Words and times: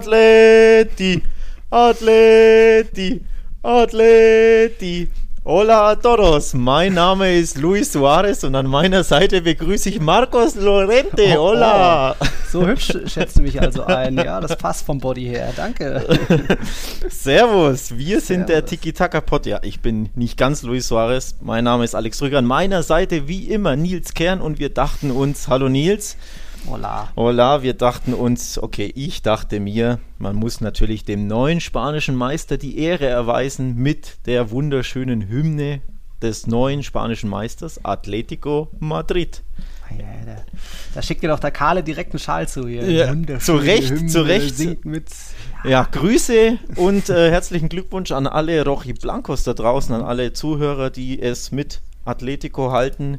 Atleti, 0.00 1.22
Atleti, 1.70 3.20
Atleti. 3.62 5.08
Hola 5.44 5.90
a 5.90 5.94
todos, 5.94 6.54
mein 6.54 6.94
Name 6.94 7.36
ist 7.38 7.58
Luis 7.58 7.92
Suarez 7.92 8.42
und 8.44 8.54
an 8.54 8.66
meiner 8.66 9.04
Seite 9.04 9.42
begrüße 9.42 9.90
ich 9.90 10.00
Marcos 10.00 10.54
Lorente. 10.54 11.22
Oh, 11.38 11.50
Hola. 11.50 12.16
Oh, 12.18 12.24
so 12.50 12.66
hübsch 12.66 12.92
schätzt 13.12 13.36
du 13.36 13.42
mich 13.42 13.60
also 13.60 13.84
ein. 13.84 14.16
Ja, 14.16 14.40
das 14.40 14.56
passt 14.56 14.86
vom 14.86 14.98
Body 15.00 15.26
her. 15.26 15.52
Danke. 15.54 16.02
Servus, 17.10 17.94
wir 17.94 18.22
sind 18.22 18.46
Servus. 18.46 18.46
der 18.46 18.64
Tiki-Taka-Pod. 18.64 19.44
Ja, 19.44 19.60
ich 19.62 19.80
bin 19.80 20.08
nicht 20.14 20.38
ganz 20.38 20.62
Luis 20.62 20.88
Suarez. 20.88 21.36
Mein 21.42 21.64
Name 21.64 21.84
ist 21.84 21.94
Alex 21.94 22.22
Rüger. 22.22 22.38
An 22.38 22.46
meiner 22.46 22.82
Seite 22.82 23.28
wie 23.28 23.50
immer 23.50 23.76
Nils 23.76 24.14
Kern 24.14 24.40
und 24.40 24.58
wir 24.58 24.70
dachten 24.70 25.10
uns, 25.10 25.48
hallo 25.48 25.68
Nils. 25.68 26.16
Hola. 26.66 27.08
Hola, 27.16 27.62
wir 27.62 27.74
dachten 27.74 28.14
uns, 28.14 28.58
okay, 28.58 28.92
ich 28.94 29.22
dachte 29.22 29.60
mir, 29.60 29.98
man 30.18 30.36
muss 30.36 30.60
natürlich 30.60 31.04
dem 31.04 31.26
neuen 31.26 31.60
spanischen 31.60 32.14
Meister 32.14 32.58
die 32.58 32.78
Ehre 32.78 33.06
erweisen 33.06 33.76
mit 33.76 34.26
der 34.26 34.50
wunderschönen 34.50 35.28
Hymne 35.28 35.80
des 36.20 36.46
neuen 36.46 36.82
spanischen 36.82 37.30
Meisters 37.30 37.84
Atletico 37.84 38.68
Madrid. 38.78 39.42
Ja, 39.98 40.04
da, 40.24 40.36
da, 40.94 41.02
schickt 41.02 41.22
dir 41.22 41.28
doch 41.28 41.40
der 41.40 41.50
Karle 41.50 41.82
direkt 41.82 42.12
einen 42.12 42.20
Schal 42.20 42.46
zu 42.46 42.68
hier. 42.68 42.88
Ja, 42.88 43.38
zu 43.40 43.56
Recht, 43.56 43.90
Hymne, 43.90 44.06
zu 44.06 44.22
Recht. 44.22 44.84
Mit. 44.84 45.08
Ja. 45.64 45.70
ja, 45.70 45.88
Grüße 45.90 46.58
und 46.76 47.08
äh, 47.08 47.30
herzlichen 47.30 47.68
Glückwunsch 47.68 48.12
an 48.12 48.26
alle 48.26 48.64
Rochi 48.64 48.92
Blancos 48.92 49.42
da 49.42 49.54
draußen, 49.54 49.94
an 49.94 50.02
alle 50.02 50.32
Zuhörer, 50.32 50.90
die 50.90 51.20
es 51.20 51.50
mit 51.50 51.80
Atletico 52.04 52.70
halten 52.70 53.18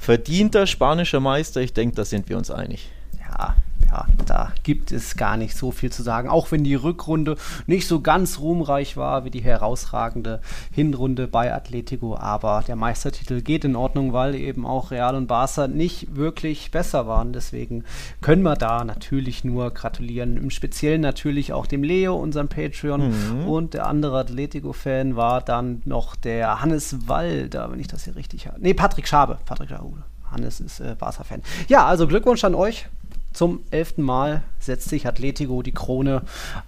verdienter 0.00 0.66
spanischer 0.66 1.20
Meister. 1.20 1.60
Ich 1.60 1.74
denke, 1.74 1.94
da 1.94 2.04
sind 2.04 2.28
wir 2.28 2.38
uns 2.38 2.50
einig. 2.50 2.88
Ja, 3.30 3.54
ja, 3.90 4.06
da 4.24 4.52
gibt 4.62 4.92
es 4.92 5.16
gar 5.16 5.36
nicht 5.36 5.56
so 5.56 5.72
viel 5.72 5.90
zu 5.90 6.02
sagen. 6.02 6.28
Auch 6.28 6.52
wenn 6.52 6.62
die 6.62 6.76
Rückrunde 6.76 7.36
nicht 7.66 7.88
so 7.88 8.00
ganz 8.00 8.38
ruhmreich 8.38 8.96
war 8.96 9.24
wie 9.24 9.30
die 9.30 9.40
herausragende 9.40 10.40
Hinrunde 10.70 11.26
bei 11.26 11.52
Atletico. 11.52 12.16
Aber 12.16 12.62
der 12.66 12.76
Meistertitel 12.76 13.40
geht 13.40 13.64
in 13.64 13.74
Ordnung, 13.74 14.12
weil 14.12 14.34
eben 14.36 14.64
auch 14.64 14.92
Real 14.92 15.16
und 15.16 15.26
Barca 15.26 15.66
nicht 15.66 16.14
wirklich 16.14 16.70
besser 16.70 17.06
waren. 17.08 17.32
Deswegen 17.32 17.84
können 18.20 18.42
wir 18.42 18.54
da 18.54 18.84
natürlich 18.84 19.42
nur 19.42 19.72
gratulieren. 19.72 20.36
Im 20.36 20.50
Speziellen 20.50 21.00
natürlich 21.00 21.52
auch 21.52 21.66
dem 21.66 21.82
Leo, 21.82 22.14
unserem 22.16 22.48
Patreon. 22.48 23.08
Mhm. 23.08 23.48
Und 23.48 23.74
der 23.74 23.86
andere 23.86 24.20
Atletico-Fan 24.20 25.16
war 25.16 25.40
dann 25.40 25.82
noch 25.84 26.14
der 26.14 26.60
Hannes 26.60 27.08
Walder, 27.08 27.72
wenn 27.72 27.80
ich 27.80 27.88
das 27.88 28.04
hier 28.04 28.14
richtig 28.14 28.46
habe. 28.46 28.58
Nee, 28.60 28.74
Patrick 28.74 29.08
Schabe. 29.08 29.38
Patrick 29.46 29.70
Schabe. 29.70 30.04
Hannes 30.30 30.60
ist 30.60 30.78
äh, 30.78 30.94
Barca-Fan. 30.96 31.42
Ja, 31.66 31.86
also 31.86 32.06
Glückwunsch 32.06 32.44
an 32.44 32.54
euch 32.54 32.86
zum 33.32 33.60
elften 33.70 34.02
Mal 34.02 34.42
setzt 34.58 34.88
sich 34.88 35.06
Atletico 35.06 35.62
die 35.62 35.72
Krone 35.72 36.22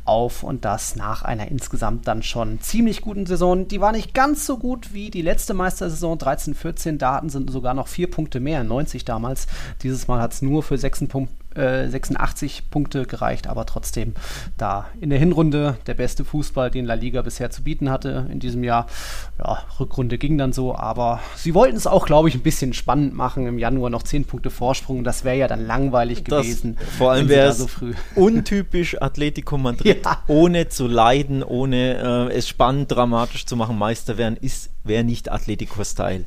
auf 0.05 0.43
und 0.43 0.65
das 0.65 0.97
nach 0.97 1.23
einer 1.23 1.49
insgesamt 1.49 2.06
dann 2.06 2.23
schon 2.23 2.61
ziemlich 2.61 3.00
guten 3.00 3.27
Saison. 3.27 3.69
Die 3.69 3.81
war 3.81 3.93
nicht 3.93 4.15
ganz 4.15 4.47
so 4.47 4.59
gut 4.59 4.95
wie 4.95 5.11
die 5.11 5.22
letzte 5.22 5.55
Meistersaison 5.55 6.19
13-14. 6.19 6.99
Da 6.99 7.15
hatten 7.15 7.28
sie 7.28 7.45
sogar 7.49 7.75
noch 7.75 7.89
vier 7.89 8.11
Punkte 8.11 8.41
mehr, 8.41 8.65
90 8.65 9.05
damals. 9.05 9.47
Dieses 9.83 10.09
Mal 10.09 10.21
hat 10.21 10.33
es 10.33 10.43
nur 10.43 10.62
für 10.62 10.78
86 10.78 11.09
äh, 11.57 11.89
Punkte 12.71 13.07
gereicht, 13.07 13.47
aber 13.47 13.67
trotzdem 13.67 14.15
da 14.57 14.87
in 15.01 15.11
der 15.11 15.19
Hinrunde 15.19 15.77
der 15.87 15.95
beste 15.95 16.25
Fußball, 16.25 16.71
den 16.71 16.87
La 16.87 16.95
Liga 16.95 17.23
bisher 17.23 17.51
zu 17.51 17.63
bieten 17.63 17.91
hatte 17.91 18.27
in 18.31 18.41
diesem 18.41 18.65
Jahr. 18.65 18.87
Ja, 19.39 19.63
Rückrunde 19.79 20.19
ging 20.19 20.39
dann 20.39 20.53
so, 20.53 20.75
aber 20.75 21.21
sie 21.37 21.55
wollten 21.55 21.77
es 21.77 21.87
auch, 21.87 22.07
glaube 22.07 22.29
ich, 22.29 22.35
ein 22.35 22.43
bisschen 22.43 22.73
spannend 22.73 23.15
machen. 23.15 23.47
Im 23.47 23.59
Januar 23.59 23.91
noch 23.91 24.03
10 24.03 24.25
Punkte 24.25 24.51
Vorsprung, 24.51 25.05
das 25.05 25.25
wäre 25.25 25.37
ja 25.37 25.49
dann 25.49 25.67
langweilig 25.67 26.25
das, 26.25 26.43
gewesen. 26.43 26.77
Vor 26.99 27.13
allem 27.13 27.29
wäre 27.29 27.51
es 27.51 27.59
so 27.59 27.69
untypisch 28.15 29.01
Atletico 29.01 29.59
Madrid, 29.59 30.05
ja. 30.05 30.23
ohne 30.27 30.69
zu 30.69 30.87
leiden, 30.87 31.43
ohne 31.43 32.31
äh, 32.31 32.34
es 32.34 32.49
spannend, 32.49 32.91
dramatisch 32.91 33.47
zu 33.47 33.57
machen, 33.57 33.79
Meister 33.79 34.19
werden, 34.19 34.37
ist 34.41 34.72
wäre 34.84 35.04
nicht 35.04 35.31
Atletico-Style. 35.31 36.25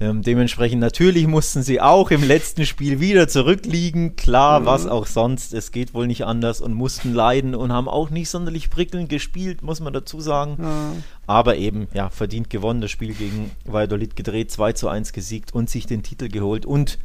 Ähm, 0.00 0.22
dementsprechend 0.22 0.80
natürlich 0.80 1.26
mussten 1.26 1.62
sie 1.62 1.80
auch 1.80 2.10
im 2.10 2.22
letzten 2.22 2.66
Spiel 2.66 3.00
wieder 3.00 3.28
zurückliegen. 3.28 4.16
Klar, 4.16 4.60
mhm. 4.60 4.66
was 4.66 4.86
auch 4.86 5.06
sonst. 5.06 5.54
Es 5.54 5.72
geht 5.72 5.94
wohl 5.94 6.06
nicht 6.06 6.24
anders 6.24 6.60
und 6.60 6.74
mussten 6.74 7.14
leiden 7.14 7.54
und 7.54 7.72
haben 7.72 7.88
auch 7.88 8.10
nicht 8.10 8.28
sonderlich 8.28 8.70
prickelnd 8.70 9.08
gespielt, 9.08 9.62
muss 9.62 9.80
man 9.80 9.92
dazu 9.92 10.20
sagen. 10.20 10.56
Mhm. 10.58 11.04
Aber 11.26 11.56
eben, 11.56 11.88
ja, 11.94 12.10
verdient 12.10 12.50
gewonnen, 12.50 12.80
das 12.80 12.90
Spiel 12.90 13.14
gegen 13.14 13.50
Valladolid 13.64 14.16
gedreht, 14.16 14.50
2 14.50 14.72
zu 14.72 14.88
1 14.88 15.12
gesiegt 15.12 15.54
und 15.54 15.70
sich 15.70 15.86
den 15.86 16.02
Titel 16.02 16.28
geholt 16.28 16.66
und 16.66 16.98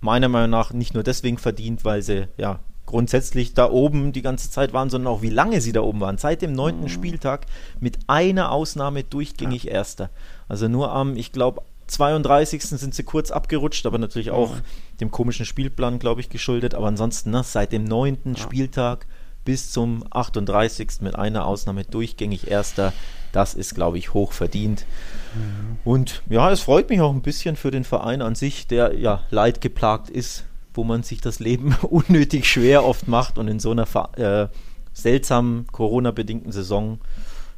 meiner 0.00 0.28
Meinung 0.28 0.50
nach 0.50 0.72
nicht 0.72 0.94
nur 0.94 1.02
deswegen 1.02 1.38
verdient, 1.38 1.84
weil 1.84 2.02
sie 2.02 2.28
ja 2.36 2.60
grundsätzlich 2.86 3.52
da 3.52 3.70
oben 3.70 4.12
die 4.12 4.22
ganze 4.22 4.50
Zeit 4.50 4.72
waren, 4.72 4.88
sondern 4.88 5.12
auch 5.12 5.22
wie 5.22 5.30
lange 5.30 5.60
sie 5.60 5.72
da 5.72 5.82
oben 5.82 6.00
waren. 6.00 6.18
Seit 6.18 6.40
dem 6.40 6.52
neunten 6.52 6.84
mhm. 6.84 6.88
Spieltag 6.88 7.46
mit 7.80 7.98
einer 8.06 8.52
Ausnahme 8.52 9.04
durchgängig 9.04 9.64
ja. 9.64 9.72
Erster. 9.72 10.10
Also 10.48 10.68
nur 10.68 10.92
am, 10.92 11.16
ich 11.16 11.32
glaube, 11.32 11.62
32. 11.88 12.62
sind 12.62 12.94
sie 12.94 13.02
kurz 13.02 13.30
abgerutscht, 13.30 13.86
aber 13.86 13.98
natürlich 13.98 14.30
auch 14.30 14.54
mhm. 14.54 14.60
dem 15.00 15.10
komischen 15.10 15.44
Spielplan, 15.44 15.98
glaube 15.98 16.20
ich, 16.20 16.30
geschuldet. 16.30 16.74
Aber 16.74 16.86
ansonsten, 16.86 17.30
ne, 17.30 17.42
seit 17.44 17.72
dem 17.72 17.84
neunten 17.84 18.34
ja. 18.34 18.40
Spieltag 18.40 19.06
bis 19.44 19.70
zum 19.70 20.04
38. 20.10 21.00
mit 21.00 21.16
einer 21.16 21.46
Ausnahme 21.46 21.84
durchgängig 21.84 22.50
Erster. 22.50 22.92
Das 23.32 23.54
ist, 23.54 23.74
glaube 23.74 23.98
ich, 23.98 24.14
hoch 24.14 24.32
verdient. 24.32 24.86
Mhm. 25.34 25.78
Und 25.84 26.22
ja, 26.28 26.50
es 26.50 26.62
freut 26.62 26.88
mich 26.88 27.00
auch 27.00 27.12
ein 27.12 27.22
bisschen 27.22 27.56
für 27.56 27.70
den 27.70 27.84
Verein 27.84 28.22
an 28.22 28.34
sich, 28.34 28.66
der 28.66 28.98
ja 28.98 29.24
leidgeplagt 29.30 30.08
ist 30.08 30.45
wo 30.76 30.84
man 30.84 31.02
sich 31.02 31.20
das 31.20 31.38
Leben 31.38 31.74
unnötig 31.82 32.46
schwer 32.46 32.84
oft 32.84 33.08
macht 33.08 33.38
und 33.38 33.48
in 33.48 33.60
so 33.60 33.70
einer 33.70 33.86
äh, 34.16 34.48
seltsamen 34.92 35.66
Corona-bedingten 35.68 36.52
Saison 36.52 36.98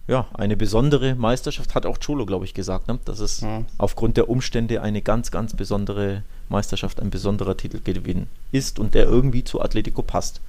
ja, 0.09 0.27
eine 0.33 0.57
besondere 0.57 1.15
Meisterschaft, 1.15 1.75
hat 1.75 1.85
auch 1.85 1.99
Cholo, 2.01 2.25
glaube 2.25 2.47
ich, 2.47 2.55
gesagt, 2.55 2.89
ne? 2.89 2.99
dass 3.05 3.21
es 3.21 3.43
ja. 3.43 3.65
aufgrund 3.77 4.17
der 4.17 4.31
Umstände 4.31 4.81
eine 4.81 5.03
ganz, 5.03 5.31
ganz 5.31 5.55
besondere 5.55 6.25
Meisterschaft, 6.49 7.01
ein 7.01 7.11
besonderer 7.11 7.59
Titelgewinn 7.59 8.27
ist 8.51 8.79
und 8.79 8.95
der 8.95 9.05
irgendwie 9.05 9.45
zu 9.45 9.61
Atletico 9.61 10.03
passt. 10.03 10.41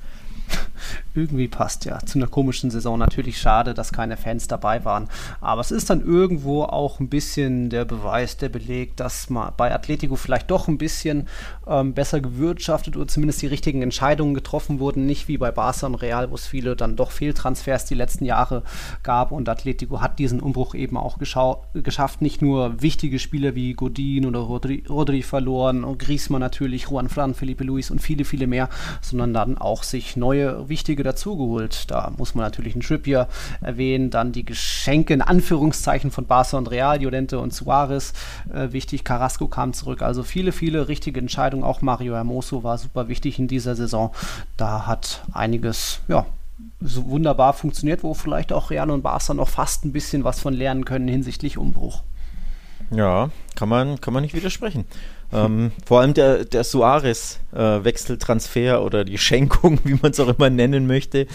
Irgendwie 1.13 1.47
passt, 1.47 1.85
ja. 1.85 1.99
Zu 1.99 2.19
einer 2.19 2.27
komischen 2.27 2.71
Saison 2.71 2.97
natürlich 2.97 3.39
schade, 3.39 3.73
dass 3.73 3.91
keine 3.91 4.17
Fans 4.17 4.47
dabei 4.47 4.85
waren. 4.85 5.09
Aber 5.41 5.61
es 5.61 5.71
ist 5.71 5.89
dann 5.89 6.05
irgendwo 6.05 6.63
auch 6.63 6.99
ein 6.99 7.09
bisschen 7.09 7.69
der 7.69 7.85
Beweis, 7.85 8.37
der 8.37 8.49
Beleg, 8.49 8.95
dass 8.97 9.29
man 9.29 9.53
bei 9.57 9.73
Atletico 9.73 10.15
vielleicht 10.15 10.49
doch 10.49 10.67
ein 10.67 10.77
bisschen 10.77 11.27
ähm, 11.67 11.93
besser 11.93 12.21
gewirtschaftet 12.21 12.95
oder 12.95 13.07
zumindest 13.07 13.41
die 13.41 13.47
richtigen 13.47 13.81
Entscheidungen 13.81 14.33
getroffen 14.33 14.79
wurden. 14.79 15.05
Nicht 15.05 15.27
wie 15.27 15.37
bei 15.37 15.51
Barca 15.51 15.85
und 15.85 15.95
Real, 15.95 16.31
wo 16.31 16.35
es 16.35 16.47
viele 16.47 16.75
dann 16.75 16.95
doch 16.95 17.11
Fehltransfers 17.11 17.85
die 17.85 17.95
letzten 17.95 18.25
Jahre 18.25 18.63
gab. 19.03 19.31
Und 19.31 19.49
Atletico 19.49 20.01
hat 20.01 20.19
diesen 20.19 20.39
Umbruch 20.39 20.75
eben 20.75 20.97
auch 20.97 21.17
geschafft. 21.19 22.21
Nicht 22.21 22.41
nur 22.41 22.81
wichtige 22.81 23.19
Spieler 23.19 23.55
wie 23.55 23.73
Godin 23.73 24.25
oder 24.25 24.39
Rodri, 24.39 24.83
Rodri 24.89 25.23
verloren 25.23 25.83
Griezmann 25.99 26.41
natürlich, 26.41 26.89
Juan 26.89 27.09
Fran, 27.09 27.35
Felipe 27.35 27.63
Luis 27.63 27.91
und 27.91 28.01
viele, 28.01 28.25
viele 28.25 28.47
mehr, 28.47 28.69
sondern 29.01 29.33
dann 29.33 29.57
auch 29.57 29.83
sich 29.83 30.17
neue 30.17 30.68
wichtige 30.69 31.03
dazugeholt. 31.03 31.91
Da 31.91 32.11
muss 32.17 32.35
man 32.35 32.45
natürlich 32.45 32.73
einen 32.73 32.83
Trippier 32.83 33.27
erwähnen, 33.61 34.09
dann 34.09 34.31
die 34.31 34.45
Geschenke 34.45 35.13
in 35.13 35.21
Anführungszeichen 35.21 36.11
von 36.11 36.25
Barca 36.25 36.57
und 36.57 36.69
Real, 36.71 37.01
Llorente 37.01 37.39
und 37.39 37.53
Suarez. 37.53 38.13
Äh, 38.53 38.71
wichtig, 38.71 39.03
Carrasco 39.03 39.47
kam 39.47 39.73
zurück. 39.73 40.01
Also 40.01 40.23
viele, 40.23 40.51
viele 40.51 40.87
richtige 40.87 41.19
Entscheidungen. 41.19 41.63
Auch 41.63 41.81
Mario 41.81 42.15
Hermoso 42.15 42.63
war 42.63 42.77
super 42.77 43.07
wichtig 43.07 43.39
in 43.39 43.47
dieser 43.47 43.75
Saison. 43.75 44.11
Da 44.57 44.85
hat 44.85 45.23
einiges, 45.33 46.01
ja, 46.07 46.25
so 46.81 47.09
wunderbar 47.09 47.53
funktioniert, 47.53 48.03
wo 48.03 48.13
vielleicht 48.13 48.53
auch 48.53 48.69
Real 48.69 48.89
und 48.89 49.01
Barca 49.01 49.33
noch 49.33 49.49
fast 49.49 49.85
ein 49.85 49.91
bisschen 49.91 50.23
was 50.23 50.39
von 50.39 50.53
lernen 50.53 50.85
können 50.85 51.07
hinsichtlich 51.07 51.57
Umbruch. 51.57 52.03
Ja, 52.91 53.29
kann 53.55 53.69
man, 53.69 54.01
kann 54.01 54.13
man 54.13 54.23
nicht 54.23 54.33
widersprechen. 54.33 54.85
Ähm, 55.31 55.71
vor 55.85 56.01
allem 56.01 56.15
der, 56.15 56.43
der 56.45 56.63
Suarez-Wechseltransfer 56.63 58.75
äh, 58.75 58.77
oder 58.77 59.05
die 59.05 59.17
Schenkung, 59.17 59.79
wie 59.83 59.97
man 60.01 60.11
es 60.11 60.19
auch 60.19 60.35
immer 60.35 60.49
nennen 60.49 60.87
möchte. 60.87 61.27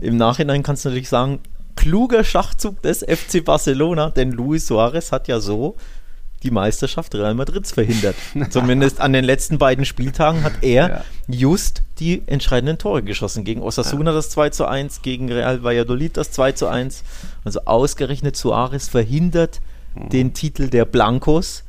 Im 0.00 0.16
Nachhinein 0.16 0.62
kannst 0.62 0.84
du 0.84 0.90
natürlich 0.90 1.08
sagen, 1.08 1.40
kluger 1.76 2.22
Schachzug 2.24 2.82
des 2.82 3.00
FC 3.00 3.44
Barcelona, 3.44 4.10
denn 4.10 4.32
Luis 4.32 4.66
Suarez 4.66 5.12
hat 5.12 5.28
ja 5.28 5.40
so 5.40 5.76
die 6.42 6.50
Meisterschaft 6.50 7.14
Real 7.14 7.34
Madrids 7.34 7.72
verhindert. 7.72 8.16
Zumindest 8.50 9.00
an 9.00 9.12
den 9.12 9.24
letzten 9.24 9.58
beiden 9.58 9.84
Spieltagen 9.84 10.44
hat 10.44 10.62
er 10.62 10.88
ja. 10.88 11.04
just 11.26 11.82
die 11.98 12.22
entscheidenden 12.26 12.78
Tore 12.78 13.02
geschossen. 13.02 13.44
Gegen 13.44 13.62
Osasuna 13.62 14.10
ja. 14.10 14.16
das 14.16 14.30
2 14.30 14.50
zu 14.50 14.66
1, 14.66 15.02
gegen 15.02 15.32
Real 15.32 15.62
Valladolid 15.62 16.16
das 16.16 16.30
2 16.32 16.52
zu 16.52 16.68
1. 16.68 17.02
Also 17.44 17.60
ausgerechnet 17.64 18.36
Suarez 18.36 18.88
verhindert 18.88 19.60
mhm. 19.94 20.08
den 20.10 20.34
Titel 20.34 20.68
der 20.68 20.84
Blancos. 20.84 21.64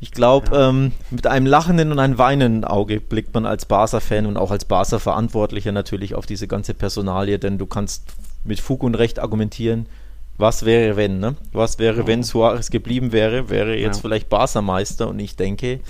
Ich 0.00 0.12
glaube, 0.12 0.56
ja. 0.56 0.70
ähm, 0.70 0.92
mit 1.10 1.26
einem 1.26 1.46
lachenden 1.46 1.92
und 1.92 1.98
einem 1.98 2.16
weinenden 2.16 2.64
Auge 2.64 3.00
blickt 3.00 3.34
man 3.34 3.44
als 3.44 3.66
Barca-Fan 3.66 4.24
und 4.24 4.38
auch 4.38 4.50
als 4.50 4.64
Barca-Verantwortlicher 4.64 5.72
natürlich 5.72 6.14
auf 6.14 6.24
diese 6.24 6.48
ganze 6.48 6.72
Personalie, 6.72 7.38
denn 7.38 7.58
du 7.58 7.66
kannst 7.66 8.04
mit 8.44 8.60
Fug 8.60 8.82
und 8.82 8.94
Recht 8.94 9.18
argumentieren, 9.18 9.86
was 10.38 10.64
wäre, 10.64 10.96
wenn, 10.96 11.20
ne? 11.20 11.36
Was 11.52 11.78
wäre, 11.78 12.06
wenn 12.06 12.22
Suarez 12.22 12.70
geblieben 12.70 13.12
wäre, 13.12 13.50
wäre 13.50 13.76
jetzt 13.76 13.96
ja. 13.96 14.02
vielleicht 14.02 14.30
Barca-Meister 14.30 15.08
und 15.08 15.18
ich 15.18 15.36
denke, 15.36 15.80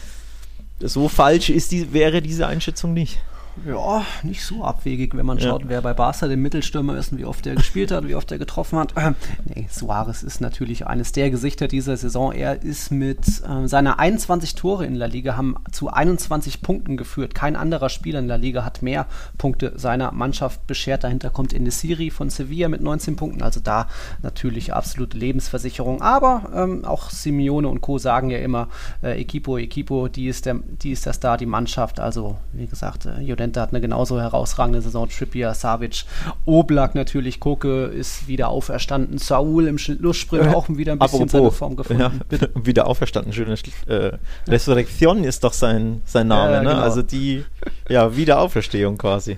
so 0.81 1.09
falsch 1.09 1.51
ist 1.51 1.71
die, 1.71 1.93
wäre 1.93 2.21
diese 2.21 2.49
Einschätzung 2.49 2.93
nicht. 2.93 3.21
Ja, 3.67 4.05
nicht 4.23 4.45
so 4.45 4.65
abwegig, 4.65 5.15
wenn 5.17 5.27
man 5.27 5.39
ja. 5.39 5.49
schaut, 5.49 5.69
wer 5.69 5.83
bei 5.83 5.93
Barca 5.93 6.29
der 6.29 6.37
Mittelstürmer 6.37 6.97
ist 6.97 7.13
und 7.13 7.19
wie 7.19 7.25
oft 7.25 7.47
er 7.47 7.55
gespielt 7.55 7.91
hat, 7.91 8.09
wie 8.09 8.15
oft 8.15 8.31
er 8.33 8.39
getroffen 8.39 8.79
hat. 8.79 8.95
Ähm, 8.97 9.15
nee, 9.45 9.67
Suarez 9.71 10.23
ist 10.23 10.41
natürlich 10.41 10.87
eines 10.87 11.13
der 11.13 11.31
Gesichter 11.31 11.69
dieser 11.69 11.97
Saison. 11.97 12.33
Er 12.33 12.63
ist 12.63 12.91
mit 12.91 13.27
äh, 13.27 13.69
seiner 13.69 13.99
21 13.99 14.55
Tore 14.55 14.87
in 14.87 14.95
La 14.95 15.07
Liga 15.07 15.37
haben 15.37 15.57
zu 15.73 15.89
21 15.89 16.63
Punkten 16.63 16.97
geführt. 16.97 17.35
Kein 17.35 17.57
anderer 17.57 17.89
Spieler 17.89 18.21
in 18.21 18.29
La 18.29 18.37
Liga 18.37 18.65
hat 18.65 18.83
mehr 18.83 19.07
Punkte 19.37 19.73
seiner 19.77 20.13
Mannschaft 20.13 20.67
beschert. 20.67 21.05
Dahinter 21.05 21.31
kommt 21.31 21.53
Enesiri 21.53 22.11
von 22.11 22.31
Sevilla 22.31 22.69
mit 22.69 22.81
19 22.81 23.17
Punkten. 23.17 23.43
Also 23.43 23.61
da 23.61 23.89
natürlich 24.23 24.73
absolute 24.73 25.19
Lebensversicherung. 25.19 26.01
Aber 26.01 26.51
ähm, 26.55 26.85
auch 26.85 27.11
Simeone 27.11 27.69
und 27.69 27.81
Co. 27.81 27.99
sagen 27.99 28.31
ja 28.31 28.39
immer, 28.39 28.69
äh, 29.03 29.21
Equipo, 29.21 29.59
Equipo, 29.59 30.09
die 30.09 30.29
ist, 30.29 30.47
der, 30.47 30.55
die 30.55 30.93
ist 30.93 31.05
der 31.05 31.13
Star, 31.13 31.37
die 31.37 31.47
Mannschaft. 31.47 32.01
Also 32.01 32.37
wie 32.53 32.67
gesagt, 32.67 33.07
äh, 33.07 33.21
Llorente 33.51 33.61
hat 33.61 33.71
eine 33.71 33.81
genauso 33.81 34.21
herausragende 34.21 34.81
Saison. 34.81 35.09
Trippier, 35.09 35.55
Savic, 35.55 36.05
Oblak 36.45 36.95
natürlich, 36.95 37.41
Koke 37.41 37.87
ist 37.87 38.29
wieder 38.29 38.49
auferstanden. 38.49 39.19
Saul 39.19 39.67
im 39.67 39.79
Schlusssprint 39.79 40.55
auch 40.55 40.69
wieder 40.69 40.93
ein 40.93 40.99
bisschen 40.99 41.23
Apropos, 41.23 41.33
seine 41.33 41.51
Form 41.51 41.77
gefunden. 41.77 42.03
Ja, 42.03 42.13
wieder 42.65 42.87
auferstanden, 42.87 43.33
schön. 43.33 43.51
Äh, 43.87 44.13
Resurrektion 44.47 45.25
ist 45.25 45.45
doch 45.45 45.53
sein, 45.53 46.03
sein 46.05 46.29
Name, 46.29 46.53
ja, 46.53 46.63
ne? 46.63 46.71
Genau. 46.71 46.83
Also 46.83 47.03
die 47.03 47.45
ja, 47.89 48.17
Wiederauferstehung 48.17 48.97
quasi. 48.97 49.37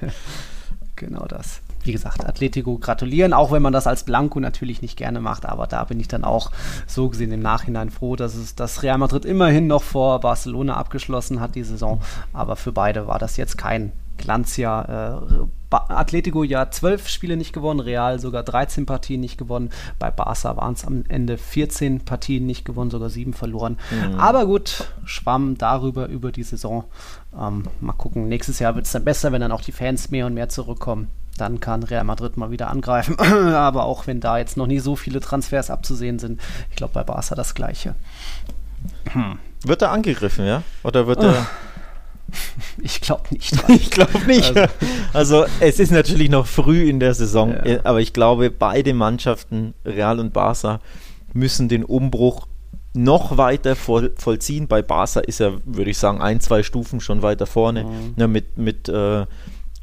genau 0.97 1.25
das 1.27 1.62
wie 1.85 1.93
gesagt, 1.93 2.25
Atletico 2.25 2.79
gratulieren, 2.79 3.33
auch 3.33 3.53
wenn 3.53 3.63
man 3.63 3.73
das 3.73 3.87
als 3.87 4.05
Blanco 4.05 4.41
natürlich 4.41 4.83
nicht 4.83 4.97
gerne 4.97 5.21
macht, 5.21 5.47
aber 5.47 5.67
da 5.67 5.85
bin 5.85 6.01
ich 6.01 6.09
dann 6.09 6.25
auch 6.25 6.51
so 6.87 7.09
gesehen 7.09 7.33
im 7.33 7.41
Nachhinein 7.41 7.91
froh, 7.91 8.17
dass 8.17 8.35
es 8.35 8.55
das 8.55 8.83
Real 8.83 8.99
Madrid 8.99 9.25
immerhin 9.25 9.67
noch 9.67 9.83
vor 9.83 10.21
Barcelona 10.21 10.77
abgeschlossen 10.77 11.41
hat 11.41 11.55
die 11.55 11.65
Saison, 11.65 12.01
aber 12.33 12.57
für 12.57 12.73
beide 12.73 13.07
war 13.07 13.19
das 13.19 13.37
jetzt 13.37 13.59
kein 13.59 13.93
Glanzjahr. 14.19 14.89
Äh, 14.89 15.47
Atletico 15.71 16.45
ja 16.45 16.71
zwölf 16.71 17.09
Spiele 17.09 17.37
nicht 17.37 17.55
gewonnen, 17.55 17.81
Real 17.81 18.19
sogar 18.19 18.43
13 18.43 18.85
Partien 18.85 19.21
nicht 19.21 19.39
gewonnen. 19.39 19.71
Bei 19.99 20.11
Barca 20.11 20.57
waren 20.57 20.75
es 20.75 20.85
am 20.85 21.05
Ende 21.09 21.39
14 21.39 22.01
Partien 22.05 22.45
nicht 22.45 22.65
gewonnen, 22.65 22.91
sogar 22.91 23.09
sieben 23.09 23.33
verloren. 23.33 23.79
Mhm. 23.91 24.21
Aber 24.21 24.45
gut, 24.45 24.93
schwamm 25.05 25.57
darüber 25.57 26.09
über 26.09 26.31
die 26.31 26.43
Saison. 26.43 26.85
Ähm, 27.39 27.65
mal 27.81 27.95
gucken, 27.95 28.29
nächstes 28.29 28.59
Jahr 28.59 28.75
wird 28.75 28.85
es 28.85 28.93
dann 28.93 29.05
besser, 29.05 29.33
wenn 29.33 29.41
dann 29.41 29.53
auch 29.53 29.63
die 29.63 29.73
Fans 29.73 30.11
mehr 30.11 30.27
und 30.27 30.35
mehr 30.35 30.51
zurückkommen. 30.51 31.09
Dann 31.39 31.61
kann 31.61 31.83
Real 31.83 32.05
Madrid 32.05 32.37
mal 32.37 32.51
wieder 32.51 32.69
angreifen. 32.69 33.19
Aber 33.55 33.85
auch 33.85 34.07
wenn 34.07 34.21
da 34.21 34.39
jetzt 34.39 34.57
noch 34.57 34.67
nie 34.67 34.81
so 34.81 34.97
viele 34.97 35.21
Transfers 35.21 35.71
abzusehen 35.71 36.19
sind, 36.19 36.41
ich 36.71 36.77
glaube 36.77 36.95
bei 36.95 37.03
Barca 37.03 37.35
das 37.35 37.55
Gleiche. 37.55 37.95
Hm. 39.13 39.39
Wird 39.65 39.83
er 39.83 39.91
angegriffen, 39.91 40.47
ja? 40.47 40.63
Oder 40.83 41.07
wird 41.07 41.23
er. 41.23 41.47
Ich 42.79 43.03
glaube 43.03 43.25
nicht. 43.31 43.53
ich 43.69 43.91
glaube 43.91 44.19
nicht. 44.21 44.57
Also. 45.13 45.43
also. 45.43 45.47
es 45.61 45.79
ist 45.79 45.93
natürlich 45.93 46.31
noch 46.31 46.47
früh 46.47 46.89
in 46.89 46.99
der 46.99 47.13
Saison, 47.13 47.55
ja. 47.63 47.81
aber 47.85 48.01
ich 48.01 48.15
glaube, 48.15 48.51
beide 48.51 48.95
Mannschaften, 48.95 49.75
Real 49.85 50.19
und 50.19 50.33
Barca, 50.33 50.81
müssen 51.35 51.69
den 51.69 51.85
Umbruch 51.85 52.47
noch 52.95 53.37
weiter 53.37 53.77
voll, 53.77 54.13
vollziehen. 54.17 54.67
Bei 54.67 54.81
Barca 54.81 55.21
ist 55.21 55.41
er, 55.41 55.59
würde 55.65 55.91
ich 55.91 55.99
sagen, 55.99 56.23
ein, 56.23 56.41
zwei 56.41 56.63
Stufen 56.63 57.01
schon 57.01 57.21
weiter 57.21 57.47
vorne. 57.47 57.85
Mhm. 57.85 58.15
Ja, 58.17 58.27
mit 58.27 58.57
mit 58.57 58.89
äh, 58.89 59.27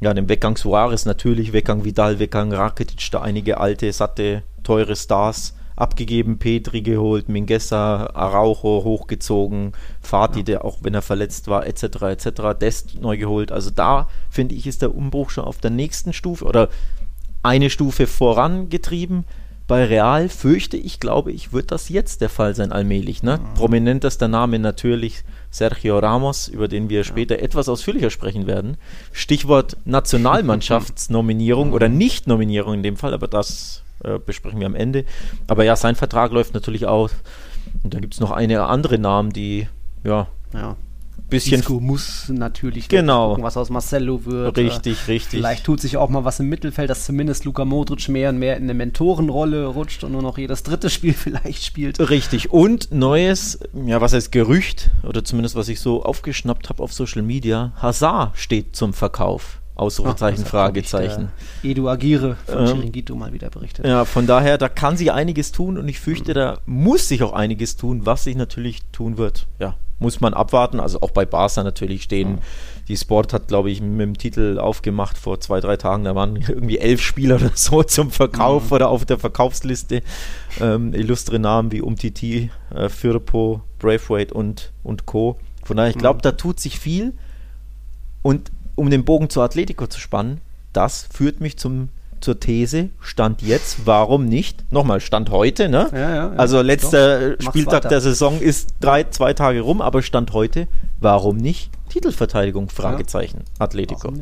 ja, 0.00 0.14
dem 0.14 0.28
Weggang 0.28 0.56
Suarez 0.56 1.04
natürlich, 1.04 1.52
Weggang 1.52 1.84
Vidal, 1.84 2.18
Weggang 2.18 2.52
Rakitic, 2.52 3.10
da 3.10 3.20
einige 3.20 3.58
alte, 3.58 3.92
satte, 3.92 4.42
teure 4.62 4.96
Stars 4.96 5.54
abgegeben, 5.76 6.38
Petri 6.38 6.82
geholt, 6.82 7.28
Mingessa, 7.28 8.10
Araujo 8.14 8.84
hochgezogen, 8.84 9.72
Fatih, 10.00 10.40
ja. 10.40 10.44
der 10.44 10.64
auch 10.64 10.78
wenn 10.82 10.94
er 10.94 11.02
verletzt 11.02 11.48
war, 11.48 11.66
etc. 11.66 12.02
etc. 12.02 12.28
Dest 12.60 13.00
neu 13.00 13.16
geholt. 13.16 13.50
Also 13.50 13.70
da 13.70 14.08
finde 14.28 14.54
ich, 14.54 14.66
ist 14.66 14.82
der 14.82 14.94
Umbruch 14.94 15.30
schon 15.30 15.44
auf 15.44 15.58
der 15.58 15.70
nächsten 15.70 16.12
Stufe 16.12 16.44
oder 16.44 16.68
eine 17.42 17.70
Stufe 17.70 18.06
vorangetrieben. 18.06 19.24
Bei 19.66 19.84
Real 19.84 20.28
fürchte 20.28 20.76
ich, 20.76 21.00
glaube 21.00 21.32
ich, 21.32 21.52
wird 21.52 21.70
das 21.70 21.88
jetzt 21.88 22.20
der 22.20 22.28
Fall 22.28 22.54
sein, 22.54 22.72
allmählich. 22.72 23.22
Ne? 23.22 23.38
Mhm. 23.38 23.54
Prominentester 23.54 24.28
Name 24.28 24.58
natürlich 24.58 25.24
Sergio 25.50 25.98
Ramos, 25.98 26.48
über 26.48 26.68
den 26.68 26.88
wir 26.88 27.04
später 27.04 27.38
ja. 27.38 27.44
etwas 27.44 27.68
ausführlicher 27.68 28.10
sprechen 28.10 28.46
werden. 28.46 28.76
Stichwort 29.12 29.76
Nationalmannschaftsnominierung 29.84 31.72
oder 31.72 31.88
Nicht-Nominierung 31.88 32.74
in 32.74 32.82
dem 32.82 32.96
Fall, 32.96 33.14
aber 33.14 33.28
das 33.28 33.82
äh, 34.04 34.18
besprechen 34.18 34.60
wir 34.60 34.66
am 34.66 34.74
Ende. 34.74 35.04
Aber 35.46 35.64
ja, 35.64 35.76
sein 35.76 35.96
Vertrag 35.96 36.32
läuft 36.32 36.54
natürlich 36.54 36.86
aus. 36.86 37.12
Und 37.82 37.94
da 37.94 37.98
gibt 37.98 38.14
es 38.14 38.20
noch 38.20 38.30
eine 38.30 38.64
andere 38.64 38.98
Namen, 38.98 39.32
die 39.32 39.68
ja, 40.04 40.28
ja. 40.54 40.76
Bisschen. 41.30 41.60
Isco 41.60 41.80
muss 41.80 42.28
natürlich 42.28 42.88
genau. 42.88 43.30
gucken, 43.30 43.44
was 43.44 43.56
aus 43.56 43.70
Marcelo 43.70 44.24
wird. 44.26 44.58
Richtig, 44.58 45.08
richtig. 45.08 45.40
Vielleicht 45.40 45.64
tut 45.64 45.80
sich 45.80 45.96
auch 45.96 46.08
mal 46.08 46.24
was 46.24 46.40
im 46.40 46.48
Mittelfeld, 46.48 46.90
dass 46.90 47.04
zumindest 47.04 47.44
Luka 47.44 47.64
Modric 47.64 48.08
mehr 48.08 48.30
und 48.30 48.38
mehr 48.38 48.56
in 48.56 48.64
eine 48.64 48.74
Mentorenrolle 48.74 49.66
rutscht 49.66 50.04
und 50.04 50.12
nur 50.12 50.22
noch 50.22 50.36
jedes 50.36 50.62
dritte 50.62 50.90
Spiel 50.90 51.12
vielleicht 51.14 51.64
spielt. 51.64 51.98
Richtig. 52.10 52.50
Und 52.50 52.92
neues, 52.92 53.60
ja, 53.86 54.00
was 54.00 54.12
heißt 54.12 54.32
Gerücht, 54.32 54.90
oder 55.02 55.24
zumindest 55.24 55.54
was 55.54 55.68
ich 55.68 55.80
so 55.80 56.02
aufgeschnappt 56.02 56.68
habe 56.68 56.82
auf 56.82 56.92
Social 56.92 57.22
Media, 57.22 57.72
Hazard 57.76 58.36
steht 58.36 58.76
zum 58.76 58.92
Verkauf. 58.92 59.59
Ausrufezeichen, 59.80 60.42
Ach, 60.46 60.50
Fragezeichen. 60.50 61.30
Edu 61.62 61.88
Agire 61.88 62.36
von 62.46 62.58
ähm, 62.58 62.66
Chiringuito 62.66 63.14
mal 63.14 63.32
wieder 63.32 63.50
berichtet. 63.50 63.86
Ja, 63.86 64.04
von 64.04 64.26
daher, 64.26 64.58
da 64.58 64.68
kann 64.68 64.96
sich 64.96 65.10
einiges 65.10 65.52
tun 65.52 65.78
und 65.78 65.88
ich 65.88 65.98
fürchte, 65.98 66.34
da 66.34 66.58
muss 66.66 67.08
sich 67.08 67.22
auch 67.22 67.32
einiges 67.32 67.76
tun, 67.76 68.04
was 68.04 68.24
sich 68.24 68.36
natürlich 68.36 68.82
tun 68.92 69.16
wird. 69.16 69.46
Ja, 69.58 69.76
muss 69.98 70.20
man 70.20 70.34
abwarten. 70.34 70.80
Also 70.80 71.00
auch 71.00 71.12
bei 71.12 71.24
Barca 71.24 71.62
natürlich 71.62 72.02
stehen. 72.02 72.38
Die 72.88 72.96
Sport 72.96 73.32
hat, 73.32 73.48
glaube 73.48 73.70
ich, 73.70 73.80
mit 73.80 74.00
dem 74.00 74.18
Titel 74.18 74.58
aufgemacht 74.58 75.16
vor 75.16 75.40
zwei, 75.40 75.60
drei 75.60 75.76
Tagen. 75.76 76.04
Da 76.04 76.14
waren 76.14 76.36
irgendwie 76.48 76.78
elf 76.78 77.00
Spieler 77.00 77.36
oder 77.36 77.52
so 77.54 77.82
zum 77.82 78.10
Verkauf 78.10 78.66
mhm. 78.66 78.72
oder 78.72 78.88
auf 78.88 79.04
der 79.04 79.18
Verkaufsliste. 79.18 80.02
Ähm, 80.60 80.92
illustre 80.92 81.38
Namen 81.38 81.72
wie 81.72 81.80
Umtiti, 81.80 82.50
äh, 82.74 82.88
Firpo, 82.88 83.62
Braithwaite 83.78 84.34
und, 84.34 84.72
und 84.82 85.06
Co. 85.06 85.38
Von 85.64 85.76
daher, 85.76 85.90
ich 85.90 85.98
glaube, 85.98 86.18
mhm. 86.18 86.22
da 86.22 86.32
tut 86.32 86.60
sich 86.60 86.78
viel. 86.78 87.14
Und 88.22 88.50
um 88.80 88.88
den 88.88 89.04
Bogen 89.04 89.28
zur 89.28 89.44
Atletico 89.44 89.86
zu 89.86 90.00
spannen, 90.00 90.40
das 90.72 91.06
führt 91.12 91.42
mich 91.42 91.58
zum, 91.58 91.90
zur 92.22 92.40
These, 92.40 92.88
Stand 92.98 93.42
jetzt, 93.42 93.80
warum 93.84 94.24
nicht? 94.24 94.64
Nochmal, 94.72 95.00
Stand 95.00 95.28
heute, 95.28 95.68
ne? 95.68 95.90
Ja, 95.92 95.98
ja, 95.98 96.14
ja. 96.14 96.32
Also 96.38 96.62
letzter 96.62 97.36
Doch, 97.36 97.44
Spieltag 97.50 97.90
der 97.90 98.00
Saison 98.00 98.40
ist 98.40 98.70
drei, 98.80 99.04
zwei 99.04 99.34
Tage 99.34 99.60
rum, 99.60 99.82
aber 99.82 100.00
Stand 100.00 100.32
heute, 100.32 100.66
warum 100.98 101.36
nicht? 101.36 101.70
Titelverteidigung, 101.90 102.70
Fragezeichen, 102.70 103.44
Atletico. 103.58 104.14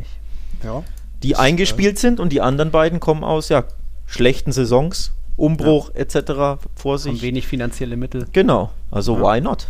Die 1.23 1.31
das 1.31 1.38
eingespielt 1.38 1.95
ist, 1.95 2.00
sind 2.00 2.19
und 2.19 2.33
die 2.33 2.41
anderen 2.41 2.73
beiden 2.73 2.99
kommen 2.99 3.23
aus, 3.23 3.50
ja, 3.50 3.62
schlechten 4.07 4.50
Saisons, 4.50 5.12
Umbruch 5.37 5.95
etc. 5.95 6.61
vor 6.75 6.99
sich. 6.99 7.12
Haben 7.12 7.23
wenig 7.23 7.47
finanzielle 7.47 7.97
Mittel. 7.97 8.27
Genau, 8.33 8.71
also 8.91 9.21
why 9.21 9.41
not? 9.41 9.69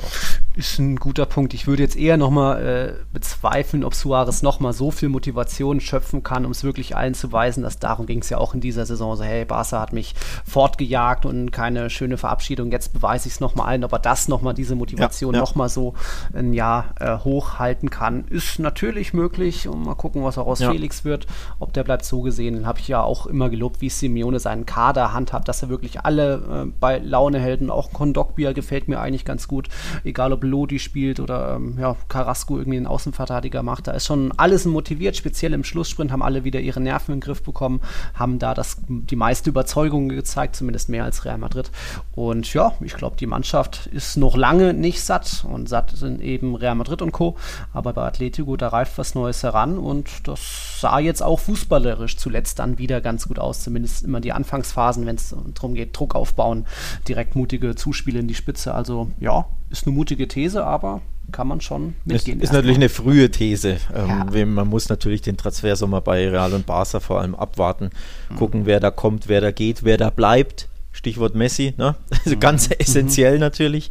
So. 0.00 0.58
Ist 0.58 0.80
ein 0.80 0.96
guter 0.96 1.24
Punkt. 1.24 1.54
Ich 1.54 1.68
würde 1.68 1.84
jetzt 1.84 1.96
eher 1.96 2.16
nochmal 2.16 2.66
äh, 2.66 2.92
bezweifeln, 3.12 3.84
ob 3.84 3.94
Suarez 3.94 4.42
nochmal 4.42 4.72
so 4.72 4.90
viel 4.90 5.08
Motivation 5.08 5.80
schöpfen 5.80 6.24
kann, 6.24 6.44
um 6.44 6.50
es 6.50 6.64
wirklich 6.64 6.96
allen 6.96 7.14
zu 7.14 7.30
weisen, 7.30 7.62
dass 7.62 7.78
darum 7.78 8.06
ging 8.06 8.20
es 8.22 8.28
ja 8.28 8.38
auch 8.38 8.54
in 8.54 8.60
dieser 8.60 8.84
Saison. 8.84 9.14
So, 9.14 9.22
hey, 9.22 9.44
Barca 9.44 9.80
hat 9.80 9.92
mich 9.92 10.16
fortgejagt 10.44 11.26
und 11.26 11.52
keine 11.52 11.90
schöne 11.90 12.18
Verabschiedung. 12.18 12.72
Jetzt 12.72 12.92
beweise 12.92 13.28
ich 13.28 13.34
es 13.34 13.40
nochmal 13.40 13.68
allen, 13.68 13.84
ob 13.84 13.92
er 13.92 14.00
das 14.00 14.26
nochmal, 14.26 14.52
diese 14.52 14.74
Motivation 14.74 15.34
ja, 15.34 15.38
ja. 15.38 15.44
nochmal 15.44 15.68
so 15.68 15.94
ein 16.32 16.52
Jahr 16.52 16.92
äh, 16.98 17.18
hochhalten 17.18 17.88
kann. 17.90 18.24
Ist 18.24 18.58
natürlich 18.58 19.12
möglich. 19.14 19.68
Und 19.68 19.84
mal 19.84 19.94
gucken, 19.94 20.24
was 20.24 20.38
auch 20.38 20.48
aus 20.48 20.58
ja. 20.58 20.72
Felix 20.72 21.04
wird. 21.04 21.28
Ob 21.60 21.72
der 21.72 21.84
bleibt 21.84 22.04
so 22.04 22.22
gesehen. 22.22 22.66
Habe 22.66 22.80
ich 22.80 22.88
ja 22.88 23.00
auch 23.00 23.26
immer 23.26 23.48
gelobt, 23.48 23.80
wie 23.80 23.90
Simeone 23.90 24.40
seinen 24.40 24.66
Kader 24.66 25.12
handhabt, 25.12 25.46
dass 25.46 25.62
er 25.62 25.68
wirklich 25.68 26.00
alle 26.00 26.64
äh, 26.66 26.72
bei 26.80 26.98
Laune 26.98 27.38
hält. 27.38 27.60
Und 27.60 27.70
auch 27.70 27.92
Kondogbia 27.92 28.52
gefällt 28.52 28.88
mir 28.88 28.98
eigentlich 28.98 29.24
ganz 29.24 29.46
gut 29.46 29.68
egal 30.04 30.32
ob 30.32 30.44
Lodi 30.44 30.78
spielt 30.78 31.20
oder 31.20 31.56
ähm, 31.56 31.78
ja, 31.78 31.96
Carrasco 32.08 32.58
irgendwie 32.58 32.78
den 32.78 32.86
Außenverteidiger 32.86 33.62
macht. 33.62 33.86
Da 33.86 33.92
ist 33.92 34.06
schon 34.06 34.32
alles 34.36 34.64
motiviert, 34.64 35.16
speziell 35.16 35.52
im 35.52 35.64
Schlusssprint 35.64 36.12
haben 36.12 36.22
alle 36.22 36.44
wieder 36.44 36.60
ihre 36.60 36.80
Nerven 36.80 37.14
in 37.14 37.20
den 37.20 37.24
Griff 37.24 37.42
bekommen, 37.42 37.80
haben 38.14 38.38
da 38.38 38.54
das, 38.54 38.78
die 38.88 39.16
meiste 39.16 39.50
Überzeugung 39.50 40.08
gezeigt, 40.08 40.56
zumindest 40.56 40.88
mehr 40.88 41.04
als 41.04 41.24
Real 41.24 41.38
Madrid. 41.38 41.70
Und 42.14 42.52
ja, 42.54 42.72
ich 42.80 42.94
glaube, 42.94 43.16
die 43.16 43.26
Mannschaft 43.26 43.86
ist 43.86 44.16
noch 44.16 44.36
lange 44.36 44.74
nicht 44.74 45.02
satt 45.02 45.44
und 45.48 45.68
satt 45.68 45.90
sind 45.90 46.20
eben 46.20 46.54
Real 46.54 46.74
Madrid 46.74 47.02
und 47.02 47.12
Co. 47.12 47.36
Aber 47.72 47.92
bei 47.92 48.06
Atletico, 48.06 48.56
da 48.56 48.68
reift 48.68 48.98
was 48.98 49.14
Neues 49.14 49.42
heran 49.42 49.78
und 49.78 50.26
das 50.26 50.80
sah 50.80 50.98
jetzt 50.98 51.22
auch 51.22 51.40
fußballerisch 51.40 52.16
zuletzt 52.16 52.58
dann 52.58 52.78
wieder 52.78 53.00
ganz 53.00 53.28
gut 53.28 53.38
aus. 53.38 53.62
Zumindest 53.62 54.04
immer 54.04 54.20
die 54.20 54.32
Anfangsphasen, 54.32 55.06
wenn 55.06 55.16
es 55.16 55.34
darum 55.54 55.74
geht, 55.74 55.96
Druck 55.96 56.14
aufbauen, 56.14 56.66
direkt 57.06 57.36
mutige 57.36 57.74
Zuspiele 57.74 58.20
in 58.20 58.28
die 58.28 58.34
Spitze. 58.34 58.74
Also 58.74 59.10
ja, 59.20 59.46
ist 59.70 59.86
eine 59.86 59.94
mutige 59.94 60.28
These, 60.28 60.64
aber 60.64 61.02
kann 61.32 61.48
man 61.48 61.60
schon 61.60 61.94
mitgehen. 62.04 62.40
Ist, 62.40 62.44
ist 62.44 62.52
natürlich 62.52 62.76
eine 62.76 62.88
frühe 62.88 63.30
These. 63.30 63.78
Ähm, 63.94 64.30
ja. 64.32 64.46
Man 64.46 64.68
muss 64.68 64.88
natürlich 64.88 65.22
den 65.22 65.36
Transfersommer 65.36 66.00
bei 66.00 66.28
Real 66.28 66.52
und 66.54 66.66
Barca 66.66 67.00
vor 67.00 67.20
allem 67.20 67.34
abwarten, 67.34 67.90
mhm. 68.30 68.36
gucken, 68.36 68.66
wer 68.66 68.80
da 68.80 68.90
kommt, 68.90 69.28
wer 69.28 69.40
da 69.40 69.50
geht, 69.50 69.84
wer 69.84 69.96
da 69.96 70.10
bleibt. 70.10 70.68
Stichwort 70.90 71.34
Messi, 71.34 71.74
ne? 71.76 71.94
also 72.24 72.36
mhm. 72.36 72.40
ganz 72.40 72.70
essentiell 72.76 73.34
mhm. 73.34 73.40
natürlich. 73.40 73.90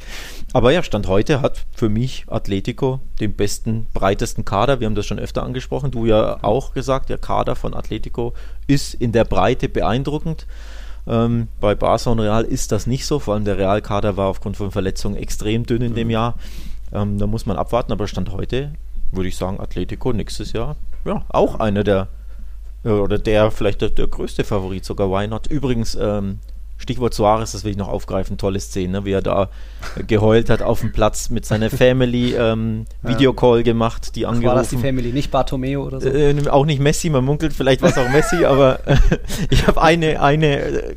Aber 0.54 0.72
ja, 0.72 0.82
Stand 0.82 1.08
heute 1.08 1.42
hat 1.42 1.66
für 1.74 1.90
mich 1.90 2.26
Atletico 2.28 3.00
den 3.20 3.34
besten, 3.34 3.88
breitesten 3.94 4.44
Kader. 4.44 4.80
Wir 4.80 4.88
haben 4.88 4.96
das 4.96 5.06
schon 5.06 5.20
öfter 5.20 5.44
angesprochen. 5.44 5.92
Du 5.92 6.06
ja 6.06 6.44
auch 6.44 6.74
gesagt, 6.74 7.10
der 7.10 7.18
Kader 7.18 7.56
von 7.56 7.74
Atletico 7.74 8.34
ist 8.66 8.94
in 8.94 9.12
der 9.12 9.26
Breite 9.26 9.70
beeindruckend. 9.70 10.48
Ähm, 11.08 11.48
bei 11.60 11.76
Barca 11.76 12.10
und 12.10 12.20
Real 12.20 12.44
ist 12.44 12.72
das 12.72 12.88
nicht 12.88 13.06
so. 13.06 13.20
Vor 13.20 13.34
allem 13.34 13.46
der 13.46 13.58
Realkader 13.58 14.18
war 14.18 14.28
aufgrund 14.28 14.58
von 14.58 14.72
Verletzungen 14.72 15.16
extrem 15.16 15.66
dünn 15.66 15.82
in 15.82 15.92
mhm. 15.92 15.96
dem 15.96 16.10
Jahr. 16.10 16.36
Ähm, 16.92 17.18
da 17.18 17.28
muss 17.28 17.46
man 17.46 17.58
abwarten. 17.58 17.92
Aber 17.92 18.08
Stand 18.08 18.32
heute 18.32 18.74
würde 19.12 19.30
ich 19.30 19.38
sagen, 19.38 19.60
Atletico 19.60 20.12
nächstes 20.12 20.52
Jahr 20.52 20.76
ja 21.08 21.24
auch 21.30 21.56
einer 21.56 21.84
der 21.84 22.08
äh, 22.84 22.90
oder 22.90 23.18
der 23.18 23.50
vielleicht 23.52 23.82
der, 23.82 23.90
der 23.90 24.08
größte 24.08 24.44
Favorit 24.44 24.86
sogar. 24.86 25.10
Why 25.10 25.28
not? 25.28 25.48
Übrigens 25.48 25.96
ähm, 26.00 26.40
Stichwort 26.78 27.14
Suarez, 27.14 27.52
das 27.52 27.64
will 27.64 27.72
ich 27.72 27.78
noch 27.78 27.88
aufgreifen, 27.88 28.38
tolle 28.38 28.60
Szene, 28.60 29.06
wie 29.06 29.12
er 29.12 29.22
da 29.22 29.50
geheult 30.08 30.50
hat 30.50 30.62
auf 30.62 30.82
dem 30.82 30.92
Platz 30.92 31.30
mit 31.30 31.46
seiner 31.46 31.70
Family, 31.70 32.36
ähm, 32.36 32.86
Videocall 33.02 33.64
gemacht, 33.64 34.16
die 34.16 34.26
angerufen. 34.26 34.48
War 34.48 34.56
das 34.56 34.70
die 34.70 34.78
Family, 34.78 35.12
nicht 35.12 35.32
Bartomeo 35.32 35.86
oder 35.86 36.02
so? 36.02 36.10
Äh, 36.10 36.48
auch 36.50 36.66
nicht 36.66 36.80
Messi, 36.80 37.10
man 37.10 37.26
munkelt, 37.26 37.54
vielleicht 37.54 37.82
war 37.82 37.90
es 37.90 37.98
auch 37.98 38.10
Messi, 38.10 38.46
aber 38.46 38.88
äh, 38.88 38.98
ich 39.50 39.68
habe 39.68 39.82
eine, 39.82 40.22
eine, 40.22 40.60
äh, 40.60 40.96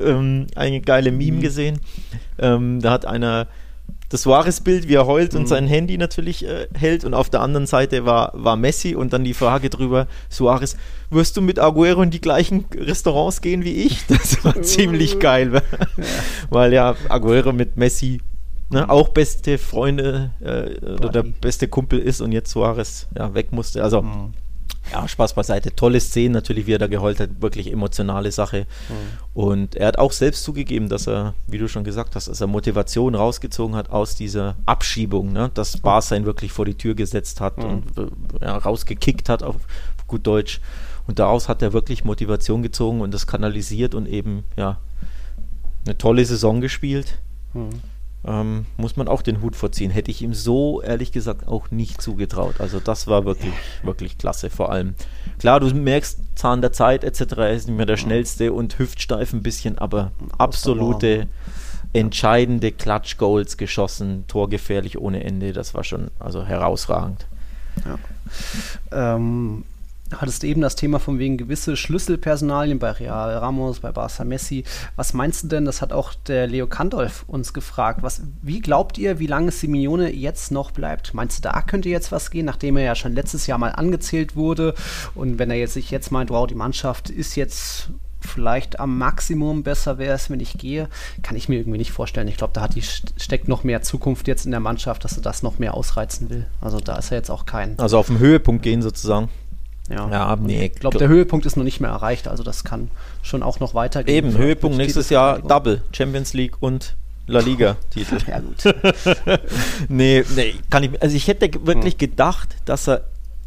ähm, 0.00 0.46
eine 0.56 0.80
geile 0.80 1.12
Meme 1.12 1.38
mhm. 1.38 1.42
gesehen. 1.42 1.80
Ähm, 2.38 2.80
da 2.80 2.90
hat 2.90 3.04
einer 3.04 3.48
das 4.12 4.22
Suarez-Bild, 4.22 4.88
wie 4.88 4.94
er 4.94 5.06
heult 5.06 5.32
mhm. 5.32 5.40
und 5.40 5.46
sein 5.46 5.66
Handy 5.66 5.96
natürlich 5.98 6.46
äh, 6.46 6.66
hält. 6.74 7.04
Und 7.04 7.14
auf 7.14 7.30
der 7.30 7.40
anderen 7.40 7.66
Seite 7.66 8.04
war, 8.04 8.32
war 8.34 8.56
Messi 8.56 8.94
und 8.94 9.12
dann 9.12 9.24
die 9.24 9.34
Frage 9.34 9.70
drüber, 9.70 10.06
Suarez, 10.28 10.76
wirst 11.10 11.36
du 11.36 11.40
mit 11.40 11.58
Aguero 11.58 12.02
in 12.02 12.10
die 12.10 12.20
gleichen 12.20 12.66
Restaurants 12.74 13.40
gehen 13.40 13.64
wie 13.64 13.84
ich? 13.84 14.06
Das 14.12 14.44
war 14.44 14.60
ziemlich 14.62 15.18
geil, 15.20 15.52
ja. 15.52 16.04
weil 16.50 16.72
ja 16.72 16.94
Aguero 17.08 17.52
mit 17.52 17.76
Messi 17.76 18.20
ne, 18.70 18.82
mhm. 18.82 18.90
auch 18.90 19.08
beste 19.08 19.56
Freunde 19.58 20.30
äh, 20.40 20.84
oder 20.84 21.08
der 21.08 21.22
beste 21.22 21.66
Kumpel 21.66 21.98
ist 21.98 22.20
und 22.20 22.32
jetzt 22.32 22.50
Suarez 22.50 23.08
ja, 23.16 23.34
weg 23.34 23.52
musste. 23.52 23.82
Also 23.82 24.02
mhm 24.02 24.34
ja, 24.92 25.08
Spaß 25.08 25.34
beiseite. 25.34 25.74
Tolle 25.74 26.00
Szene 26.00 26.34
natürlich, 26.34 26.66
wie 26.66 26.74
er 26.74 26.78
da 26.78 26.86
geheult 26.86 27.18
hat. 27.18 27.40
Wirklich 27.40 27.72
emotionale 27.72 28.30
Sache. 28.30 28.66
Mhm. 28.88 29.40
Und 29.40 29.74
er 29.74 29.88
hat 29.88 29.98
auch 29.98 30.12
selbst 30.12 30.44
zugegeben, 30.44 30.88
dass 30.88 31.06
er, 31.08 31.34
wie 31.46 31.58
du 31.58 31.68
schon 31.68 31.84
gesagt 31.84 32.14
hast, 32.14 32.28
dass 32.28 32.40
er 32.40 32.46
Motivation 32.46 33.14
rausgezogen 33.14 33.74
hat 33.74 33.90
aus 33.90 34.14
dieser 34.14 34.56
Abschiebung, 34.66 35.32
ne? 35.32 35.50
dass 35.54 35.78
Barca 35.78 36.14
ihn 36.14 36.26
wirklich 36.26 36.52
vor 36.52 36.66
die 36.66 36.74
Tür 36.74 36.94
gesetzt 36.94 37.40
hat 37.40 37.58
mhm. 37.58 37.64
und 37.64 37.98
äh, 37.98 38.44
ja, 38.44 38.58
rausgekickt 38.58 39.28
hat 39.28 39.42
auf 39.42 39.56
gut 40.06 40.26
Deutsch. 40.26 40.60
Und 41.06 41.18
daraus 41.18 41.48
hat 41.48 41.62
er 41.62 41.72
wirklich 41.72 42.04
Motivation 42.04 42.62
gezogen 42.62 43.00
und 43.00 43.12
das 43.12 43.26
kanalisiert 43.26 43.94
und 43.94 44.06
eben, 44.06 44.44
ja, 44.56 44.78
eine 45.84 45.98
tolle 45.98 46.24
Saison 46.24 46.60
gespielt. 46.60 47.18
Mhm 47.54 47.70
ähm, 48.24 48.66
muss 48.76 48.96
man 48.96 49.08
auch 49.08 49.22
den 49.22 49.42
Hut 49.42 49.56
vorziehen. 49.56 49.90
Hätte 49.90 50.10
ich 50.10 50.22
ihm 50.22 50.34
so 50.34 50.80
ehrlich 50.80 51.12
gesagt 51.12 51.48
auch 51.48 51.70
nicht 51.70 52.00
zugetraut. 52.00 52.56
Also 52.60 52.80
das 52.80 53.06
war 53.06 53.24
wirklich, 53.24 53.52
wirklich 53.82 54.18
klasse. 54.18 54.50
Vor 54.50 54.70
allem, 54.70 54.94
klar, 55.38 55.60
du 55.60 55.74
merkst 55.74 56.20
Zahn 56.36 56.60
der 56.60 56.72
Zeit 56.72 57.04
etc. 57.04 57.20
Er 57.38 57.50
ist 57.50 57.68
nicht 57.68 57.76
mehr 57.76 57.86
der 57.86 57.96
schnellste 57.96 58.52
und 58.52 58.78
hüftsteif 58.78 59.32
ein 59.32 59.42
bisschen, 59.42 59.78
aber 59.78 60.12
absolute 60.38 61.26
entscheidende 61.92 62.72
Klatsch-Goals 62.72 63.56
geschossen, 63.56 64.24
torgefährlich 64.28 64.98
ohne 64.98 65.24
Ende. 65.24 65.52
Das 65.52 65.74
war 65.74 65.84
schon 65.84 66.10
also 66.18 66.44
herausragend. 66.44 67.26
Ja. 67.84 69.16
Ähm, 69.16 69.64
hattest 70.20 70.44
eben 70.44 70.60
das 70.60 70.76
Thema 70.76 70.98
von 70.98 71.18
wegen 71.18 71.36
gewisse 71.36 71.76
Schlüsselpersonalien 71.76 72.78
bei 72.78 72.90
Real 72.90 73.36
Ramos, 73.36 73.80
bei 73.80 73.92
Barca 73.92 74.24
Messi. 74.24 74.64
Was 74.96 75.14
meinst 75.14 75.44
du 75.44 75.48
denn? 75.48 75.64
Das 75.64 75.82
hat 75.82 75.92
auch 75.92 76.14
der 76.26 76.46
Leo 76.46 76.66
Kandolf 76.66 77.24
uns 77.26 77.52
gefragt. 77.52 78.02
Was, 78.02 78.22
wie 78.42 78.60
glaubt 78.60 78.98
ihr, 78.98 79.18
wie 79.18 79.26
lange 79.26 79.50
Simeone 79.50 80.12
jetzt 80.12 80.50
noch 80.50 80.70
bleibt? 80.70 81.14
Meinst 81.14 81.38
du, 81.38 81.42
da 81.42 81.62
könnte 81.62 81.88
jetzt 81.88 82.12
was 82.12 82.30
gehen, 82.30 82.46
nachdem 82.46 82.76
er 82.76 82.84
ja 82.84 82.94
schon 82.94 83.14
letztes 83.14 83.46
Jahr 83.46 83.58
mal 83.58 83.70
angezählt 83.70 84.36
wurde? 84.36 84.74
Und 85.14 85.38
wenn 85.38 85.50
er 85.50 85.56
jetzt 85.56 85.74
sich 85.74 85.90
jetzt 85.90 86.10
meint, 86.10 86.30
wow, 86.30 86.46
die 86.46 86.54
Mannschaft 86.54 87.10
ist 87.10 87.36
jetzt 87.36 87.90
vielleicht 88.24 88.80
am 88.80 88.98
Maximum 88.98 89.62
besser 89.62 89.98
wäre 89.98 90.14
es, 90.14 90.30
wenn 90.30 90.40
ich 90.40 90.56
gehe, 90.58 90.88
kann 91.22 91.36
ich 91.36 91.48
mir 91.48 91.58
irgendwie 91.58 91.78
nicht 91.78 91.92
vorstellen. 91.92 92.28
Ich 92.28 92.36
glaube, 92.36 92.52
da 92.54 92.62
hat 92.62 92.74
die, 92.74 92.82
steckt 92.82 93.48
noch 93.48 93.64
mehr 93.64 93.82
Zukunft 93.82 94.28
jetzt 94.28 94.44
in 94.44 94.50
der 94.50 94.60
Mannschaft, 94.60 95.04
dass 95.04 95.16
er 95.16 95.22
das 95.22 95.42
noch 95.42 95.58
mehr 95.58 95.74
ausreizen 95.74 96.30
will. 96.30 96.46
Also 96.60 96.80
da 96.80 96.96
ist 96.96 97.10
er 97.10 97.18
jetzt 97.18 97.30
auch 97.30 97.46
kein. 97.46 97.78
Also 97.78 97.98
auf 97.98 98.06
den 98.06 98.18
Höhepunkt 98.18 98.62
gehen 98.62 98.82
sozusagen. 98.82 99.28
Ja, 99.88 100.08
ja 100.10 100.36
nee. 100.36 100.66
Ich 100.66 100.80
glaube, 100.80 100.98
der 100.98 101.08
Höhepunkt 101.08 101.46
ist 101.46 101.56
noch 101.56 101.64
nicht 101.64 101.80
mehr 101.80 101.90
erreicht, 101.90 102.28
also 102.28 102.42
das 102.42 102.64
kann 102.64 102.90
schon 103.22 103.42
auch 103.42 103.60
noch 103.60 103.74
weitergehen. 103.74 104.26
Eben, 104.26 104.36
Höhepunkt 104.36 104.76
nächstes 104.76 105.10
Jahr 105.10 105.40
Double, 105.40 105.82
Champions 105.92 106.34
League 106.34 106.56
und 106.60 106.96
La 107.26 107.40
Liga-Titel. 107.40 108.18
ja, 108.26 108.40
gut. 108.40 108.62
nee, 109.88 110.24
nee, 110.34 110.54
kann 110.70 110.84
ich, 110.84 111.02
also 111.02 111.16
ich 111.16 111.28
hätte 111.28 111.50
wirklich 111.66 111.94
hm. 111.94 111.98
gedacht, 111.98 112.56
dass 112.64 112.88
er 112.88 113.04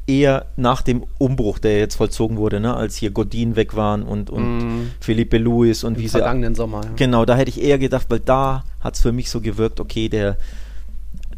eher 0.07 0.45
nach 0.55 0.81
dem 0.81 1.03
Umbruch, 1.17 1.57
der 1.57 1.79
jetzt 1.79 1.95
vollzogen 1.95 2.37
wurde, 2.37 2.59
ne, 2.59 2.75
als 2.75 2.95
hier 2.95 3.09
Godin 3.09 3.55
weg 3.55 3.75
waren 3.75 4.03
und, 4.03 4.29
und 4.29 4.59
mm. 4.59 4.91
Felipe 4.99 5.39
Luis 5.39 5.83
und 5.83 5.95
Im 5.95 6.01
wie 6.03 6.07
sie. 6.07 6.19
vergangenen 6.19 6.53
Sommer, 6.53 6.81
ja. 6.83 6.91
Genau, 6.95 7.25
da 7.25 7.35
hätte 7.35 7.49
ich 7.49 7.59
eher 7.59 7.79
gedacht, 7.79 8.05
weil 8.09 8.19
da 8.19 8.63
hat 8.81 8.93
es 8.93 9.01
für 9.01 9.11
mich 9.11 9.31
so 9.31 9.41
gewirkt, 9.41 9.79
okay, 9.79 10.07
der, 10.07 10.37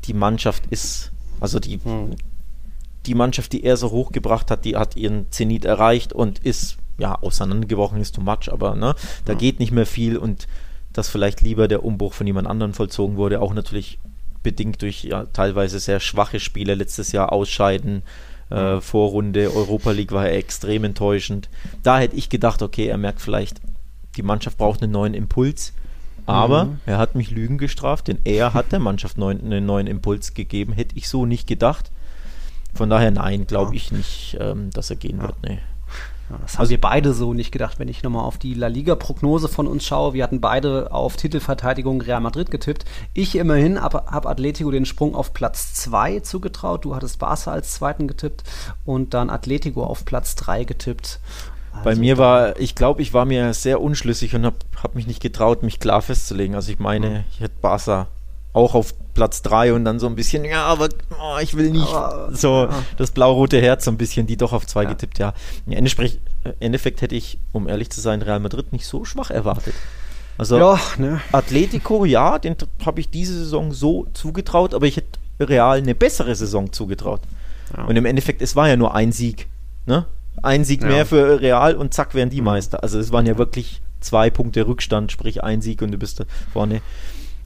die 0.04 0.14
Mannschaft 0.14 0.64
ist, 0.70 1.14
also 1.40 1.60
die, 1.60 1.78
mm 1.78 2.16
die 3.08 3.16
Mannschaft, 3.16 3.54
die 3.54 3.64
er 3.64 3.78
so 3.78 3.92
hochgebracht 3.92 4.52
hat, 4.52 4.66
die 4.66 4.76
hat 4.76 4.96
ihren 4.96 5.32
Zenit 5.32 5.66
erreicht 5.66 6.14
und 6.14 6.40
ist, 6.40 6.78
ja, 6.98 7.16
auseinandergebrochen 7.16 8.02
ist 8.02 8.16
too 8.16 8.22
much, 8.22 8.52
aber 8.52 8.76
ne, 8.76 8.96
da 9.26 9.34
ja. 9.34 9.40
geht 9.40 9.60
nicht 9.60 9.72
mehr 9.72 9.86
viel 9.86 10.18
und 10.18 10.48
dass 10.94 11.10
vielleicht 11.10 11.42
lieber 11.42 11.68
der 11.68 11.84
Umbruch 11.84 12.14
von 12.14 12.28
jemand 12.28 12.48
anderem 12.48 12.74
vollzogen 12.74 13.18
wurde, 13.18 13.42
auch 13.42 13.54
natürlich 13.54 14.00
bedingt 14.44 14.82
durch 14.82 15.04
ja, 15.04 15.26
teilweise 15.26 15.80
sehr 15.80 16.00
schwache 16.00 16.40
Spiele 16.40 16.76
letztes 16.76 17.12
Jahr 17.12 17.32
ausscheiden. 17.32 18.04
Äh, 18.50 18.80
Vorrunde, 18.80 19.54
Europa 19.54 19.92
League 19.92 20.14
war 20.14 20.28
er 20.28 20.38
extrem 20.38 20.86
enttäuschend. 20.86 21.50
Da 21.84 22.00
hätte 22.00 22.16
ich 22.16 22.30
gedacht, 22.30 22.62
okay, 22.62 22.88
er 22.88 22.98
merkt 22.98 23.22
vielleicht, 23.22 23.60
die 24.16 24.24
Mannschaft 24.24 24.58
braucht 24.58 24.82
einen 24.82 24.92
neuen 24.92 25.14
Impuls. 25.14 25.74
Aber 26.26 26.66
mhm. 26.66 26.80
er 26.86 26.98
hat 26.98 27.16
mich 27.16 27.32
Lügen 27.32 27.58
gestraft, 27.58 28.08
denn 28.08 28.20
er 28.24 28.54
hat 28.54 28.72
der 28.72 28.80
Mannschaft 28.80 29.18
neuen, 29.18 29.42
einen 29.42 29.66
neuen 29.66 29.88
Impuls 29.88 30.34
gegeben. 30.34 30.74
Hätte 30.74 30.98
ich 30.98 31.10
so 31.10 31.26
nicht 31.26 31.48
gedacht. 31.48 31.92
Von 32.74 32.90
daher 32.90 33.12
nein, 33.12 33.48
glaube 33.48 33.76
ich 33.76 33.92
nicht, 33.92 34.38
ähm, 34.40 34.70
dass 34.72 34.90
er 34.90 34.96
gehen 34.96 35.22
wird. 35.22 35.36
Nee. 35.44 35.60
Ja, 36.30 36.38
das 36.42 36.54
haben 36.54 36.62
also, 36.62 36.72
wir 36.72 36.82
beide 36.82 37.14
so 37.14 37.34
nicht 37.34 37.52
gedacht, 37.52 37.80
wenn 37.80 37.88
ich 37.88 38.04
nochmal 38.04 38.26
auf 38.26 38.38
die 38.38 38.54
La 38.54 38.68
Liga-Prognose 38.68 39.48
von 39.48 39.66
uns 39.66 39.86
schaue. 39.86 40.14
Wir 40.14 40.24
hatten 40.24 40.42
beide 40.42 40.92
auf 40.92 41.16
Titelverteidigung 41.16 42.02
Real 42.02 42.20
Madrid 42.20 42.52
getippt. 42.52 42.84
Ich 43.14 43.36
immerhin 43.36 43.82
habe 43.82 44.04
hab 44.08 44.26
Atletico 44.26 44.70
den 44.70 44.86
Sprung 44.86 45.16
auf 45.16 45.34
Platz 45.34 45.74
2 45.76 46.20
zugetraut. 46.22 46.84
Du 46.84 46.96
hattest 46.96 47.20
Barca 47.20 47.52
als 47.52 47.74
zweiten 47.74 48.08
getippt 48.08 48.44
und 48.84 49.14
dann 49.14 49.30
Atletico 49.30 49.84
auf 49.84 50.04
Platz 50.04 50.36
3 50.36 50.66
getippt. 50.66 51.20
Also 51.72 51.84
Bei 51.86 51.96
mir 51.96 52.18
war, 52.18 52.60
ich 52.60 52.76
glaube, 52.76 53.02
ich 53.02 53.14
war 53.14 53.26
mir 53.26 53.54
sehr 53.54 53.80
unschlüssig 53.80 54.36
und 54.36 54.46
habe 54.46 54.58
hab 54.84 54.96
mich 54.96 55.08
nicht 55.08 55.22
getraut, 55.22 55.64
mich 55.64 55.80
klar 55.80 56.02
festzulegen. 56.02 56.56
Also 56.56 56.72
ich 56.72 56.80
meine, 56.80 57.10
mhm. 57.10 57.24
ich 57.32 57.40
hätte 57.40 57.56
Barca 57.62 58.08
auch 58.58 58.76
auf 58.76 58.94
Platz 59.14 59.42
3 59.44 59.74
und 59.74 59.86
dann 59.86 60.00
so 60.00 60.08
ein 60.08 60.16
bisschen, 60.16 60.44
ja, 60.44 60.66
aber 60.66 60.90
oh, 61.12 61.38
ich 61.42 61.56
will 61.56 61.72
nicht. 61.72 61.88
Aber, 61.88 62.36
so 62.36 62.68
ja. 62.70 62.84
das 62.98 63.12
blau-rote 63.12 63.62
Herz 63.62 63.86
so 63.86 63.92
ein 63.92 63.98
bisschen, 63.98 64.28
die 64.28 64.38
doch 64.38 64.54
auf 64.54 64.66
2 64.66 64.84
ja. 64.84 64.90
getippt, 64.90 65.20
ja. 65.20 65.34
Im 65.66 65.74
Endeffekt, 65.74 66.20
Endeffekt 66.60 67.02
hätte 67.02 67.16
ich, 67.16 67.40
um 67.52 67.68
ehrlich 67.68 67.90
zu 67.90 68.02
sein, 68.02 68.22
Real 68.22 68.40
Madrid 68.40 68.74
nicht 68.74 68.86
so 68.86 69.06
schwach 69.06 69.32
erwartet. 69.32 69.74
Also 70.38 70.60
ja, 70.60 70.80
ne. 70.98 71.22
Atletico, 71.32 72.06
ja, 72.06 72.38
den 72.38 72.56
habe 72.86 73.00
ich 73.00 73.10
diese 73.10 73.34
Saison 73.34 73.72
so 73.72 74.08
zugetraut, 74.14 74.74
aber 74.74 74.86
ich 74.86 74.98
hätte 74.98 75.20
Real 75.40 75.78
eine 75.78 75.96
bessere 75.96 76.36
Saison 76.36 76.72
zugetraut. 76.72 77.22
Ja. 77.76 77.86
Und 77.86 77.96
im 77.96 78.06
Endeffekt, 78.06 78.42
es 78.42 78.56
war 78.56 78.68
ja 78.68 78.76
nur 78.76 78.94
ein 78.94 79.12
Sieg. 79.12 79.48
Ne? 79.86 80.06
Ein 80.44 80.64
Sieg 80.64 80.82
ja. 80.84 80.88
mehr 80.88 81.06
für 81.06 81.42
Real 81.42 81.76
und 81.76 81.94
zack, 81.94 82.14
wären 82.14 82.30
die 82.30 82.42
mhm. 82.42 82.46
Meister. 82.46 82.84
Also 82.84 83.00
es 83.00 83.12
waren 83.12 83.26
ja 83.26 83.38
wirklich 83.38 83.82
zwei 84.00 84.30
Punkte 84.30 84.68
Rückstand, 84.68 85.12
sprich 85.12 85.44
ein 85.44 85.62
Sieg 85.62 85.82
und 85.82 85.92
du 85.92 85.98
bist 85.98 86.20
da 86.20 86.26
vorne. 86.54 86.82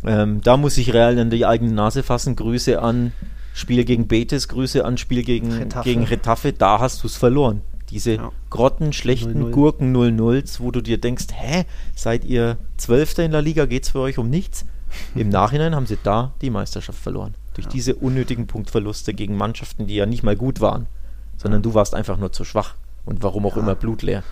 Ähm, 0.04 0.42
da 0.42 0.58
muss 0.58 0.76
sich 0.76 0.94
Real 0.94 1.18
an 1.20 1.30
die 1.30 1.46
eigene 1.46 1.72
Nase 1.72 2.04
fassen. 2.04 2.36
Grüße 2.36 2.82
an 2.82 3.12
Spiel 3.54 3.84
gegen 3.84 4.08
Betis, 4.08 4.48
Grüße 4.48 4.84
an 4.86 4.98
Spiel 4.98 5.24
gegen 5.24 5.52
Retafe. 5.52 5.90
Gegen 5.90 6.04
Retafe. 6.04 6.54
Da 6.54 6.80
hast 6.80 7.04
du 7.04 7.08
es 7.08 7.18
verloren. 7.18 7.62
Diese 7.90 8.16
ja. 8.16 8.32
grottenschlechten 8.50 9.38
0 9.38 9.50
-0. 9.50 9.52
Gurken 9.52 9.96
0-0s, 9.96 10.62
wo 10.62 10.72
du 10.72 10.82
dir 10.82 10.98
denkst, 10.98 11.28
hä, 11.34 11.66
seid 11.94 12.24
ihr 12.24 12.58
Zwölfter 12.78 13.24
in 13.24 13.32
der 13.32 13.42
Liga, 13.42 13.66
geht 13.66 13.84
es 13.84 13.90
für 13.90 14.00
euch 14.00 14.18
um 14.18 14.30
nichts? 14.30 14.66
Im 15.16 15.30
Nachhinein 15.30 15.76
haben 15.76 15.86
sie 15.86 15.98
da 16.02 16.34
die 16.42 16.50
Meisterschaft 16.50 17.00
verloren. 17.00 17.36
Durch 17.54 17.66
ja. 17.66 17.72
diese 17.72 17.96
unnötigen 17.96 18.48
Punktverluste 18.48 19.14
gegen 19.14 19.36
Mannschaften, 19.36 19.88
die 19.88 19.96
ja 19.96 20.06
nicht 20.06 20.24
mal 20.24 20.38
gut 20.38 20.62
waren, 20.62 20.88
sondern 21.36 21.62
du 21.62 21.74
warst 21.74 21.94
einfach 21.94 22.18
nur 22.18 22.32
zu 22.32 22.46
schwach 22.46 22.76
und 23.06 23.24
warum 23.24 23.46
auch 23.46 23.58
ja. 23.58 23.62
immer 23.62 23.76
blutleer 23.76 24.24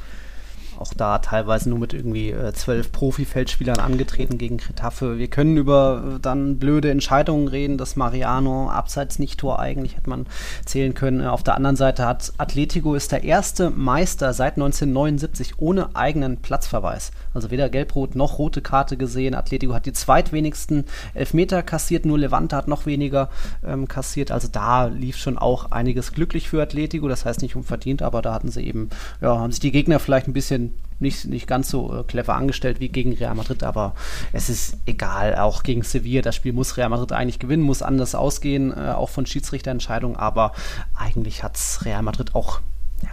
auch 0.79 0.93
da 0.93 1.19
teilweise 1.19 1.69
nur 1.69 1.79
mit 1.79 1.93
irgendwie 1.93 2.31
äh, 2.31 2.53
zwölf 2.53 2.91
Profi-Feldspielern 2.91 3.79
angetreten 3.79 4.37
gegen 4.37 4.57
Kretaffe. 4.57 5.17
Wir 5.17 5.27
können 5.27 5.57
über 5.57 6.15
äh, 6.15 6.19
dann 6.19 6.57
blöde 6.57 6.89
Entscheidungen 6.89 7.47
reden, 7.47 7.77
dass 7.77 7.95
Mariano 7.95 8.69
abseits 8.69 9.19
nicht 9.19 9.39
Tor 9.39 9.59
eigentlich 9.59 9.97
hätte 9.97 10.09
man 10.09 10.25
zählen 10.65 10.93
können. 10.93 11.25
Auf 11.25 11.43
der 11.43 11.55
anderen 11.55 11.75
Seite 11.75 12.05
hat 12.05 12.33
Atletico 12.37 12.95
ist 12.95 13.11
der 13.11 13.23
erste 13.23 13.69
Meister 13.69 14.33
seit 14.33 14.53
1979 14.53 15.59
ohne 15.59 15.95
eigenen 15.95 16.37
Platzverweis. 16.37 17.11
Also 17.33 17.51
weder 17.51 17.69
Gelb-Rot 17.69 18.15
noch 18.15 18.39
rote 18.39 18.61
Karte 18.61 18.97
gesehen. 18.97 19.35
Atletico 19.35 19.73
hat 19.73 19.85
die 19.85 19.93
zweitwenigsten 19.93 20.85
Elfmeter 21.13 21.63
kassiert, 21.63 22.05
nur 22.05 22.17
Levante 22.17 22.55
hat 22.55 22.67
noch 22.67 22.85
weniger 22.85 23.29
ähm, 23.65 23.87
kassiert. 23.87 24.31
Also 24.31 24.47
da 24.51 24.85
lief 24.85 25.17
schon 25.17 25.37
auch 25.37 25.71
einiges 25.71 26.13
glücklich 26.13 26.49
für 26.49 26.61
Atletico. 26.61 27.07
Das 27.07 27.25
heißt 27.25 27.41
nicht 27.41 27.55
unverdient, 27.55 28.01
aber 28.01 28.21
da 28.21 28.33
hatten 28.33 28.49
sie 28.49 28.63
eben, 28.63 28.89
ja, 29.21 29.37
haben 29.37 29.51
sich 29.51 29.59
die 29.59 29.71
Gegner 29.71 29.99
vielleicht 29.99 30.27
ein 30.27 30.33
bisschen 30.33 30.68
nicht, 30.99 31.25
nicht 31.25 31.47
ganz 31.47 31.69
so 31.69 31.95
äh, 31.95 32.03
clever 32.03 32.35
angestellt 32.35 32.79
wie 32.79 32.89
gegen 32.89 33.13
Real 33.13 33.35
Madrid, 33.35 33.63
aber 33.63 33.95
es 34.33 34.49
ist 34.49 34.77
egal, 34.85 35.35
auch 35.35 35.63
gegen 35.63 35.83
Sevilla, 35.83 36.21
das 36.21 36.35
Spiel 36.35 36.53
muss 36.53 36.77
Real 36.77 36.89
Madrid 36.89 37.13
eigentlich 37.13 37.39
gewinnen, 37.39 37.63
muss 37.63 37.81
anders 37.81 38.15
ausgehen, 38.15 38.71
äh, 38.75 38.91
auch 38.91 39.09
von 39.09 39.25
Schiedsrichterentscheidungen, 39.25 40.17
aber 40.17 40.51
eigentlich 40.95 41.43
hat 41.43 41.55
es 41.55 41.85
Real 41.85 42.03
Madrid 42.03 42.35
auch 42.35 42.59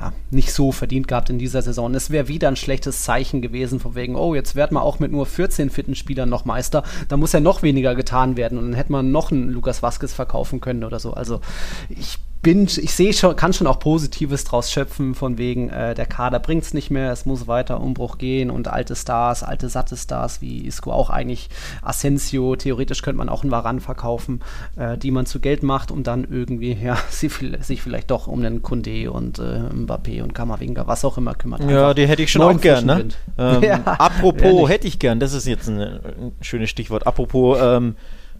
ja, 0.00 0.12
nicht 0.30 0.52
so 0.52 0.72
verdient 0.72 1.06
gehabt 1.06 1.30
in 1.30 1.38
dieser 1.38 1.62
Saison. 1.62 1.94
Es 1.94 2.10
wäre 2.10 2.26
wieder 2.26 2.48
ein 2.48 2.56
schlechtes 2.56 3.04
Zeichen 3.04 3.40
gewesen, 3.40 3.78
von 3.78 3.94
wegen, 3.94 4.16
oh, 4.16 4.34
jetzt 4.34 4.56
werden 4.56 4.74
wir 4.74 4.82
auch 4.82 4.98
mit 4.98 5.12
nur 5.12 5.26
14 5.26 5.70
fitten 5.70 5.94
Spielern 5.94 6.28
noch 6.28 6.44
Meister. 6.44 6.82
Da 7.08 7.16
muss 7.16 7.32
ja 7.32 7.38
noch 7.38 7.62
weniger 7.62 7.94
getan 7.94 8.36
werden 8.36 8.58
und 8.58 8.64
dann 8.64 8.74
hätte 8.74 8.90
man 8.90 9.12
noch 9.12 9.30
einen 9.30 9.50
Lukas 9.50 9.82
Vasquez 9.82 10.12
verkaufen 10.12 10.60
können 10.60 10.82
oder 10.82 10.98
so. 10.98 11.12
Also 11.12 11.40
ich 11.88 12.18
bin, 12.46 12.66
ich 12.66 12.94
sehe 12.94 13.12
schon, 13.12 13.34
kann 13.34 13.52
schon 13.52 13.66
auch 13.66 13.80
Positives 13.80 14.44
draus 14.44 14.70
schöpfen, 14.70 15.16
von 15.16 15.36
wegen, 15.36 15.68
äh, 15.68 15.96
der 15.96 16.06
Kader 16.06 16.38
bringt 16.38 16.62
es 16.62 16.74
nicht 16.74 16.92
mehr, 16.92 17.10
es 17.10 17.26
muss 17.26 17.48
weiter 17.48 17.80
Umbruch 17.80 18.18
gehen 18.18 18.52
und 18.52 18.68
alte 18.68 18.94
Stars, 18.94 19.42
alte 19.42 19.68
satte 19.68 19.96
Stars 19.96 20.40
wie 20.40 20.64
Isco 20.64 20.92
auch 20.92 21.10
eigentlich 21.10 21.48
Asensio, 21.82 22.54
theoretisch 22.54 23.02
könnte 23.02 23.18
man 23.18 23.28
auch 23.28 23.42
einen 23.42 23.50
Varan 23.50 23.80
verkaufen, 23.80 24.42
äh, 24.76 24.96
die 24.96 25.10
man 25.10 25.26
zu 25.26 25.40
Geld 25.40 25.64
macht, 25.64 25.90
um 25.90 26.04
dann 26.04 26.24
irgendwie, 26.30 26.74
ja, 26.74 26.96
sich, 27.10 27.32
sich 27.62 27.82
vielleicht 27.82 28.12
doch 28.12 28.28
um 28.28 28.40
den 28.40 28.62
Kunde 28.62 29.10
und 29.10 29.40
äh, 29.40 29.42
Mbappé 29.42 30.22
und 30.22 30.32
Kammerwinger, 30.32 30.86
was 30.86 31.04
auch 31.04 31.18
immer 31.18 31.34
kümmert. 31.34 31.68
Ja, 31.68 31.94
die 31.94 32.06
hätte 32.06 32.22
ich 32.22 32.30
schon 32.30 32.42
auch 32.42 32.60
gern, 32.60 32.86
ne? 32.86 33.08
Ähm, 33.38 33.62
ja, 33.64 33.80
apropos, 33.82 34.68
hätte 34.68 34.86
ich 34.86 35.00
gern, 35.00 35.18
das 35.18 35.32
ist 35.32 35.48
jetzt 35.48 35.66
ein, 35.66 35.80
ein 35.80 36.32
schönes 36.42 36.70
Stichwort, 36.70 37.08
apropos 37.08 37.58
ähm, 37.60 37.96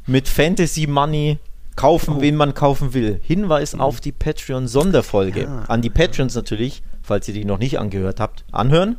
mit 0.06 0.28
Fantasy 0.28 0.86
Money 0.86 1.38
kaufen, 1.76 2.14
oh. 2.16 2.20
wen 2.20 2.36
man 2.36 2.54
kaufen 2.54 2.94
will. 2.94 3.20
Hinweis 3.22 3.74
mhm. 3.74 3.80
auf 3.80 4.00
die 4.00 4.12
Patreon-Sonderfolge. 4.12 5.42
Ja. 5.42 5.64
An 5.68 5.82
die 5.82 5.90
Patrons 5.90 6.34
natürlich, 6.34 6.82
falls 7.02 7.28
ihr 7.28 7.34
die 7.34 7.44
noch 7.44 7.58
nicht 7.58 7.78
angehört 7.78 8.18
habt, 8.18 8.44
anhören. 8.50 8.96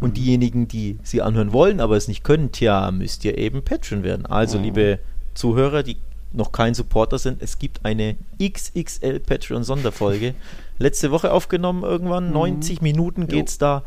Und 0.00 0.10
mhm. 0.10 0.14
diejenigen, 0.14 0.68
die 0.68 0.98
sie 1.02 1.22
anhören 1.22 1.52
wollen, 1.52 1.80
aber 1.80 1.96
es 1.96 2.08
nicht 2.08 2.24
können, 2.24 2.52
tja, 2.52 2.90
müsst 2.90 3.24
ihr 3.24 3.38
eben 3.38 3.62
Patreon 3.62 4.02
werden. 4.02 4.26
Also, 4.26 4.58
oh. 4.58 4.62
liebe 4.62 4.98
Zuhörer, 5.34 5.82
die 5.82 5.96
noch 6.32 6.52
kein 6.52 6.74
Supporter 6.74 7.18
sind, 7.18 7.42
es 7.42 7.58
gibt 7.58 7.84
eine 7.84 8.16
XXL 8.42 9.20
Patreon-Sonderfolge. 9.20 10.34
Letzte 10.78 11.10
Woche 11.10 11.32
aufgenommen, 11.32 11.82
irgendwann. 11.82 12.26
Mhm. 12.26 12.32
90 12.34 12.82
Minuten 12.82 13.26
geht 13.26 13.48
es 13.48 13.58
da 13.58 13.82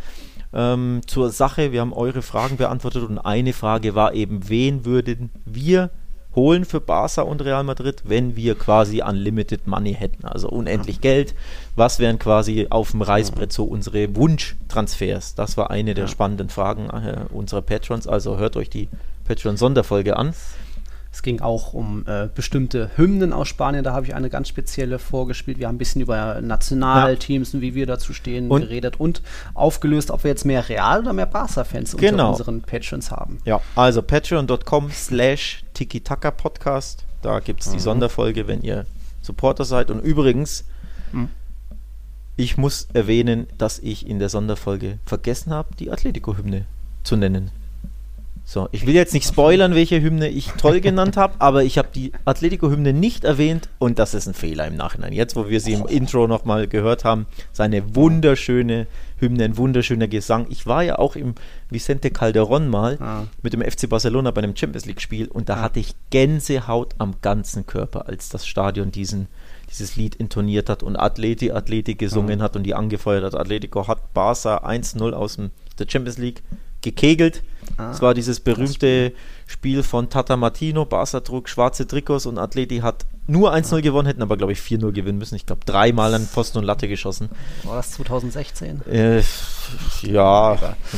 ähm, 0.54 1.02
zur 1.06 1.30
Sache. 1.30 1.72
Wir 1.72 1.82
haben 1.82 1.94
eure 1.94 2.22
Fragen 2.22 2.58
beantwortet 2.58 3.04
und 3.04 3.20
eine 3.20 3.54
Frage 3.54 3.96
war 3.96 4.14
eben, 4.14 4.50
wen 4.50 4.86
würden 4.86 5.30
wir 5.46 5.92
holen 6.36 6.66
für 6.66 6.80
Barca 6.80 7.24
und 7.24 7.44
Real 7.44 7.64
Madrid, 7.64 8.04
wenn 8.06 8.36
wir 8.36 8.56
quasi 8.56 9.02
Unlimited 9.02 9.68
Money 9.68 9.94
hätten, 9.94 10.26
also 10.26 10.50
unendlich 10.50 10.98
ja. 10.98 11.02
Geld. 11.02 11.36
Was 11.76 12.00
wären 12.00 12.20
quasi 12.20 12.68
auf 12.70 12.92
dem 12.92 13.02
Reißbrett 13.02 13.52
so 13.52 13.66
unsere 13.66 14.16
Wunschtransfers? 14.16 15.36
Das 15.36 15.58
war 15.58 15.72
eine 15.72 15.94
der 15.94 16.08
spannenden 16.08 16.50
Fragen 16.50 16.90
äh, 16.90 17.26
unserer 17.34 17.62
Patrons. 17.62 18.08
Also 18.08 18.38
hört 18.38 18.56
euch 18.56 18.70
die 18.70 18.88
Patreon-Sonderfolge 19.26 20.16
an. 20.18 20.34
Es 21.14 21.24
ging 21.24 21.42
auch 21.42 21.74
um 21.74 22.06
äh, 22.08 22.30
bestimmte 22.34 22.90
Hymnen 22.96 23.34
aus 23.34 23.50
Spanien. 23.50 23.84
Da 23.84 23.92
habe 23.92 24.06
ich 24.06 24.16
eine 24.16 24.30
ganz 24.30 24.48
spezielle 24.48 24.98
vorgespielt. 24.98 25.60
Wir 25.60 25.68
haben 25.68 25.76
ein 25.76 25.78
bisschen 25.78 26.02
über 26.02 26.40
Nationalteams 26.40 27.52
ja. 27.52 27.58
und 27.58 27.62
wie 27.62 27.76
wir 27.76 27.86
dazu 27.86 28.14
stehen 28.14 28.50
und 28.50 28.62
geredet 28.62 28.98
und 29.00 29.22
aufgelöst, 29.54 30.10
ob 30.10 30.24
wir 30.24 30.32
jetzt 30.32 30.46
mehr 30.46 30.70
Real- 30.70 31.02
oder 31.02 31.12
mehr 31.12 31.26
Barca-Fans 31.26 31.98
genau. 31.98 32.30
unter 32.30 32.40
unseren 32.40 32.62
Patrons 32.62 33.12
haben. 33.12 33.40
Ja, 33.44 33.60
also 33.76 34.02
patreon.com 34.02 34.90
slash 34.92 35.64
Tiki-Taka-Podcast. 35.74 37.04
Da 37.22 37.40
gibt 37.40 37.62
es 37.62 37.70
die 37.70 37.76
mhm. 37.76 37.82
Sonderfolge, 37.82 38.48
wenn 38.48 38.62
ihr 38.62 38.86
Supporter 39.22 39.66
seid. 39.66 39.92
Und 39.92 40.00
übrigens, 40.00 40.64
mhm. 41.12 41.28
ich 42.38 42.58
muss 42.58 42.88
erwähnen, 42.94 43.48
dass 43.58 43.80
ich 43.80 44.08
in 44.08 44.20
der 44.20 44.30
Sonderfolge 44.30 44.98
vergessen 45.06 45.52
habe, 45.52 45.76
die 45.76 45.92
Atletico-Hymne 45.92 46.66
zu 47.04 47.18
nennen. 47.18 47.52
So, 48.44 48.68
ich 48.72 48.86
will 48.86 48.96
jetzt 48.96 49.14
nicht 49.14 49.28
spoilern, 49.28 49.76
welche 49.76 50.02
Hymne 50.02 50.28
ich 50.28 50.48
toll 50.58 50.82
genannt 50.82 51.16
habe, 51.16 51.36
aber 51.40 51.64
ich 51.64 51.78
habe 51.78 51.90
die 51.94 52.12
Atletico-Hymne 52.26 52.92
nicht 52.92 53.24
erwähnt 53.24 53.70
und 53.80 54.00
das 54.00 54.14
ist 54.14 54.28
ein 54.28 54.34
Fehler 54.34 54.68
im 54.68 54.76
Nachhinein. 54.76 55.14
Jetzt, 55.14 55.36
wo 55.36 55.48
wir 55.48 55.62
sie 55.62 55.74
im 55.74 55.86
Intro 55.86 56.28
nochmal 56.28 56.68
gehört 56.68 57.06
haben, 57.06 57.28
seine 57.54 57.96
wunderschöne 57.96 58.88
Hymne, 59.18 59.46
ein 59.46 59.58
wunderschöner 59.58 60.08
Gesang. 60.08 60.48
Ich 60.50 60.66
war 60.66 60.84
ja 60.84 61.00
auch 61.00 61.16
im 61.16 61.36
Vicente 61.70 62.10
Calderon 62.10 62.68
mal 62.68 62.98
ah. 63.00 63.24
mit 63.42 63.54
dem 63.54 63.62
FC 63.62 63.88
Barcelona 63.88 64.32
bei 64.32 64.42
einem 64.42 64.56
Champions 64.56 64.86
League-Spiel 64.86 65.28
und 65.28 65.48
da 65.48 65.56
ah. 65.56 65.62
hatte 65.62 65.80
ich 65.80 65.96
Gänsehaut 66.10 66.96
am 66.98 67.16
ganzen 67.22 67.68
Körper, 67.68 68.08
als 68.08 68.30
das 68.30 68.48
Stadion 68.48 68.92
diesen, 68.92 69.28
dieses 69.70 69.96
Lied 69.96 70.16
intoniert 70.16 70.70
hat 70.70 70.84
und 70.84 70.98
Atleti, 70.98 71.52
Atleti 71.52 71.96
gesungen 71.96 72.42
ah. 72.42 72.46
hat 72.46 72.56
und 72.56 72.64
die 72.64 72.74
angefeuert 72.74 73.24
hat. 73.24 73.36
Atletico 73.36 73.88
hat 73.88 74.14
Barca 74.14 74.58
1-0 74.58 75.14
aus 75.14 75.36
dem, 75.36 75.52
der 75.78 75.86
Champions 75.88 76.18
League 76.18 76.42
gekegelt. 76.82 77.44
Ah, 77.78 77.92
es 77.92 78.02
war 78.02 78.14
dieses 78.14 78.40
berühmte 78.40 79.14
Spiel 79.48 79.84
von 79.84 80.10
Tata 80.10 80.36
Martino, 80.38 80.86
Barca 80.86 81.20
trug 81.22 81.48
schwarze 81.48 81.88
Trikots 81.88 82.26
und 82.26 82.38
Atleti 82.38 82.80
hat 82.80 83.06
nur 83.28 83.54
1-0 83.54 83.78
ah. 83.78 83.82
gewonnen, 83.82 84.08
hätten 84.08 84.22
aber 84.22 84.38
glaube 84.38 84.54
ich 84.54 84.60
4-0 84.60 84.92
gewinnen 84.92 85.18
müssen. 85.18 85.36
Ich 85.36 85.46
glaube 85.46 85.62
dreimal 85.66 86.14
an 86.14 86.26
Pfosten 86.26 86.58
und 86.58 86.66
Latte 86.66 86.88
geschossen. 86.88 87.30
War 87.64 87.78
das 87.78 87.92
2016? 87.92 88.82
Äh, 88.88 89.22
ja, 90.02 90.58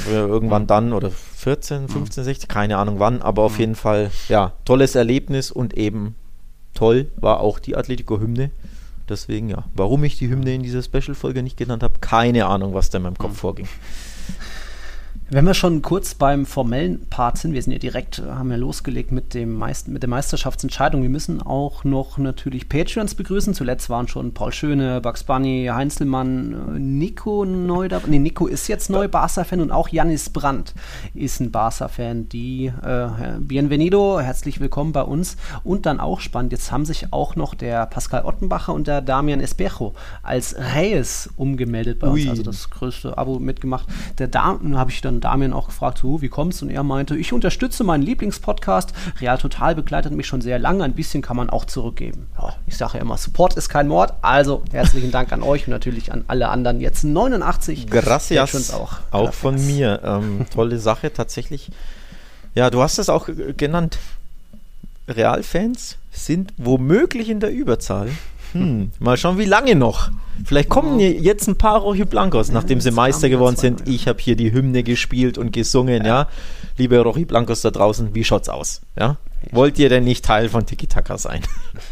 irgendwann 0.10 0.67
dann 0.67 0.93
oder 0.93 1.12
14, 1.12 1.89
15, 1.89 2.24
16, 2.24 2.48
keine 2.48 2.78
Ahnung 2.78 3.00
wann, 3.00 3.22
aber 3.22 3.43
auf 3.43 3.60
jeden 3.60 3.76
Fall, 3.76 4.12
ja, 4.30 4.54
tolles 4.65 4.96
Erlebnis 4.96 5.52
und 5.52 5.74
eben 5.76 6.15
toll 6.74 7.12
war 7.17 7.41
auch 7.41 7.60
die 7.60 7.76
Atletico-Hymne. 7.76 8.52
Deswegen, 9.10 9.50
ja, 9.50 9.65
warum 9.76 10.04
ich 10.06 10.17
die 10.17 10.30
Hymne 10.30 10.56
in 10.56 10.63
dieser 10.63 10.82
Special-Folge 10.82 11.43
nicht 11.43 11.58
genannt 11.58 11.84
habe, 11.84 12.00
keine 12.00 12.46
Ahnung, 12.46 12.74
was 12.74 12.89
da 12.89 12.98
in 13.00 13.04
meinem 13.04 13.17
Kopf 13.17 13.32
mhm. 13.32 13.38
vorging. 13.38 13.67
Wenn 15.29 15.45
wir 15.45 15.53
schon 15.53 15.81
kurz 15.81 16.15
beim 16.15 16.45
formellen 16.45 17.07
Part 17.09 17.38
sind, 17.38 17.53
wir 17.53 17.62
sind 17.62 17.71
ja 17.71 17.79
direkt, 17.79 18.21
haben 18.21 18.51
ja 18.51 18.57
losgelegt 18.57 19.12
mit, 19.12 19.33
dem 19.33 19.55
Meist 19.55 19.88
mit 19.88 20.03
der 20.03 20.09
Meisterschaftsentscheidung. 20.09 21.01
Wir 21.01 21.09
müssen 21.09 21.41
auch 21.41 21.86
noch 21.86 22.17
natürlich 22.17 22.67
Patreons 22.67 23.15
begrüßen. 23.15 23.53
Zuletzt 23.53 23.89
waren 23.89 24.07
schon 24.07 24.33
Paul 24.33 24.51
Schöne, 24.51 24.99
Bugs 25.01 25.23
Bunny, 25.23 25.69
Heinzelmann, 25.73 26.97
Nico 26.99 27.45
neu 27.45 27.88
dabei. 27.88 28.09
Nee, 28.09 28.19
Nico 28.19 28.47
ist 28.47 28.67
jetzt 28.67 28.89
neu 28.89 29.07
Barca-Fan 29.07 29.62
und 29.62 29.71
auch 29.71 29.88
Janis 29.88 30.29
Brandt 30.29 30.75
ist 31.13 31.39
ein 31.39 31.51
Barca-Fan. 31.51 32.27
Die 32.27 32.65
äh, 32.65 33.07
Bienvenido, 33.39 34.19
herzlich 34.19 34.59
willkommen 34.59 34.91
bei 34.91 35.03
uns. 35.03 35.38
Und 35.63 35.86
dann 35.86 36.01
auch 36.01 36.19
spannend, 36.19 36.51
jetzt 36.51 36.71
haben 36.71 36.86
sich 36.86 37.13
auch 37.13 37.36
noch 37.36 37.55
der 37.55 37.86
Pascal 37.86 38.25
Ottenbacher 38.25 38.73
und 38.73 38.88
der 38.88 39.01
Damian 39.01 39.39
Espejo 39.39 39.95
als 40.21 40.55
Reyes 40.75 41.29
umgemeldet 41.38 41.99
bei 41.99 42.09
Ui. 42.09 42.21
uns. 42.21 42.29
Also 42.29 42.43
das 42.43 42.69
größte 42.69 43.17
Abo 43.17 43.39
mitgemacht. 43.39 43.88
Der 44.19 44.27
Damian 44.27 44.77
habe 44.77 44.91
ich 44.91 45.01
dann 45.01 45.12
Damian 45.19 45.54
auch 45.54 45.67
gefragt, 45.67 45.99
so, 45.99 46.21
wie 46.21 46.30
kommst 46.30 46.62
du? 46.62 46.65
Und 46.65 46.71
er 46.71 46.84
meinte, 46.84 47.15
ich 47.15 47.34
unterstütze 47.34 47.84
meinen 47.84 48.04
Lieblingspodcast. 48.04 48.93
Real 49.19 49.38
Total 49.38 49.76
begleitet 49.76 50.13
mich 50.13 50.28
schon 50.28 50.41
sehr 50.41 50.60
lange. 50.60 50.84
Ein 50.84 50.93
bisschen 50.93 51.21
kann 51.21 51.38
man 51.38 51.49
auch 51.49 51.65
zurückgeben. 51.65 52.28
Ja, 52.38 52.56
ich 52.67 52.78
sage 52.78 52.97
ja 52.97 53.02
immer, 53.02 53.17
Support 53.17 53.56
ist 53.56 53.69
kein 53.69 53.88
Mord. 53.88 54.13
Also 54.21 54.63
herzlichen 54.71 55.12
Dank 55.12 55.32
an 55.32 55.43
euch 55.43 55.67
und 55.67 55.71
natürlich 55.71 56.12
an 56.12 56.23
alle 56.28 56.49
anderen. 56.49 56.80
Jetzt 56.80 57.04
89. 57.04 57.89
Gracias. 57.89 58.73
Auch, 58.73 58.97
auch 59.12 59.34
von 59.34 59.56
mir. 59.65 60.02
Ähm, 60.04 60.45
tolle 60.54 60.80
Sache 60.80 61.12
tatsächlich. 61.13 61.69
Ja, 62.56 62.69
du 62.69 62.82
hast 62.82 62.99
es 62.99 63.10
auch 63.10 63.30
genannt. 63.58 63.97
Realfans 65.08 65.97
sind 66.12 66.54
womöglich 66.58 67.30
in 67.30 67.39
der 67.39 67.52
Überzahl. 67.52 68.10
Hm, 68.54 68.92
mal 69.00 69.18
schauen, 69.18 69.38
wie 69.38 69.46
lange 69.46 69.76
noch. 69.76 70.12
Vielleicht 70.46 70.70
kommen 70.70 71.00
ja. 71.00 71.08
jetzt 71.08 71.48
ein 71.48 71.58
paar 71.58 71.80
Rochi 71.80 72.06
Blancos, 72.06 72.52
nachdem 72.52 72.82
sie 72.82 72.92
Meister 72.92 73.30
geworden 73.30 73.56
sind. 73.56 73.88
Ich 73.88 74.08
habe 74.08 74.20
hier 74.20 74.36
die 74.36 74.52
Hymne 74.52 74.84
gespielt 74.84 75.38
und 75.38 75.52
gesungen, 75.52 76.06
ja. 76.06 76.22
ja. 76.22 76.28
Liebe 76.78 77.00
Rochi 77.00 77.26
Blancos 77.26 77.62
da 77.62 77.72
draußen, 77.72 78.16
wie 78.16 78.24
schaut's 78.24 78.50
aus? 78.50 78.82
Ja? 78.98 79.18
wollt 79.52 79.78
ihr 79.80 79.89
denn 79.89 80.04
nicht 80.04 80.26
Teil 80.26 80.50
von 80.50 80.66
Tiki 80.66 80.88
Taka 80.88 81.18
sein? 81.18 81.42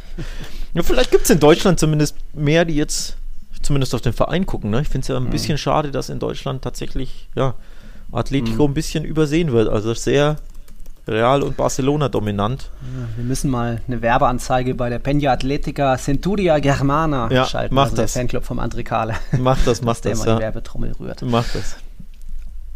ja, 0.74 0.84
vielleicht 0.84 1.12
gibt 1.12 1.24
es 1.24 1.30
in 1.30 1.40
Deutschland 1.40 1.80
zumindest 1.80 2.16
mehr, 2.34 2.66
die 2.66 2.76
jetzt 2.76 3.18
zumindest 3.62 3.94
auf 3.94 4.02
den 4.02 4.14
Verein 4.14 4.46
gucken. 4.46 4.72
Ne? 4.72 4.82
Ich 4.82 4.90
finde 4.90 5.02
es 5.02 5.08
ja 5.10 5.18
ein 5.18 5.26
mhm. 5.26 5.30
bisschen 5.30 5.58
schade, 5.58 5.92
dass 5.92 6.10
in 6.10 6.20
Deutschland 6.20 6.64
tatsächlich 6.64 7.28
ja, 7.36 7.56
Atletico 8.12 8.68
mhm. 8.68 8.72
ein 8.72 8.74
bisschen 8.74 9.04
übersehen 9.04 9.52
wird. 9.52 9.70
Also 9.70 9.94
sehr 9.94 10.38
Real 11.08 11.42
und 11.42 11.58
Barcelona 11.58 12.10
dominant. 12.10 12.70
Ja, 12.82 13.18
wir 13.18 13.24
müssen 13.24 13.50
mal 13.50 13.82
eine 13.88 14.02
Werbeanzeige 14.02 14.76
bei 14.76 14.90
der 14.90 15.04
Peña 15.04 15.30
Atletica 15.30 15.98
Centuria 15.98 16.60
Germana 16.60 17.30
ja, 17.32 17.46
schalten. 17.46 17.74
Mach 17.74 17.86
also 17.86 17.98
das. 17.98 18.14
Der 18.14 18.22
Fanclub 18.22 18.44
vom 18.44 18.60
André 18.60 18.84
Kahle. 18.84 19.16
Mach 19.38 19.58
das, 19.66 19.82
mach 19.82 19.98
der 20.02 20.12
das. 20.12 20.22
Der 20.22 20.28
immer 20.28 20.34
ja. 20.34 20.36
die 20.36 20.42
Werbetrommel 20.44 20.94
rührt. 21.00 21.22
Mach 21.24 21.46
das. 21.54 21.78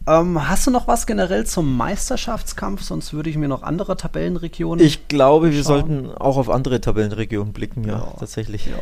Ähm, 0.07 0.47
hast 0.47 0.67
du 0.67 0.71
noch 0.71 0.87
was 0.87 1.07
generell 1.07 1.45
zum 1.47 1.75
Meisterschaftskampf? 1.77 2.83
Sonst 2.83 3.13
würde 3.13 3.29
ich 3.29 3.37
mir 3.37 3.47
noch 3.47 3.63
andere 3.63 3.97
Tabellenregionen. 3.97 4.85
Ich 4.85 5.07
glaube, 5.07 5.51
wir 5.51 5.63
sollten 5.63 6.11
auch 6.11 6.37
auf 6.37 6.49
andere 6.49 6.79
Tabellenregionen 6.79 7.53
blicken, 7.53 7.83
ja, 7.85 7.97
ja 7.97 8.13
tatsächlich. 8.19 8.67
Ja. 8.67 8.73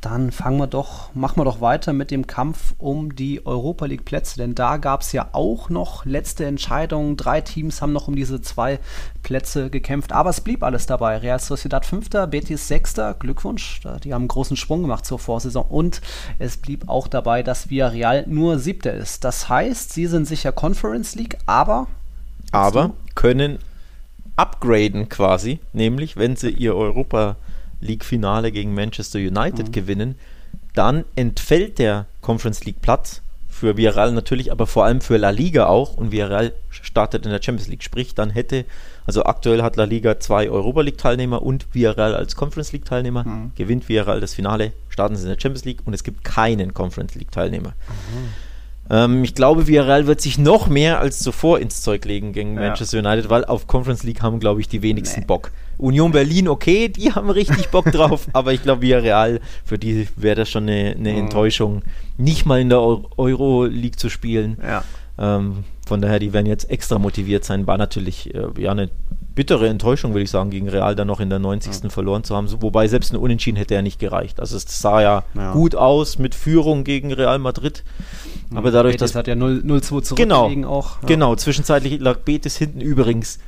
Dann 0.00 0.32
fangen 0.32 0.58
wir 0.58 0.66
doch, 0.66 1.14
machen 1.14 1.38
wir 1.38 1.44
doch 1.44 1.60
weiter 1.60 1.92
mit 1.92 2.10
dem 2.10 2.26
Kampf 2.26 2.74
um 2.78 3.14
die 3.14 3.44
Europa 3.44 3.84
League 3.84 4.06
Plätze, 4.06 4.38
denn 4.38 4.54
da 4.54 4.78
gab 4.78 5.02
es 5.02 5.12
ja 5.12 5.28
auch 5.32 5.68
noch 5.68 6.06
letzte 6.06 6.46
Entscheidungen. 6.46 7.18
Drei 7.18 7.42
Teams 7.42 7.82
haben 7.82 7.92
noch 7.92 8.08
um 8.08 8.16
diese 8.16 8.40
zwei 8.40 8.78
Plätze 9.22 9.68
gekämpft, 9.68 10.12
aber 10.12 10.30
es 10.30 10.40
blieb 10.40 10.62
alles 10.62 10.86
dabei. 10.86 11.18
Real 11.18 11.38
Sociedad 11.38 11.84
Fünfter, 11.84 12.26
Betis 12.26 12.66
Sechster, 12.66 13.12
Glückwunsch, 13.12 13.82
die 14.02 14.14
haben 14.14 14.22
einen 14.22 14.28
großen 14.28 14.56
Sprung 14.56 14.80
gemacht 14.80 15.04
zur 15.04 15.18
Vorsaison 15.18 15.66
und 15.68 16.00
es 16.38 16.56
blieb 16.56 16.88
auch 16.88 17.06
dabei, 17.06 17.42
dass 17.42 17.68
Villarreal 17.68 18.24
nur 18.26 18.58
Siebter 18.58 18.94
ist. 18.94 19.24
Das 19.24 19.50
heißt, 19.50 19.92
sie 19.92 20.06
sind 20.06 20.26
sicher 20.26 20.52
Conference 20.52 21.14
League, 21.14 21.36
aber 21.44 21.88
aber 22.52 22.94
können 23.14 23.58
upgraden 24.36 25.10
quasi, 25.10 25.60
nämlich 25.74 26.16
wenn 26.16 26.36
sie 26.36 26.48
ihr 26.48 26.74
Europa 26.74 27.36
League-Finale 27.80 28.52
gegen 28.52 28.74
Manchester 28.74 29.18
United 29.18 29.68
mhm. 29.68 29.72
gewinnen, 29.72 30.14
dann 30.74 31.04
entfällt 31.16 31.78
der 31.78 32.06
Conference 32.20 32.64
League 32.64 32.80
Platz 32.80 33.22
für 33.48 33.76
Villarreal 33.76 34.12
natürlich, 34.12 34.52
aber 34.52 34.66
vor 34.66 34.84
allem 34.84 35.00
für 35.00 35.18
La 35.18 35.30
Liga 35.30 35.66
auch 35.66 35.96
und 35.96 36.12
Villarreal 36.12 36.52
startet 36.70 37.26
in 37.26 37.30
der 37.30 37.42
Champions 37.42 37.68
League, 37.68 37.82
sprich 37.82 38.14
dann 38.14 38.30
hätte, 38.30 38.64
also 39.04 39.24
aktuell 39.24 39.62
hat 39.62 39.76
La 39.76 39.84
Liga 39.84 40.18
zwei 40.18 40.48
Europa 40.48 40.80
League 40.80 40.98
Teilnehmer 40.98 41.42
und 41.42 41.66
Villarreal 41.74 42.14
als 42.14 42.36
Conference 42.36 42.72
League 42.72 42.84
Teilnehmer, 42.84 43.24
mhm. 43.24 43.52
gewinnt 43.56 43.88
Villarreal 43.88 44.20
das 44.20 44.34
Finale, 44.34 44.72
starten 44.88 45.16
sie 45.16 45.24
in 45.24 45.28
der 45.28 45.40
Champions 45.40 45.64
League 45.64 45.80
und 45.84 45.92
es 45.92 46.04
gibt 46.04 46.24
keinen 46.24 46.72
Conference 46.72 47.14
League 47.16 47.32
Teilnehmer. 47.32 47.70
Mhm. 47.70 48.28
Ähm, 48.90 49.22
ich 49.22 49.34
glaube, 49.34 49.66
Villarreal 49.66 50.06
wird 50.06 50.20
sich 50.20 50.36
noch 50.36 50.66
mehr 50.66 51.00
als 51.00 51.20
zuvor 51.20 51.60
ins 51.60 51.80
Zeug 51.82 52.04
legen 52.04 52.32
gegen 52.32 52.54
ja. 52.54 52.62
Manchester 52.68 52.98
United, 52.98 53.30
weil 53.30 53.44
auf 53.44 53.66
Conference 53.66 54.02
League 54.02 54.20
haben, 54.20 54.40
glaube 54.40 54.60
ich, 54.60 54.68
die 54.68 54.82
wenigsten 54.82 55.20
nee. 55.20 55.26
Bock. 55.26 55.52
Union 55.78 56.12
Berlin, 56.12 56.48
okay, 56.48 56.88
die 56.88 57.12
haben 57.12 57.30
richtig 57.30 57.68
Bock 57.68 57.84
drauf, 57.92 58.26
aber 58.32 58.52
ich 58.52 58.62
glaube, 58.62 58.82
Villarreal, 58.82 59.40
für 59.64 59.78
die 59.78 60.08
wäre 60.16 60.36
das 60.36 60.50
schon 60.50 60.64
eine, 60.64 60.94
eine 60.98 61.12
mhm. 61.12 61.18
Enttäuschung, 61.20 61.82
nicht 62.18 62.44
mal 62.44 62.60
in 62.60 62.68
der 62.68 62.80
Euro 62.80 63.64
League 63.64 63.98
zu 63.98 64.10
spielen. 64.10 64.58
Ja. 64.62 64.84
Ähm, 65.18 65.64
von 65.86 66.00
daher, 66.00 66.18
die 66.18 66.32
werden 66.32 66.46
jetzt 66.46 66.70
extra 66.70 66.98
motiviert 66.98 67.44
sein. 67.44 67.66
War 67.66 67.78
natürlich 67.78 68.34
äh, 68.34 68.46
ja 68.58 68.72
eine 68.72 68.90
bittere 69.40 69.68
Enttäuschung, 69.68 70.12
würde 70.12 70.24
ich 70.24 70.30
sagen, 70.30 70.50
gegen 70.50 70.68
Real 70.68 70.94
dann 70.94 71.06
noch 71.06 71.18
in 71.18 71.30
der 71.30 71.38
90. 71.38 71.84
Ja. 71.84 71.88
verloren 71.88 72.24
zu 72.24 72.36
haben. 72.36 72.46
Wobei 72.60 72.88
selbst 72.88 73.10
ein 73.10 73.16
Unentschieden 73.16 73.56
hätte 73.56 73.72
ja 73.72 73.80
nicht 73.80 73.98
gereicht. 73.98 74.38
Also 74.38 74.54
es 74.54 74.66
sah 74.68 75.00
ja, 75.00 75.24
ja. 75.34 75.54
gut 75.54 75.74
aus 75.74 76.18
mit 76.18 76.34
Führung 76.34 76.84
gegen 76.84 77.10
Real 77.10 77.38
Madrid. 77.38 77.82
Aber 78.54 78.70
dadurch, 78.70 78.96
Betis 78.96 79.12
dass. 79.12 79.18
hat 79.18 79.28
ja 79.28 79.34
0-2 79.34 80.02
zurückgelegen 80.02 80.62
genau, 80.62 80.68
auch. 80.68 81.00
Ja. 81.00 81.08
Genau, 81.08 81.36
zwischenzeitlich 81.36 82.00
lag 82.00 82.18
Betis 82.18 82.58
hinten 82.58 82.82
übrigens. 82.82 83.38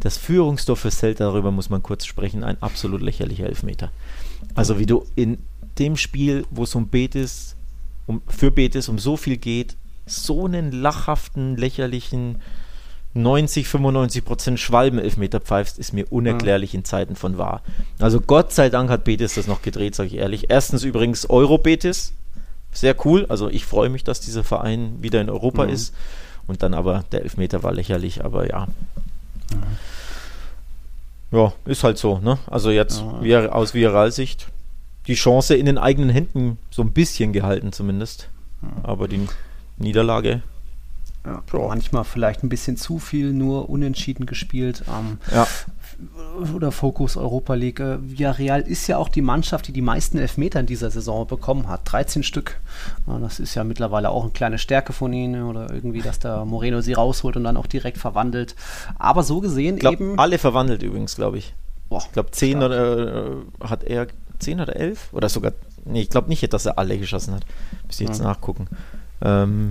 Das 0.00 0.18
Führungstor 0.18 0.76
für 0.76 0.90
Celta, 0.90 1.24
darüber 1.24 1.50
muss 1.50 1.70
man 1.70 1.82
kurz 1.82 2.04
sprechen, 2.04 2.44
ein 2.44 2.62
absolut 2.62 3.00
lächerlicher 3.00 3.46
Elfmeter. 3.46 3.90
Also 4.54 4.78
wie 4.78 4.84
du 4.84 5.06
in 5.16 5.38
dem 5.78 5.96
Spiel, 5.96 6.44
wo 6.50 6.64
es 6.64 6.74
um 6.74 6.88
Betis, 6.88 7.56
um, 8.06 8.20
für 8.28 8.50
Betis 8.50 8.90
um 8.90 8.98
so 8.98 9.16
viel 9.16 9.38
geht, 9.38 9.78
so 10.04 10.44
einen 10.44 10.72
lachhaften, 10.72 11.56
lächerlichen 11.56 12.36
90, 13.14 13.66
95 13.68 14.24
Prozent 14.24 14.60
Schwalben-Elfmeter 14.60 15.40
pfeifst, 15.40 15.78
ist 15.78 15.92
mir 15.92 16.06
unerklärlich 16.10 16.74
in 16.74 16.84
Zeiten 16.84 17.16
von 17.16 17.38
wahr. 17.38 17.62
Also 17.98 18.20
Gott 18.20 18.52
sei 18.52 18.68
Dank 18.68 18.90
hat 18.90 19.04
Betis 19.04 19.34
das 19.34 19.46
noch 19.46 19.62
gedreht, 19.62 19.94
sage 19.94 20.08
ich 20.08 20.16
ehrlich. 20.16 20.46
Erstens 20.50 20.84
übrigens 20.84 21.28
Euro-Betis, 21.28 22.12
sehr 22.72 22.94
cool. 23.06 23.26
Also 23.28 23.48
ich 23.48 23.64
freue 23.64 23.88
mich, 23.88 24.04
dass 24.04 24.20
dieser 24.20 24.44
Verein 24.44 24.98
wieder 25.00 25.20
in 25.20 25.30
Europa 25.30 25.64
mhm. 25.64 25.72
ist. 25.72 25.94
Und 26.46 26.62
dann 26.62 26.74
aber, 26.74 27.04
der 27.12 27.22
Elfmeter 27.22 27.62
war 27.62 27.72
lächerlich, 27.72 28.24
aber 28.24 28.48
ja. 28.48 28.66
Mhm. 29.52 29.62
Ja, 31.30 31.52
ist 31.66 31.84
halt 31.84 31.98
so, 31.98 32.18
ne? 32.18 32.38
Also 32.46 32.70
jetzt 32.70 33.02
ja. 33.22 33.50
aus 33.50 33.74
Viral-Sicht 33.74 34.46
die 35.06 35.14
Chance 35.14 35.56
in 35.56 35.66
den 35.66 35.76
eigenen 35.76 36.08
Händen 36.08 36.58
so 36.70 36.82
ein 36.82 36.92
bisschen 36.92 37.32
gehalten 37.32 37.72
zumindest. 37.72 38.28
Mhm. 38.60 38.68
Aber 38.82 39.08
die 39.08 39.26
Niederlage 39.76 40.42
ja, 41.28 41.42
manchmal 41.68 42.04
vielleicht 42.04 42.42
ein 42.42 42.48
bisschen 42.48 42.76
zu 42.76 42.98
viel 42.98 43.32
nur 43.32 43.68
unentschieden 43.68 44.26
gespielt. 44.26 44.84
Ähm, 44.88 45.18
ja 45.32 45.46
oder 46.54 46.70
Fokus 46.70 47.16
Europa 47.16 47.54
League. 47.54 47.80
Äh, 47.80 47.98
Villarreal 48.00 48.60
ist 48.60 48.86
ja 48.86 48.98
auch 48.98 49.08
die 49.08 49.22
Mannschaft, 49.22 49.66
die 49.66 49.72
die 49.72 49.82
meisten 49.82 50.18
Elfmeter 50.18 50.60
in 50.60 50.66
dieser 50.66 50.90
Saison 50.90 51.26
bekommen 51.26 51.68
hat. 51.68 51.80
13 51.84 52.22
Stück. 52.22 52.60
Das 53.06 53.40
ist 53.40 53.54
ja 53.54 53.64
mittlerweile 53.64 54.10
auch 54.10 54.22
eine 54.22 54.32
kleine 54.32 54.58
Stärke 54.58 54.92
von 54.92 55.12
ihnen 55.12 55.42
oder 55.44 55.72
irgendwie, 55.72 56.00
dass 56.00 56.18
der 56.18 56.44
Moreno 56.44 56.80
sie 56.80 56.92
rausholt 56.92 57.36
und 57.36 57.44
dann 57.44 57.56
auch 57.56 57.66
direkt 57.66 57.98
verwandelt. 57.98 58.54
Aber 58.98 59.22
so 59.22 59.40
gesehen 59.40 59.78
glaub, 59.78 59.94
eben. 59.94 60.18
Alle 60.18 60.38
verwandelt 60.38 60.82
übrigens, 60.82 61.16
glaube 61.16 61.38
ich. 61.38 61.54
Boah, 61.88 62.02
ich 62.04 62.12
glaube, 62.12 62.30
10 62.30 62.62
oder 62.62 63.26
äh, 63.26 63.36
hat 63.64 63.82
er 63.82 64.06
10 64.38 64.60
oder 64.60 64.76
11? 64.76 65.12
Oder 65.12 65.28
sogar. 65.28 65.52
Nee, 65.84 66.02
ich 66.02 66.10
glaube 66.10 66.28
nicht, 66.28 66.52
dass 66.52 66.66
er 66.66 66.78
alle 66.78 66.98
geschossen 66.98 67.34
hat. 67.34 67.44
Müsste 67.86 68.04
jetzt 68.04 68.18
ja. 68.18 68.24
nachgucken. 68.24 68.68
Ähm, 69.20 69.70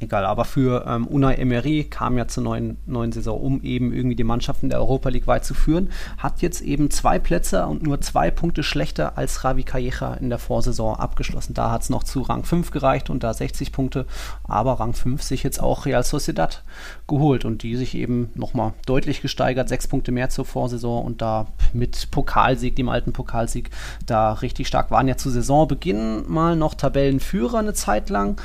egal. 0.00 0.24
Aber 0.24 0.44
für 0.44 0.84
ähm, 0.86 1.06
Unai 1.06 1.34
Emery 1.34 1.84
kam 1.84 2.16
ja 2.18 2.26
zur 2.28 2.42
neuen, 2.42 2.76
neuen 2.86 3.12
Saison, 3.12 3.40
um 3.40 3.62
eben 3.62 3.92
irgendwie 3.92 4.16
die 4.16 4.24
Mannschaften 4.24 4.68
der 4.68 4.78
Europa 4.78 5.08
League 5.08 5.26
weit 5.26 5.44
zu 5.44 5.54
führen. 5.54 5.90
Hat 6.18 6.42
jetzt 6.42 6.60
eben 6.60 6.90
zwei 6.90 7.18
Plätze 7.18 7.66
und 7.66 7.82
nur 7.82 8.00
zwei 8.00 8.30
Punkte 8.30 8.62
schlechter 8.62 9.16
als 9.18 9.44
Ravi 9.44 9.62
Calleja 9.62 10.14
in 10.14 10.28
der 10.28 10.38
Vorsaison 10.38 10.96
abgeschlossen. 10.96 11.54
Da 11.54 11.70
hat 11.70 11.82
es 11.82 11.90
noch 11.90 12.04
zu 12.04 12.22
Rang 12.22 12.44
5 12.44 12.70
gereicht 12.70 13.10
und 13.10 13.22
da 13.22 13.32
60 13.32 13.72
Punkte. 13.72 14.06
Aber 14.44 14.80
Rang 14.80 14.94
5 14.94 15.22
sich 15.22 15.42
jetzt 15.42 15.60
auch 15.60 15.86
Real 15.86 16.02
Sociedad 16.02 16.62
geholt 17.06 17.44
und 17.44 17.62
die 17.62 17.76
sich 17.76 17.94
eben 17.94 18.30
nochmal 18.34 18.72
deutlich 18.86 19.22
gesteigert. 19.22 19.68
Sechs 19.68 19.88
Punkte 19.88 20.12
mehr 20.12 20.30
zur 20.30 20.44
Vorsaison 20.44 21.04
und 21.04 21.22
da 21.22 21.46
mit 21.72 22.10
Pokalsieg, 22.10 22.76
dem 22.76 22.88
alten 22.88 23.12
Pokalsieg, 23.12 23.70
da 24.06 24.32
richtig 24.32 24.68
stark 24.68 24.90
waren 24.90 25.08
ja 25.08 25.16
zu 25.16 25.30
Saisonbeginn 25.30 26.24
mal 26.28 26.56
noch 26.56 26.74
Tabellenführer 26.74 27.58
eine 27.58 27.74
Zeit 27.74 28.10
lang 28.10 28.40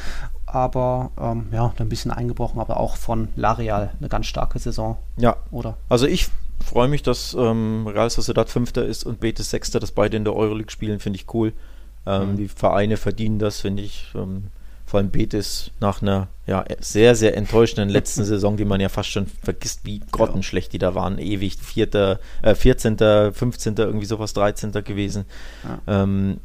aber 0.54 1.12
ähm, 1.20 1.48
ja, 1.52 1.74
ein 1.78 1.90
bisschen 1.90 2.12
eingebrochen, 2.12 2.60
aber 2.60 2.80
auch 2.80 2.98
von 2.98 3.30
L'Areal 3.38 3.90
eine 3.98 4.10
ganz 4.10 4.26
starke 4.26 4.60
Saison. 4.60 4.98
Ja. 5.18 5.38
Oder? 5.52 5.78
Also 5.90 6.08
ich 6.08 6.28
freue 6.64 6.88
mich, 6.88 7.04
dass 7.04 7.34
ähm, 7.34 7.88
Real 7.88 8.10
Sociedad 8.10 8.50
Fünfter 8.50 8.86
ist 8.86 9.04
und 9.04 9.20
Betis 9.20 9.50
Sechster, 9.50 9.80
dass 9.80 9.92
beide 9.92 10.18
in 10.18 10.24
der 10.24 10.36
Euroleague 10.36 10.72
spielen, 10.72 11.00
finde 11.00 11.18
ich 11.18 11.34
cool. 11.34 11.54
Ähm, 12.06 12.32
mhm. 12.32 12.38
Die 12.38 12.48
Vereine 12.48 12.98
verdienen 12.98 13.40
das, 13.40 13.62
finde 13.62 13.84
ich. 13.84 14.12
Ähm, 14.16 14.46
vor 14.86 15.00
allem 15.00 15.12
Betis 15.12 15.70
nach 15.80 16.02
einer 16.02 16.30
ja, 16.48 16.66
sehr, 16.80 17.14
sehr 17.14 17.38
enttäuschenden 17.38 17.90
letzten 17.90 18.24
Saison, 18.26 18.58
die 18.58 18.66
man 18.66 18.82
ja 18.82 18.90
fast 18.90 19.10
schon 19.10 19.28
vergisst, 19.28 19.82
wie 19.86 20.02
grottenschlecht 20.12 20.74
die 20.74 20.80
da 20.80 20.96
waren. 20.96 21.20
Ewig 21.20 21.58
Vierter, 21.60 22.20
äh, 22.42 22.56
14., 22.56 22.98
15., 23.32 23.76
irgendwie 23.78 24.08
sowas, 24.08 24.34
13. 24.34 24.72
gewesen. 24.84 25.26
Ja. 25.64 26.04
Ähm, 26.04 26.40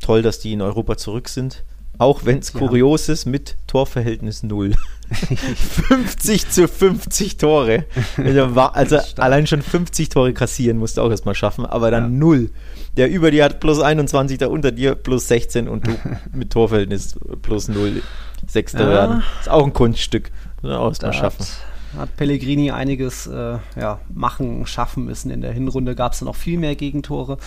toll, 0.00 0.22
dass 0.22 0.38
die 0.38 0.52
in 0.52 0.62
Europa 0.62 0.96
zurück 0.96 1.28
sind. 1.28 1.64
Auch 1.98 2.24
wenn 2.24 2.38
es 2.38 2.52
ja. 2.52 2.60
kurios 2.60 3.08
ist, 3.08 3.26
mit 3.26 3.56
Torverhältnis 3.66 4.44
0. 4.44 4.74
50 5.10 6.48
zu 6.50 6.68
50 6.68 7.36
Tore. 7.36 7.84
Also, 8.16 8.54
war, 8.54 8.76
also 8.76 8.98
allein 9.16 9.46
schon 9.46 9.62
50 9.62 10.08
Tore 10.08 10.32
kassieren 10.32 10.78
musst 10.78 10.96
du 10.96 11.02
auch 11.02 11.10
erstmal 11.10 11.34
schaffen, 11.34 11.66
aber 11.66 11.90
dann 11.90 12.12
ja. 12.12 12.18
0. 12.18 12.50
Der 12.96 13.10
über 13.10 13.30
dir 13.30 13.44
hat 13.44 13.60
plus 13.60 13.80
21, 13.80 14.38
der 14.38 14.50
unter 14.50 14.70
dir 14.70 14.94
plus 14.94 15.28
16 15.28 15.68
und 15.68 15.86
du 15.86 15.92
mit 16.32 16.52
Torverhältnis 16.52 17.18
plus 17.42 17.68
0. 17.68 18.02
Sechster 18.46 18.84
ja. 18.84 18.90
werden. 18.90 19.22
Ist 19.40 19.48
auch 19.48 19.64
ein 19.64 19.72
Kunststück. 19.72 20.30
Auch 20.62 20.88
erstmal 20.88 21.12
schaffen. 21.12 21.40
Hat 21.40 21.67
hat 21.96 22.16
Pellegrini 22.16 22.70
einiges 22.70 23.26
äh, 23.26 23.58
ja, 23.76 24.00
machen, 24.12 24.66
schaffen 24.66 25.04
müssen. 25.04 25.30
In 25.30 25.40
der 25.40 25.52
Hinrunde 25.52 25.94
gab 25.94 26.12
es 26.12 26.20
noch 26.20 26.36
viel 26.36 26.58
mehr 26.58 26.76
Gegentore, 26.76 27.38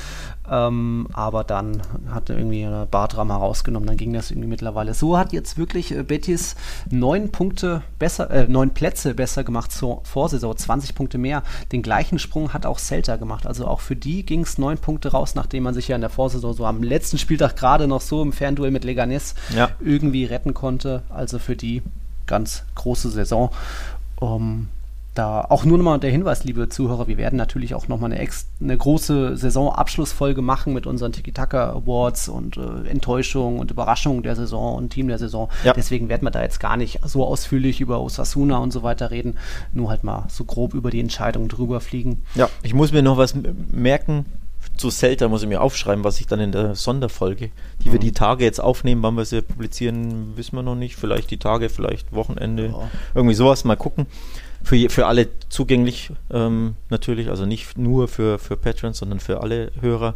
ähm, 0.50 1.08
aber 1.14 1.44
dann 1.44 1.82
hat 2.10 2.30
er 2.30 2.38
irgendwie 2.38 2.68
Bartram 2.90 3.30
herausgenommen, 3.30 3.88
dann 3.88 3.98
ging 3.98 4.14
das 4.14 4.32
irgendwie 4.32 4.48
mittlerweile. 4.48 4.94
So 4.94 5.18
hat 5.18 5.34
jetzt 5.34 5.58
wirklich 5.58 5.96
äh, 5.96 6.04
Betis 6.04 6.56
neun 6.90 7.32
Punkte 7.32 7.84
besser, 8.00 8.32
äh, 8.32 8.48
neun 8.48 8.72
Plätze 8.72 9.14
besser 9.14 9.44
gemacht 9.44 9.72
zur 9.72 10.02
Vorsaison, 10.04 10.56
20 10.56 10.96
Punkte 10.96 11.18
mehr. 11.18 11.44
Den 11.72 11.82
gleichen 11.82 12.20
Sprung 12.20 12.54
hat 12.54 12.66
auch 12.66 12.80
Celta 12.80 13.18
gemacht. 13.18 13.46
Also 13.46 13.68
auch 13.68 13.80
für 13.80 13.96
die 13.96 14.26
ging 14.26 14.42
es 14.42 14.58
neun 14.58 14.78
Punkte 14.78 15.12
raus, 15.12 15.36
nachdem 15.36 15.64
man 15.64 15.74
sich 15.74 15.88
ja 15.88 15.96
in 15.96 16.02
der 16.02 16.10
Vorsaison 16.10 16.54
so 16.54 16.66
am 16.66 16.84
letzten 16.84 17.18
Spieltag 17.18 17.56
gerade 17.56 17.88
noch 17.88 18.02
so 18.02 18.22
im 18.22 18.34
Fernduell 18.34 18.72
mit 18.72 18.84
Leganes 18.84 19.36
ja. 19.56 19.70
irgendwie 19.80 20.26
retten 20.26 20.54
konnte. 20.54 21.04
Also 21.10 21.38
für 21.38 21.56
die 21.56 21.82
ganz 22.28 22.64
große 22.76 23.10
Saison. 23.10 23.52
Um, 24.22 24.68
da 25.16 25.42
auch 25.42 25.66
nur 25.66 25.78
nochmal 25.78 26.00
der 26.00 26.12
Hinweis, 26.12 26.44
liebe 26.44 26.70
Zuhörer, 26.70 27.08
wir 27.08 27.18
werden 27.18 27.36
natürlich 27.36 27.74
auch 27.74 27.88
nochmal 27.88 28.14
eine, 28.14 28.30
eine 28.62 28.78
große 28.78 29.36
Saisonabschlussfolge 29.36 30.42
machen 30.42 30.74
mit 30.74 30.88
unseren 30.88 31.12
Tiki-Taka 31.12 31.72
Awards 31.72 32.30
und 32.30 32.56
äh, 32.56 32.88
Enttäuschung 32.88 33.60
und 33.60 33.72
Überraschung 33.72 34.24
der 34.24 34.36
Saison 34.36 34.76
und 34.76 34.92
Team 34.92 35.08
der 35.08 35.18
Saison. 35.18 35.50
Ja. 35.64 35.74
Deswegen 35.74 36.08
werden 36.08 36.24
wir 36.24 36.32
da 36.32 36.42
jetzt 36.42 36.60
gar 36.60 36.78
nicht 36.78 37.00
so 37.04 37.26
ausführlich 37.26 37.82
über 37.82 38.00
Osasuna 38.00 38.60
und 38.60 38.72
so 38.72 38.84
weiter 38.84 39.12
reden, 39.12 39.38
nur 39.74 39.90
halt 39.90 40.04
mal 40.06 40.28
so 40.30 40.46
grob 40.46 40.76
über 40.76 40.92
die 40.92 41.02
Entscheidung 41.02 41.50
drüber 41.50 41.82
fliegen. 41.82 42.24
Ja, 42.36 42.48
ich 42.64 42.74
muss 42.74 42.94
mir 42.94 43.02
noch 43.02 43.18
was 43.18 43.36
merken, 43.72 44.26
zu 44.82 44.90
Celta 44.90 45.28
muss 45.28 45.44
ich 45.44 45.48
mir 45.48 45.62
aufschreiben, 45.62 46.04
was 46.04 46.20
ich 46.20 46.28
dann 46.28 46.40
in 46.40 46.52
der 46.52 46.76
Sonderfolge, 46.76 47.52
die 47.84 47.90
mhm. 47.90 47.94
wir 47.94 48.00
die 48.00 48.12
Tage 48.12 48.44
jetzt 48.44 48.60
aufnehmen, 48.60 49.02
wann 49.04 49.16
wir 49.16 49.26
sie 49.26 49.42
publizieren, 49.42 50.36
wissen 50.36 50.56
wir 50.56 50.64
noch 50.64 50.76
nicht. 50.76 50.96
Vielleicht 50.96 51.32
die 51.32 51.38
Tage, 51.38 51.70
vielleicht 51.70 52.14
Wochenende, 52.14 52.68
ja. 52.68 52.90
irgendwie 53.16 53.36
sowas, 53.36 53.64
mal 53.64 53.78
gucken 53.78 54.08
für, 54.64 54.90
für 54.90 55.08
alle 55.08 55.28
zugänglich 55.50 56.12
ähm, 56.32 56.76
natürlich, 56.90 57.30
also 57.30 57.46
nicht 57.46 57.78
nur 57.78 58.08
für, 58.08 58.40
für 58.40 58.58
Patrons, 58.58 58.98
sondern 58.98 59.20
für 59.20 59.42
alle 59.42 59.72
Hörer. 59.80 60.16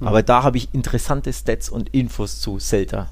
Mhm. 0.00 0.08
Aber 0.08 0.22
da 0.22 0.42
habe 0.42 0.56
ich 0.56 0.72
interessante 0.72 1.32
Stats 1.32 1.68
und 1.68 1.88
Infos 1.90 2.40
zu 2.40 2.58
Celta. 2.58 3.10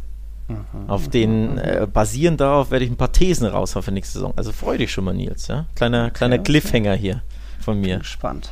Mhm. 0.49 0.89
Auf 0.89 1.09
den 1.09 1.53
mhm. 1.53 1.59
äh, 1.59 1.87
basierend 1.93 2.41
darauf 2.41 2.71
werde 2.71 2.85
ich 2.85 2.91
ein 2.91 2.97
paar 2.97 3.13
Thesen 3.13 3.47
raushauen 3.47 3.83
für 3.83 3.93
nächste 3.93 4.15
Saison. 4.15 4.33
Also 4.37 4.53
freu 4.53 4.79
dich 4.79 4.93
schon 4.93 5.05
mal, 5.05 5.15
Nils. 5.15 5.49
Ja? 5.49 5.67
Kleiner, 5.75 6.11
kleiner 6.11 6.37
okay, 6.37 6.45
Cliffhanger 6.45 6.93
okay. 6.93 7.01
hier 7.01 7.23
von 7.61 7.81
mir. 7.81 8.03
Spannend. 8.05 8.51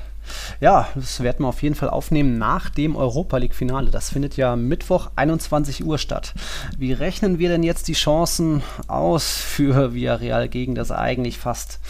Ja, 0.60 0.88
das 0.94 1.20
werden 1.20 1.44
wir 1.44 1.48
auf 1.48 1.62
jeden 1.62 1.74
Fall 1.74 1.90
aufnehmen 1.90 2.38
nach 2.38 2.70
dem 2.70 2.96
Europa 2.96 3.36
League-Finale. 3.36 3.90
Das 3.90 4.10
findet 4.10 4.36
ja 4.36 4.56
Mittwoch 4.56 5.10
21 5.16 5.84
Uhr 5.84 5.98
statt. 5.98 6.34
Wie 6.78 6.92
rechnen 6.92 7.38
wir 7.38 7.48
denn 7.48 7.62
jetzt 7.62 7.88
die 7.88 7.94
Chancen 7.94 8.62
aus 8.86 9.36
für 9.36 9.94
Villarreal 9.94 10.48
gegen 10.48 10.74
das 10.74 10.90
eigentlich 10.90 11.38
fast, 11.38 11.80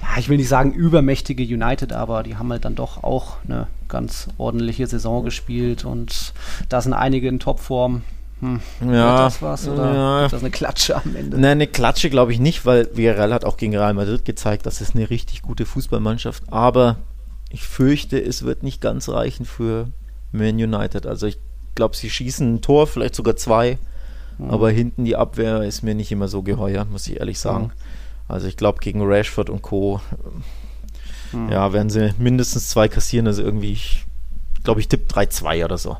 ja, 0.00 0.18
ich 0.18 0.28
will 0.28 0.36
nicht 0.36 0.48
sagen 0.48 0.72
übermächtige 0.72 1.42
United, 1.42 1.92
aber 1.92 2.22
die 2.22 2.36
haben 2.36 2.50
halt 2.50 2.64
dann 2.64 2.74
doch 2.74 3.02
auch 3.02 3.36
eine 3.44 3.66
ganz 3.88 4.28
ordentliche 4.38 4.86
Saison 4.86 5.24
gespielt 5.24 5.84
und 5.84 6.32
da 6.68 6.80
sind 6.80 6.94
einige 6.94 7.28
in 7.28 7.38
Topform. 7.38 8.02
Hm. 8.40 8.60
Ja, 8.90 9.24
das 9.24 9.40
was 9.40 9.68
oder 9.68 9.94
ja. 9.94 10.24
ist 10.24 10.32
das 10.32 10.40
eine 10.40 10.50
Klatsche 10.50 10.96
am 10.96 11.14
Ende? 11.14 11.38
Nein, 11.38 11.52
eine 11.52 11.68
Klatsche 11.68 12.10
glaube 12.10 12.32
ich 12.32 12.40
nicht, 12.40 12.66
weil 12.66 12.88
Villarreal 12.96 13.32
hat 13.32 13.44
auch 13.44 13.56
gegen 13.56 13.76
Real 13.76 13.94
Madrid 13.94 14.24
gezeigt, 14.24 14.66
das 14.66 14.80
ist 14.80 14.96
eine 14.96 15.10
richtig 15.10 15.42
gute 15.42 15.64
Fußballmannschaft, 15.64 16.42
aber 16.50 16.96
ich 17.52 17.62
fürchte, 17.62 18.18
es 18.18 18.42
wird 18.42 18.62
nicht 18.62 18.80
ganz 18.80 19.08
reichen 19.08 19.44
für 19.44 19.88
Man 20.32 20.54
United. 20.54 21.06
Also 21.06 21.26
ich 21.26 21.38
glaube, 21.74 21.96
sie 21.96 22.10
schießen 22.10 22.54
ein 22.54 22.60
Tor, 22.62 22.86
vielleicht 22.86 23.14
sogar 23.14 23.36
zwei, 23.36 23.78
mhm. 24.38 24.50
aber 24.50 24.70
hinten 24.70 25.04
die 25.04 25.16
Abwehr 25.16 25.62
ist 25.62 25.82
mir 25.82 25.94
nicht 25.94 26.10
immer 26.10 26.28
so 26.28 26.42
geheuer, 26.42 26.86
muss 26.86 27.06
ich 27.06 27.20
ehrlich 27.20 27.38
sagen. 27.38 27.64
Mhm. 27.64 27.72
Also 28.28 28.46
ich 28.46 28.56
glaube, 28.56 28.80
gegen 28.80 29.02
Rashford 29.02 29.50
und 29.50 29.60
Co. 29.60 30.00
Mhm. 31.32 31.50
ja, 31.50 31.72
werden 31.72 31.90
sie 31.90 32.14
mindestens 32.18 32.70
zwei 32.70 32.88
kassieren. 32.88 33.26
Also 33.26 33.42
irgendwie, 33.42 33.72
ich 33.72 34.06
glaube, 34.64 34.80
ich 34.80 34.88
tippe 34.88 35.12
3-2 35.12 35.64
oder 35.64 35.76
so. 35.76 35.98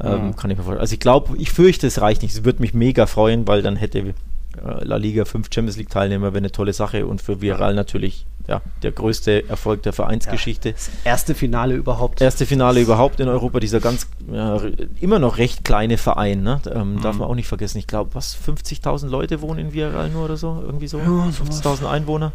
Ähm, 0.00 0.28
mhm. 0.28 0.36
kann 0.36 0.50
ich 0.50 0.56
mir 0.56 0.64
vorstellen. 0.64 0.80
Also 0.80 0.94
ich 0.94 1.00
glaube, 1.00 1.36
ich 1.36 1.50
fürchte, 1.50 1.86
es 1.86 2.00
reicht 2.00 2.22
nicht. 2.22 2.34
Es 2.34 2.44
würde 2.44 2.60
mich 2.60 2.72
mega 2.72 3.06
freuen, 3.06 3.46
weil 3.46 3.60
dann 3.60 3.76
hätte 3.76 4.14
La 4.62 4.96
Liga 4.96 5.24
fünf 5.24 5.48
Champions 5.52 5.76
League 5.76 5.90
Teilnehmer, 5.90 6.32
wäre 6.32 6.38
eine 6.38 6.52
tolle 6.52 6.72
Sache 6.72 7.06
und 7.06 7.20
für 7.20 7.40
Viral 7.40 7.74
natürlich 7.74 8.26
ja, 8.48 8.62
der 8.82 8.92
größte 8.92 9.48
Erfolg 9.48 9.82
der 9.82 9.92
Vereinsgeschichte. 9.92 10.70
Ja, 10.70 10.74
das 10.74 10.90
erste 11.04 11.34
Finale 11.34 11.74
überhaupt. 11.74 12.20
Erste 12.20 12.46
Finale 12.46 12.80
überhaupt 12.80 13.18
in 13.18 13.28
Europa, 13.28 13.58
dieser 13.60 13.80
ganz 13.80 14.06
ja, 14.30 14.60
immer 15.00 15.18
noch 15.18 15.38
recht 15.38 15.64
kleine 15.64 15.98
Verein, 15.98 16.42
ne? 16.42 16.60
ähm, 16.72 16.94
mhm. 16.94 17.02
darf 17.02 17.16
man 17.16 17.28
auch 17.28 17.34
nicht 17.34 17.48
vergessen. 17.48 17.78
Ich 17.78 17.86
glaube, 17.86 18.14
was 18.14 18.36
50.000 18.36 19.08
Leute 19.08 19.40
wohnen 19.40 19.58
in 19.58 19.72
Viral 19.72 20.10
nur 20.10 20.24
oder 20.26 20.36
so, 20.36 20.62
irgendwie 20.64 20.86
so, 20.86 20.98
ja, 20.98 21.04
50.000 21.04 21.88
Einwohner. 21.88 22.32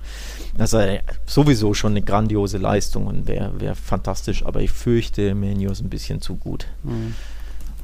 Das 0.58 0.74
ist 0.74 1.02
sowieso 1.26 1.74
schon 1.74 1.94
eine 1.94 2.02
grandiose 2.02 2.58
Leistung 2.58 3.08
und 3.08 3.28
wäre 3.28 3.60
wär 3.60 3.76
fantastisch, 3.76 4.46
aber 4.46 4.62
ich 4.62 4.72
fürchte, 4.72 5.34
Menu 5.34 5.72
ist 5.72 5.82
ein 5.82 5.90
bisschen 5.90 6.22
zu 6.22 6.36
gut. 6.36 6.68
Mhm. 6.84 7.16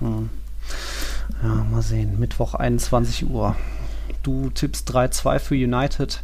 Mhm. 0.02 0.30
Ja, 1.44 1.66
mal 1.72 1.82
sehen. 1.82 2.20
Mittwoch 2.20 2.56
21 2.56 3.30
Uhr. 3.30 3.56
Du 4.28 4.50
tippst 4.50 4.94
3-2 4.94 5.40
für 5.40 5.56
United. 5.56 6.22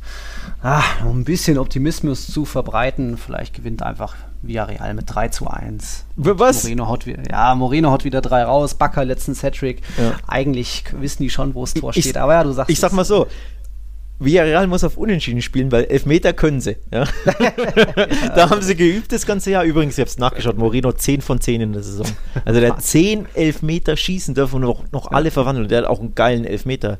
Ah, 0.61 0.83
um 1.05 1.21
ein 1.21 1.23
bisschen 1.23 1.57
Optimismus 1.57 2.27
zu 2.27 2.43
verbreiten, 2.43 3.15
vielleicht 3.17 3.53
gewinnt 3.53 3.81
einfach 3.81 4.17
Villarreal 4.41 4.93
mit 4.93 5.05
3 5.07 5.29
zu 5.29 5.47
1. 5.47 6.03
Was? 6.17 6.63
Moreno 6.63 6.87
haut, 6.89 7.05
ja, 7.05 7.55
Moreno 7.55 7.91
haut 7.91 8.03
wieder 8.03 8.19
3 8.19 8.43
raus, 8.43 8.73
Bakker 8.73 9.05
letzten 9.05 9.35
Hattrick. 9.35 9.81
Ja. 9.97 10.15
Eigentlich 10.27 10.83
wissen 10.99 11.23
die 11.23 11.29
schon, 11.29 11.55
wo 11.55 11.61
das 11.61 11.75
Tor 11.75 11.95
ich, 11.95 12.03
steht. 12.03 12.17
Aber 12.17 12.33
ja, 12.33 12.43
du 12.43 12.51
sagst. 12.51 12.71
Ich 12.71 12.79
sag 12.81 12.91
mal 12.91 13.05
so, 13.05 13.27
Villarreal 14.19 14.67
muss 14.67 14.83
auf 14.83 14.97
Unentschieden 14.97 15.41
spielen, 15.41 15.71
weil 15.71 15.85
Elfmeter 15.85 16.33
können 16.33 16.59
sie. 16.59 16.75
Ja? 16.91 17.05
da 18.35 18.49
haben 18.49 18.61
sie 18.61 18.75
geübt 18.75 19.13
das 19.13 19.25
ganze 19.25 19.51
Jahr. 19.51 19.63
Übrigens, 19.63 19.93
ich 19.93 20.01
habe 20.01 20.09
es 20.09 20.17
nachgeschaut, 20.17 20.57
Moreno 20.57 20.91
10 20.91 21.21
von 21.21 21.39
10 21.39 21.61
in 21.61 21.71
der 21.71 21.83
Saison. 21.83 22.07
Also 22.43 22.59
der 22.59 22.73
hat 22.73 22.81
10 22.81 23.27
Elfmeter 23.33 23.95
schießen 23.95 24.35
dürfen 24.35 24.55
und 24.55 24.63
noch, 24.63 24.91
noch 24.91 25.11
alle 25.11 25.31
verwandeln. 25.31 25.69
Der 25.69 25.83
hat 25.83 25.85
auch 25.85 26.01
einen 26.01 26.15
geilen 26.15 26.43
Elfmeter 26.43 26.99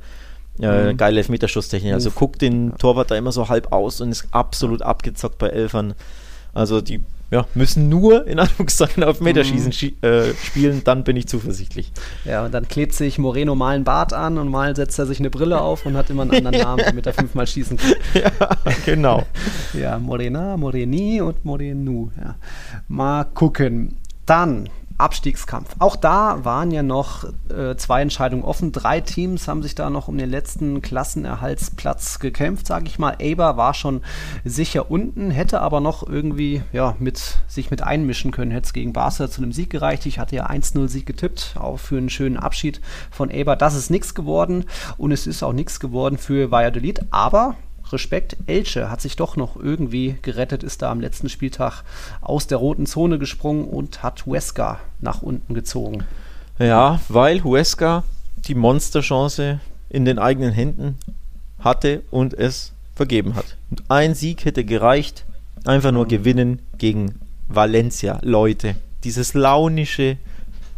äh, 0.60 0.92
mhm. 0.92 0.98
Geile 0.98 1.18
Elfmeterschusstechnik. 1.20 1.94
Also 1.94 2.12
guckt 2.12 2.42
den 2.42 2.76
Torwart 2.78 3.12
da 3.12 3.16
immer 3.16 3.32
so 3.32 3.50
halb 3.50 3.72
aus 3.72 4.02
und 4.02 4.12
ist 4.12 4.28
absolut 4.32 4.82
abgezockt 4.82 5.38
bei 5.38 5.50
Elfern. 5.50 5.96
Also 6.54 6.82
die 6.82 7.02
ja, 7.34 7.48
müssen 7.56 7.90
nur 7.90 8.28
in 8.28 8.40
Anführungszeichen 8.40 9.04
auf 9.04 9.20
Meterschießen 9.20 9.74
mhm. 9.82 10.08
äh, 10.08 10.34
spielen, 10.36 10.84
dann 10.84 11.04
bin 11.04 11.18
ich 11.18 11.28
zuversichtlich. 11.28 11.92
Ja, 12.26 12.46
und 12.46 12.54
dann 12.54 12.68
klebt 12.68 12.94
sich 12.94 13.18
Moreno 13.18 13.56
mal 13.56 13.74
einen 13.74 13.84
Bart 13.84 14.14
an 14.14 14.38
und 14.38 14.50
mal 14.50 14.76
setzt 14.76 15.00
er 15.00 15.08
sich 15.08 15.20
eine 15.20 15.32
Brille 15.32 15.60
auf 15.60 15.86
und 15.88 15.98
hat 15.98 16.12
immer 16.12 16.22
einen 16.22 16.46
anderen 16.46 16.60
Namen, 16.62 16.84
damit 16.86 17.08
er 17.08 17.14
fünfmal 17.14 17.48
schießen 17.48 17.78
kann. 17.78 17.94
Ja, 18.14 18.32
genau. 18.86 19.24
ja, 19.74 19.98
Morena, 19.98 20.56
Moreni 20.56 21.22
und 21.22 21.44
Morenu. 21.44 22.12
Ja. 22.18 22.36
Mal 22.88 23.24
gucken. 23.24 23.98
Dann 24.26 24.70
Abstiegskampf. 25.04 25.76
Auch 25.80 25.98
da 25.98 26.46
waren 26.46 26.72
ja 26.72 26.82
noch 26.82 27.26
äh, 27.50 27.76
zwei 27.76 28.02
Entscheidungen 28.02 28.44
offen. 28.44 28.72
Drei 28.72 29.02
Teams 29.02 29.50
haben 29.50 29.62
sich 29.62 29.76
da 29.76 29.90
noch 29.90 30.08
um 30.08 30.18
den 30.18 30.30
letzten 30.30 30.82
Klassenerhaltsplatz 30.82 32.20
gekämpft, 32.20 32.68
sage 32.68 32.86
ich 32.88 33.00
mal. 33.00 33.18
Eber 33.20 33.58
war 33.58 33.74
schon 33.74 34.02
sicher 34.46 34.90
unten, 34.90 35.30
hätte 35.30 35.60
aber 35.60 35.82
noch 35.82 36.08
irgendwie 36.08 36.64
ja, 36.72 36.96
mit, 37.00 37.40
sich 37.48 37.70
mit 37.70 37.84
einmischen 37.84 38.32
können, 38.32 38.52
hätte 38.52 38.68
es 38.68 38.74
gegen 38.74 38.94
Barca 38.94 39.30
zu 39.30 39.42
einem 39.42 39.52
Sieg 39.52 39.70
gereicht. 39.70 40.06
Ich 40.06 40.20
hatte 40.20 40.38
ja 40.38 40.50
1-0-Sieg 40.50 41.06
getippt, 41.06 41.56
auch 41.60 41.78
für 41.78 41.98
einen 41.98 42.10
schönen 42.10 42.38
Abschied 42.38 42.80
von 43.12 43.30
Eber. 43.30 43.58
Das 43.58 43.76
ist 43.76 43.90
nichts 43.90 44.16
geworden 44.16 44.64
und 44.98 45.12
es 45.12 45.28
ist 45.28 45.44
auch 45.44 45.54
nichts 45.54 45.82
geworden 45.82 46.18
für 46.18 46.50
Valladolid, 46.50 47.02
aber 47.12 47.58
Respekt, 47.94 48.36
Elche 48.48 48.90
hat 48.90 49.02
sich 49.02 49.16
doch 49.16 49.36
noch 49.36 49.56
irgendwie 49.56 50.16
gerettet, 50.22 50.64
ist 50.64 50.82
da 50.82 50.92
am 50.92 51.00
letzten 51.00 51.30
Spieltag 51.30 51.84
aus 52.22 52.48
der 52.48 52.58
roten 52.58 52.86
Zone 52.86 53.20
gesprungen 53.20 53.66
und 53.66 54.04
hat 54.04 54.26
Huesca 54.26 54.80
nach 55.00 55.22
unten 55.22 55.54
gezogen. 55.54 56.04
Ja, 56.60 57.00
weil 57.08 57.44
Huesca 57.44 58.04
die 58.46 58.56
Monsterchance 58.56 59.60
in 59.90 60.06
den 60.06 60.20
eigenen 60.20 60.52
Händen 60.52 60.98
hatte 61.60 62.02
und 62.12 62.34
es 62.34 62.74
vergeben 62.96 63.36
hat. 63.36 63.58
Und 63.70 63.84
ein 63.90 64.16
Sieg 64.16 64.46
hätte 64.46 64.66
gereicht, 64.66 65.26
einfach 65.66 65.92
nur 65.92 66.08
gewinnen 66.08 66.60
gegen 66.78 67.20
Valencia, 67.48 68.20
Leute. 68.22 68.76
Dieses 69.04 69.34
launische 69.34 70.18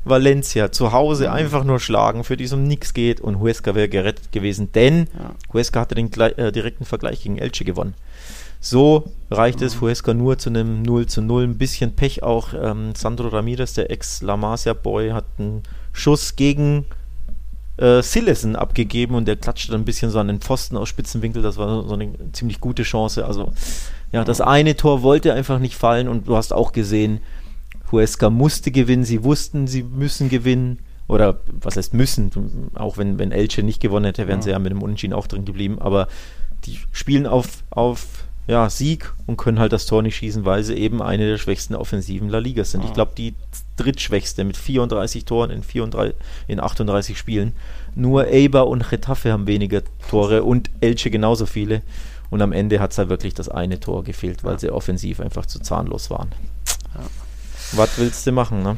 Valencia 0.06 0.72
zu 0.72 0.92
Hause 0.92 1.28
mhm. 1.28 1.34
einfach 1.34 1.64
nur 1.64 1.80
schlagen, 1.80 2.24
für 2.24 2.38
die 2.38 2.46
es 2.46 2.54
um 2.54 2.64
nichts 2.64 2.94
geht 2.94 3.20
und 3.20 3.40
Huesca 3.40 3.76
wäre 3.76 3.90
gerettet 3.90 4.32
gewesen, 4.32 4.72
denn 4.72 5.08
ja. 5.18 5.36
Huesca 5.54 5.82
hatte 5.82 5.96
den 5.96 6.12
äh, 6.14 6.52
direkten 6.52 6.86
Vergleich 6.86 7.24
gegen 7.24 7.38
Elche 7.38 7.66
gewonnen. 7.66 7.96
So 8.62 9.12
reicht 9.30 9.60
mhm. 9.60 9.68
es 9.68 9.82
Huesca 9.82 10.14
nur 10.14 10.38
zu 10.38 10.50
einem 10.50 10.82
0 10.82 11.06
zu 11.06 11.22
0. 11.22 11.44
Ein 11.44 11.58
bisschen 11.58 11.96
Pech 11.96 12.24
auch. 12.24 12.50
Ähm, 12.60 12.94
Sandro 12.96 13.28
Ramirez, 13.28 13.74
der 13.74 13.92
Ex-La 13.92 14.38
Masia-Boy, 14.38 15.12
hat 15.12 15.26
einen 15.38 15.62
Schuss 15.94 16.36
gegen 16.36 16.86
äh, 17.78 18.02
Sillesen 18.02 18.56
abgegeben 18.56 19.16
und 19.16 19.28
der 19.28 19.36
klatschte 19.36 19.72
dann 19.72 19.82
ein 19.82 19.86
bisschen 19.86 20.10
so 20.10 20.18
an 20.18 20.28
den 20.28 20.40
Pfosten 20.40 20.78
aus 20.78 20.90
Spitzenwinkel. 20.90 21.44
Das 21.44 21.58
war 21.58 21.88
so 21.88 21.94
eine 21.94 22.14
ziemlich 22.32 22.60
gute 22.60 22.82
Chance. 22.82 23.26
Also, 23.26 23.52
ja, 24.12 24.24
das 24.24 24.42
eine 24.42 24.76
Tor 24.76 25.04
wollte 25.04 25.34
einfach 25.34 25.60
nicht 25.60 25.76
fallen 25.76 26.08
und 26.08 26.28
du 26.28 26.36
hast 26.36 26.54
auch 26.54 26.72
gesehen, 26.72 27.20
Huesca 27.96 28.30
musste 28.30 28.72
gewinnen, 28.72 29.04
sie 29.04 29.24
wussten, 29.24 29.68
sie 29.68 29.84
müssen 29.84 30.30
gewinnen. 30.30 30.80
Oder 31.08 31.40
was 31.48 31.78
heißt 31.78 31.94
müssen? 31.94 32.32
Auch 32.74 32.98
wenn, 32.98 33.20
wenn 33.20 33.32
Elche 33.32 33.62
nicht 33.62 33.80
gewonnen 33.80 34.06
hätte, 34.06 34.28
wären 34.28 34.40
ja. 34.40 34.44
sie 34.44 34.50
ja 34.52 34.60
mit 34.60 34.72
dem 34.72 34.82
Unentschieden 34.82 35.14
auch 35.14 35.28
drin 35.28 35.46
geblieben. 35.46 35.80
Aber 35.80 36.08
die 36.66 36.80
spielen 36.92 37.28
auf, 37.28 37.64
auf 37.70 38.26
ja, 38.48 38.70
Sieg 38.70 39.12
und 39.26 39.38
können 39.38 39.60
halt 39.60 39.74
das 39.74 39.86
Tor 39.86 40.02
nicht 40.02 40.16
schießen, 40.16 40.46
weil 40.46 40.64
sie 40.64 40.76
eben 40.76 41.02
eine 41.02 41.28
der 41.28 41.38
schwächsten 41.38 41.76
Offensiven 41.76 42.30
La 42.30 42.40
Liga 42.40 42.64
sind. 42.64 42.82
Ja. 42.82 42.88
Ich 42.88 42.94
glaube, 42.94 43.14
die 43.18 43.34
drittschwächste 43.78 44.44
mit 44.44 44.58
34 44.58 45.26
Toren 45.26 45.50
in, 45.50 45.64
34, 45.64 46.16
in 46.48 46.60
38 46.60 47.18
Spielen. 47.18 47.54
Nur 47.96 48.26
Eibar 48.26 48.68
und 48.68 48.90
Getafe 48.90 49.32
haben 49.32 49.48
weniger 49.48 49.82
Tore 50.10 50.44
und 50.44 50.70
Elche 50.82 51.10
genauso 51.10 51.46
viele. 51.46 51.82
Und 52.30 52.42
am 52.42 52.52
Ende 52.52 52.80
hat 52.80 52.92
es 52.92 52.98
halt 52.98 53.10
wirklich 53.10 53.34
das 53.34 53.50
eine 53.50 53.80
Tor 53.80 54.04
gefehlt, 54.04 54.44
weil 54.44 54.54
ja. 54.54 54.60
sie 54.60 54.70
offensiv 54.72 55.20
einfach 55.20 55.46
zu 55.46 55.60
zahnlos 55.60 56.10
waren. 56.10 56.30
Ja. 56.94 57.02
Was 57.74 57.98
willst 57.98 58.26
du 58.28 58.32
machen, 58.32 58.64
ne? 58.64 58.78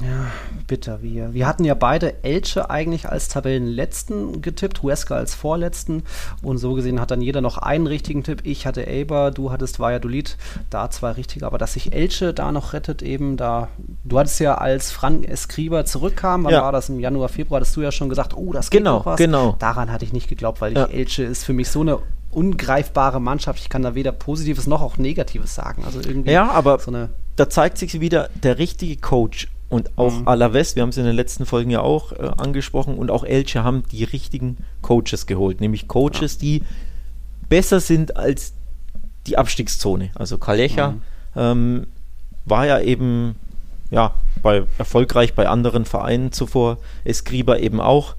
Ja, 0.00 0.26
bitter. 0.66 1.02
Wir, 1.02 1.34
wir 1.34 1.46
hatten 1.46 1.64
ja 1.64 1.74
beide 1.74 2.24
Elche 2.24 2.68
eigentlich 2.68 3.08
als 3.08 3.28
Tabellenletzten 3.28 4.42
getippt, 4.42 4.82
Huesca 4.82 5.14
als 5.14 5.34
Vorletzten. 5.34 6.02
Und 6.42 6.58
so 6.58 6.74
gesehen 6.74 7.00
hat 7.00 7.12
dann 7.12 7.20
jeder 7.20 7.40
noch 7.40 7.58
einen 7.58 7.86
richtigen 7.86 8.24
Tipp. 8.24 8.40
Ich 8.44 8.66
hatte 8.66 8.86
Eber, 8.86 9.30
du 9.30 9.52
hattest 9.52 9.78
Valladolid, 9.78 10.36
da 10.68 10.90
zwei 10.90 11.12
richtige. 11.12 11.46
Aber 11.46 11.58
dass 11.58 11.74
sich 11.74 11.92
Elche 11.92 12.34
da 12.34 12.50
noch 12.50 12.72
rettet, 12.72 13.02
eben 13.02 13.36
da. 13.36 13.68
Du 14.02 14.18
hattest 14.18 14.40
ja, 14.40 14.56
als 14.56 14.90
Frank 14.90 15.28
Escriba 15.28 15.84
zurückkam, 15.84 16.44
wann 16.44 16.52
ja. 16.52 16.62
war 16.62 16.72
das? 16.72 16.88
Im 16.88 16.98
Januar, 16.98 17.28
Februar, 17.28 17.60
hattest 17.60 17.76
du 17.76 17.82
ja 17.82 17.92
schon 17.92 18.08
gesagt, 18.08 18.36
oh, 18.36 18.52
das 18.52 18.70
geht 18.70 18.80
genau, 18.80 18.98
noch 18.98 19.06
was. 19.06 19.16
Genau. 19.16 19.56
Daran 19.60 19.92
hatte 19.92 20.04
ich 20.04 20.12
nicht 20.12 20.28
geglaubt, 20.28 20.60
weil 20.60 20.74
ja. 20.74 20.86
Elche 20.86 21.22
ist 21.22 21.44
für 21.44 21.52
mich 21.52 21.68
so 21.68 21.82
eine 21.82 22.00
ungreifbare 22.34 23.20
Mannschaft. 23.20 23.60
Ich 23.60 23.68
kann 23.68 23.82
da 23.82 23.94
weder 23.94 24.12
Positives 24.12 24.66
noch 24.66 24.82
auch 24.82 24.98
Negatives 24.98 25.54
sagen. 25.54 25.84
Also 25.84 26.00
irgendwie 26.00 26.32
ja, 26.32 26.50
aber 26.50 26.78
so 26.78 26.92
da 27.36 27.50
zeigt 27.50 27.78
sich 27.78 28.00
wieder 28.00 28.28
der 28.42 28.58
richtige 28.58 28.96
Coach 28.96 29.48
und 29.68 29.90
auch 29.96 30.12
mhm. 30.20 30.28
Alaves, 30.28 30.76
wir 30.76 30.82
haben 30.82 30.90
es 30.90 30.96
in 30.98 31.04
den 31.04 31.16
letzten 31.16 31.46
Folgen 31.46 31.70
ja 31.70 31.80
auch 31.80 32.12
äh, 32.12 32.30
angesprochen, 32.36 32.96
und 32.96 33.10
auch 33.10 33.24
Elche 33.24 33.64
haben 33.64 33.82
die 33.90 34.04
richtigen 34.04 34.58
Coaches 34.82 35.26
geholt, 35.26 35.60
nämlich 35.60 35.88
Coaches, 35.88 36.34
ja. 36.34 36.40
die 36.40 36.62
besser 37.48 37.80
sind 37.80 38.16
als 38.16 38.52
die 39.26 39.36
Abstiegszone. 39.36 40.10
Also 40.14 40.38
Kalecha 40.38 40.90
mhm. 40.90 41.00
ähm, 41.34 41.86
war 42.44 42.66
ja 42.66 42.78
eben 42.80 43.36
ja, 43.90 44.14
bei, 44.42 44.64
erfolgreich 44.78 45.34
bei 45.34 45.48
anderen 45.48 45.84
Vereinen 45.84 46.32
zuvor, 46.32 46.78
Escriba 47.04 47.56
eben 47.56 47.80
auch. 47.80 48.16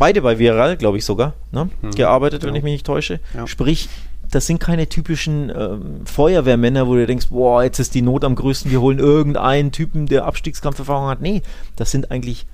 Beide 0.00 0.22
bei 0.22 0.38
Viral, 0.38 0.78
glaube 0.78 0.96
ich 0.96 1.04
sogar, 1.04 1.34
ne? 1.52 1.68
mhm. 1.82 1.90
gearbeitet, 1.90 2.42
ja. 2.42 2.48
wenn 2.48 2.54
ich 2.54 2.62
mich 2.62 2.72
nicht 2.72 2.86
täusche. 2.86 3.20
Ja. 3.34 3.46
Sprich, 3.46 3.90
das 4.30 4.46
sind 4.46 4.58
keine 4.58 4.88
typischen 4.88 5.52
ähm, 5.54 6.06
Feuerwehrmänner, 6.06 6.86
wo 6.86 6.94
du 6.94 7.06
denkst, 7.06 7.28
boah, 7.28 7.62
jetzt 7.62 7.78
ist 7.80 7.94
die 7.94 8.00
Not 8.00 8.24
am 8.24 8.34
größten, 8.34 8.70
wir 8.70 8.80
holen 8.80 8.98
irgendeinen 8.98 9.72
Typen, 9.72 10.06
der 10.06 10.24
Abstiegskampferfahrung 10.24 11.08
hat. 11.08 11.20
Nee, 11.20 11.42
das 11.76 11.90
sind 11.90 12.10
eigentlich 12.10 12.46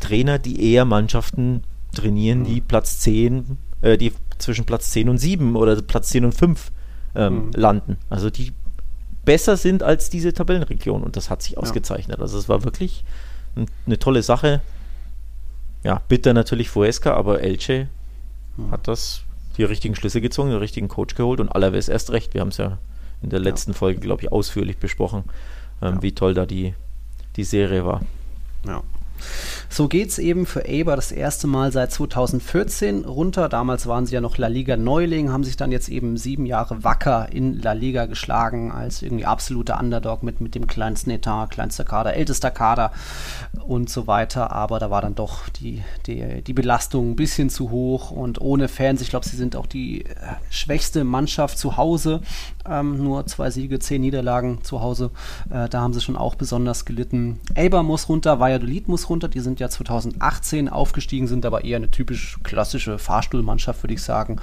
Trainer, 0.00 0.40
die 0.40 0.72
eher 0.72 0.84
Mannschaften 0.84 1.62
trainieren, 1.94 2.40
mhm. 2.40 2.44
die 2.46 2.60
Platz 2.60 2.98
10, 2.98 3.58
äh, 3.82 3.96
die 3.96 4.12
zwischen 4.38 4.64
Platz 4.64 4.90
10 4.90 5.08
und 5.08 5.18
7 5.18 5.54
oder 5.54 5.80
Platz 5.80 6.08
10 6.08 6.24
und 6.24 6.32
5 6.32 6.72
ähm, 7.14 7.34
mhm. 7.34 7.50
landen. 7.54 7.96
Also 8.10 8.28
die 8.28 8.52
besser 9.24 9.56
sind 9.56 9.84
als 9.84 10.10
diese 10.10 10.32
Tabellenregion 10.32 11.04
und 11.04 11.14
das 11.14 11.30
hat 11.30 11.42
sich 11.42 11.58
ausgezeichnet. 11.58 12.20
Also 12.20 12.38
es 12.38 12.48
war 12.48 12.64
wirklich 12.64 13.04
eine 13.86 14.00
tolle 14.00 14.24
Sache. 14.24 14.62
Ja, 15.84 16.02
bitter 16.08 16.34
natürlich 16.34 16.70
Fuesca, 16.70 17.14
aber 17.14 17.40
Elche 17.40 17.88
mhm. 18.56 18.70
hat 18.70 18.88
das 18.88 19.22
die 19.56 19.64
richtigen 19.64 19.94
Schlüsse 19.94 20.20
gezogen, 20.20 20.50
den 20.50 20.58
richtigen 20.58 20.88
Coach 20.88 21.14
geholt 21.14 21.40
und 21.40 21.48
Alaves 21.48 21.88
erst 21.88 22.12
recht. 22.12 22.34
Wir 22.34 22.40
haben 22.40 22.48
es 22.48 22.56
ja 22.56 22.78
in 23.22 23.30
der 23.30 23.40
letzten 23.40 23.72
ja. 23.72 23.76
Folge, 23.76 24.00
glaube 24.00 24.22
ich, 24.22 24.32
ausführlich 24.32 24.78
besprochen, 24.78 25.24
ähm, 25.82 25.96
ja. 25.96 26.02
wie 26.02 26.12
toll 26.12 26.34
da 26.34 26.46
die, 26.46 26.74
die 27.36 27.44
Serie 27.44 27.84
war. 27.84 28.02
Ja. 28.66 28.82
So 29.68 29.88
geht 29.88 30.10
es 30.10 30.18
eben 30.18 30.46
für 30.46 30.66
Eber 30.66 30.96
das 30.96 31.12
erste 31.12 31.46
Mal 31.46 31.72
seit 31.72 31.92
2014 31.92 33.04
runter. 33.04 33.48
Damals 33.48 33.86
waren 33.86 34.06
sie 34.06 34.14
ja 34.14 34.20
noch 34.20 34.38
La 34.38 34.48
Liga 34.48 34.76
Neuling, 34.76 35.30
haben 35.30 35.44
sich 35.44 35.56
dann 35.56 35.72
jetzt 35.72 35.88
eben 35.88 36.16
sieben 36.16 36.46
Jahre 36.46 36.84
wacker 36.84 37.28
in 37.32 37.60
La 37.60 37.72
Liga 37.72 38.06
geschlagen 38.06 38.72
als 38.72 39.02
irgendwie 39.02 39.26
absoluter 39.26 39.78
Underdog 39.78 40.22
mit, 40.22 40.40
mit 40.40 40.54
dem 40.54 40.66
kleinsten 40.66 41.10
Etat, 41.10 41.48
kleinster 41.48 41.84
Kader, 41.84 42.14
ältester 42.14 42.50
Kader 42.50 42.92
und 43.66 43.90
so 43.90 44.06
weiter. 44.06 44.52
Aber 44.52 44.78
da 44.78 44.90
war 44.90 45.02
dann 45.02 45.14
doch 45.14 45.48
die, 45.48 45.82
die, 46.06 46.42
die 46.42 46.52
Belastung 46.52 47.10
ein 47.10 47.16
bisschen 47.16 47.50
zu 47.50 47.70
hoch 47.70 48.10
und 48.10 48.40
ohne 48.40 48.68
Fans. 48.68 49.00
Ich 49.00 49.10
glaube, 49.10 49.26
sie 49.26 49.36
sind 49.36 49.56
auch 49.56 49.66
die 49.66 50.04
äh, 50.04 50.14
schwächste 50.50 51.04
Mannschaft 51.04 51.58
zu 51.58 51.76
Hause. 51.76 52.20
Ähm, 52.68 53.02
nur 53.02 53.26
zwei 53.26 53.50
Siege, 53.50 53.78
zehn 53.78 54.00
Niederlagen 54.00 54.62
zu 54.62 54.80
Hause. 54.80 55.10
Äh, 55.50 55.68
da 55.68 55.80
haben 55.80 55.92
sie 55.92 56.00
schon 56.00 56.16
auch 56.16 56.34
besonders 56.34 56.84
gelitten. 56.84 57.40
Eber 57.54 57.82
muss 57.82 58.08
runter, 58.08 58.40
Valladolid 58.40 58.88
muss 58.88 59.07
runter. 59.08 59.28
Die 59.28 59.40
sind 59.40 59.60
ja 59.60 59.68
2018 59.68 60.68
aufgestiegen, 60.68 61.26
sind 61.26 61.46
aber 61.46 61.64
eher 61.64 61.76
eine 61.76 61.90
typisch 61.90 62.38
klassische 62.42 62.98
Fahrstuhlmannschaft, 62.98 63.82
würde 63.82 63.94
ich 63.94 64.02
sagen. 64.02 64.40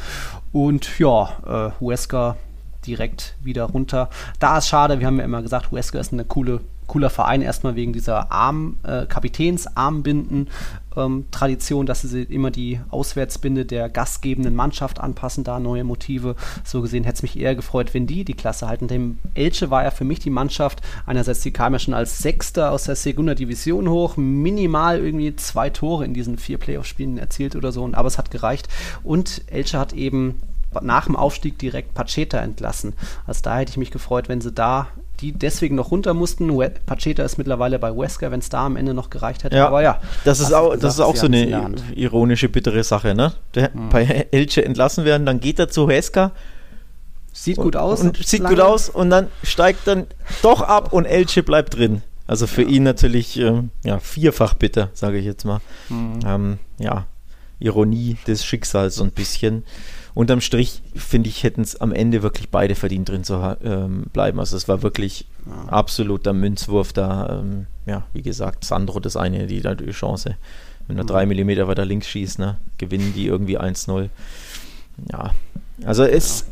Und 0.52 1.00
ja, 1.00 1.74
äh, 1.78 1.82
Huesca 1.82 2.38
direkt 2.86 3.36
wieder 3.42 3.64
runter. 3.64 4.10
Da 4.40 4.58
ist 4.58 4.68
schade, 4.68 5.00
wir 5.00 5.08
haben 5.08 5.18
ja 5.18 5.26
immer 5.26 5.42
gesagt, 5.42 5.72
Huesca 5.72 6.00
ist 6.00 6.14
eine 6.14 6.26
coole 6.26 6.62
cooler 6.88 7.10
Verein, 7.10 7.42
erstmal 7.42 7.76
wegen 7.76 7.94
dieser 7.94 8.32
Arm, 8.32 8.78
äh, 8.84 9.06
Kapitänsarmbinden 9.06 10.50
ähm, 10.96 11.26
Tradition, 11.32 11.86
dass 11.86 12.02
sie 12.02 12.24
immer 12.24 12.52
die 12.52 12.80
Auswärtsbinde 12.90 13.66
der 13.66 13.90
gastgebenden 13.90 14.56
Mannschaft 14.56 15.00
anpassen, 15.00 15.44
da 15.44 15.60
neue 15.60 15.84
Motive. 15.84 16.36
So 16.64 16.82
gesehen 16.82 17.04
hätte 17.04 17.18
es 17.18 17.22
mich 17.22 17.40
eher 17.40 17.56
gefreut, 17.56 17.94
wenn 17.94 18.08
die 18.08 18.24
die 18.24 18.34
Klasse 18.34 18.68
halten. 18.68 18.88
Dem 18.88 19.20
Elche 19.34 19.70
war 19.70 19.84
ja 19.84 19.92
für 19.92 20.06
mich 20.06 20.20
die 20.20 20.30
Mannschaft, 20.30 20.82
einerseits, 21.06 21.42
die 21.42 21.52
kam 21.52 21.74
ja 21.74 21.80
schon 21.80 21.94
als 21.94 22.20
Sechster 22.20 22.72
aus 22.72 22.84
der 22.84 22.96
Segunda 22.96 23.36
Division 23.36 23.90
hoch, 23.90 24.18
minimal 24.18 25.00
irgendwie 25.00 25.36
zwei 25.36 25.70
Tore 25.70 26.06
in 26.06 26.14
diesen 26.14 26.38
vier 26.38 26.58
Playoff-Spielen 26.58 27.18
erzielt 27.18 27.56
oder 27.56 27.72
so, 27.72 27.90
aber 27.92 28.08
es 28.08 28.18
hat 28.18 28.32
gereicht. 28.32 28.68
Und 29.04 29.42
Elche 29.48 29.80
hat 29.80 29.94
eben 29.94 30.36
nach 30.82 31.06
dem 31.06 31.16
Aufstieg 31.16 31.58
direkt 31.58 31.94
Pacheta 31.94 32.40
entlassen. 32.40 32.94
Also 33.26 33.42
da 33.44 33.58
hätte 33.58 33.72
ich 33.72 33.78
mich 33.78 33.92
gefreut, 33.92 34.28
wenn 34.28 34.42
sie 34.42 34.52
da 34.52 34.88
die 35.22 35.32
deswegen 35.32 35.76
noch 35.76 35.92
runter 35.92 36.14
mussten. 36.14 36.52
Pacheta 36.86 37.24
ist 37.24 37.38
mittlerweile 37.38 37.80
bei 37.80 37.96
Wesker, 37.96 38.32
wenn 38.32 38.40
es 38.40 38.50
da 38.50 38.66
am 38.66 38.76
Ende 38.76 38.94
noch 38.94 39.10
gereicht 39.10 39.44
hätte. 39.44 39.56
Ja, 39.56 39.68
aber 39.68 39.82
ja. 39.82 40.00
Das 40.24 40.40
ist 40.40 40.54
auch, 40.54 40.76
das 40.76 40.96
ist 40.96 41.00
auch 41.00 41.16
so 41.16 41.28
eine 41.28 41.74
ironische, 41.96 42.50
bittere 42.50 42.84
Sache, 42.84 43.16
ne? 43.16 43.34
Der 43.54 43.74
hm. 43.74 43.90
bei 43.90 44.28
Elche 44.32 44.64
entlassen 44.64 45.06
werden, 45.06 45.26
dann 45.26 45.40
geht 45.40 45.60
er 45.60 45.70
zu 45.70 45.88
Wesker. 45.88 46.32
Sieht 47.34 47.58
gut 47.58 47.76
aus. 47.76 48.02
Und 48.02 48.18
sieht 48.26 48.42
lange. 48.42 48.56
gut 48.56 48.64
aus 48.64 48.90
und 48.90 49.10
dann 49.10 49.28
steigt 49.44 49.88
dann 49.88 50.08
doch 50.42 50.62
ab 50.62 50.94
und 50.94 51.06
Elche 51.06 51.44
bleibt 51.44 51.76
drin. 51.76 52.02
Also 52.28 52.48
für 52.48 52.64
ja. 52.64 52.70
ihn 52.70 52.84
natürlich 52.84 53.38
ähm, 53.40 53.72
ja, 53.84 54.00
vierfach 54.00 54.54
bitter, 54.54 54.90
sage 54.94 55.18
ich 55.18 55.26
jetzt 55.26 55.46
mal. 55.46 55.60
Hm. 55.90 56.20
Ähm, 56.26 56.60
ja, 56.80 57.06
Ironie 57.66 58.18
des 58.28 58.46
Schicksals 58.46 58.96
so 58.96 59.04
ein 59.04 59.12
bisschen 59.12 59.64
unterm 60.14 60.40
Strich, 60.40 60.82
finde 60.96 61.30
ich, 61.30 61.44
hätten 61.44 61.62
es 61.62 61.82
am 61.82 61.92
Ende 61.92 62.24
wirklich 62.24 62.50
beide 62.50 62.76
verdient 62.76 63.10
drin 63.10 63.24
zu 63.24 63.58
ähm, 63.64 64.06
bleiben. 64.14 64.40
Also 64.40 64.56
es 64.56 64.68
war 64.68 64.82
wirklich 64.82 65.26
ja. 65.46 65.70
absoluter 65.70 66.32
Münzwurf 66.32 66.94
da. 66.94 67.40
Ähm, 67.42 67.66
ja, 67.86 68.04
wie 68.14 68.22
gesagt, 68.22 68.64
Sandro 68.64 69.00
das 69.00 69.18
eine, 69.18 69.48
die 69.48 69.62
da 69.62 69.76
die 69.76 69.92
Chance. 69.92 70.38
Wenn 70.88 70.98
er 70.98 71.04
mhm. 71.04 71.08
drei 71.08 71.26
Millimeter 71.26 71.68
weiter 71.68 71.86
links 71.86 72.08
schießt, 72.08 72.40
ne, 72.40 72.58
gewinnen 72.78 73.14
die 73.16 73.26
irgendwie 73.26 73.60
1-0. 73.60 74.10
Ja, 75.12 75.32
also 75.84 76.04
es, 76.04 76.42
ja. 76.42 76.46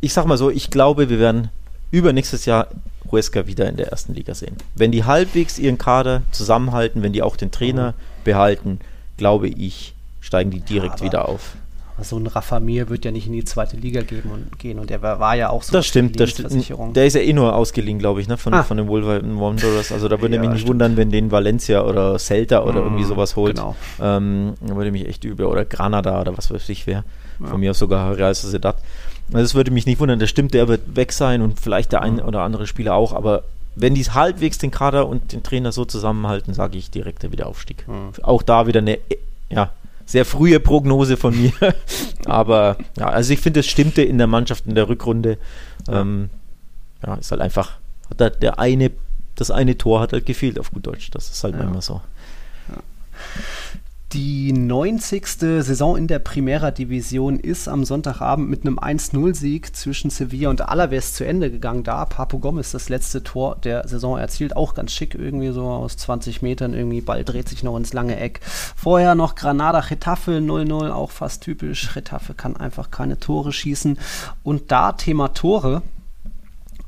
ich 0.00 0.12
sag 0.12 0.26
mal 0.26 0.38
so, 0.38 0.48
ich 0.50 0.70
glaube, 0.70 1.10
wir 1.10 1.18
werden 1.18 1.50
übernächstes 1.90 2.46
Jahr 2.46 2.68
Huesca 3.10 3.46
wieder 3.46 3.68
in 3.68 3.76
der 3.76 3.88
ersten 3.88 4.14
Liga 4.14 4.34
sehen. 4.34 4.56
Wenn 4.76 4.92
die 4.92 5.04
halbwegs 5.04 5.58
ihren 5.58 5.78
Kader 5.78 6.22
zusammenhalten, 6.30 7.02
wenn 7.02 7.12
die 7.12 7.22
auch 7.22 7.36
den 7.36 7.50
Trainer 7.50 7.92
mhm. 7.92 8.24
behalten, 8.24 8.80
glaube 9.16 9.48
ich, 9.48 9.94
steigen 10.20 10.50
die 10.50 10.60
direkt 10.60 11.00
ja, 11.00 11.06
wieder 11.06 11.28
auf 11.28 11.56
so 12.04 12.16
ein 12.16 12.26
Rafa 12.26 12.60
Mir 12.60 12.88
wird 12.88 13.04
ja 13.04 13.10
nicht 13.10 13.26
in 13.26 13.32
die 13.32 13.44
zweite 13.44 13.76
Liga 13.76 14.02
geben 14.02 14.30
und 14.30 14.58
gehen 14.58 14.78
und 14.78 14.90
der 14.90 15.02
war, 15.02 15.36
ja 15.36 15.50
auch 15.50 15.62
so 15.62 15.72
das 15.72 15.86
stimmt, 15.86 16.18
das 16.18 16.30
stimmt. 16.30 16.96
Der 16.96 17.06
ist 17.06 17.14
ja 17.14 17.20
eh 17.20 17.32
nur 17.32 17.54
ausgeliehen, 17.54 17.98
glaube 17.98 18.20
ich, 18.20 18.28
ne, 18.28 18.36
von, 18.36 18.54
ah. 18.54 18.62
von 18.62 18.76
den 18.76 18.88
Wolverhampton 18.88 19.40
Wanderers. 19.40 19.92
Also 19.92 20.08
da 20.08 20.20
würde 20.20 20.34
ja, 20.36 20.40
mich 20.40 20.50
nicht 20.50 20.60
stimmt. 20.60 20.70
wundern, 20.70 20.96
wenn 20.96 21.10
den 21.10 21.30
Valencia 21.30 21.82
oder 21.82 22.18
Celta 22.18 22.62
oder 22.62 22.80
mm, 22.80 22.84
irgendwie 22.84 23.04
sowas 23.04 23.36
holt. 23.36 23.56
Genau. 23.56 23.76
Ähm, 24.00 24.54
da 24.60 24.76
würde 24.76 24.92
mich 24.92 25.06
echt 25.06 25.24
übel 25.24 25.46
oder 25.46 25.64
Granada 25.64 26.20
oder 26.20 26.36
was 26.36 26.50
weiß 26.50 26.68
ich 26.68 26.86
wer. 26.86 27.04
Ja. 27.40 27.46
Von 27.46 27.60
mir 27.60 27.70
aus 27.70 27.78
sogar 27.78 28.16
Real 28.16 28.34
Sociedad. 28.34 28.76
Also 29.32 29.42
das 29.42 29.54
würde 29.54 29.70
mich 29.70 29.86
nicht 29.86 30.00
wundern. 30.00 30.18
Das 30.18 30.30
stimmt, 30.30 30.54
der 30.54 30.68
wird 30.68 30.96
weg 30.96 31.12
sein 31.12 31.42
und 31.42 31.60
vielleicht 31.60 31.92
der 31.92 32.02
ein 32.02 32.14
mhm. 32.14 32.20
oder 32.20 32.42
andere 32.42 32.66
Spieler 32.66 32.94
auch, 32.94 33.12
aber 33.12 33.44
wenn 33.76 33.94
die 33.94 34.02
halbwegs 34.02 34.58
den 34.58 34.72
Kader 34.72 35.08
und 35.08 35.32
den 35.32 35.44
Trainer 35.44 35.70
so 35.70 35.84
zusammenhalten, 35.84 36.54
sage 36.54 36.76
ich 36.76 36.90
direkt 36.90 37.22
der 37.22 37.30
Wiederaufstieg. 37.30 37.86
Mhm. 37.86 38.22
Auch 38.22 38.42
da 38.42 38.66
wieder 38.66 38.80
eine 38.80 38.98
ja, 39.48 39.72
sehr 40.10 40.24
frühe 40.24 40.58
Prognose 40.58 41.16
von 41.16 41.40
mir. 41.40 41.52
Aber 42.24 42.76
ja, 42.98 43.08
also 43.10 43.32
ich 43.32 43.38
finde, 43.38 43.60
es 43.60 43.68
stimmte 43.68 44.02
in 44.02 44.18
der 44.18 44.26
Mannschaft 44.26 44.66
in 44.66 44.74
der 44.74 44.88
Rückrunde. 44.88 45.38
Ähm, 45.88 46.30
ja, 47.06 47.14
ist 47.14 47.30
halt 47.30 47.40
einfach, 47.40 47.78
hat 48.10 48.20
halt 48.20 48.42
der 48.42 48.58
eine, 48.58 48.90
das 49.36 49.52
eine 49.52 49.78
Tor 49.78 50.00
hat 50.00 50.12
halt 50.12 50.26
gefehlt 50.26 50.58
auf 50.58 50.72
gut 50.72 50.86
Deutsch. 50.88 51.10
Das 51.12 51.30
ist 51.30 51.44
halt 51.44 51.54
ja. 51.54 51.60
immer 51.60 51.80
so. 51.80 52.00
Ja. 52.68 52.82
Die 54.12 54.52
90. 54.52 55.24
Saison 55.62 55.96
in 55.96 56.08
der 56.08 56.18
Primera 56.18 56.72
Division 56.72 57.38
ist 57.38 57.68
am 57.68 57.84
Sonntagabend 57.84 58.50
mit 58.50 58.62
einem 58.62 58.76
1-0-Sieg 58.80 59.76
zwischen 59.76 60.10
Sevilla 60.10 60.50
und 60.50 60.68
Alaves 60.68 61.14
zu 61.14 61.24
Ende 61.24 61.48
gegangen. 61.48 61.84
Da 61.84 62.04
Papo 62.06 62.40
Gomez 62.40 62.72
das 62.72 62.88
letzte 62.88 63.22
Tor 63.22 63.54
der 63.62 63.86
Saison 63.86 64.18
erzielt, 64.18 64.56
auch 64.56 64.74
ganz 64.74 64.90
schick 64.90 65.14
irgendwie 65.14 65.52
so 65.52 65.62
aus 65.62 65.96
20 65.96 66.42
Metern 66.42 66.74
irgendwie. 66.74 67.02
Ball 67.02 67.22
dreht 67.22 67.48
sich 67.48 67.62
noch 67.62 67.76
ins 67.76 67.92
lange 67.92 68.18
Eck. 68.18 68.40
Vorher 68.74 69.14
noch 69.14 69.36
Granada 69.36 69.78
Getafe 69.78 70.38
0-0, 70.38 70.90
auch 70.90 71.12
fast 71.12 71.44
typisch. 71.44 71.94
Getafe 71.94 72.34
kann 72.34 72.56
einfach 72.56 72.90
keine 72.90 73.20
Tore 73.20 73.52
schießen. 73.52 73.96
Und 74.42 74.72
da 74.72 74.90
Thema 74.90 75.28
Tore. 75.34 75.82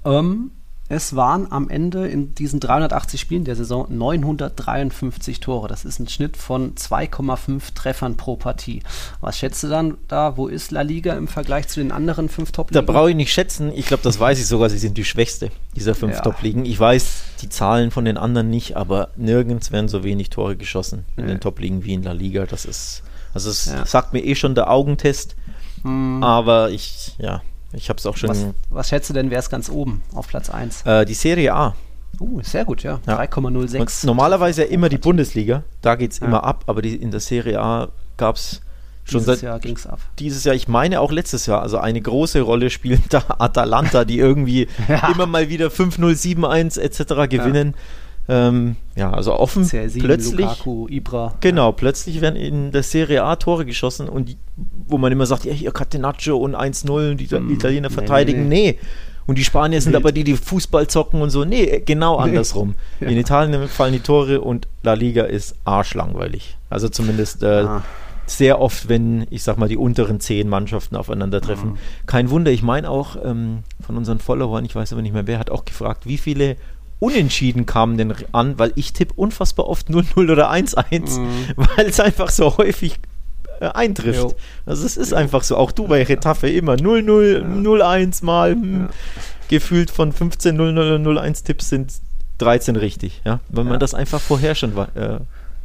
Ähm, 0.04 0.50
Es 0.94 1.16
waren 1.16 1.50
am 1.50 1.70
Ende 1.70 2.06
in 2.06 2.34
diesen 2.34 2.60
380 2.60 3.18
Spielen 3.18 3.46
der 3.46 3.56
Saison 3.56 3.86
953 3.88 5.40
Tore. 5.40 5.66
Das 5.66 5.86
ist 5.86 5.98
ein 5.98 6.06
Schnitt 6.06 6.36
von 6.36 6.74
2,5 6.74 7.72
Treffern 7.74 8.18
pro 8.18 8.36
Partie. 8.36 8.82
Was 9.22 9.38
schätzt 9.38 9.62
du 9.62 9.68
dann 9.68 9.96
da? 10.08 10.36
Wo 10.36 10.48
ist 10.48 10.70
La 10.70 10.82
Liga 10.82 11.14
im 11.14 11.28
Vergleich 11.28 11.66
zu 11.68 11.80
den 11.80 11.92
anderen 11.92 12.28
fünf 12.28 12.52
Top-Ligen? 12.52 12.86
Da 12.86 12.92
brauche 12.92 13.08
ich 13.08 13.16
nicht 13.16 13.32
schätzen. 13.32 13.72
Ich 13.74 13.86
glaube, 13.86 14.02
das 14.02 14.20
weiß 14.20 14.38
ich 14.38 14.46
sogar. 14.46 14.68
Sie 14.68 14.76
sind 14.76 14.98
die 14.98 15.06
schwächste 15.06 15.50
dieser 15.74 15.94
fünf 15.94 16.16
ja. 16.16 16.20
Top-Ligen. 16.20 16.66
Ich 16.66 16.78
weiß 16.78 17.22
die 17.40 17.48
Zahlen 17.48 17.90
von 17.90 18.04
den 18.04 18.18
anderen 18.18 18.50
nicht, 18.50 18.76
aber 18.76 19.08
nirgends 19.16 19.72
werden 19.72 19.88
so 19.88 20.04
wenig 20.04 20.28
Tore 20.28 20.56
geschossen 20.56 21.06
in 21.16 21.24
nee. 21.24 21.30
den 21.30 21.40
Top-Ligen 21.40 21.84
wie 21.84 21.94
in 21.94 22.02
La 22.02 22.12
Liga. 22.12 22.44
Das 22.44 22.66
ist, 22.66 23.02
also 23.32 23.48
es 23.48 23.64
ja. 23.64 23.86
sagt 23.86 24.12
mir 24.12 24.22
eh 24.22 24.34
schon 24.34 24.54
der 24.54 24.70
Augentest. 24.70 25.36
Hm. 25.84 26.22
Aber 26.22 26.68
ich, 26.68 27.14
ja, 27.16 27.40
ich 27.72 27.88
habe 27.88 27.98
es 27.98 28.06
auch 28.06 28.16
schon. 28.16 28.30
Was, 28.30 28.46
was 28.70 28.88
schätzt 28.88 29.10
du 29.10 29.14
denn, 29.14 29.30
wer 29.30 29.38
ist 29.38 29.50
ganz 29.50 29.68
oben 29.68 30.02
auf 30.14 30.28
Platz 30.28 30.50
1? 30.50 30.82
Äh, 30.82 31.04
die 31.04 31.14
Serie 31.14 31.54
A. 31.54 31.74
Uh, 32.20 32.40
sehr 32.42 32.64
gut, 32.64 32.82
ja. 32.82 33.00
ja. 33.06 33.20
3,06. 33.20 34.06
Normalerweise 34.06 34.64
ja 34.64 34.68
immer 34.68 34.88
die 34.88 34.98
Bundesliga, 34.98 35.64
da 35.80 35.96
geht 35.96 36.12
es 36.12 36.20
ja. 36.20 36.26
immer 36.26 36.44
ab, 36.44 36.64
aber 36.66 36.82
die, 36.82 36.94
in 36.94 37.10
der 37.10 37.20
Serie 37.20 37.60
A 37.60 37.88
gab 38.16 38.36
es 38.36 38.60
schon 39.04 39.20
dieses 39.20 39.40
seit 39.40 39.42
Jahr 39.42 39.58
ging 39.58 39.76
es 39.76 39.86
ab. 39.86 39.98
Dieses 40.18 40.44
Jahr, 40.44 40.54
ich 40.54 40.68
meine 40.68 41.00
auch 41.00 41.10
letztes 41.10 41.46
Jahr, 41.46 41.62
also 41.62 41.78
eine 41.78 42.00
große 42.00 42.40
Rolle 42.42 42.70
spielen 42.70 43.02
da 43.08 43.24
Atalanta, 43.38 44.04
die 44.04 44.18
irgendwie 44.18 44.68
immer 45.12 45.26
mal 45.26 45.48
wieder 45.48 45.68
5-0, 45.68 45.98
7-1 46.38 46.80
etc. 46.80 47.28
gewinnen. 47.30 47.74
Ähm, 48.28 48.76
ja, 48.94 49.12
also 49.12 49.34
offen 49.34 49.64
CR7, 49.64 50.00
plötzlich. 50.00 50.40
Lukaku, 50.40 50.86
Ibra. 50.88 51.34
Genau, 51.40 51.66
ja. 51.66 51.72
plötzlich 51.72 52.20
werden 52.20 52.36
in 52.36 52.70
der 52.70 52.82
Serie 52.82 53.24
A 53.24 53.36
Tore 53.36 53.64
geschossen 53.64 54.08
und 54.08 54.28
die, 54.28 54.36
wo 54.86 54.98
man 54.98 55.10
immer 55.10 55.26
sagt, 55.26 55.44
ja, 55.44 55.52
hier 55.52 55.72
Catenaccio 55.72 56.36
und 56.36 56.54
1-0 56.54 57.10
und 57.10 57.16
die 57.16 57.34
mm, 57.34 57.50
Italiener 57.50 57.88
nee, 57.88 57.94
verteidigen. 57.94 58.48
Nee, 58.48 58.72
nee. 58.72 58.78
Und 59.26 59.38
die 59.38 59.44
Spanier 59.44 59.80
sind 59.80 59.94
aber 59.94 60.12
die, 60.12 60.24
die 60.24 60.36
Fußball 60.36 60.88
zocken 60.88 61.22
und 61.22 61.30
so. 61.30 61.44
Nee, 61.44 61.82
genau 61.84 62.16
andersrum. 62.16 62.74
ja. 63.00 63.08
In 63.08 63.16
Italien 63.16 63.68
fallen 63.68 63.92
die 63.92 64.00
Tore 64.00 64.40
und 64.40 64.66
La 64.82 64.94
Liga 64.94 65.24
ist 65.24 65.56
arschlangweilig. 65.64 66.56
Also 66.70 66.88
zumindest 66.88 67.42
äh, 67.42 67.46
ah. 67.46 67.82
sehr 68.26 68.60
oft, 68.60 68.88
wenn, 68.88 69.26
ich 69.30 69.44
sag 69.44 69.58
mal, 69.58 69.68
die 69.68 69.76
unteren 69.76 70.18
zehn 70.18 70.48
Mannschaften 70.48 70.96
aufeinandertreffen. 70.96 71.70
Mhm. 71.70 71.78
Kein 72.06 72.30
Wunder, 72.30 72.50
ich 72.50 72.62
meine 72.62 72.90
auch 72.90 73.16
ähm, 73.24 73.60
von 73.80 73.96
unseren 73.96 74.18
Followern, 74.18 74.64
ich 74.64 74.74
weiß 74.74 74.92
aber 74.92 75.02
nicht 75.02 75.14
mehr 75.14 75.26
wer, 75.26 75.38
hat 75.38 75.50
auch 75.50 75.64
gefragt, 75.64 76.06
wie 76.06 76.18
viele 76.18 76.56
Unentschieden 77.02 77.66
kamen 77.66 77.98
denn 77.98 78.14
an, 78.30 78.60
weil 78.60 78.72
ich 78.76 78.92
tippe 78.92 79.14
unfassbar 79.14 79.66
oft 79.66 79.88
0-0 79.88 80.30
oder 80.30 80.52
1-1, 80.52 81.18
mhm. 81.18 81.28
weil 81.56 81.86
es 81.86 81.98
einfach 81.98 82.30
so 82.30 82.56
häufig 82.58 83.00
äh, 83.58 83.66
eintrifft. 83.66 84.20
Jo. 84.20 84.34
Also 84.66 84.86
es 84.86 84.96
ist 84.96 85.10
jo. 85.10 85.16
einfach 85.16 85.42
so, 85.42 85.56
auch 85.56 85.72
du 85.72 85.88
bei 85.88 86.04
Retafe 86.04 86.48
immer 86.48 86.74
0-0, 86.74 87.40
ja. 87.40 87.44
0-1 87.44 88.24
mal, 88.24 88.52
hm, 88.52 88.80
ja. 88.82 88.88
gefühlt 89.48 89.90
von 89.90 90.12
15 90.12 90.56
0-0 90.56 91.02
0-1 91.04 91.44
Tipps 91.44 91.70
sind 91.70 91.92
13 92.38 92.76
richtig, 92.76 93.20
ja, 93.24 93.40
wenn 93.48 93.66
man 93.66 93.80
das 93.80 93.94
einfach 93.94 94.20
vorher 94.20 94.54
schon 94.54 94.78
äh, 94.94 95.18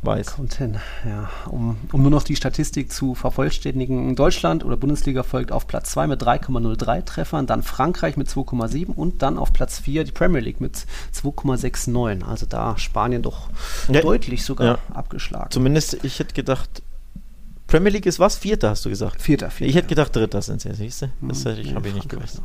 weiß. 0.08 0.38
Kommt 0.38 0.55
hin, 0.55 0.78
ja. 1.05 1.30
Um, 1.47 1.78
um 1.91 2.01
nur 2.01 2.10
noch 2.10 2.24
die 2.24 2.36
Statistik 2.36 2.91
zu 2.91 3.14
vervollständigen. 3.14 4.16
Deutschland 4.16 4.66
oder 4.66 4.78
Bundesliga 4.78 5.22
folgt 5.22 5.51
auf 5.51 5.68
Platz 5.68 5.91
2 5.91 6.08
mit 6.08 6.24
3,03 6.24 7.05
Treffern, 7.05 7.45
dann 7.45 7.62
Frankreich 7.62 8.18
mit 8.18 8.28
2,7 8.28 8.88
und 8.88 9.22
dann 9.22 9.38
auf 9.38 9.53
Platz 9.53 9.80
4 9.80 10.03
die 10.03 10.12
Premier 10.12 10.41
League 10.41 10.60
mit 10.60 10.86
2,69. 11.14 12.24
Also 12.24 12.47
da 12.47 12.78
Spanien 12.78 13.22
doch 13.22 13.49
ja, 13.89 14.01
deutlich 14.01 14.43
sogar 14.43 14.68
ja. 14.68 14.95
abgeschlagen. 14.95 15.51
Zumindest, 15.51 16.03
ich 16.03 16.18
hätte 16.18 16.34
gedacht, 16.34 16.82
Premier 17.68 17.91
League 17.91 18.05
ist 18.05 18.20
was? 18.20 18.38
Vierter, 18.38 18.70
hast 18.70 18.86
du 18.86 18.89
gesagt? 18.89 19.22
Vierter, 19.22 19.51
vierter. 19.51 19.70
Ich 19.70 19.76
hätte 19.76 19.89
gedacht, 19.89 20.16
Dritter 20.16 20.41
sind 20.41 20.62
sie, 20.62 20.74
siehst 20.74 21.03
du? 21.03 21.10
Das 21.22 21.43
hm, 21.43 21.60
ich, 21.60 21.76
habe 21.76 21.89
ich 21.89 21.93
nicht 21.93 22.10
gewusst. 22.10 22.41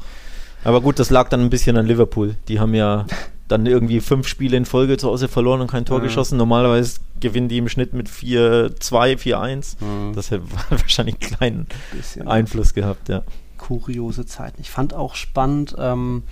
Aber 0.64 0.80
gut, 0.80 0.98
das 0.98 1.10
lag 1.10 1.28
dann 1.28 1.40
ein 1.40 1.50
bisschen 1.50 1.76
an 1.76 1.86
Liverpool. 1.86 2.36
Die 2.48 2.60
haben 2.60 2.74
ja 2.74 3.06
dann 3.48 3.66
irgendwie 3.66 4.00
fünf 4.00 4.28
Spiele 4.28 4.56
in 4.56 4.64
Folge 4.64 4.96
zu 4.96 5.08
Hause 5.08 5.28
verloren 5.28 5.60
und 5.60 5.70
kein 5.70 5.84
Tor 5.84 5.98
ja. 5.98 6.04
geschossen. 6.04 6.38
Normalerweise 6.38 7.00
gewinnen 7.20 7.48
die 7.48 7.58
im 7.58 7.68
Schnitt 7.68 7.92
mit 7.92 8.08
4-2, 8.08 8.70
4-1. 9.18 9.76
Mhm. 9.84 10.14
Das 10.14 10.30
hätte 10.30 10.44
wahrscheinlich 10.70 11.16
einen 11.16 11.36
kleinen. 11.36 11.66
Einfluss 12.26 12.74
gehabt, 12.74 13.08
ja 13.08 13.22
kuriose 13.62 14.26
Zeiten. 14.26 14.60
Ich 14.60 14.70
fand 14.70 14.92
auch 14.92 15.14
spannend, 15.14 15.76
ähm, 15.78 16.24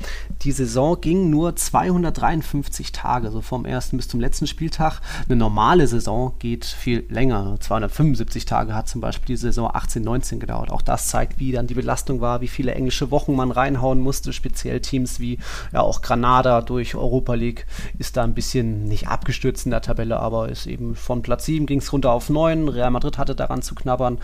die 0.42 0.50
Saison 0.50 1.00
ging 1.00 1.30
nur 1.30 1.54
253 1.54 2.90
Tage, 2.90 3.30
so 3.30 3.40
vom 3.40 3.64
ersten 3.64 3.96
bis 3.96 4.08
zum 4.08 4.18
letzten 4.18 4.48
Spieltag. 4.48 5.00
Eine 5.26 5.36
normale 5.36 5.86
Saison 5.86 6.32
geht 6.40 6.64
viel 6.64 7.06
länger. 7.08 7.56
275 7.60 8.46
Tage 8.46 8.74
hat 8.74 8.88
zum 8.88 9.00
Beispiel 9.00 9.36
die 9.36 9.40
Saison 9.40 9.70
18, 9.72 10.02
19 10.02 10.40
gedauert. 10.40 10.72
Auch 10.72 10.82
das 10.82 11.06
zeigt, 11.06 11.38
wie 11.38 11.52
dann 11.52 11.68
die 11.68 11.74
Belastung 11.74 12.20
war, 12.20 12.40
wie 12.40 12.48
viele 12.48 12.74
englische 12.74 13.12
Wochen 13.12 13.36
man 13.36 13.52
reinhauen 13.52 14.00
musste. 14.00 14.32
Speziell 14.32 14.80
Teams 14.80 15.20
wie 15.20 15.38
ja 15.72 15.82
auch 15.82 16.02
Granada 16.02 16.62
durch 16.62 16.96
Europa 16.96 17.34
League 17.34 17.66
ist 17.98 18.16
da 18.16 18.24
ein 18.24 18.34
bisschen 18.34 18.86
nicht 18.86 19.06
abgestürzt 19.06 19.66
in 19.66 19.70
der 19.70 19.82
Tabelle, 19.82 20.18
aber 20.18 20.48
ist 20.48 20.66
eben 20.66 20.96
von 20.96 21.22
Platz 21.22 21.44
7 21.44 21.66
ging 21.66 21.78
es 21.78 21.92
runter 21.92 22.10
auf 22.10 22.28
9. 22.28 22.68
Real 22.68 22.90
Madrid 22.90 23.18
hatte 23.18 23.36
daran 23.36 23.62
zu 23.62 23.76
knabbern. 23.76 24.18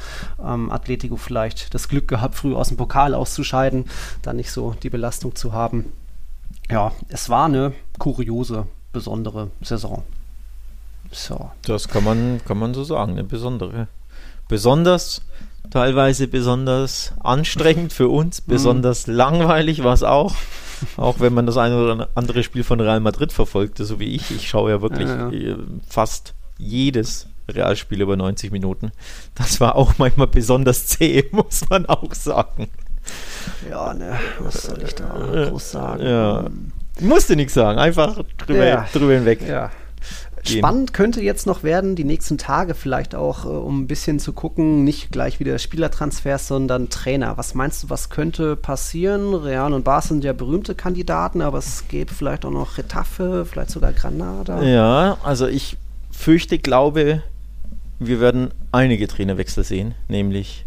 Ähm, 0.45 0.73
Atletico 0.73 1.17
vielleicht 1.17 1.73
das 1.73 1.89
Glück 1.89 2.09
gehabt, 2.09 2.35
früh 2.35 2.53
aus 2.53 2.69
dem 2.69 2.77
Pokal 2.77 2.96
Pokal 2.97 3.15
auszuscheiden, 3.15 3.85
dann 4.23 4.37
nicht 4.37 4.51
so 4.51 4.75
die 4.83 4.89
Belastung 4.89 5.35
zu 5.35 5.53
haben. 5.53 5.93
Ja, 6.71 6.93
es 7.09 7.29
war 7.29 7.45
eine 7.45 7.75
kuriose, 7.99 8.67
besondere 8.91 9.51
Saison. 9.61 10.03
So. 11.11 11.51
Das 11.67 11.89
kann 11.89 12.05
man, 12.05 12.41
kann 12.47 12.59
man 12.59 12.73
so 12.73 12.85
sagen, 12.85 13.13
eine 13.13 13.25
besondere. 13.25 13.89
Besonders, 14.49 15.21
teilweise 15.71 16.27
besonders 16.27 17.13
anstrengend 17.23 17.93
für 17.93 18.09
uns, 18.09 18.41
mhm. 18.41 18.51
besonders 18.51 19.07
langweilig 19.07 19.85
war 19.85 19.93
es 19.93 20.03
auch. 20.03 20.35
Auch 20.97 21.21
wenn 21.21 21.35
man 21.35 21.45
das 21.45 21.59
eine 21.59 21.77
oder 21.77 22.09
andere 22.15 22.43
Spiel 22.43 22.65
von 22.65 22.81
Real 22.81 23.01
Madrid 23.01 23.31
verfolgte, 23.31 23.85
so 23.85 24.01
wie 24.01 24.15
ich. 24.15 24.31
Ich 24.31 24.49
schaue 24.49 24.71
ja 24.71 24.81
wirklich 24.81 25.09
ja, 25.09 25.31
ja. 25.31 25.53
Äh, 25.53 25.57
fast 25.87 26.35
jedes 26.57 27.29
Realspiel 27.49 28.01
über 28.01 28.17
90 28.17 28.51
Minuten. 28.51 28.93
Das 29.35 29.61
war 29.61 29.77
auch 29.77 29.95
manchmal 29.99 30.27
besonders 30.27 30.87
zäh, 30.87 31.29
muss 31.33 31.69
man 31.69 31.87
auch 31.87 32.15
sagen. 32.15 32.69
Ja, 33.71 33.95
ne, 33.95 34.13
was 34.39 34.63
soll 34.63 34.83
ich 34.83 34.95
da 34.95 35.49
groß 35.49 35.71
sagen? 35.71 36.07
Ja. 36.07 36.45
Musste 37.01 37.37
nichts 37.37 37.55
sagen, 37.55 37.79
einfach 37.79 38.23
drüber, 38.39 38.67
ja. 38.67 38.87
drüber 38.93 39.15
hinweg. 39.15 39.41
Ja. 39.47 39.71
Gehen. 40.47 40.59
Spannend 40.59 40.93
könnte 40.93 41.21
jetzt 41.21 41.47
noch 41.47 41.65
werden, 41.65 41.97
die 41.97 42.05
nächsten 42.05 42.39
Tage 42.39 42.75
vielleicht 42.75 43.17
auch, 43.17 43.45
äh, 43.45 43.49
um 43.49 43.81
ein 43.81 43.87
bisschen 43.89 44.21
zu 44.21 44.33
gucken, 44.33 44.85
nicht 44.85 45.11
gleich 45.11 45.41
wieder 45.41 45.59
Spielertransfers, 45.59 46.47
sondern 46.47 46.89
Trainer. 46.89 47.37
Was 47.37 47.55
meinst 47.55 47.83
du, 47.83 47.91
was 47.91 48.11
könnte 48.11 48.55
passieren? 48.55 49.35
Real 49.35 49.73
und 49.73 49.85
Bar 49.85 50.03
sind 50.03 50.23
ja 50.23 50.33
berühmte 50.33 50.77
Kandidaten, 50.77 51.41
aber 51.41 51.59
es 51.59 51.89
gäbe 51.89 52.15
vielleicht 52.15 52.45
auch 52.45 52.53
noch 52.53 52.79
Retafe, 52.79 53.45
vielleicht 53.45 53.71
sogar 53.71 53.93
Granada. 53.93 54.63
Ja, 54.63 55.19
also 55.25 55.49
ich 55.49 55.77
fürchte, 56.13 56.59
glaube, 56.59 57.23
wir 57.99 58.21
werden 58.21 58.51
einige 58.71 59.09
Trainerwechsel 59.09 59.65
sehen, 59.65 59.97
nämlich 60.07 60.65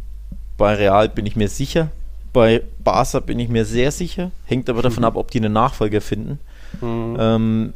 bei 0.57 0.75
Real 0.75 1.07
bin 1.07 1.25
ich 1.25 1.37
mir 1.37 1.47
sicher, 1.47 1.89
bei 2.33 2.63
Barca 2.83 3.19
bin 3.19 3.39
ich 3.39 3.49
mir 3.49 3.65
sehr 3.65 3.91
sicher. 3.91 4.31
Hängt 4.45 4.69
aber 4.69 4.81
davon 4.81 5.01
mhm. 5.01 5.05
ab, 5.05 5.15
ob 5.15 5.31
die 5.31 5.39
einen 5.39 5.53
Nachfolger 5.53 6.01
finden. 6.01 6.39
Mhm. 6.81 7.17
Ähm, 7.19 7.73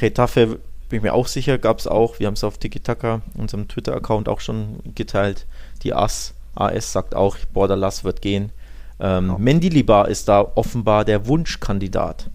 Retafe 0.00 0.58
bin 0.88 0.98
ich 0.98 1.02
mir 1.02 1.14
auch 1.14 1.26
sicher, 1.26 1.58
gab 1.58 1.78
es 1.78 1.86
auch. 1.86 2.18
Wir 2.18 2.26
haben 2.26 2.34
es 2.34 2.44
auf 2.44 2.58
Tiki-Taka, 2.58 3.20
unserem 3.34 3.68
Twitter-Account, 3.68 4.28
auch 4.28 4.40
schon 4.40 4.78
geteilt. 4.94 5.46
Die 5.82 5.92
AS, 5.92 6.34
AS 6.54 6.92
sagt 6.92 7.14
auch, 7.14 7.36
Borderlass 7.52 8.04
wird 8.04 8.22
gehen. 8.22 8.52
Ähm, 9.00 9.26
genau. 9.26 9.38
Mendilibar 9.38 10.08
ist 10.08 10.28
da 10.28 10.40
offenbar 10.40 11.04
der 11.04 11.26
Wunschkandidat. 11.26 12.30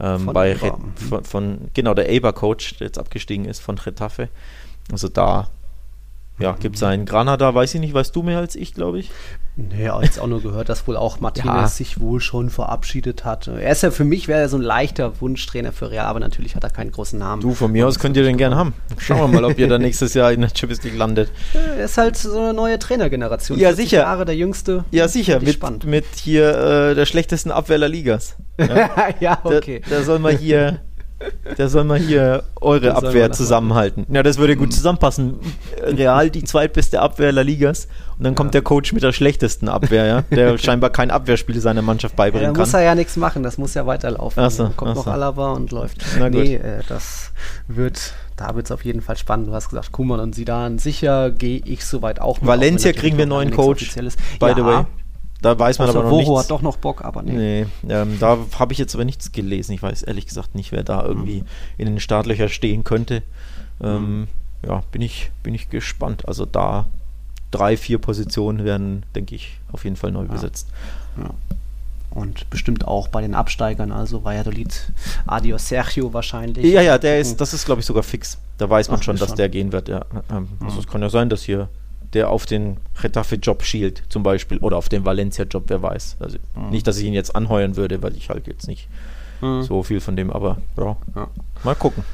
Ähm, 0.00 0.20
von, 0.20 0.34
bei 0.34 0.54
mhm. 0.54 1.08
von, 1.08 1.24
von, 1.24 1.58
genau, 1.74 1.94
der 1.94 2.08
Aber-Coach, 2.08 2.76
der 2.78 2.86
jetzt 2.86 2.98
abgestiegen 2.98 3.46
ist 3.46 3.60
von 3.60 3.78
Retafe. 3.78 4.28
Also 4.92 5.08
da 5.08 5.48
ja, 6.38 6.52
gibt 6.52 6.76
es 6.76 6.82
einen 6.82 7.04
Granada, 7.04 7.54
weiß 7.54 7.74
ich 7.74 7.80
nicht, 7.80 7.94
weißt 7.94 8.14
du 8.14 8.22
mehr 8.22 8.38
als 8.38 8.54
ich, 8.54 8.74
glaube 8.74 9.00
ich? 9.00 9.10
Nee, 9.60 9.90
jetzt 10.02 10.20
auch 10.20 10.28
nur 10.28 10.40
gehört, 10.40 10.68
dass 10.68 10.86
wohl 10.86 10.96
auch 10.96 11.18
Martinez 11.18 11.48
ja. 11.48 11.66
sich 11.66 11.98
wohl 11.98 12.20
schon 12.20 12.48
verabschiedet 12.48 13.24
hat. 13.24 13.48
Er 13.48 13.72
ist 13.72 13.82
ja 13.82 13.90
für 13.90 14.04
mich, 14.04 14.28
wäre 14.28 14.40
er 14.40 14.48
so 14.48 14.56
ein 14.56 14.62
leichter 14.62 15.20
Wunschtrainer 15.20 15.72
für 15.72 15.90
Real, 15.90 16.06
aber 16.06 16.20
natürlich 16.20 16.54
hat 16.54 16.62
er 16.62 16.70
keinen 16.70 16.92
großen 16.92 17.18
Namen. 17.18 17.42
Du, 17.42 17.54
von 17.54 17.72
mir 17.72 17.88
aus 17.88 17.98
könnt 17.98 18.16
ihr 18.16 18.22
den 18.22 18.36
gerne 18.36 18.54
haben. 18.54 18.72
Schauen 18.98 19.18
wir 19.32 19.40
mal, 19.40 19.50
ob 19.50 19.58
ihr 19.58 19.66
dann 19.66 19.82
nächstes 19.82 20.14
Jahr 20.14 20.30
in 20.30 20.42
der 20.42 20.50
Champions 20.54 20.84
League 20.84 20.96
landet. 20.96 21.32
Er 21.54 21.84
ist 21.84 21.98
halt 21.98 22.16
so 22.16 22.38
eine 22.38 22.54
neue 22.54 22.78
Trainergeneration. 22.78 23.58
Ja, 23.58 23.72
sicher. 23.72 24.02
Jahre 24.02 24.24
der 24.24 24.36
jüngste. 24.36 24.84
Ja, 24.92 25.08
sicher. 25.08 25.40
Mit, 25.40 25.54
spannend. 25.54 25.84
mit 25.86 26.06
hier 26.14 26.50
äh, 26.90 26.94
der 26.94 27.06
schlechtesten 27.06 27.50
Abwehr 27.50 27.78
der 27.78 27.88
Ligas. 27.88 28.36
Ja, 28.58 29.08
ja 29.20 29.38
okay. 29.44 29.82
Da, 29.88 29.96
da 29.96 30.02
soll 30.02 30.18
man 30.18 30.36
hier 30.36 30.80
Der 31.56 31.68
soll 31.68 31.84
mal 31.84 31.98
hier 31.98 32.44
eure 32.60 32.94
Abwehr 32.94 33.32
zusammenhalten. 33.32 34.06
Ja, 34.10 34.22
das 34.22 34.38
würde 34.38 34.56
gut 34.56 34.68
mhm. 34.68 34.72
zusammenpassen. 34.72 35.34
Real 35.82 36.30
die 36.30 36.44
zweitbeste 36.44 37.00
Abwehr 37.00 37.32
der 37.32 37.44
Ligas 37.44 37.88
und 38.18 38.24
dann 38.24 38.34
kommt 38.34 38.54
der 38.54 38.62
Coach 38.62 38.92
mit 38.92 39.02
der 39.02 39.12
schlechtesten 39.12 39.68
Abwehr, 39.68 40.06
ja, 40.06 40.22
der 40.30 40.58
scheinbar 40.58 40.90
kein 40.90 41.10
Abwehrspiel 41.10 41.60
seiner 41.60 41.82
Mannschaft 41.82 42.16
beibringen 42.16 42.42
ja, 42.42 42.48
kann. 42.48 42.54
Da 42.54 42.60
muss 42.60 42.74
er 42.74 42.82
ja 42.82 42.94
nichts 42.94 43.16
machen, 43.16 43.42
das 43.42 43.58
muss 43.58 43.74
ja 43.74 43.86
weiterlaufen. 43.86 44.42
Ach 44.42 44.50
so, 44.50 44.70
kommt 44.76 44.92
ach 44.92 44.96
noch. 44.96 45.06
Alaba 45.08 45.52
und 45.52 45.72
läuft. 45.72 46.04
Na 46.18 46.30
nee, 46.30 46.54
äh, 46.54 46.82
das 46.88 47.32
wird 47.66 48.14
da 48.36 48.54
wird 48.54 48.66
es 48.66 48.72
auf 48.72 48.84
jeden 48.84 49.00
Fall 49.00 49.16
spannend. 49.16 49.48
Du 49.48 49.52
hast 49.52 49.68
gesagt, 49.68 49.90
Kuman 49.90 50.20
und 50.20 50.34
Sidan, 50.34 50.78
sicher 50.78 51.30
gehe 51.32 51.60
ich 51.64 51.84
soweit 51.84 52.20
auch. 52.20 52.38
Valencia 52.40 52.92
kriegen 52.92 53.16
wir 53.16 53.24
einen 53.24 53.30
neuen 53.30 53.50
Coach, 53.50 53.92
by 54.38 54.46
ja, 54.46 54.54
the 54.54 54.64
way. 54.64 54.84
Da 55.40 55.56
weiß 55.56 55.78
man 55.78 55.88
Außer 55.88 56.00
aber 56.00 56.10
noch 56.10 56.24
Voro 56.24 56.38
hat 56.38 56.50
doch 56.50 56.62
noch 56.62 56.78
Bock, 56.78 57.04
aber 57.04 57.22
nee. 57.22 57.64
Nee, 57.82 57.92
ähm, 57.92 58.18
da 58.18 58.38
habe 58.58 58.72
ich 58.72 58.78
jetzt 58.78 58.94
aber 58.94 59.04
nichts 59.04 59.30
gelesen. 59.30 59.72
Ich 59.72 59.82
weiß 59.82 60.02
ehrlich 60.02 60.26
gesagt 60.26 60.54
nicht, 60.54 60.72
wer 60.72 60.82
da 60.82 61.04
irgendwie 61.04 61.42
mhm. 61.42 61.46
in 61.78 61.86
den 61.86 62.00
Startlöchern 62.00 62.48
stehen 62.48 62.82
könnte. 62.82 63.22
Ähm, 63.80 64.20
mhm. 64.20 64.28
Ja, 64.66 64.82
bin 64.90 65.02
ich, 65.02 65.30
bin 65.44 65.54
ich 65.54 65.70
gespannt. 65.70 66.26
Also 66.26 66.44
da 66.44 66.86
drei, 67.52 67.76
vier 67.76 67.98
Positionen 67.98 68.64
werden, 68.64 69.04
denke 69.14 69.34
ich, 69.34 69.60
auf 69.72 69.84
jeden 69.84 69.96
Fall 69.96 70.10
neu 70.10 70.24
ja. 70.24 70.32
besetzt. 70.32 70.68
Ja. 71.16 71.30
Und 72.10 72.50
bestimmt 72.50 72.86
auch 72.86 73.06
bei 73.08 73.20
den 73.20 73.34
Absteigern, 73.34 73.92
also 73.92 74.24
Valladolid, 74.24 74.92
Adios 75.26 75.68
Sergio 75.68 76.12
wahrscheinlich. 76.12 76.64
Ja, 76.64 76.80
ja, 76.80 76.98
der 76.98 77.20
ist, 77.20 77.40
das 77.40 77.54
ist 77.54 77.64
glaube 77.64 77.80
ich 77.80 77.86
sogar 77.86 78.02
fix. 78.02 78.38
Da 78.56 78.68
weiß 78.68 78.88
man 78.88 78.98
Ach, 78.98 79.04
schon, 79.04 79.16
dass 79.16 79.28
schon. 79.28 79.36
der 79.36 79.48
gehen 79.48 79.72
wird. 79.72 79.88
Ja. 79.88 80.04
Ähm, 80.30 80.48
also 80.60 80.74
mhm. 80.74 80.80
es 80.80 80.86
kann 80.88 81.02
ja 81.02 81.10
sein, 81.10 81.28
dass 81.28 81.42
hier 81.42 81.68
der 82.14 82.30
auf 82.30 82.46
den 82.46 82.78
Retafe-Job 83.02 83.62
schielt, 83.62 84.02
zum 84.08 84.22
Beispiel, 84.22 84.58
oder 84.58 84.76
auf 84.76 84.88
den 84.88 85.04
Valencia-Job, 85.04 85.64
wer 85.66 85.82
weiß. 85.82 86.16
Also 86.20 86.38
mhm. 86.56 86.70
nicht, 86.70 86.86
dass 86.86 86.98
ich 86.98 87.04
ihn 87.04 87.14
jetzt 87.14 87.36
anheuern 87.36 87.76
würde, 87.76 88.02
weil 88.02 88.16
ich 88.16 88.30
halt 88.30 88.46
jetzt 88.46 88.66
nicht 88.66 88.88
mhm. 89.40 89.62
so 89.62 89.82
viel 89.82 90.00
von 90.00 90.16
dem, 90.16 90.30
aber 90.30 90.58
ja, 90.76 90.96
ja. 91.14 91.28
mal 91.64 91.74
gucken. 91.74 92.04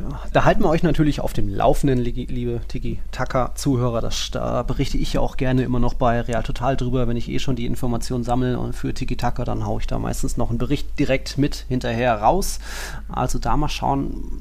Ja, 0.00 0.20
da 0.32 0.44
halten 0.44 0.62
wir 0.62 0.70
euch 0.70 0.82
natürlich 0.82 1.20
auf 1.20 1.32
dem 1.32 1.48
Laufenden, 1.48 1.98
liebe 1.98 2.60
Tiki-Taka-Zuhörer. 2.66 4.08
Da 4.32 4.62
berichte 4.62 4.96
ich 4.96 5.12
ja 5.12 5.20
auch 5.20 5.36
gerne 5.36 5.62
immer 5.62 5.78
noch 5.78 5.94
bei 5.94 6.20
Real 6.20 6.42
Total 6.42 6.76
drüber. 6.76 7.06
Wenn 7.06 7.16
ich 7.16 7.28
eh 7.28 7.38
schon 7.38 7.56
die 7.56 7.66
Informationen 7.66 8.24
sammle 8.24 8.72
für 8.72 8.94
Tiki-Taka, 8.94 9.44
dann 9.44 9.66
haue 9.66 9.80
ich 9.80 9.86
da 9.86 9.98
meistens 9.98 10.36
noch 10.36 10.48
einen 10.48 10.58
Bericht 10.58 10.98
direkt 10.98 11.38
mit 11.38 11.66
hinterher 11.68 12.16
raus. 12.16 12.58
Also 13.08 13.38
da 13.38 13.56
mal 13.56 13.68
schauen, 13.68 14.40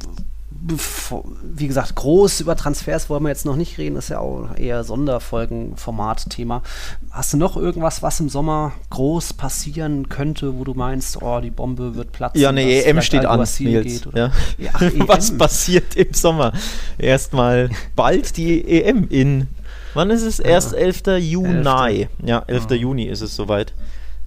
wie 0.64 1.68
gesagt, 1.68 1.96
groß 1.96 2.42
über 2.42 2.56
Transfers 2.56 3.10
wollen 3.10 3.24
wir 3.24 3.30
jetzt 3.30 3.46
noch 3.46 3.56
nicht 3.56 3.80
reden, 3.80 3.96
das 3.96 4.06
ist 4.06 4.10
ja 4.10 4.20
auch 4.20 4.56
eher 4.56 4.84
Sonderfolgenformat-Thema. 4.84 6.62
Hast 7.10 7.34
du 7.34 7.38
noch 7.38 7.58
irgendwas, 7.58 8.04
was 8.04 8.20
im 8.20 8.30
Sommer 8.30 8.74
groß 8.92 9.34
passieren 9.34 10.08
könnte, 10.10 10.60
wo 10.60 10.64
du 10.64 10.76
meinst, 10.76 11.22
oh, 11.22 11.40
die 11.40 11.50
Bombe 11.50 11.96
wird 11.96 12.12
platzen? 12.12 12.40
Ja, 12.40 12.50
eine 12.50 12.62
EM 12.62 13.02
steht 13.02 13.26
an, 13.26 13.40
Nils. 13.40 14.04
Geht, 14.04 14.08
ja. 14.14 14.32
Ja, 14.58 14.72
ach, 14.74 14.82
was 15.08 15.36
passiert 15.36 15.96
im 15.96 16.14
Sommer? 16.14 16.54
Erstmal 17.00 17.70
bald 17.96 18.38
die 18.38 18.64
EM 18.84 19.08
in, 19.10 19.48
wann 19.96 20.12
ist 20.12 20.24
es? 20.24 20.40
Erst 20.40 20.74
11. 20.76 21.04
Juni. 21.20 21.68
11. 21.68 22.10
Ja, 22.24 22.44
11. 22.46 22.68
Ja. 22.70 22.76
Juni 22.76 23.06
ist 23.06 23.22
es 23.22 23.36
soweit. 23.36 23.74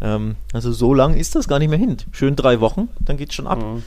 Ähm, 0.01 0.35
also 0.53 0.73
so 0.73 0.95
lang 0.95 1.15
ist 1.15 1.37
das 1.37 1.47
gar 1.47 1.61
nicht 1.61 1.69
mehr 1.69 1.79
hin. 1.79 1.97
Schön 2.11 2.35
drei 2.35 2.61
Wochen, 2.61 2.89
dann 2.99 3.17
geht 3.17 3.29
es 3.29 3.37
schon 3.37 3.47
ab. 3.47 3.63
Mhm 3.63 3.85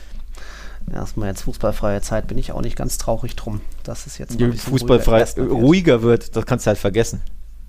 erstmal 0.91 1.29
jetzt 1.29 1.41
fußballfreie 1.41 2.01
Zeit 2.01 2.27
bin 2.27 2.37
ich 2.37 2.51
auch 2.51 2.61
nicht 2.61 2.75
ganz 2.75 2.97
traurig 2.97 3.35
drum, 3.35 3.61
dass 3.83 4.07
es 4.07 4.17
jetzt 4.17 4.39
mal 4.39 4.53
fußballfrei 4.53 5.23
ruhiger, 5.37 5.53
ruhiger 5.53 6.01
wird. 6.01 6.35
Das 6.35 6.45
kannst 6.45 6.65
du 6.65 6.69
halt 6.69 6.77
vergessen. 6.77 7.21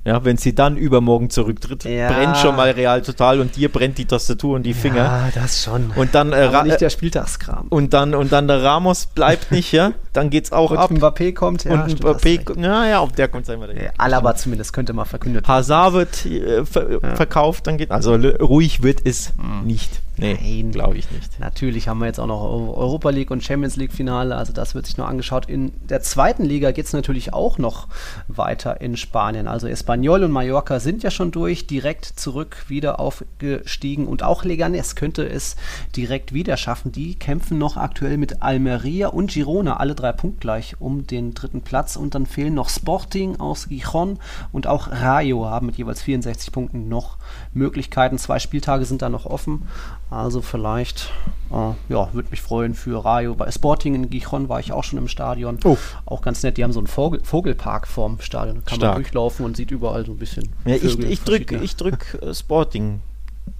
Ja, 0.04 0.24
wenn 0.24 0.38
sie 0.38 0.54
dann 0.54 0.76
übermorgen 0.76 1.28
zurücktritt, 1.28 1.84
ja. 1.84 2.10
brennt 2.10 2.38
schon 2.38 2.56
mal 2.56 2.70
real 2.70 3.02
total 3.02 3.40
und 3.40 3.56
dir 3.56 3.70
brennt 3.70 3.98
die 3.98 4.06
Tastatur 4.06 4.56
und 4.56 4.62
die 4.62 4.72
Finger. 4.72 5.04
Ja, 5.04 5.28
das 5.34 5.62
schon. 5.62 5.90
Und 5.96 6.14
dann 6.14 6.32
äh, 6.32 6.62
nicht 6.62 6.80
der 6.80 6.88
Spieltagskram. 6.88 7.66
Und 7.68 7.92
dann 7.92 8.14
und 8.14 8.32
dann 8.32 8.48
der 8.48 8.62
Ramos 8.62 9.06
bleibt 9.06 9.50
nicht, 9.50 9.72
ja? 9.72 9.92
Dann 10.18 10.30
geht's 10.30 10.50
auch 10.50 10.72
und 10.72 10.78
ab. 10.78 10.90
Mbappé 10.90 11.32
kommt, 11.32 11.62
ja. 11.62 11.84
Und 11.84 12.00
Mbappé, 12.00 12.60
ja, 12.60 12.88
ja, 12.88 12.98
auf 12.98 13.12
der 13.12 13.28
kommt 13.28 13.44
es 13.44 13.50
einmal. 13.50 13.70
Ja, 13.76 13.90
Alaba 13.98 14.34
zumindest 14.34 14.72
könnte 14.72 14.92
mal 14.92 15.04
verkündet 15.04 15.46
werden. 15.46 15.54
Hazard 15.54 15.94
wird 15.94 16.26
äh, 16.26 16.66
ver 16.66 17.00
ja. 17.00 17.14
verkauft, 17.14 17.68
dann 17.68 17.78
geht 17.78 17.92
also 17.92 18.16
ruhig 18.16 18.82
wird 18.82 19.00
es 19.04 19.32
mhm. 19.36 19.64
nicht. 19.64 20.00
Nee, 20.20 20.66
glaube 20.72 20.98
ich 20.98 21.08
nicht. 21.12 21.38
Natürlich 21.38 21.86
haben 21.86 22.00
wir 22.00 22.06
jetzt 22.06 22.18
auch 22.18 22.26
noch 22.26 22.42
Europa 22.42 23.10
League 23.10 23.30
und 23.30 23.44
Champions 23.44 23.76
League 23.76 23.92
Finale, 23.92 24.34
also 24.34 24.52
das 24.52 24.74
wird 24.74 24.86
sich 24.86 24.96
noch 24.96 25.06
angeschaut. 25.06 25.48
In 25.48 25.72
der 25.88 26.00
zweiten 26.00 26.44
Liga 26.44 26.72
geht 26.72 26.86
es 26.86 26.92
natürlich 26.92 27.32
auch 27.32 27.58
noch 27.58 27.86
weiter 28.26 28.80
in 28.80 28.96
Spanien. 28.96 29.46
Also 29.46 29.68
Espanyol 29.68 30.24
und 30.24 30.32
Mallorca 30.32 30.80
sind 30.80 31.04
ja 31.04 31.12
schon 31.12 31.30
durch, 31.30 31.68
direkt 31.68 32.04
zurück 32.04 32.64
wieder 32.66 32.98
aufgestiegen 32.98 34.08
und 34.08 34.24
auch 34.24 34.44
Leganes 34.44 34.96
könnte 34.96 35.24
es 35.28 35.54
direkt 35.94 36.34
wieder 36.34 36.56
schaffen. 36.56 36.90
Die 36.90 37.14
kämpfen 37.14 37.58
noch 37.58 37.76
aktuell 37.76 38.16
mit 38.16 38.42
Almeria 38.42 39.08
und 39.08 39.30
Girona, 39.30 39.76
alle 39.76 39.94
drei 39.94 40.07
punktgleich 40.12 40.76
um 40.80 41.06
den 41.06 41.34
dritten 41.34 41.62
Platz 41.62 41.96
und 41.96 42.14
dann 42.14 42.26
fehlen 42.26 42.54
noch 42.54 42.68
Sporting 42.68 43.40
aus 43.40 43.68
Gijon 43.68 44.18
und 44.52 44.66
auch 44.66 44.88
Rayo 44.88 45.46
haben 45.46 45.66
mit 45.66 45.76
jeweils 45.76 46.02
64 46.02 46.52
Punkten 46.52 46.88
noch 46.88 47.16
Möglichkeiten. 47.52 48.18
Zwei 48.18 48.38
Spieltage 48.38 48.84
sind 48.84 49.02
da 49.02 49.08
noch 49.08 49.26
offen 49.26 49.66
also 50.10 50.40
vielleicht, 50.40 51.10
äh, 51.50 51.72
ja, 51.92 52.08
würde 52.14 52.30
mich 52.30 52.40
freuen 52.40 52.74
für 52.74 53.04
Rayo. 53.04 53.34
Bei 53.34 53.50
Sporting 53.50 53.94
in 53.94 54.08
Gijon 54.08 54.48
war 54.48 54.58
ich 54.58 54.72
auch 54.72 54.84
schon 54.84 54.98
im 54.98 55.06
Stadion. 55.06 55.58
Oh. 55.64 55.76
Auch 56.06 56.22
ganz 56.22 56.42
nett. 56.42 56.56
Die 56.56 56.64
haben 56.64 56.72
so 56.72 56.80
einen 56.80 56.86
Vogel 56.86 57.20
Vogelpark 57.22 57.86
vorm 57.86 58.18
Stadion. 58.20 58.56
Da 58.56 58.62
kann 58.62 58.78
Stark. 58.78 58.94
man 58.94 59.02
durchlaufen 59.02 59.44
und 59.44 59.56
sieht 59.56 59.70
überall 59.70 60.06
so 60.06 60.12
ein 60.12 60.18
bisschen. 60.18 60.48
Ja, 60.64 60.76
ich, 60.76 60.98
ich 60.98 61.20
drücke 61.20 61.58
ich 61.58 61.76
drück 61.76 62.18
äh, 62.22 62.34
Sporting 62.34 63.02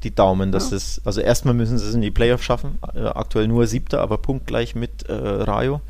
die 0.05 0.15
Daumen, 0.15 0.51
dass 0.51 0.71
ja. 0.71 0.79
es, 0.79 1.03
also 1.05 1.21
erstmal 1.21 1.53
müssen 1.53 1.77
sie 1.77 1.87
es 1.87 1.95
in 1.95 2.01
die 2.01 2.11
Playoffs 2.11 2.45
schaffen. 2.45 2.79
Äh, 2.95 3.01
aktuell 3.05 3.47
nur 3.47 3.67
siebter, 3.67 4.01
aber 4.01 4.17
punktgleich 4.17 4.75
mit 4.75 5.03
äh, 5.09 5.13
Rayo. 5.13 5.83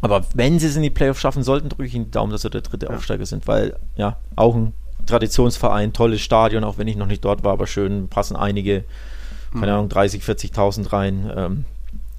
Aber 0.00 0.24
wenn 0.34 0.58
sie 0.58 0.66
es 0.66 0.76
in 0.76 0.82
die 0.82 0.90
Playoffs 0.90 1.20
schaffen 1.20 1.42
sollten, 1.42 1.68
drücke 1.68 1.84
ich 1.84 1.94
ihnen 1.94 2.06
die 2.06 2.10
Daumen, 2.10 2.32
dass 2.32 2.42
sie 2.42 2.50
der 2.50 2.62
dritte 2.62 2.86
ja. 2.86 2.96
Aufsteiger 2.96 3.26
sind, 3.26 3.46
weil 3.46 3.76
ja, 3.96 4.16
auch 4.36 4.54
ein 4.54 4.72
Traditionsverein, 5.06 5.92
tolles 5.92 6.20
Stadion, 6.20 6.64
auch 6.64 6.78
wenn 6.78 6.88
ich 6.88 6.96
noch 6.96 7.06
nicht 7.06 7.24
dort 7.24 7.44
war, 7.44 7.52
aber 7.52 7.66
schön, 7.66 8.08
passen 8.08 8.36
einige 8.36 8.84
keine 9.52 9.74
Ahnung, 9.74 9.88
30, 9.88 10.22
40.000 10.22 10.92
rein. 10.92 11.32
Ähm, 11.34 11.64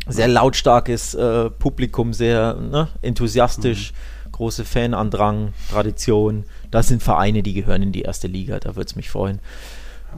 sehr 0.08 0.28
lautstarkes 0.28 1.14
äh, 1.14 1.50
Publikum, 1.50 2.14
sehr 2.14 2.56
ne, 2.56 2.88
enthusiastisch, 3.02 3.94
mhm. 3.94 4.32
große 4.32 4.66
Fanandrang, 4.66 5.54
Tradition. 5.72 6.46
Das 6.72 6.88
sind 6.88 7.04
Vereine, 7.04 7.44
die 7.44 7.54
gehören 7.54 7.84
in 7.84 7.92
die 7.92 8.02
erste 8.02 8.28
Liga, 8.28 8.60
da 8.60 8.76
würde 8.76 8.88
es 8.88 8.96
mich 8.96 9.10
freuen. 9.10 9.40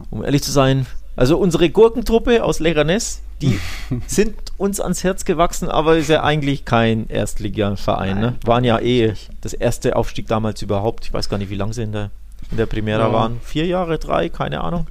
Um 0.09 0.23
ehrlich 0.23 0.41
zu 0.41 0.51
sein, 0.51 0.87
also 1.15 1.37
unsere 1.37 1.69
Gurkentruppe 1.69 2.43
aus 2.43 2.59
Leganes, 2.59 3.21
die 3.41 3.59
sind 4.07 4.35
uns 4.57 4.79
ans 4.79 5.03
Herz 5.03 5.25
gewachsen, 5.25 5.69
aber 5.69 5.97
ist 5.97 6.09
ja 6.09 6.23
eigentlich 6.23 6.65
kein 6.65 7.07
Erstligaverein. 7.07 8.19
Ne? 8.19 8.35
Waren 8.45 8.63
ja 8.63 8.79
eh 8.79 9.13
das 9.41 9.53
erste 9.53 9.95
Aufstieg 9.95 10.27
damals 10.27 10.61
überhaupt. 10.61 11.05
Ich 11.05 11.13
weiß 11.13 11.29
gar 11.29 11.37
nicht, 11.37 11.49
wie 11.49 11.55
lange 11.55 11.73
sie 11.73 11.83
in 11.83 11.91
der 11.91 12.11
in 12.51 12.57
der 12.57 12.65
Primera 12.65 13.07
ja. 13.07 13.13
waren. 13.13 13.39
Vier 13.43 13.65
Jahre, 13.65 13.97
drei, 13.97 14.29
keine 14.29 14.61
Ahnung. 14.61 14.87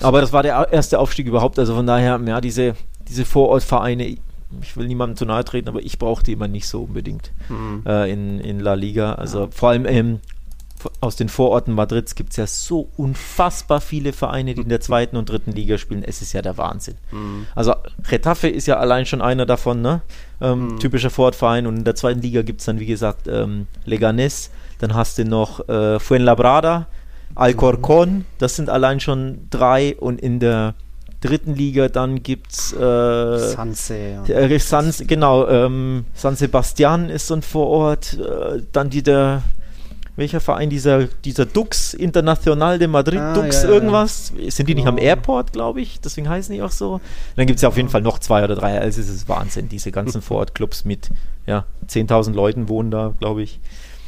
Aber 0.00 0.20
das 0.20 0.32
war 0.32 0.42
der 0.42 0.68
erste 0.72 0.98
Aufstieg 0.98 1.26
überhaupt. 1.26 1.58
Also 1.58 1.74
von 1.74 1.86
daher, 1.86 2.20
ja, 2.24 2.40
diese, 2.40 2.74
diese 3.08 3.24
Vorortvereine, 3.24 4.04
ich 4.60 4.76
will 4.76 4.86
niemandem 4.86 5.16
zu 5.16 5.24
nahe 5.24 5.44
treten, 5.44 5.68
aber 5.68 5.80
ich 5.82 5.98
brauche 5.98 6.22
die 6.22 6.32
immer 6.32 6.48
nicht 6.48 6.68
so 6.68 6.82
unbedingt 6.82 7.32
mhm. 7.48 7.82
äh, 7.86 8.10
in, 8.10 8.40
in 8.40 8.60
La 8.60 8.74
Liga. 8.74 9.14
Also 9.14 9.44
ja. 9.44 9.48
vor 9.50 9.70
allem 9.70 9.86
ähm, 9.86 10.20
aus 11.00 11.16
den 11.16 11.28
Vororten 11.28 11.74
Madrids 11.74 12.14
gibt 12.14 12.30
es 12.30 12.36
ja 12.36 12.46
so 12.46 12.88
unfassbar 12.96 13.80
viele 13.80 14.12
Vereine, 14.12 14.54
die 14.54 14.62
in 14.62 14.68
der 14.68 14.80
zweiten 14.80 15.16
und 15.16 15.28
dritten 15.28 15.52
Liga 15.52 15.78
spielen. 15.78 16.02
Es 16.04 16.22
ist 16.22 16.32
ja 16.32 16.42
der 16.42 16.56
Wahnsinn. 16.58 16.96
Mhm. 17.10 17.46
Also 17.54 17.74
Retafe 18.08 18.48
ist 18.48 18.66
ja 18.66 18.78
allein 18.78 19.06
schon 19.06 19.22
einer 19.22 19.46
davon, 19.46 19.82
ne? 19.82 20.02
Ähm, 20.40 20.68
mhm. 20.68 20.78
Typischer 20.80 21.10
Vorortverein. 21.10 21.66
Und 21.66 21.78
in 21.78 21.84
der 21.84 21.94
zweiten 21.94 22.20
Liga 22.20 22.42
gibt 22.42 22.60
es 22.60 22.66
dann, 22.66 22.80
wie 22.80 22.86
gesagt, 22.86 23.28
ähm, 23.28 23.66
Leganes, 23.84 24.50
dann 24.78 24.94
hast 24.94 25.18
du 25.18 25.24
noch 25.24 25.68
äh, 25.68 25.98
Fuenlabrada, 26.00 26.86
Alcorcon, 27.34 28.24
das 28.38 28.56
sind 28.56 28.68
allein 28.68 29.00
schon 29.00 29.46
drei. 29.50 29.96
Und 29.96 30.20
in 30.20 30.40
der 30.40 30.74
dritten 31.22 31.54
Liga 31.54 31.88
dann 31.88 32.22
gibt 32.22 32.52
es 32.52 32.72
äh, 32.72 33.38
Sanse, 33.38 33.94
äh, 34.26 34.58
San, 34.58 34.92
genau, 35.06 35.48
ähm, 35.48 36.04
San 36.14 36.36
Sebastian 36.36 37.08
ist 37.08 37.28
so 37.28 37.34
ein 37.34 37.42
Vorort. 37.42 38.18
Äh, 38.18 38.62
dann 38.72 38.90
die 38.90 39.02
der 39.02 39.42
welcher 40.16 40.40
Verein, 40.40 40.68
dieser, 40.68 41.04
dieser 41.04 41.46
Dux 41.46 41.94
Internacional 41.94 42.78
de 42.78 42.88
Madrid, 42.88 43.18
ah, 43.18 43.32
Dux 43.32 43.62
ja, 43.62 43.68
irgendwas. 43.68 44.32
Sind 44.48 44.68
die 44.68 44.74
nicht 44.74 44.86
am 44.86 44.96
genau. 44.96 45.08
Airport, 45.08 45.52
glaube 45.52 45.80
ich? 45.80 46.00
Deswegen 46.00 46.28
heißen 46.28 46.54
die 46.54 46.62
auch 46.62 46.70
so. 46.70 46.94
Und 46.94 47.02
dann 47.36 47.46
gibt 47.46 47.56
es 47.56 47.62
ja 47.62 47.68
auf 47.68 47.76
jeden 47.76 47.88
Fall 47.88 48.02
noch 48.02 48.18
zwei 48.18 48.44
oder 48.44 48.54
drei. 48.54 48.78
Also 48.78 49.00
es 49.00 49.08
ist 49.08 49.28
Wahnsinn, 49.28 49.68
diese 49.68 49.90
ganzen 49.90 50.20
Vorortclubs 50.22 50.84
mit 50.84 51.10
ja, 51.46 51.64
10.000 51.88 52.34
Leuten 52.34 52.68
wohnen 52.68 52.90
da, 52.90 53.14
glaube 53.18 53.42
ich. 53.42 53.58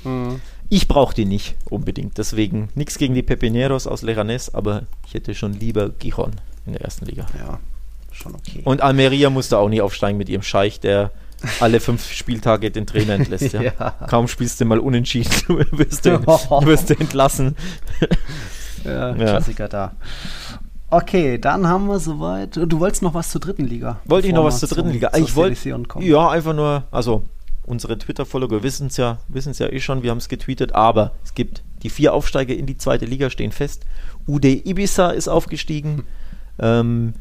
Mhm. 0.05 0.41
Ich 0.69 0.89
brauche 0.89 1.15
die 1.15 1.25
nicht 1.25 1.57
unbedingt. 1.71 2.19
Deswegen 2.19 2.69
nichts 2.75 2.99
gegen 2.99 3.15
die 3.15 3.23
Pepineros 3.23 3.87
aus 3.87 4.03
Leganés, 4.03 4.55
aber 4.55 4.83
ich 5.07 5.15
hätte 5.15 5.35
schon 5.35 5.55
lieber 5.55 5.89
Gijon 5.89 6.33
in 6.67 6.73
der 6.73 6.83
ersten 6.83 7.07
Liga. 7.07 7.27
Ja, 7.39 7.61
schon 8.13 8.35
okay. 8.35 8.61
Und 8.65 8.83
Almeria 8.83 9.31
musste 9.31 9.59
auch 9.59 9.69
nie 9.69 9.81
aufsteigen 9.81 10.19
mit 10.19 10.29
ihrem 10.29 10.43
Scheich, 10.43 10.81
der 10.81 11.11
alle 11.61 11.81
fünf 11.81 12.11
Spieltage 12.13 12.71
den 12.71 12.87
Trainer 12.87 13.15
entlässt. 13.15 13.53
Ja. 13.53 13.63
ja. 13.63 13.91
Kaum 14.09 14.29
spielst 14.29 14.61
du 14.61 14.65
mal 14.65 14.79
unentschieden, 14.79 15.31
wirst 15.71 16.07
du, 16.07 16.27
wirst 16.27 16.91
du 16.91 16.95
entlassen. 16.95 17.57
ja, 18.85 19.15
Klassiker 19.15 19.69
da. 19.69 19.93
Okay, 20.91 21.39
dann 21.39 21.67
haben 21.67 21.87
wir 21.87 21.99
soweit. 21.99 22.57
Du 22.57 22.79
wolltest 22.79 23.03
noch 23.03 23.15
was 23.15 23.31
zur 23.31 23.41
dritten 23.41 23.65
Liga? 23.65 24.01
Wollte 24.05 24.29
ich 24.29 24.35
noch 24.35 24.45
was 24.45 24.61
zur 24.61 24.69
dritten 24.69 24.91
Liga? 24.91 25.11
Ich 25.17 25.35
wollte. 25.35 25.85
Ja, 26.01 26.31
einfach 26.31 26.55
nur. 26.55 26.85
Also, 26.91 27.25
unsere 27.67 27.99
Twitter-Follower 27.99 28.63
wissen 28.63 28.89
es 28.89 28.97
ja, 28.97 29.19
wissen's 29.29 29.59
ja 29.59 29.69
eh 29.69 29.81
schon, 29.81 30.03
wir 30.03 30.11
haben 30.11 30.19
es 30.19 30.29
getweetet, 30.29 30.75
aber 30.75 31.13
es 31.25 31.35
gibt 31.35 31.63
die 31.83 31.91
vier 31.91 32.15
Aufsteiger 32.15 32.55
in 32.55 32.67
die 32.67 32.77
zweite 32.77 33.07
Liga 33.07 33.31
stehen 33.31 33.53
fest. 33.53 33.85
UD 34.27 34.45
Ibiza 34.45 35.11
ist 35.11 35.29
aufgestiegen, 35.29 36.05
ähm, 36.59 37.15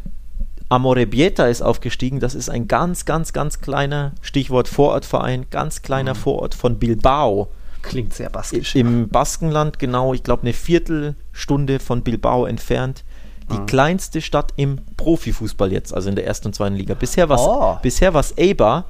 Amorebieta 0.73 1.45
ist 1.45 1.61
aufgestiegen, 1.61 2.19
das 2.19 2.33
ist 2.33 2.49
ein 2.49 2.67
ganz, 2.67 3.05
ganz, 3.05 3.31
ganz 3.31 3.61
kleiner, 3.61 4.13
Stichwort 4.21 4.67
Vorortverein, 4.67 5.45
ganz 5.51 5.83
kleiner 5.83 6.15
mhm. 6.15 6.17
Vorort 6.17 6.55
von 6.55 6.79
Bilbao. 6.79 7.49
Klingt 7.83 8.11
sehr 8.15 8.31
baskisch. 8.31 8.75
Im 8.75 9.07
Baskenland, 9.07 9.77
genau, 9.77 10.15
ich 10.15 10.23
glaube, 10.23 10.41
eine 10.41 10.53
Viertelstunde 10.53 11.77
von 11.79 12.01
Bilbao 12.01 12.45
entfernt. 12.45 13.03
Die 13.51 13.57
ah. 13.57 13.65
kleinste 13.67 14.19
Stadt 14.19 14.53
im 14.55 14.79
Profifußball 14.97 15.71
jetzt, 15.71 15.93
also 15.93 16.09
in 16.09 16.15
der 16.15 16.25
ersten 16.25 16.47
und 16.47 16.53
zweiten 16.55 16.75
Liga. 16.75 16.95
Bisher 16.95 17.29
war 17.29 17.37
es 17.37 18.33
oh. 18.35 18.41
Eibar. 18.41 18.85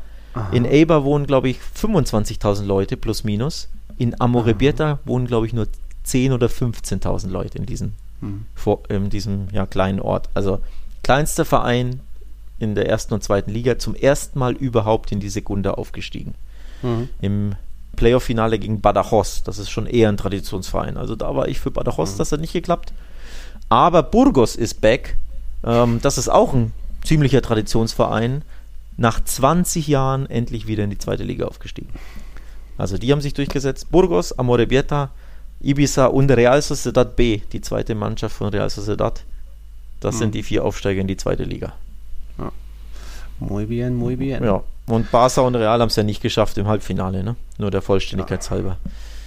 In 0.53 0.65
Eibar 0.65 1.03
wohnen, 1.03 1.27
glaube 1.27 1.49
ich, 1.49 1.57
25.000 1.79 2.63
Leute 2.63 2.95
plus 2.95 3.25
minus. 3.25 3.67
In 3.97 4.19
Amorebieta 4.21 4.99
wohnen, 5.03 5.27
glaube 5.27 5.47
ich, 5.47 5.53
nur 5.53 5.67
10.000 6.05 6.33
oder 6.33 6.47
15.000 6.47 7.27
Leute 7.27 7.57
in 7.57 7.65
diesem, 7.65 7.93
hm. 8.21 8.45
vor, 8.55 8.83
in 8.89 9.09
diesem 9.09 9.47
ja, 9.51 9.65
kleinen 9.65 9.99
Ort. 9.99 10.29
Also 10.33 10.59
kleinster 11.03 11.45
Verein 11.45 11.99
in 12.59 12.75
der 12.75 12.87
ersten 12.87 13.13
und 13.13 13.23
zweiten 13.23 13.51
Liga, 13.51 13.77
zum 13.77 13.93
ersten 13.93 14.39
Mal 14.39 14.53
überhaupt 14.53 15.11
in 15.11 15.19
die 15.19 15.29
Sekunde 15.29 15.77
aufgestiegen. 15.77 16.33
Mhm. 16.81 17.09
Im 17.21 17.55
Playoff-Finale 17.95 18.57
gegen 18.57 18.81
Badajoz, 18.81 19.43
das 19.43 19.59
ist 19.59 19.69
schon 19.69 19.85
eher 19.85 20.09
ein 20.09 20.17
Traditionsverein. 20.17 20.97
Also 20.97 21.15
da 21.15 21.35
war 21.35 21.47
ich 21.47 21.59
für 21.59 21.71
Badajoz, 21.71 22.13
mhm. 22.13 22.17
das 22.17 22.31
hat 22.31 22.39
nicht 22.39 22.53
geklappt. 22.53 22.93
Aber 23.69 24.03
Burgos 24.03 24.55
ist 24.55 24.81
back. 24.81 25.17
Ähm, 25.63 25.99
das 26.01 26.17
ist 26.17 26.29
auch 26.29 26.53
ein 26.53 26.73
ziemlicher 27.03 27.41
Traditionsverein. 27.41 28.43
Nach 28.97 29.23
20 29.23 29.87
Jahren 29.87 30.29
endlich 30.29 30.67
wieder 30.67 30.83
in 30.83 30.89
die 30.89 30.97
zweite 30.97 31.23
Liga 31.23 31.45
aufgestiegen. 31.45 31.89
Also 32.77 32.97
die 32.97 33.11
haben 33.11 33.21
sich 33.21 33.33
durchgesetzt. 33.33 33.91
Burgos, 33.91 34.37
Amorebieta, 34.37 35.09
Ibiza 35.61 36.07
und 36.07 36.29
Real 36.31 36.61
Sociedad 36.61 37.15
B, 37.15 37.41
die 37.51 37.61
zweite 37.61 37.95
Mannschaft 37.95 38.35
von 38.35 38.49
Real 38.49 38.69
Sociedad. 38.69 39.23
Das 40.03 40.15
mhm. 40.15 40.19
sind 40.19 40.35
die 40.35 40.43
vier 40.43 40.65
Aufsteiger 40.65 41.01
in 41.01 41.07
die 41.07 41.17
zweite 41.17 41.43
Liga. 41.43 41.73
Ja. 42.37 42.51
Muy 43.39 43.65
bien, 43.65 43.95
muy 43.95 44.15
bien. 44.15 44.43
Ja, 44.43 44.63
und 44.87 45.11
Barca 45.11 45.41
und 45.41 45.55
Real 45.55 45.79
haben 45.79 45.87
es 45.87 45.95
ja 45.95 46.03
nicht 46.03 46.21
geschafft 46.21 46.57
im 46.57 46.67
Halbfinale, 46.67 47.23
ne? 47.23 47.35
Nur 47.57 47.71
der 47.71 47.81
Vollständigkeit 47.81 48.49
halber. 48.49 48.77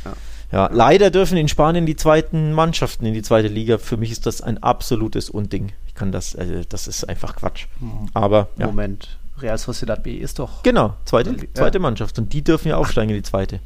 Ja. 0.04 0.12
ja. 0.52 0.70
leider 0.72 1.10
dürfen 1.10 1.38
in 1.38 1.48
Spanien 1.48 1.86
die 1.86 1.96
zweiten 1.96 2.52
Mannschaften 2.52 3.06
in 3.06 3.14
die 3.14 3.22
zweite 3.22 3.48
Liga. 3.48 3.78
Für 3.78 3.96
mich 3.96 4.10
ist 4.10 4.26
das 4.26 4.42
ein 4.42 4.62
absolutes 4.62 5.30
Unding. 5.30 5.72
Ich 5.86 5.94
kann 5.94 6.12
das, 6.12 6.34
äh, 6.34 6.64
das 6.68 6.88
ist 6.88 7.08
einfach 7.08 7.36
Quatsch. 7.36 7.66
Mhm. 7.80 8.08
Aber 8.12 8.48
ja. 8.58 8.66
Moment, 8.66 9.16
Real 9.38 9.56
Sociedad 9.56 10.02
B 10.02 10.16
ist 10.16 10.38
doch. 10.38 10.62
Genau, 10.62 10.94
zweite, 11.06 11.34
zweite 11.54 11.78
Mannschaft. 11.78 12.18
Und 12.18 12.32
die 12.32 12.42
dürfen 12.42 12.68
ja 12.68 12.76
aufsteigen 12.76 13.10
in 13.10 13.16
die 13.16 13.22
zweite. 13.22 13.60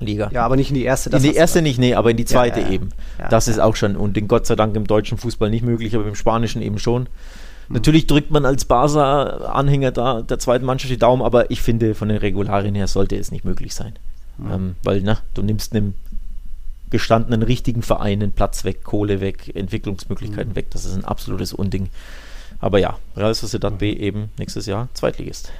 Liga. 0.00 0.30
Ja, 0.32 0.44
aber 0.44 0.56
nicht 0.56 0.70
in 0.70 0.74
die 0.74 0.84
erste. 0.84 1.10
in 1.10 1.22
die 1.22 1.34
erste 1.34 1.62
nicht, 1.62 1.78
nee, 1.78 1.94
aber 1.94 2.10
in 2.10 2.16
die 2.16 2.24
zweite 2.24 2.60
ja, 2.60 2.66
ja, 2.66 2.72
eben. 2.72 2.90
Ja, 3.18 3.28
das 3.28 3.48
ist 3.48 3.58
auch 3.58 3.76
schon, 3.76 3.96
und 3.96 4.16
den 4.16 4.28
Gott 4.28 4.46
sei 4.46 4.56
Dank 4.56 4.76
im 4.76 4.86
deutschen 4.86 5.18
Fußball 5.18 5.50
nicht 5.50 5.64
möglich, 5.64 5.94
aber 5.94 6.06
im 6.06 6.14
spanischen 6.14 6.62
eben 6.62 6.78
schon. 6.78 7.02
Mhm. 7.02 7.76
Natürlich 7.76 8.06
drückt 8.06 8.30
man 8.30 8.44
als 8.44 8.64
Barca-Anhänger 8.64 9.92
da 9.92 10.22
der 10.22 10.38
zweiten 10.38 10.64
Mannschaft 10.64 10.92
die 10.92 10.98
Daumen, 10.98 11.22
aber 11.22 11.50
ich 11.50 11.62
finde, 11.62 11.94
von 11.94 12.08
den 12.08 12.18
Regularien 12.18 12.74
her 12.74 12.86
sollte 12.86 13.16
es 13.16 13.30
nicht 13.30 13.44
möglich 13.44 13.74
sein. 13.74 13.94
Mhm. 14.38 14.52
Ähm, 14.52 14.74
weil, 14.82 15.02
na, 15.02 15.18
du 15.34 15.42
nimmst 15.42 15.74
einem 15.74 15.94
gestandenen 16.90 17.42
richtigen 17.42 17.82
Verein 17.82 18.22
einen 18.22 18.32
Platz 18.32 18.64
weg, 18.64 18.82
Kohle 18.82 19.20
weg, 19.20 19.54
Entwicklungsmöglichkeiten 19.54 20.52
mhm. 20.52 20.56
weg. 20.56 20.66
Das 20.70 20.84
ist 20.84 20.94
ein 20.94 21.04
absolutes 21.04 21.52
Unding. 21.52 21.88
Aber 22.60 22.78
ja, 22.78 22.98
Real 23.16 23.34
Sociedad 23.34 23.78
B 23.78 23.92
eben 23.92 24.30
nächstes 24.38 24.66
Jahr 24.66 24.88
Zweitligist. 24.94 25.52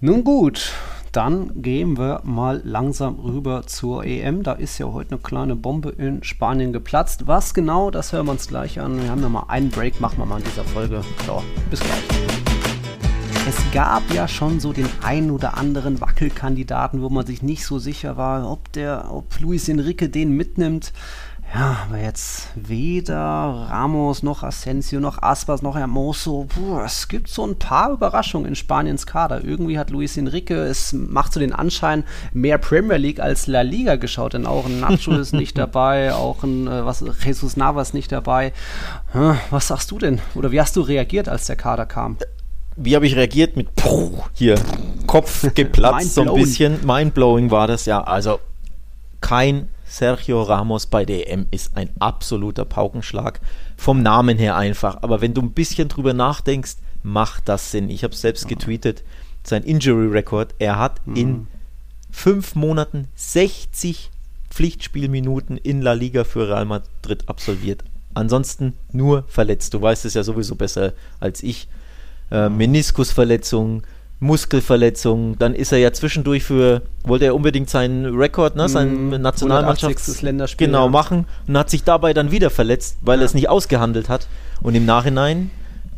Nun 0.00 0.24
gut, 0.24 0.72
dann 1.14 1.62
gehen 1.62 1.96
wir 1.96 2.22
mal 2.24 2.60
langsam 2.64 3.20
rüber 3.20 3.66
zur 3.66 4.04
EM. 4.04 4.42
Da 4.42 4.52
ist 4.52 4.78
ja 4.78 4.86
heute 4.86 5.12
eine 5.12 5.20
kleine 5.20 5.54
Bombe 5.54 5.90
in 5.90 6.24
Spanien 6.24 6.72
geplatzt. 6.72 7.28
Was 7.28 7.54
genau, 7.54 7.92
das 7.92 8.12
hören 8.12 8.26
wir 8.26 8.32
uns 8.32 8.48
gleich 8.48 8.80
an. 8.80 9.00
Wir 9.00 9.10
haben 9.10 9.20
noch 9.20 9.30
mal 9.30 9.44
einen 9.46 9.70
Break, 9.70 10.00
machen 10.00 10.18
wir 10.18 10.26
mal 10.26 10.38
in 10.38 10.44
dieser 10.44 10.64
Folge. 10.64 11.02
Ja, 11.28 11.40
bis 11.70 11.78
gleich. 11.78 12.02
Es 13.46 13.56
gab 13.72 14.02
ja 14.12 14.26
schon 14.26 14.58
so 14.58 14.72
den 14.72 14.88
einen 15.02 15.30
oder 15.30 15.56
anderen 15.56 16.00
Wackelkandidaten, 16.00 17.00
wo 17.00 17.10
man 17.10 17.24
sich 17.24 17.42
nicht 17.42 17.64
so 17.64 17.78
sicher 17.78 18.16
war, 18.16 18.50
ob 18.50 18.72
der, 18.72 19.12
ob 19.12 19.38
Luis 19.38 19.68
Enrique 19.68 20.08
den 20.08 20.32
mitnimmt. 20.32 20.92
Ja, 21.54 21.86
aber 21.86 22.00
jetzt 22.00 22.48
weder 22.56 23.68
Ramos 23.70 24.24
noch 24.24 24.42
Asensio 24.42 24.98
noch 24.98 25.22
Aspas 25.22 25.62
noch 25.62 25.76
Hermoso. 25.76 26.46
Puh, 26.48 26.80
es 26.80 27.06
gibt 27.06 27.28
so 27.28 27.46
ein 27.46 27.60
paar 27.60 27.92
Überraschungen 27.92 28.48
in 28.48 28.56
Spaniens 28.56 29.06
Kader. 29.06 29.44
Irgendwie 29.44 29.78
hat 29.78 29.90
Luis 29.90 30.16
Enrique, 30.16 30.50
es 30.50 30.92
macht 30.92 31.32
so 31.32 31.38
den 31.38 31.52
Anschein, 31.52 32.02
mehr 32.32 32.58
Premier 32.58 32.96
League 32.96 33.20
als 33.20 33.46
La 33.46 33.60
Liga 33.60 33.94
geschaut, 33.94 34.32
denn 34.32 34.46
auch 34.46 34.66
ein 34.66 34.80
Nacho 34.80 35.12
ist 35.20 35.32
nicht 35.32 35.56
dabei, 35.56 36.12
auch 36.12 36.42
ein 36.42 36.66
äh, 36.66 36.84
was, 36.84 37.04
Jesus 37.24 37.56
Navas 37.56 37.94
nicht 37.94 38.10
dabei. 38.10 38.52
Was 39.50 39.68
sagst 39.68 39.92
du 39.92 40.00
denn? 40.00 40.20
Oder 40.34 40.50
wie 40.50 40.60
hast 40.60 40.74
du 40.74 40.80
reagiert, 40.80 41.28
als 41.28 41.46
der 41.46 41.54
Kader 41.54 41.86
kam? 41.86 42.16
Wie 42.74 42.96
habe 42.96 43.06
ich 43.06 43.14
reagiert? 43.14 43.56
Mit 43.56 43.76
puh, 43.76 44.24
hier 44.32 44.56
Kopf 45.06 45.46
geplatzt 45.54 46.14
so 46.14 46.22
ein 46.22 46.34
bisschen. 46.34 46.84
Mindblowing 46.84 47.52
war 47.52 47.68
das 47.68 47.86
ja. 47.86 48.02
Also 48.02 48.40
kein 49.20 49.68
Sergio 49.84 50.42
Ramos 50.42 50.86
bei 50.86 51.04
der 51.04 51.30
EM 51.30 51.46
ist 51.50 51.76
ein 51.76 51.90
absoluter 51.98 52.64
Paukenschlag. 52.64 53.40
Vom 53.76 54.02
Namen 54.02 54.38
her 54.38 54.56
einfach. 54.56 55.02
Aber 55.02 55.20
wenn 55.20 55.34
du 55.34 55.42
ein 55.42 55.52
bisschen 55.52 55.88
drüber 55.88 56.14
nachdenkst, 56.14 56.76
macht 57.02 57.48
das 57.48 57.70
Sinn. 57.70 57.90
Ich 57.90 58.04
habe 58.04 58.14
selbst 58.14 58.48
getweetet. 58.48 59.04
Sein 59.44 59.62
Injury 59.62 60.08
Record. 60.08 60.54
Er 60.58 60.78
hat 60.78 61.06
mhm. 61.06 61.16
in 61.16 61.46
fünf 62.10 62.54
Monaten 62.54 63.08
60 63.14 64.10
Pflichtspielminuten 64.50 65.56
in 65.56 65.82
La 65.82 65.92
Liga 65.92 66.24
für 66.24 66.48
Real 66.48 66.64
Madrid 66.64 67.28
absolviert. 67.28 67.84
Ansonsten 68.14 68.74
nur 68.92 69.24
verletzt. 69.26 69.74
Du 69.74 69.82
weißt 69.82 70.04
es 70.04 70.14
ja 70.14 70.22
sowieso 70.22 70.54
besser 70.54 70.92
als 71.20 71.42
ich. 71.42 71.68
Äh, 72.30 72.48
Meniskusverletzung, 72.48 73.82
Muskelverletzung. 74.24 75.38
Dann 75.38 75.54
ist 75.54 75.70
er 75.70 75.78
ja 75.78 75.92
zwischendurch 75.92 76.42
für, 76.42 76.82
wollte 77.04 77.26
er 77.26 77.34
unbedingt 77.34 77.70
seinen 77.70 78.06
Rekord, 78.06 78.56
ne, 78.56 78.68
sein 78.68 79.10
mm, 79.10 79.20
Nationalmannschafts 79.20 80.24
genau 80.56 80.88
machen 80.88 81.26
und 81.46 81.58
hat 81.58 81.70
sich 81.70 81.84
dabei 81.84 82.14
dann 82.14 82.30
wieder 82.30 82.50
verletzt, 82.50 82.96
weil 83.02 83.18
ja. 83.18 83.24
er 83.24 83.26
es 83.26 83.34
nicht 83.34 83.48
ausgehandelt 83.48 84.08
hat. 84.08 84.26
Und 84.62 84.74
im 84.74 84.86
Nachhinein, 84.86 85.50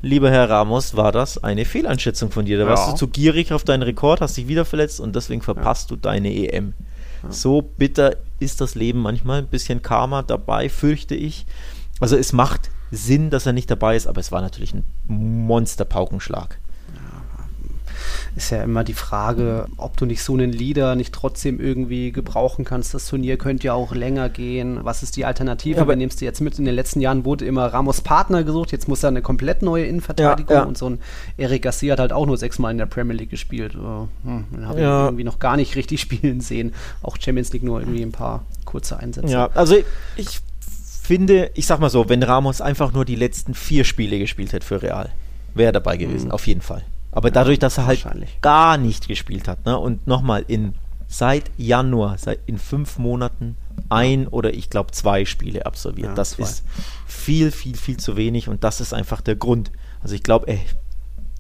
lieber 0.03 0.31
Herr 0.31 0.51
Ramos, 0.51 0.97
war 0.97 1.13
das 1.13 1.43
eine 1.43 1.65
Fehleinschätzung 1.65 2.31
von 2.31 2.45
dir. 2.45 2.59
Da 2.59 2.65
ja. 2.65 2.71
warst 2.71 2.93
du 2.93 2.97
zu 2.97 3.09
gierig 3.09 3.53
auf 3.53 3.63
deinen 3.63 3.83
Rekord, 3.83 4.21
hast 4.21 4.37
dich 4.37 4.49
wieder 4.49 4.65
verletzt 4.65 5.01
und 5.01 5.15
deswegen 5.15 5.43
verpasst 5.43 5.91
du 5.91 5.97
deine 5.97 6.35
EM. 6.35 6.75
So 7.29 7.63
bitter 7.63 8.17
ist 8.39 8.61
das 8.61 8.77
Leben 8.77 9.01
manchmal, 9.01 9.39
ein 9.39 9.49
bisschen 9.49 9.83
Karma 9.83 10.23
dabei, 10.23 10.69
fürchte 10.69 11.15
ich. 11.15 11.45
Also 11.99 12.17
es 12.17 12.33
macht 12.33 12.71
Sinn, 12.93 13.31
dass 13.31 13.47
er 13.47 13.53
nicht 13.53 13.69
dabei 13.69 13.97
ist, 13.97 14.07
aber 14.07 14.21
es 14.21 14.31
war 14.31 14.43
natürlich 14.43 14.75
ein 14.75 14.85
Monster-Paukenschlag 15.09 16.59
ist 18.37 18.51
ja 18.51 18.63
immer 18.63 18.85
die 18.85 18.93
Frage, 18.93 19.67
ob 19.79 19.97
du 19.97 20.05
nicht 20.05 20.23
so 20.23 20.35
einen 20.35 20.53
Leader 20.53 20.95
nicht 20.95 21.15
trotzdem 21.15 21.59
irgendwie 21.59 22.13
gebrauchen 22.13 22.67
kannst. 22.67 22.93
Das 22.93 23.09
Turnier 23.09 23.39
könnte 23.39 23.69
ja 23.69 23.73
auch 23.73 23.95
länger 23.95 24.29
gehen. 24.29 24.81
Was 24.83 25.03
ist 25.03 25.17
die 25.17 25.25
Alternative? 25.25 25.77
Ja, 25.77 25.83
aber 25.83 25.97
nimmst 25.97 26.21
du 26.21 26.27
jetzt 26.27 26.43
mit? 26.43 26.59
In 26.59 26.67
den 26.67 26.75
letzten 26.75 27.01
Jahren 27.01 27.25
wurde 27.25 27.47
immer 27.47 27.67
Ramos 27.67 28.03
Partner 28.03 28.45
gesucht. 28.45 28.73
Jetzt 28.73 28.89
muss 28.89 29.03
er 29.03 29.09
eine 29.09 29.23
komplett 29.23 29.63
neue 29.63 29.87
Innenverteidigung 29.87 30.55
ja, 30.55 30.63
ja. 30.63 30.69
und 30.69 30.77
so 30.77 30.91
ein 30.91 30.99
Eric 31.39 31.63
Garcia 31.63 31.93
hat 31.93 31.99
halt 31.99 32.13
auch 32.13 32.27
nur 32.27 32.37
sechsmal 32.37 32.73
in 32.73 32.79
der 32.79 32.85
Premier 32.85 33.17
League 33.17 33.31
gespielt. 33.31 33.75
Oh, 33.75 34.09
hm, 34.23 34.45
den 34.53 34.69
habe 34.69 34.81
ich 34.81 34.85
irgendwie 34.85 35.25
noch 35.25 35.39
gar 35.39 35.57
nicht 35.57 35.75
richtig 35.75 36.01
spielen 36.03 36.43
sehen. 36.43 36.75
Auch 37.03 37.17
Champions 37.19 37.55
League 37.55 37.63
nur 37.63 37.81
irgendwie 37.81 38.03
ein 38.03 38.13
paar 38.13 38.45
kurze 38.67 38.99
Einsätze. 38.99 39.33
Ja, 39.33 39.49
also 39.55 39.77
ich 40.17 40.41
finde, 41.03 41.53
ich 41.55 41.67
sag 41.67 41.81
mal 41.81 41.89
so, 41.89 42.11
wenn 42.11 42.23
Ramos 42.23 42.61
einfach 42.61 42.93
nur 42.93 43.07
die 43.07 43.15
letzten 43.15 43.55
vier 43.55 43.85
Spiele 43.85 44.19
gespielt 44.19 44.53
hätte 44.53 44.67
für 44.67 44.83
Real, 44.83 45.11
wäre 45.55 45.71
er 45.71 45.73
dabei 45.73 45.97
gewesen, 45.97 46.27
mhm. 46.27 46.33
auf 46.33 46.47
jeden 46.47 46.61
Fall. 46.61 46.85
Aber 47.17 47.31
dadurch, 47.31 47.59
dass 47.59 47.79
er 47.79 47.87
halt 47.87 48.07
gar 48.43 48.77
nicht 48.77 49.09
gespielt 49.09 49.49
hat, 49.49 49.65
ne? 49.65 49.79
und 49.79 50.07
nochmal 50.07 50.45
in 50.49 50.75
seit 51.09 51.51
Januar, 51.57 52.19
seit 52.19 52.41
in 52.45 52.59
fünf 52.59 52.99
Monaten 52.99 53.57
ein 53.89 54.29
oder 54.29 54.53
ich 54.53 54.69
glaube 54.69 54.93
zwei 54.93 55.25
Spiele 55.25 55.65
absolviert. 55.65 56.09
Ja, 56.09 56.15
das 56.15 56.33
zwei. 56.33 56.43
ist 56.43 56.65
viel, 57.07 57.51
viel, 57.53 57.75
viel 57.75 57.97
zu 57.97 58.19
wenig 58.19 58.51
und 58.51 58.65
das 58.65 58.83
ist 58.83 58.93
einfach 58.93 59.23
der 59.23 59.35
Grund. 59.35 59.73
Also 60.03 60.15
ich 60.15 60.23
glaube, 60.23 60.59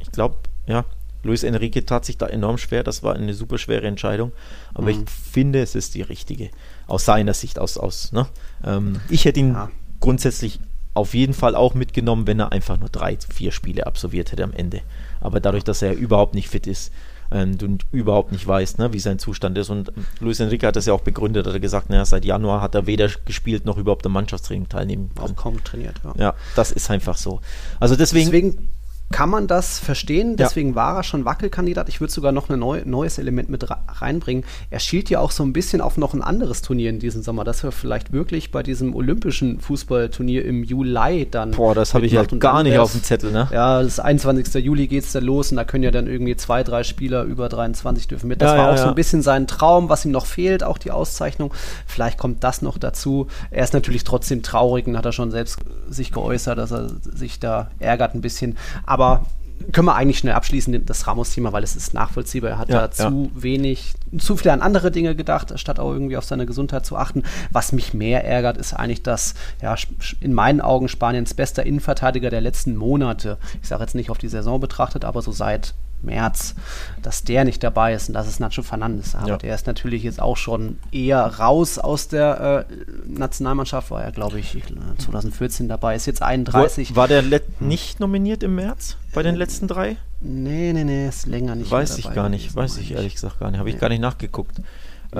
ich 0.00 0.12
glaube, 0.12 0.36
ja, 0.66 0.86
Luis 1.22 1.42
Enrique 1.42 1.84
tat 1.84 2.06
sich 2.06 2.16
da 2.16 2.26
enorm 2.26 2.56
schwer. 2.56 2.82
Das 2.82 3.02
war 3.02 3.14
eine 3.14 3.34
super 3.34 3.58
schwere 3.58 3.86
Entscheidung. 3.86 4.32
Aber 4.72 4.84
mhm. 4.84 5.02
ich 5.04 5.10
finde, 5.10 5.60
es 5.60 5.74
ist 5.74 5.94
die 5.94 6.02
richtige. 6.02 6.50
Aus 6.86 7.04
seiner 7.04 7.34
Sicht, 7.34 7.58
aus, 7.58 7.76
aus, 7.76 8.12
ne? 8.12 8.26
Ähm, 8.64 9.00
ich 9.10 9.26
hätte 9.26 9.40
ihn 9.40 9.52
ja. 9.52 9.70
grundsätzlich 10.00 10.58
auf 10.96 11.14
jeden 11.14 11.34
Fall 11.34 11.54
auch 11.54 11.74
mitgenommen, 11.74 12.26
wenn 12.26 12.40
er 12.40 12.52
einfach 12.52 12.78
nur 12.78 12.88
drei, 12.88 13.18
vier 13.32 13.52
Spiele 13.52 13.86
absolviert 13.86 14.32
hätte 14.32 14.44
am 14.44 14.52
Ende. 14.52 14.80
Aber 15.20 15.40
dadurch, 15.40 15.64
dass 15.64 15.82
er 15.82 15.94
überhaupt 15.94 16.34
nicht 16.34 16.48
fit 16.48 16.66
ist 16.66 16.92
ähm, 17.30 17.58
und 17.62 17.84
überhaupt 17.92 18.32
nicht 18.32 18.46
weiß, 18.46 18.78
ne, 18.78 18.92
wie 18.92 18.98
sein 18.98 19.18
Zustand 19.18 19.58
ist. 19.58 19.70
Und 19.70 19.92
Luis 20.20 20.40
Enrique 20.40 20.66
hat 20.66 20.76
das 20.76 20.86
ja 20.86 20.94
auch 20.94 21.00
begründet, 21.00 21.46
hat 21.46 21.52
er 21.52 21.60
gesagt, 21.60 21.90
naja, 21.90 22.04
seit 22.04 22.24
Januar 22.24 22.62
hat 22.62 22.74
er 22.74 22.86
weder 22.86 23.10
gespielt 23.24 23.64
noch 23.64 23.76
überhaupt 23.76 24.06
am 24.06 24.12
Mannschaftstraining 24.12 24.68
teilnehmen 24.68 25.10
können. 25.14 25.32
Auch 25.32 25.36
kaum 25.36 25.62
trainiert, 25.62 26.00
ja. 26.04 26.14
Ja, 26.18 26.34
das 26.54 26.72
ist 26.72 26.90
einfach 26.90 27.16
so. 27.16 27.40
Also 27.78 27.96
deswegen, 27.96 28.30
deswegen 28.30 28.68
kann 29.12 29.30
man 29.30 29.46
das 29.46 29.78
verstehen. 29.78 30.36
Deswegen 30.36 30.70
ja. 30.70 30.74
war 30.74 30.96
er 30.96 31.02
schon 31.02 31.24
Wackelkandidat. 31.24 31.88
Ich 31.88 32.00
würde 32.00 32.12
sogar 32.12 32.32
noch 32.32 32.50
ein 32.50 32.58
neu, 32.58 32.82
neues 32.84 33.18
Element 33.18 33.48
mit 33.48 33.66
reinbringen. 34.00 34.44
Er 34.70 34.80
schielt 34.80 35.10
ja 35.10 35.20
auch 35.20 35.30
so 35.30 35.44
ein 35.44 35.52
bisschen 35.52 35.80
auf 35.80 35.96
noch 35.96 36.12
ein 36.12 36.22
anderes 36.22 36.62
Turnier 36.62 36.90
in 36.90 36.98
diesem 36.98 37.22
Sommer, 37.22 37.44
dass 37.44 37.62
wir 37.62 37.70
vielleicht 37.70 38.12
wirklich 38.12 38.50
bei 38.50 38.62
diesem 38.62 38.94
olympischen 38.94 39.60
Fußballturnier 39.60 40.44
im 40.44 40.64
Juli 40.64 41.26
dann. 41.30 41.52
Boah, 41.52 41.74
das 41.74 41.94
habe 41.94 42.06
ich 42.06 42.12
ja 42.12 42.24
gar 42.24 42.62
nicht 42.62 42.78
auf 42.78 42.92
dem 42.92 43.02
Zettel, 43.02 43.30
ne? 43.30 43.48
Ja, 43.52 43.82
das 43.82 44.00
21. 44.00 44.64
Juli 44.64 44.88
geht 44.88 45.04
es 45.04 45.12
dann 45.12 45.24
los 45.24 45.50
und 45.50 45.56
da 45.56 45.64
können 45.64 45.84
ja 45.84 45.90
dann 45.90 46.08
irgendwie 46.08 46.36
zwei, 46.36 46.64
drei 46.64 46.82
Spieler 46.82 47.22
über 47.22 47.48
23 47.48 48.08
dürfen 48.08 48.28
mit. 48.28 48.42
Das 48.42 48.52
ja, 48.52 48.58
war 48.58 48.66
ja, 48.66 48.74
auch 48.74 48.78
so 48.78 48.88
ein 48.88 48.94
bisschen 48.94 49.22
sein 49.22 49.46
Traum, 49.46 49.88
was 49.88 50.04
ihm 50.04 50.10
noch 50.10 50.26
fehlt, 50.26 50.64
auch 50.64 50.78
die 50.78 50.90
Auszeichnung. 50.90 51.54
Vielleicht 51.86 52.18
kommt 52.18 52.42
das 52.42 52.60
noch 52.60 52.76
dazu. 52.76 53.28
Er 53.50 53.62
ist 53.62 53.72
natürlich 53.72 54.02
trotzdem 54.02 54.42
traurig 54.42 54.86
und 54.86 54.96
hat 54.96 55.04
er 55.04 55.12
schon 55.12 55.30
selbst 55.30 55.58
sich 55.88 56.10
geäußert, 56.10 56.58
dass 56.58 56.72
er 56.72 56.90
sich 57.00 57.38
da 57.38 57.70
ärgert 57.78 58.14
ein 58.14 58.20
bisschen. 58.20 58.56
Aber 58.84 58.95
aber 58.96 59.26
können 59.72 59.86
wir 59.86 59.94
eigentlich 59.94 60.18
schnell 60.18 60.34
abschließen, 60.34 60.86
das 60.86 61.06
Ramos-Thema, 61.06 61.52
weil 61.52 61.64
es 61.64 61.76
ist 61.76 61.94
nachvollziehbar. 61.94 62.50
Er 62.50 62.58
hat 62.58 62.68
ja, 62.68 62.80
da 62.82 62.90
zu 62.90 63.30
ja. 63.34 63.42
wenig, 63.42 63.94
zu 64.18 64.36
viel 64.36 64.50
an 64.50 64.62
andere 64.62 64.90
Dinge 64.90 65.14
gedacht, 65.14 65.58
statt 65.58 65.78
auch 65.78 65.92
irgendwie 65.92 66.16
auf 66.16 66.24
seine 66.24 66.46
Gesundheit 66.46 66.86
zu 66.86 66.96
achten. 66.96 67.22
Was 67.50 67.72
mich 67.72 67.94
mehr 67.94 68.24
ärgert, 68.24 68.56
ist 68.58 68.74
eigentlich, 68.74 69.02
dass 69.02 69.34
ja, 69.60 69.74
in 70.20 70.34
meinen 70.34 70.60
Augen 70.60 70.88
Spaniens 70.88 71.34
bester 71.34 71.64
Innenverteidiger 71.64 72.30
der 72.30 72.40
letzten 72.40 72.76
Monate, 72.76 73.38
ich 73.60 73.68
sage 73.68 73.82
jetzt 73.82 73.94
nicht 73.94 74.10
auf 74.10 74.18
die 74.18 74.28
Saison 74.28 74.60
betrachtet, 74.60 75.04
aber 75.04 75.22
so 75.22 75.32
seit 75.32 75.74
März, 76.02 76.54
dass 77.02 77.24
der 77.24 77.44
nicht 77.44 77.62
dabei 77.62 77.94
ist 77.94 78.08
und 78.08 78.14
das 78.14 78.28
ist 78.28 78.40
Nacho 78.40 78.62
Fernandes. 78.62 79.14
Aber 79.14 79.28
ja. 79.28 79.36
der 79.36 79.54
ist 79.54 79.66
natürlich 79.66 80.02
jetzt 80.02 80.20
auch 80.20 80.36
schon 80.36 80.78
eher 80.92 81.20
raus 81.20 81.78
aus 81.78 82.08
der 82.08 82.66
äh, 82.70 82.74
Nationalmannschaft, 83.06 83.90
war 83.90 84.02
er, 84.02 84.12
glaube 84.12 84.38
ich, 84.38 84.62
2014 84.98 85.68
dabei, 85.68 85.96
ist 85.96 86.06
jetzt 86.06 86.22
31. 86.22 86.94
War, 86.94 87.02
war 87.02 87.08
der 87.08 87.40
nicht 87.60 88.00
nominiert 88.00 88.42
im 88.42 88.54
März 88.54 88.96
bei 89.14 89.22
den 89.22 89.34
letzten 89.34 89.68
drei? 89.68 89.96
Nee, 90.20 90.72
nee, 90.72 90.84
nee, 90.84 91.08
ist 91.08 91.26
länger 91.26 91.54
nicht 91.54 91.70
Weiß 91.70 91.98
ich 91.98 92.12
gar 92.12 92.28
nicht, 92.28 92.54
weiß 92.54 92.78
ich 92.78 92.92
ehrlich 92.92 93.14
gesagt 93.14 93.38
gar 93.38 93.50
nicht, 93.50 93.58
habe 93.58 93.70
ich 93.70 93.78
gar 93.78 93.88
nicht 93.88 94.00
nachgeguckt. 94.00 94.58
Nee, 94.58 94.64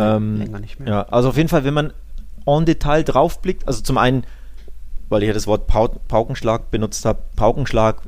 ähm, 0.00 0.38
länger 0.38 0.60
nicht 0.60 0.80
mehr. 0.80 0.88
Ja, 0.88 1.02
also 1.04 1.28
auf 1.28 1.36
jeden 1.36 1.48
Fall, 1.48 1.64
wenn 1.64 1.74
man 1.74 1.92
en 2.46 2.64
Detail 2.64 3.02
draufblickt, 3.02 3.66
also 3.66 3.82
zum 3.82 3.98
einen, 3.98 4.24
weil 5.08 5.22
ich 5.22 5.28
ja 5.28 5.34
das 5.34 5.46
Wort 5.46 5.66
Paukenschlag 5.66 6.70
benutzt 6.70 7.04
habe, 7.04 7.20
Paukenschlag 7.36 8.02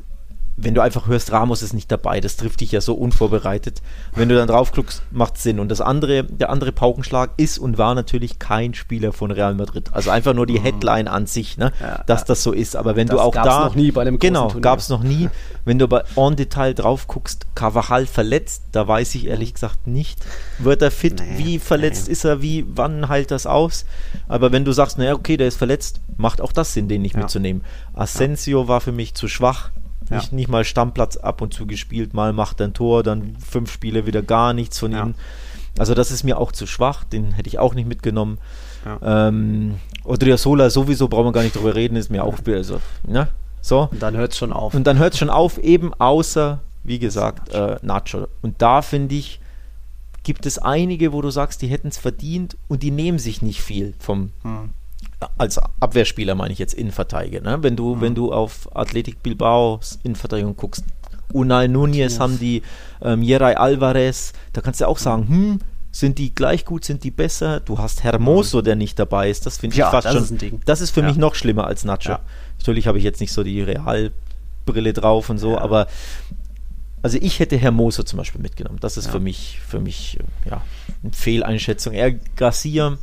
wenn 0.61 0.75
du 0.75 0.83
einfach 0.83 1.07
hörst, 1.07 1.31
Ramos 1.31 1.63
ist 1.63 1.73
nicht 1.73 1.91
dabei, 1.91 2.21
das 2.21 2.37
trifft 2.37 2.61
dich 2.61 2.73
ja 2.73 2.81
so 2.81 2.95
unvorbereitet. 2.95 3.81
Wenn 4.17 4.29
du 4.29 4.35
dann 4.35 4.49
drauf 4.49 4.73
guckst, 4.73 5.03
macht 5.13 5.39
Sinn. 5.39 5.61
Und 5.61 5.69
das 5.69 5.81
andere, 5.81 6.25
der 6.25 6.51
andere 6.51 6.73
Paukenschlag 6.73 7.31
ist 7.37 7.59
und 7.59 7.79
war 7.79 7.95
natürlich 7.95 8.41
kein 8.41 8.75
Spieler 8.75 9.13
von 9.13 9.31
Real 9.31 9.55
Madrid. 9.55 9.89
Also 9.93 10.11
einfach 10.11 10.35
nur 10.35 10.47
die 10.47 10.59
mhm. 10.59 10.65
Headline 10.65 11.07
an 11.07 11.27
sich, 11.27 11.59
ne? 11.59 11.73
Ja, 11.81 12.03
dass 12.07 12.23
ja. 12.23 12.27
das 12.27 12.43
so 12.43 12.53
ist. 12.53 12.75
Aber 12.75 12.97
wenn 12.97 13.07
du 13.07 13.21
auch 13.21 13.33
da. 13.33 13.67
noch 13.67 13.77
nie 13.77 13.93
bei 13.93 14.03
einem 14.03 14.19
Genau, 14.19 14.49
gab 14.61 14.81
es 14.81 14.89
noch 14.89 15.05
nie. 15.05 15.31
Wenn 15.65 15.79
du 15.79 15.87
bei 15.87 16.03
On 16.17 16.35
Detail 16.35 16.75
drauf 16.75 17.07
guckst, 17.07 17.47
Carvajal 17.55 18.07
verletzt, 18.07 18.65
da 18.73 18.89
weiß 18.89 19.15
ich 19.15 19.27
ehrlich 19.27 19.55
gesagt 19.55 19.87
nicht. 19.87 20.19
Wird 20.59 20.83
er 20.83 20.91
fit? 20.91 21.21
Nee, 21.21 21.39
wie 21.39 21.59
verletzt 21.61 22.07
nee. 22.07 22.13
ist 22.13 22.25
er? 22.25 22.43
Wie, 22.43 22.65
wann 22.69 23.09
heilt 23.09 23.31
das 23.31 23.47
aus? 23.47 23.85
Aber 24.27 24.51
wenn 24.51 24.65
du 24.65 24.73
sagst, 24.73 24.99
naja, 24.99 25.15
okay, 25.15 25.37
der 25.37 25.47
ist 25.47 25.57
verletzt, 25.57 26.01
macht 26.17 26.41
auch 26.41 26.53
das 26.53 26.73
Sinn, 26.73 26.89
den 26.89 27.03
nicht 27.03 27.15
ja. 27.15 27.21
mitzunehmen. 27.21 27.63
Asensio 27.95 28.67
war 28.67 28.81
für 28.81 28.93
mich 28.93 29.15
zu 29.15 29.29
schwach 29.29 29.71
ja. 30.11 30.17
Nicht, 30.17 30.33
nicht 30.33 30.49
mal 30.49 30.65
Stammplatz 30.65 31.17
ab 31.17 31.41
und 31.41 31.53
zu 31.53 31.67
gespielt, 31.67 32.15
mal 32.15 32.33
macht 32.33 32.61
er 32.61 32.69
ein 32.69 32.75
Tor, 32.75 33.03
dann 33.03 33.37
fünf 33.37 33.73
Spiele 33.73 34.07
wieder 34.07 34.23
gar 34.23 34.53
nichts 34.53 34.79
von 34.79 34.93
ja. 34.93 35.05
ihm. 35.05 35.15
Also 35.79 35.95
das 35.95 36.11
ist 36.11 36.25
mir 36.25 36.39
auch 36.39 36.53
zu 36.53 36.67
schwach, 36.67 37.05
den 37.05 37.33
hätte 37.33 37.49
ich 37.49 37.59
auch 37.59 37.75
nicht 37.75 37.89
mitgenommen. 37.89 38.39
Ja. 38.85 39.29
Ähm, 39.29 39.77
Odriozola 40.05 40.71
sowieso, 40.71 41.09
brauchen 41.09 41.27
wir 41.27 41.33
gar 41.33 41.43
nicht 41.43 41.55
drüber 41.55 41.75
reden, 41.75 41.97
ist 41.97 42.11
mir 42.11 42.25
auch 42.25 42.39
also, 42.47 42.81
ne? 43.07 43.29
So. 43.61 43.89
Und 43.91 44.03
dann 44.03 44.17
hört 44.17 44.33
es 44.33 44.39
schon 44.39 44.53
auf. 44.53 44.75
Und 44.75 44.87
dann 44.87 44.99
hört 44.99 45.13
es 45.13 45.19
schon 45.19 45.31
auf, 45.31 45.59
eben 45.59 45.93
außer, 45.95 46.61
wie 46.85 46.99
gesagt, 46.99 47.53
Nacho. 47.53 47.73
Äh, 47.73 47.79
Nacho. 47.83 48.29
Und 48.41 48.63
da 48.63 48.83
finde 48.83 49.15
ich, 49.15 49.41
gibt 50.23 50.47
es 50.47 50.59
einige, 50.59 51.13
wo 51.13 51.23
du 51.23 51.31
sagst, 51.31 51.61
die 51.63 51.69
hätten 51.69 51.89
es 51.89 51.99
verdient 51.99 52.57
und 52.69 52.83
die 52.83 52.91
nehmen 52.91 53.19
sich 53.19 53.43
nicht 53.43 53.61
viel 53.61 53.95
vom, 53.99 54.33
hm 54.43 54.71
als 55.37 55.59
Abwehrspieler 55.81 56.35
meine 56.35 56.53
ich 56.53 56.59
jetzt 56.59 56.75
Innenverteidiger, 56.75 57.41
ne? 57.41 57.63
wenn 57.63 57.77
du, 57.77 57.97
mhm. 57.97 58.01
wenn 58.01 58.15
du 58.15 58.33
auf 58.33 58.75
Athletic 58.77 59.23
Bilbao 59.23 59.81
Innenverteidigung 60.03 60.57
guckst, 60.57 60.85
Unai 61.33 61.67
Nunez 61.67 62.21
haben 62.21 62.39
die, 62.39 62.63
ähm, 63.03 63.23
Jerai 63.23 63.57
Alvarez, 63.57 64.33
da 64.53 64.61
kannst 64.61 64.81
du 64.81 64.89
auch 64.89 64.99
sagen, 64.99 65.29
hm, 65.29 65.59
sind 65.91 66.19
die 66.19 66.35
gleich 66.35 66.65
gut, 66.65 66.85
sind 66.85 67.05
die 67.05 67.11
besser? 67.11 67.61
Du 67.61 67.79
hast 67.79 68.05
Hermoso, 68.05 68.59
mhm. 68.59 68.65
der 68.65 68.77
nicht 68.77 68.99
dabei 68.99 69.29
ist, 69.31 69.45
das 69.47 69.59
finde 69.59 69.75
ich 69.75 69.79
ja, 69.79 69.91
fast 69.91 70.07
das 70.07 70.29
schon, 70.29 70.37
ist 70.37 70.55
das 70.65 70.81
ist 70.81 70.91
für 70.91 71.01
ja. 71.01 71.09
mich 71.09 71.17
noch 71.17 71.35
schlimmer 71.35 71.67
als 71.67 71.85
Nacho. 71.85 72.13
Ja. 72.13 72.21
Natürlich 72.59 72.87
habe 72.87 72.99
ich 72.99 73.05
jetzt 73.05 73.21
nicht 73.21 73.33
so 73.33 73.43
die 73.43 73.63
Realbrille 73.63 74.93
drauf 74.93 75.29
und 75.31 75.39
so, 75.39 75.59
aber 75.59 75.89
also 77.03 77.19
ich 77.21 77.39
hätte 77.39 77.57
Hermoso 77.57 78.03
zum 78.03 78.17
Beispiel 78.17 78.41
mitgenommen. 78.41 78.79
Das 78.81 78.97
ist 78.97 79.09
für 79.09 79.21
mich, 79.21 79.61
für 79.67 79.81
mich, 79.81 80.19
ja, 80.45 80.63
eine 81.03 81.13
Fehleinschätzung. 81.13 81.93
Er 81.93 82.13
Garcia, 82.13 82.99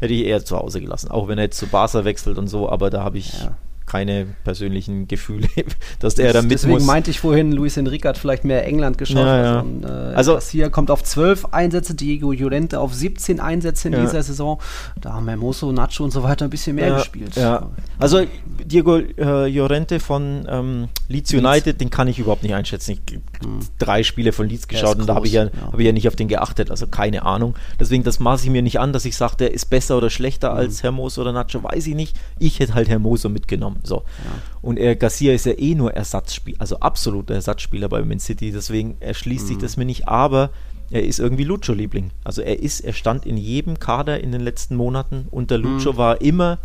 hätte 0.00 0.14
ich 0.14 0.24
eher 0.24 0.44
zu 0.44 0.58
Hause 0.58 0.80
gelassen. 0.80 1.10
Auch 1.10 1.28
wenn 1.28 1.38
er 1.38 1.44
jetzt 1.44 1.58
zu 1.58 1.66
Barca 1.66 2.04
wechselt 2.04 2.38
und 2.38 2.48
so, 2.48 2.68
aber 2.68 2.90
da 2.90 3.04
habe 3.04 3.18
ich 3.18 3.42
ja 3.42 3.56
keine 3.90 4.24
persönlichen 4.44 5.08
Gefühle, 5.08 5.48
dass 5.98 6.16
er 6.16 6.32
da 6.32 6.42
mit 6.42 6.52
Deswegen 6.52 6.74
muss. 6.74 6.84
meinte 6.84 7.10
ich 7.10 7.18
vorhin, 7.18 7.50
Luis 7.50 7.76
Enrique 7.76 8.08
hat 8.08 8.16
vielleicht 8.16 8.44
mehr 8.44 8.64
England 8.64 8.98
geschaut. 8.98 9.26
Ja, 9.26 9.42
ja. 9.42 9.60
Und, 9.60 9.84
äh, 9.84 9.88
also 9.88 10.38
hier 10.38 10.70
kommt 10.70 10.92
auf 10.92 11.02
12 11.02 11.46
Einsätze, 11.46 11.94
Diego 11.96 12.30
Llorente 12.30 12.78
auf 12.78 12.94
17 12.94 13.40
Einsätze 13.40 13.88
in 13.88 13.94
ja. 13.94 14.00
dieser 14.02 14.22
Saison. 14.22 14.60
Da 15.00 15.14
haben 15.14 15.26
Hermoso, 15.26 15.72
Nacho 15.72 16.04
und 16.04 16.12
so 16.12 16.22
weiter 16.22 16.44
ein 16.44 16.50
bisschen 16.50 16.76
mehr 16.76 16.98
gespielt. 16.98 17.36
Also 17.98 18.24
Diego 18.64 18.98
äh, 18.98 19.48
Llorente 19.48 19.98
von 19.98 20.46
ähm, 20.48 20.88
Leeds 21.08 21.32
United, 21.32 21.66
Leeds. 21.66 21.78
den 21.78 21.90
kann 21.90 22.06
ich 22.06 22.20
überhaupt 22.20 22.44
nicht 22.44 22.54
einschätzen. 22.54 22.92
Ich 22.92 23.00
hm. 23.42 23.58
drei 23.80 24.04
Spiele 24.04 24.30
von 24.30 24.48
Leeds 24.48 24.68
geschaut 24.68 24.98
und 24.98 25.08
da 25.08 25.16
habe 25.16 25.26
ich, 25.26 25.32
ja, 25.32 25.48
hab 25.62 25.78
ich 25.80 25.86
ja 25.86 25.92
nicht 25.92 26.06
auf 26.06 26.14
den 26.14 26.28
geachtet, 26.28 26.70
also 26.70 26.86
keine 26.86 27.24
Ahnung. 27.24 27.56
Deswegen, 27.80 28.04
das 28.04 28.20
maße 28.20 28.44
ich 28.44 28.50
mir 28.50 28.62
nicht 28.62 28.78
an, 28.78 28.92
dass 28.92 29.04
ich 29.04 29.16
sage, 29.16 29.34
der 29.40 29.52
ist 29.52 29.66
besser 29.66 29.96
oder 29.96 30.10
schlechter 30.10 30.52
hm. 30.52 30.58
als 30.58 30.84
Hermoso 30.84 31.22
oder 31.22 31.32
Nacho, 31.32 31.62
weiß 31.62 31.88
ich 31.88 31.96
nicht. 31.96 32.16
Ich 32.38 32.60
hätte 32.60 32.74
halt 32.74 32.88
Hermoso 32.88 33.28
mitgenommen. 33.28 33.79
So. 33.82 33.96
Ja. 33.96 34.30
Und 34.62 34.78
er, 34.78 34.96
Garcia 34.96 35.32
ist 35.32 35.46
ja 35.46 35.52
eh 35.58 35.74
nur 35.74 35.94
Ersatzspieler, 35.94 36.60
also 36.60 36.80
absoluter 36.80 37.34
Ersatzspieler 37.34 37.88
bei 37.88 38.02
Man 38.02 38.20
City, 38.20 38.52
deswegen 38.52 38.96
erschließt 39.00 39.44
mhm. 39.44 39.48
sich 39.48 39.58
das 39.58 39.76
mir 39.76 39.84
nicht, 39.84 40.08
aber 40.08 40.50
er 40.90 41.04
ist 41.04 41.20
irgendwie 41.20 41.44
Lucho-Liebling. 41.44 42.10
Also 42.24 42.42
er 42.42 42.58
ist, 42.60 42.80
er 42.80 42.92
stand 42.92 43.24
in 43.24 43.36
jedem 43.36 43.78
Kader 43.78 44.20
in 44.20 44.32
den 44.32 44.40
letzten 44.40 44.74
Monaten 44.74 45.26
und 45.30 45.50
der 45.50 45.58
Lucho 45.58 45.92
mhm. 45.92 45.96
war 45.96 46.20
immer 46.20 46.58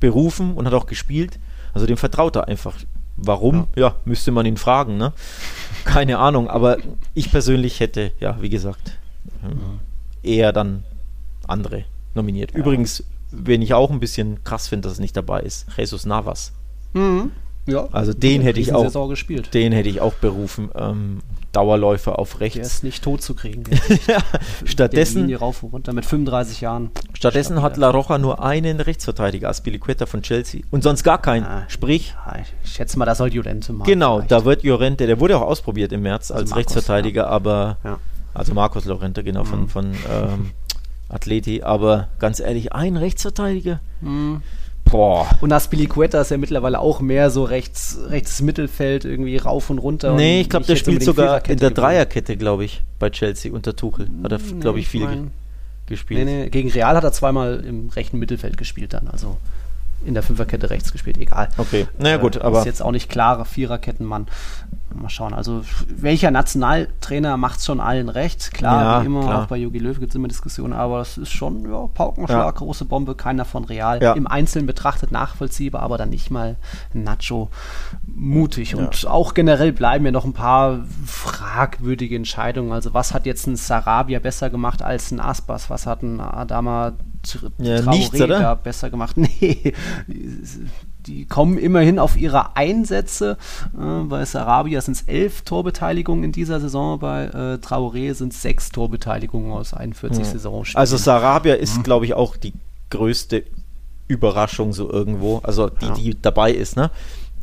berufen 0.00 0.54
und 0.54 0.66
hat 0.66 0.74
auch 0.74 0.86
gespielt. 0.86 1.38
Also 1.72 1.86
dem 1.86 1.96
vertraut 1.96 2.36
er 2.36 2.48
einfach. 2.48 2.74
Warum? 3.16 3.68
Ja, 3.76 3.82
ja 3.82 3.94
müsste 4.04 4.32
man 4.32 4.46
ihn 4.46 4.56
fragen, 4.56 4.96
ne? 4.96 5.12
Keine 5.84 6.18
Ahnung, 6.18 6.48
aber 6.48 6.78
ich 7.14 7.30
persönlich 7.30 7.80
hätte, 7.80 8.12
ja, 8.18 8.40
wie 8.40 8.48
gesagt, 8.48 8.98
mhm. 9.42 9.80
eher 10.22 10.52
dann 10.52 10.84
andere 11.46 11.84
nominiert. 12.14 12.52
Ja. 12.52 12.58
Übrigens, 12.58 13.04
wen 13.32 13.62
ich 13.62 13.74
auch 13.74 13.90
ein 13.90 14.00
bisschen 14.00 14.42
krass 14.44 14.68
finde, 14.68 14.88
dass 14.88 14.98
er 14.98 15.02
nicht 15.02 15.16
dabei 15.16 15.40
ist, 15.40 15.66
Jesus 15.76 16.06
Navas. 16.06 16.52
Mhm. 16.92 17.32
Ja. 17.66 17.88
Also 17.92 18.12
den 18.12 18.42
hätte 18.42 18.60
ich 18.60 18.72
auch, 18.72 19.08
gespielt. 19.08 19.54
den 19.54 19.72
hätte 19.72 19.88
ich 19.88 20.00
auch 20.00 20.14
berufen. 20.14 20.70
Ähm, 20.74 21.20
Dauerläufer 21.52 22.18
auf 22.18 22.38
rechts. 22.38 22.54
Der 22.54 22.64
ist 22.64 22.84
nicht 22.84 23.02
tot 23.02 23.22
zu 23.22 23.34
kriegen. 23.34 23.64
ja. 24.06 24.18
Stattdessen 24.64 25.34
rauf 25.34 25.64
und 25.64 25.72
runter 25.72 25.92
mit 25.92 26.06
35 26.06 26.60
Jahren. 26.60 26.90
Stattdessen 27.12 27.60
hat 27.60 27.76
La 27.76 27.90
Roja 27.90 28.18
nur 28.18 28.42
einen 28.42 28.80
Rechtsverteidiger, 28.80 29.48
Aspilicueta 29.48 30.06
von 30.06 30.22
Chelsea 30.22 30.62
und 30.70 30.82
sonst 30.84 31.02
gar 31.02 31.20
keinen. 31.20 31.44
Ah, 31.44 31.64
Sprich, 31.68 32.14
ich 32.62 32.70
schätze 32.70 32.98
mal, 32.98 33.04
da 33.04 33.16
soll 33.16 33.30
Llorente 33.30 33.72
machen. 33.72 33.88
Genau, 33.88 34.16
vielleicht. 34.16 34.30
da 34.30 34.44
wird 34.44 34.62
Llorente, 34.62 35.06
der 35.06 35.18
wurde 35.18 35.36
auch 35.38 35.42
ausprobiert 35.42 35.92
im 35.92 36.02
März 36.02 36.30
also 36.30 36.42
als 36.42 36.50
Marcos, 36.50 36.58
Rechtsverteidiger, 36.58 37.22
ja. 37.22 37.28
aber 37.28 37.78
ja. 37.82 37.98
also 38.32 38.54
Marcos 38.54 38.84
Llorente 38.84 39.24
genau 39.24 39.42
mhm. 39.42 39.46
von, 39.46 39.68
von 39.68 39.84
ähm, 39.86 40.50
Atleti, 41.10 41.62
aber 41.62 42.08
ganz 42.18 42.40
ehrlich, 42.40 42.72
ein 42.72 42.96
Rechtsverteidiger. 42.96 43.80
Mhm. 44.00 44.42
Boah. 44.84 45.28
Und 45.40 45.52
Aspilicueta 45.52 46.20
ist 46.20 46.30
ja 46.30 46.36
mittlerweile 46.36 46.80
auch 46.80 47.00
mehr 47.00 47.30
so 47.30 47.44
rechts, 47.44 47.98
rechts 48.08 48.42
Mittelfeld, 48.42 49.04
irgendwie 49.04 49.36
rauf 49.36 49.70
und 49.70 49.78
runter. 49.78 50.14
Nee, 50.14 50.36
und 50.36 50.40
ich 50.40 50.48
glaube, 50.48 50.66
der 50.66 50.76
spielt 50.76 51.02
sogar 51.04 51.48
in 51.48 51.58
der 51.58 51.70
Dreierkette, 51.70 52.36
glaube 52.36 52.64
ich, 52.64 52.82
bei 52.98 53.10
Chelsea 53.10 53.52
unter 53.52 53.76
Tuchel. 53.76 54.08
Hat 54.24 54.32
er, 54.32 54.38
nee, 54.38 54.60
glaube 54.60 54.80
ich, 54.80 54.88
viel 54.88 55.04
mein, 55.04 55.30
gespielt. 55.86 56.24
Nee, 56.24 56.42
nee, 56.42 56.48
gegen 56.48 56.70
Real 56.70 56.96
hat 56.96 57.04
er 57.04 57.12
zweimal 57.12 57.64
im 57.64 57.90
rechten 57.90 58.18
Mittelfeld 58.18 58.56
gespielt 58.56 58.92
dann, 58.92 59.06
also 59.06 59.36
in 60.04 60.14
der 60.14 60.22
Fünferkette 60.22 60.70
rechts 60.70 60.92
gespielt, 60.92 61.18
egal. 61.18 61.48
Okay, 61.58 61.86
naja 61.98 62.16
gut, 62.16 62.36
äh, 62.36 62.40
aber... 62.40 62.60
Ist 62.60 62.66
jetzt 62.66 62.82
auch 62.82 62.92
nicht 62.92 63.08
klare 63.08 63.44
Viererkettenmann. 63.44 64.26
Mal 64.92 65.08
schauen. 65.08 65.34
Also, 65.34 65.62
welcher 65.88 66.32
Nationaltrainer 66.32 67.36
macht 67.36 67.60
es 67.60 67.66
schon 67.66 67.78
allen 67.78 68.08
recht? 68.08 68.52
Klar, 68.52 68.82
ja, 68.82 69.02
wie 69.02 69.06
immer, 69.06 69.20
klar. 69.20 69.42
auch 69.42 69.46
bei 69.46 69.56
Jogi 69.56 69.78
Löw 69.78 69.98
gibt 70.00 70.10
es 70.10 70.16
immer 70.16 70.26
Diskussionen, 70.26 70.72
aber 70.72 70.98
das 70.98 71.16
ist 71.16 71.30
schon, 71.30 71.70
ja, 71.70 71.86
Paukenschlag, 71.94 72.44
ja. 72.44 72.50
große 72.50 72.86
Bombe, 72.86 73.14
keiner 73.14 73.44
von 73.44 73.64
Real. 73.64 74.02
Ja. 74.02 74.14
Im 74.14 74.26
Einzelnen 74.26 74.66
betrachtet 74.66 75.12
nachvollziehbar, 75.12 75.82
aber 75.82 75.96
dann 75.96 76.10
nicht 76.10 76.32
mal 76.32 76.56
Nacho 76.92 77.50
mutig. 78.04 78.74
Und 78.74 79.06
auch 79.06 79.34
generell 79.34 79.72
bleiben 79.72 80.04
ja 80.06 80.10
noch 80.10 80.24
ein 80.24 80.32
paar 80.32 80.80
fragwürdige 81.06 82.16
Entscheidungen. 82.16 82.72
Also, 82.72 82.92
was 82.92 83.14
hat 83.14 83.26
jetzt 83.26 83.46
ein 83.46 83.54
Sarabia 83.54 84.18
besser 84.18 84.50
gemacht 84.50 84.82
als 84.82 85.12
ein 85.12 85.20
Aspas? 85.20 85.70
Was 85.70 85.86
hat 85.86 86.02
ein 86.02 86.20
Adama 86.20 86.94
ja, 87.58 87.82
nichts, 87.82 88.20
oder? 88.20 88.56
besser 88.56 88.90
gemacht? 88.90 89.16
Nee 89.40 89.74
die 91.06 91.24
kommen 91.24 91.58
immerhin 91.58 91.98
auf 91.98 92.16
ihre 92.16 92.56
Einsätze. 92.56 93.36
Äh, 93.78 94.04
bei 94.04 94.24
Sarabia 94.24 94.80
sind 94.80 94.94
es 94.94 95.02
elf 95.02 95.42
Torbeteiligungen 95.42 96.24
in 96.24 96.32
dieser 96.32 96.60
Saison, 96.60 96.98
bei 96.98 97.24
äh, 97.24 97.58
Traoré 97.64 98.14
sind 98.14 98.32
es 98.32 98.42
sechs 98.42 98.70
Torbeteiligungen 98.70 99.52
aus 99.52 99.74
41 99.74 100.18
ja. 100.18 100.24
Saisonspielen. 100.24 100.80
Also 100.80 100.96
Sarabia 100.96 101.54
ist, 101.54 101.78
mhm. 101.78 101.82
glaube 101.82 102.04
ich, 102.04 102.14
auch 102.14 102.36
die 102.36 102.52
größte 102.90 103.44
Überraschung 104.08 104.72
so 104.72 104.90
irgendwo, 104.90 105.38
also 105.38 105.68
die, 105.68 105.86
ja. 105.86 105.94
die 105.94 106.16
dabei 106.20 106.52
ist, 106.52 106.76
ne? 106.76 106.90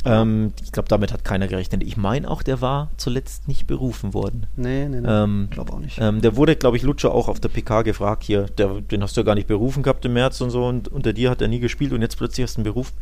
Ähm, 0.08 0.53
ich 0.64 0.72
glaube, 0.72 0.89
damit 0.89 1.14
hat 1.14 1.24
keiner 1.24 1.47
gerechnet. 1.47 1.84
Ich 1.84 1.97
meine 1.97 2.30
auch, 2.30 2.43
der 2.43 2.62
war 2.62 2.89
zuletzt 2.97 3.47
nicht 3.47 3.68
berufen 3.68 4.14
worden. 4.14 4.47
Nee, 4.55 4.88
nee, 4.88 5.01
nee. 5.01 5.08
Ähm, 5.08 5.47
glaube 5.51 5.74
auch 5.74 5.80
nicht. 5.80 5.99
Ähm, 5.99 6.22
der 6.22 6.36
wurde, 6.36 6.55
glaube 6.55 6.78
ich, 6.78 6.84
Lutscher 6.84 7.14
auch 7.14 7.28
auf 7.28 7.39
der 7.39 7.49
PK 7.49 7.82
gefragt, 7.84 8.24
hier, 8.24 8.43
der, 8.43 8.82
den 8.82 9.03
hast 9.03 9.18
du 9.18 9.22
ja 9.22 9.26
gar 9.26 9.36
nicht 9.36 9.47
berufen 9.47 9.84
gehabt 9.84 10.05
im 10.05 10.14
März 10.14 10.41
und 10.41 10.49
so 10.49 10.66
und 10.66 10.88
unter 10.88 11.14
dir 11.14 11.30
hat 11.30 11.41
er 11.41 11.47
nie 11.47 11.60
gespielt 11.60 11.93
und 11.93 12.01
jetzt 12.01 12.18
plötzlich 12.18 12.43
hast 12.43 12.58
du 12.58 12.62
ihn 12.62 12.64
berufen. 12.64 12.93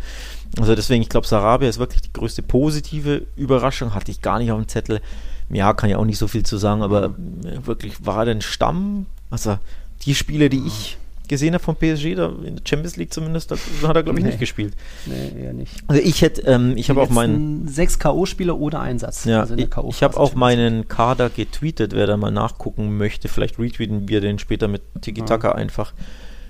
Also 0.60 0.76
deswegen, 0.76 1.02
ich 1.02 1.10
glaube, 1.10 1.28
Sarabia 1.28 1.70
ist 1.70 1.80
wirklich 1.80 2.02
die 2.02 2.14
größte 2.14 2.42
positive 2.42 3.26
Überraschung, 3.36 3.94
hatte 3.94 4.12
ich 4.12 4.22
gar 4.22 4.40
nicht 4.40 4.52
auf 4.52 4.60
dem 4.60 4.68
Zettel. 4.68 5.02
Ja, 5.50 5.74
kann 5.74 5.90
ja 5.90 5.98
auch 5.98 6.06
nicht 6.06 6.18
so 6.18 6.28
viel 6.28 6.44
zu 6.44 6.58
sagen, 6.58 6.82
aber 6.82 7.10
mhm. 7.10 7.66
wirklich 7.66 8.06
war 8.06 8.20
er 8.20 8.26
denn 8.26 8.42
Stamm? 8.42 9.06
Also 9.30 9.58
die 10.04 10.16
Spiele, 10.16 10.50
die 10.50 10.64
ich 10.66 10.98
gesehen 11.28 11.54
habe 11.54 11.64
vom 11.64 11.76
PSG, 11.76 12.16
da 12.16 12.32
in 12.44 12.56
der 12.56 12.64
Champions 12.68 12.98
League 12.98 13.14
zumindest, 13.14 13.52
da 13.52 13.56
hat 13.88 13.96
er, 13.96 14.04
glaube 14.04 14.20
ich, 14.20 14.24
nee. 14.24 14.32
nicht 14.32 14.40
gespielt. 14.40 14.74
Nee, 15.06 15.44
eher 15.44 15.54
nicht. 15.54 15.72
Also 15.88 16.02
ich 16.02 16.22
hätte, 16.22 16.42
ähm, 16.42 16.74
ich 16.76 16.90
habe 16.90 17.02
auch 17.02 17.10
meinen... 17.10 17.68
Sechs 17.68 18.00
K.O.-Spieler 18.00 18.54
oder 18.54 18.82
Einsatz. 18.82 19.26
Ja, 19.26 19.42
also 19.42 19.56
ich, 19.56 19.70
ich 19.90 20.04
habe 20.04 20.18
auch 20.18 20.36
meinen 20.36 20.88
Kader 20.88 21.30
getweetet, 21.30 21.94
wer 21.94 22.08
da 22.08 22.18
mal 22.18 22.32
nachgucken 22.32 22.98
möchte. 22.98 23.28
Vielleicht 23.28 23.60
retweeten 23.60 24.08
wir 24.10 24.22
den 24.22 24.40
später 24.40 24.68
mit 24.68 24.82
Tiki-Taka 25.02 25.50
ja. 25.50 25.56
einfach. 25.56 25.94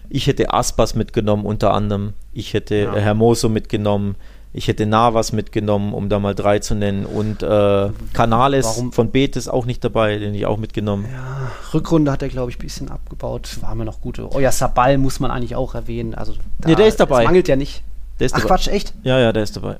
Ich 0.09 0.28
hätte 0.28 0.53
Aspas 0.53 0.95
mitgenommen 0.95 1.45
unter 1.45 1.73
anderem. 1.73 2.13
Ich 2.34 2.53
hätte 2.53 2.76
ja. 2.76 2.95
Hermoso 2.95 3.49
mitgenommen. 3.49 4.15
Ich 4.58 4.70
hätte 4.70 4.86
Navas 4.86 5.34
mitgenommen, 5.34 5.93
um 5.93 6.08
da 6.08 6.18
mal 6.18 6.34
drei 6.34 6.60
zu 6.60 6.76
nennen. 6.76 7.06
Und 7.06 7.43
äh, 7.43 7.89
Canales 8.14 8.66
Warum? 8.66 8.93
von 8.93 9.12
Betis 9.12 9.49
auch 9.49 9.66
nicht 9.66 9.84
dabei, 9.84 10.18
den 10.18 10.34
ich 10.34 10.45
auch 10.45 10.56
mitgenommen. 10.56 11.06
Ja, 11.12 11.51
Rückrunde 11.74 12.10
hat 12.10 12.22
er, 12.22 12.30
glaube 12.30 12.51
ich, 12.51 12.58
ein 12.58 12.62
bisschen 12.62 12.89
abgebaut. 12.89 13.58
War 13.60 13.76
mir 13.76 13.84
noch 13.84 13.99
gute. 13.99 14.34
Oh 14.34 14.39
ja, 14.39 14.53
Sabal 14.53 14.97
muss 14.97 15.20
man 15.20 15.30
eigentlich 15.30 15.58
auch 15.58 15.76
erwähnen. 15.76 16.16
Also, 16.16 16.36
da, 16.60 16.70
nee, 16.70 16.76
der 16.76 16.88
ist 16.88 17.01
dabei. 17.01 17.26
mangelt 17.26 17.49
ja 17.49 17.58
nicht. 17.58 17.84
Der 18.22 18.28
ist 18.28 18.34
Ach, 18.34 18.39
dabei. 18.39 18.56
Quatsch, 18.56 18.68
echt? 18.70 18.93
Ja, 19.03 19.20
ja, 19.20 19.34
der 19.34 19.43
ist 19.43 19.58
dabei. 19.58 19.74
Äh, 19.74 19.78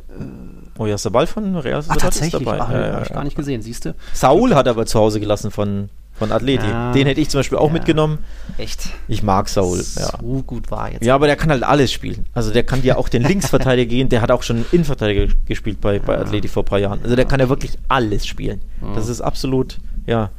oh 0.78 0.86
ja, 0.86 0.98
Sabal 0.98 1.26
von 1.26 1.56
Real 1.56 1.82
Sociedad 1.82 1.98
Ach, 1.98 2.02
tatsächlich? 2.02 2.42
ist 2.42 2.46
dabei. 2.46 2.60
Ach, 2.60 2.70
ja, 2.70 2.88
ja, 2.88 2.94
habe 2.96 3.06
ich 3.06 3.14
gar 3.14 3.24
nicht 3.24 3.38
gesehen, 3.38 3.62
siehst 3.62 3.86
du? 3.86 3.96
Saul 4.12 4.56
hat 4.56 4.68
aber 4.68 4.86
zu 4.86 5.00
Hause 5.00 5.22
gelassen 5.22 5.52
von 5.52 5.90
von 6.18 6.32
Atleti. 6.32 6.66
Ja. 6.66 6.91
Den 6.93 7.07
hätte 7.07 7.20
ich 7.20 7.30
zum 7.30 7.39
Beispiel 7.39 7.57
auch 7.57 7.68
ja. 7.68 7.74
mitgenommen. 7.74 8.20
Echt? 8.57 8.89
Ich 9.07 9.22
mag 9.22 9.49
Saul. 9.49 9.82
So 9.82 10.01
ja. 10.01 10.41
gut 10.45 10.72
war 10.72 10.91
jetzt. 10.91 11.03
Ja, 11.03 11.16
aber 11.16 11.28
der 11.28 11.36
kann 11.36 11.49
halt 11.49 11.63
alles 11.63 11.91
spielen. 11.91 12.26
Also 12.34 12.51
der 12.51 12.63
kann 12.63 12.82
ja 12.84 12.95
auch 12.95 13.09
den 13.09 13.24
Linksverteidiger 13.28 13.89
gehen. 13.89 14.09
Der 14.09 14.22
hat 14.22 14.32
auch 14.32 14.43
schon 14.43 14.66
Innenverteidiger 14.72 15.34
gespielt 15.45 15.82
bei, 15.82 15.99
bei 15.99 16.18
Atleti 16.18 16.47
vor 16.47 16.63
ein 16.63 16.68
paar 16.68 16.80
Jahren. 16.80 17.01
Also 17.03 17.16
der 17.16 17.26
kann 17.26 17.39
ja 17.39 17.49
wirklich 17.49 17.78
alles 17.89 18.26
spielen. 18.26 18.61
Das 18.93 19.09
ist 19.09 19.22
absolut, 19.22 19.80
ja, 20.05 20.30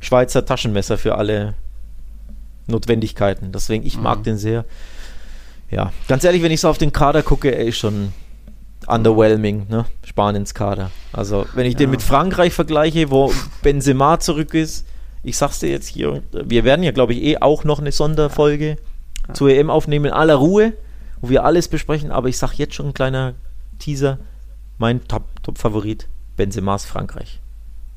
Schweizer 0.00 0.44
Taschenmesser 0.44 0.98
für 0.98 1.16
alle 1.16 1.54
Notwendigkeiten. 2.66 3.52
Deswegen, 3.52 3.86
ich 3.86 3.98
mag 3.98 4.22
den 4.24 4.36
sehr. 4.36 4.64
Ja, 5.70 5.92
ganz 6.08 6.24
ehrlich, 6.24 6.42
wenn 6.42 6.52
ich 6.52 6.60
so 6.60 6.68
auf 6.68 6.78
den 6.78 6.92
Kader 6.92 7.22
gucke, 7.22 7.50
er 7.50 7.64
ist 7.64 7.78
schon 7.78 8.12
underwhelming, 8.86 9.66
ne? 9.68 9.84
Spaniens 10.04 10.54
Kader. 10.54 10.90
Also, 11.12 11.46
wenn 11.54 11.66
ich 11.66 11.74
ja. 11.74 11.78
den 11.78 11.90
mit 11.90 12.02
Frankreich 12.02 12.52
vergleiche, 12.52 13.10
wo 13.10 13.32
Benzema 13.62 14.20
zurück 14.20 14.54
ist, 14.54 14.86
ich 15.26 15.36
sag's 15.36 15.60
dir 15.60 15.68
jetzt 15.68 15.88
hier, 15.88 16.22
wir 16.32 16.64
werden 16.64 16.82
ja, 16.82 16.92
glaube 16.92 17.12
ich, 17.12 17.22
eh 17.22 17.38
auch 17.38 17.64
noch 17.64 17.80
eine 17.80 17.92
Sonderfolge 17.92 18.76
ja. 19.28 19.34
zur 19.34 19.50
EM 19.50 19.70
aufnehmen 19.70 20.06
in 20.06 20.12
aller 20.12 20.36
Ruhe, 20.36 20.72
wo 21.20 21.28
wir 21.28 21.44
alles 21.44 21.68
besprechen, 21.68 22.10
aber 22.10 22.28
ich 22.28 22.38
sag 22.38 22.54
jetzt 22.54 22.74
schon 22.74 22.86
ein 22.86 22.94
kleiner 22.94 23.34
Teaser, 23.78 24.18
mein 24.78 25.06
Top-Favorit, 25.06 26.02
Top 26.02 26.10
Benzemas 26.36 26.84
Frankreich 26.84 27.40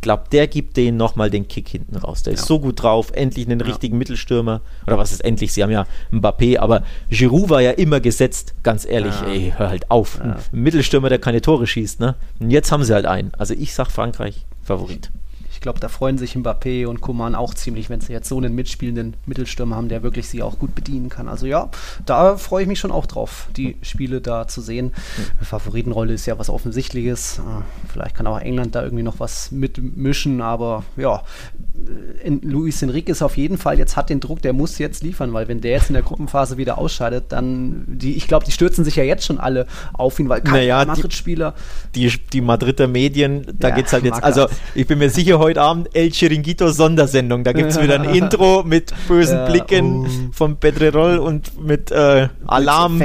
glaube, 0.01 0.23
der 0.31 0.47
gibt 0.47 0.77
denen 0.77 0.97
nochmal 0.97 1.29
den 1.29 1.47
Kick 1.47 1.67
hinten 1.67 1.97
raus. 1.97 2.23
Der 2.23 2.33
ja. 2.33 2.39
ist 2.39 2.45
so 2.45 2.59
gut 2.59 2.81
drauf, 2.81 3.11
endlich 3.13 3.45
einen 3.45 3.61
richtigen 3.61 3.95
ja. 3.95 3.99
Mittelstürmer. 3.99 4.61
Oder 4.87 4.97
was 4.97 5.11
ist 5.11 5.21
endlich? 5.21 5.53
Sie 5.53 5.63
haben 5.63 5.71
ja 5.71 5.85
Mbappé, 6.11 6.59
aber 6.59 6.83
Giroud 7.09 7.49
war 7.49 7.61
ja 7.61 7.71
immer 7.71 7.99
gesetzt, 7.99 8.55
ganz 8.63 8.85
ehrlich, 8.85 9.13
ja. 9.21 9.27
ey, 9.27 9.53
hör 9.55 9.69
halt 9.69 9.91
auf. 9.91 10.19
Ein 10.21 10.37
Mittelstürmer, 10.51 11.09
der 11.09 11.19
keine 11.19 11.41
Tore 11.41 11.67
schießt, 11.67 11.99
ne? 11.99 12.15
Und 12.39 12.51
jetzt 12.51 12.71
haben 12.71 12.83
sie 12.83 12.93
halt 12.93 13.05
einen. 13.05 13.31
Also 13.37 13.53
ich 13.53 13.73
sag 13.73 13.91
Frankreich 13.91 14.45
Favorit. 14.63 15.11
Ich 15.59 15.61
glaube, 15.61 15.81
da 15.81 15.89
freuen 15.89 16.17
sich 16.17 16.37
Mbappé 16.37 16.87
und 16.87 17.01
Coman 17.01 17.35
auch 17.35 17.53
ziemlich, 17.53 17.89
wenn 17.89 17.99
sie 17.99 18.13
jetzt 18.13 18.29
so 18.29 18.37
einen 18.37 18.55
mitspielenden 18.55 19.15
Mittelstürmer 19.25 19.75
haben, 19.75 19.89
der 19.89 20.03
wirklich 20.03 20.29
sie 20.29 20.41
auch 20.41 20.57
gut 20.57 20.73
bedienen 20.73 21.09
kann. 21.09 21.27
Also 21.27 21.47
ja, 21.47 21.69
da 22.05 22.37
freue 22.37 22.61
ich 22.61 22.69
mich 22.69 22.79
schon 22.79 22.93
auch 22.93 23.05
drauf, 23.05 23.49
die 23.57 23.75
Spiele 23.81 24.21
da 24.21 24.47
zu 24.47 24.61
sehen. 24.61 24.93
Mhm. 25.17 25.43
Favoritenrolle 25.45 26.13
ist 26.13 26.25
ja 26.27 26.39
was 26.39 26.49
Offensichtliches. 26.49 27.41
Ah, 27.45 27.63
vielleicht 27.91 28.15
kann 28.15 28.25
auch 28.25 28.39
England 28.39 28.73
da 28.73 28.83
irgendwie 28.83 29.03
noch 29.03 29.19
was 29.19 29.51
mitmischen, 29.51 30.39
aber 30.39 30.85
ja, 30.95 31.23
Luis 32.41 32.81
Enrique 32.81 33.09
ist 33.09 33.21
auf 33.21 33.37
jeden 33.37 33.57
Fall 33.57 33.79
jetzt 33.79 33.95
hat 33.95 34.09
den 34.09 34.19
Druck, 34.19 34.41
der 34.41 34.53
muss 34.53 34.77
jetzt 34.77 35.03
liefern, 35.03 35.33
weil 35.33 35.47
wenn 35.47 35.61
der 35.61 35.71
jetzt 35.71 35.89
in 35.89 35.93
der 35.93 36.03
Gruppenphase 36.03 36.57
wieder 36.57 36.77
ausscheidet, 36.77 37.25
dann 37.29 37.85
die, 37.87 38.15
ich 38.15 38.27
glaube, 38.27 38.45
die 38.45 38.51
stürzen 38.51 38.83
sich 38.83 38.95
ja 38.95 39.03
jetzt 39.03 39.25
schon 39.25 39.39
alle 39.39 39.65
auf 39.93 40.19
ihn, 40.19 40.29
weil 40.29 40.41
kein 40.41 40.53
naja, 40.53 40.85
Madrid-Spieler. 40.85 41.53
Die, 41.95 42.11
die, 42.33 42.41
Madrider 42.41 42.87
Medien, 42.87 43.45
da 43.53 43.69
ja, 43.69 43.75
geht 43.75 43.87
es 43.87 43.93
halt 43.93 44.03
jetzt, 44.03 44.23
also 44.23 44.47
ich 44.75 44.87
bin 44.87 44.99
mir 44.99 45.09
sicher, 45.09 45.39
heute 45.39 45.61
Abend 45.61 45.89
El 45.93 46.11
Chiringuito 46.11 46.71
Sondersendung, 46.71 47.43
da 47.43 47.53
gibt 47.53 47.71
es 47.71 47.81
wieder 47.81 47.95
ein 47.95 48.03
Intro 48.15 48.63
mit 48.63 48.93
bösen 49.07 49.37
ja, 49.37 49.45
Blicken 49.45 50.05
oh. 50.05 50.31
von 50.31 50.57
Pedrerol 50.57 51.17
und 51.17 51.63
mit 51.63 51.91
äh, 51.91 52.27
Alarm, 52.45 52.97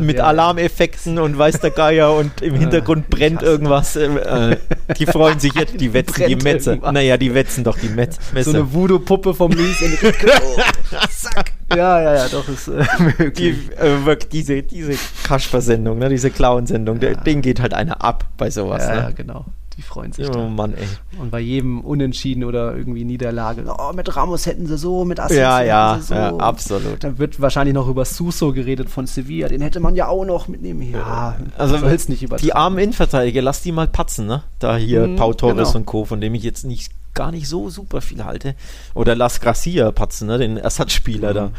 mit, 0.00 0.16
ja. 0.16 0.24
Alarmeffekten 0.24 1.18
und 1.18 1.38
weiß 1.38 1.60
der 1.60 1.70
Geier 1.70 2.14
und 2.14 2.42
im 2.42 2.54
Hintergrund 2.58 3.08
brennt 3.08 3.42
irgendwas. 3.42 3.96
Äh, 3.96 4.56
die 4.98 5.06
freuen 5.06 5.38
sich 5.38 5.54
jetzt, 5.54 5.80
die 5.80 5.92
wetzen 5.92 6.24
die 6.28 6.36
Metze. 6.36 6.76
Naja, 6.76 7.16
die 7.16 7.34
wetzen 7.34 7.64
doch 7.64 7.78
die 7.78 7.88
Metze. 7.88 8.15
So 8.42 8.50
eine 8.50 8.72
Voodoo-Puppe 8.72 9.34
vom 9.34 9.52
Luis 9.52 9.80
Enrique. 9.82 10.30
Zack. 11.10 11.52
Ja, 11.74 12.00
ja, 12.00 12.14
ja, 12.14 12.28
doch, 12.28 12.48
ist 12.48 12.68
äh, 12.68 12.84
möglich. 12.98 13.32
Die, 13.34 13.50
äh, 13.76 14.16
diese, 14.30 14.62
diese 14.62 14.94
Kasper-Sendung, 15.24 15.98
ne, 15.98 16.08
diese 16.08 16.30
Clown-Sendung, 16.30 17.00
ja. 17.00 17.14
den 17.14 17.42
geht 17.42 17.60
halt 17.60 17.74
einer 17.74 18.04
ab 18.04 18.24
bei 18.36 18.50
sowas. 18.50 18.84
Ja, 18.84 18.94
ne? 18.94 19.00
ja 19.00 19.10
genau. 19.10 19.46
Die 19.76 19.82
freuen 19.82 20.12
sich. 20.12 20.28
Oh 20.28 20.32
da. 20.32 20.48
Mann, 20.48 20.72
ey. 20.72 20.86
Und 21.18 21.30
bei 21.30 21.40
jedem 21.40 21.82
Unentschieden 21.82 22.44
oder 22.44 22.74
irgendwie 22.74 23.04
Niederlage, 23.04 23.64
oh, 23.66 23.92
mit 23.92 24.16
Ramos 24.16 24.46
hätten 24.46 24.66
sie 24.66 24.78
so, 24.78 25.04
mit 25.04 25.20
Assis 25.20 25.36
ja, 25.36 25.60
ja, 25.60 26.00
so. 26.00 26.14
Ja, 26.14 26.34
absolut. 26.36 27.04
Dann 27.04 27.18
wird 27.18 27.40
wahrscheinlich 27.42 27.74
noch 27.74 27.86
über 27.86 28.06
Suso 28.06 28.52
geredet 28.52 28.88
von 28.88 29.06
Sevilla, 29.06 29.48
den 29.48 29.60
hätte 29.60 29.80
man 29.80 29.94
ja 29.94 30.08
auch 30.08 30.24
noch 30.24 30.48
mitnehmen. 30.48 30.82
Ja, 30.90 31.36
also 31.58 31.76
nicht 31.76 32.42
Die 32.42 32.54
armen 32.54 32.78
Innenverteidiger, 32.78 33.42
lass 33.42 33.60
die 33.60 33.72
mal 33.72 33.86
patzen, 33.86 34.26
ne? 34.26 34.44
Da 34.60 34.76
hier 34.76 35.08
mhm, 35.08 35.16
Pau 35.16 35.34
Torres 35.34 35.68
genau. 35.68 35.78
und 35.78 35.86
Co., 35.86 36.04
von 36.06 36.22
dem 36.22 36.34
ich 36.34 36.42
jetzt 36.42 36.64
nicht 36.64 36.92
gar 37.12 37.30
nicht 37.30 37.46
so 37.46 37.68
super 37.68 38.00
viel 38.00 38.24
halte. 38.24 38.54
Oder 38.94 39.14
Las 39.14 39.40
Gracia 39.40 39.90
patzen, 39.92 40.28
ne? 40.28 40.38
Den 40.38 40.56
Ersatzspieler 40.56 41.30
mhm. 41.30 41.34
da. 41.34 41.50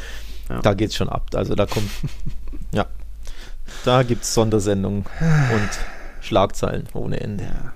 Ja. 0.49 0.61
Da 0.61 0.73
geht's 0.73 0.95
schon 0.95 1.09
ab. 1.09 1.27
Also 1.35 1.53
da 1.53 1.67
kommt, 1.67 1.89
ja, 2.71 2.85
da 3.85 4.01
gibt's 4.01 4.33
Sondersendungen 4.33 5.05
und 5.19 5.69
Schlagzeilen 6.21 6.87
ohne 6.93 7.19
Ende. 7.19 7.43
Ja 7.43 7.73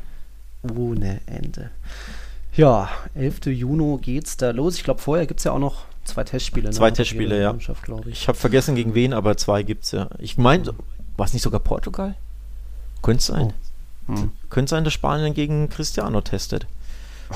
ohne 0.64 1.22
Ende. 1.26 1.72
Ja, 2.54 2.90
11. 3.16 3.46
Juni 3.48 3.98
geht's 4.02 4.38
da 4.38 4.52
los. 4.52 4.76
Ich 4.76 4.84
glaube, 4.84 5.02
vorher 5.02 5.26
gibt 5.26 5.40
es 5.40 5.46
ja 5.46 5.54
auch 5.54 5.60
noch 5.60 5.86
zwei 6.04 6.24
Testspiele. 6.24 6.70
Ne? 6.70 6.74
Zwei 6.74 6.92
Testspiele, 6.92 7.42
ja. 7.42 7.56
Ich, 7.56 8.08
ich 8.08 8.28
habe 8.28 8.38
vergessen 8.38 8.76
gegen 8.76 8.94
wen, 8.94 9.14
aber 9.14 9.38
zwei 9.38 9.64
gibt 9.64 9.86
es 9.86 9.92
ja. 9.92 10.10
Ich 10.20 10.38
meine, 10.38 10.74
war 11.18 11.26
es 11.26 11.34
nicht 11.34 11.44
sogar 11.44 11.60
Portugal? 11.62 12.16
Könnte 13.02 13.24
sein. 13.24 13.54
Oh. 14.08 14.14
Hm. 14.14 14.32
Könnte 14.50 14.70
sein, 14.70 14.84
dass 14.84 14.94
Spanien 14.94 15.34
gegen 15.34 15.70
Cristiano 15.70 16.22
testet. 16.22 16.68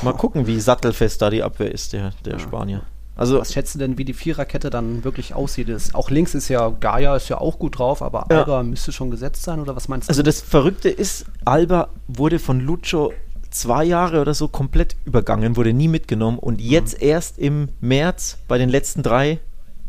Mal 0.01 0.13
gucken, 0.13 0.45
wie 0.47 0.59
sattelfest 0.59 1.21
da 1.21 1.29
die 1.29 1.41
Abwehr 1.41 1.71
ist, 1.71 1.93
der, 1.93 2.11
der 2.25 2.33
ja. 2.33 2.39
Spanier. 2.39 2.81
Also, 3.15 3.39
was 3.39 3.53
schätzt 3.53 3.75
du 3.75 3.79
denn, 3.79 3.97
wie 3.97 4.03
die 4.03 4.13
Viererkette 4.13 4.69
dann 4.69 5.05
wirklich 5.05 5.33
aussieht? 5.33 5.69
Ist, 5.69 5.95
auch 5.95 6.09
links 6.09 6.35
ist 6.35 6.49
ja, 6.49 6.69
Gaia 6.69 7.15
ist 7.15 7.29
ja 7.29 7.39
auch 7.39 7.57
gut 7.59 7.79
drauf, 7.79 8.01
aber 8.01 8.27
ja. 8.29 8.39
Alba 8.39 8.63
müsste 8.63 8.91
schon 8.91 9.09
gesetzt 9.09 9.43
sein 9.43 9.59
oder 9.59 9.75
was 9.75 9.87
meinst 9.87 10.09
du? 10.09 10.11
Also 10.11 10.21
das 10.21 10.41
Verrückte 10.41 10.89
ist, 10.89 11.25
Alba 11.45 11.89
wurde 12.07 12.39
von 12.39 12.59
Lucho 12.59 13.13
zwei 13.51 13.85
Jahre 13.85 14.19
oder 14.19 14.33
so 14.33 14.49
komplett 14.49 14.97
übergangen, 15.05 15.55
wurde 15.55 15.71
nie 15.71 15.87
mitgenommen 15.87 16.39
und 16.39 16.59
jetzt 16.59 17.01
mhm. 17.01 17.07
erst 17.07 17.39
im 17.39 17.69
März 17.79 18.37
bei 18.49 18.57
den 18.57 18.67
letzten 18.67 19.01
drei 19.01 19.39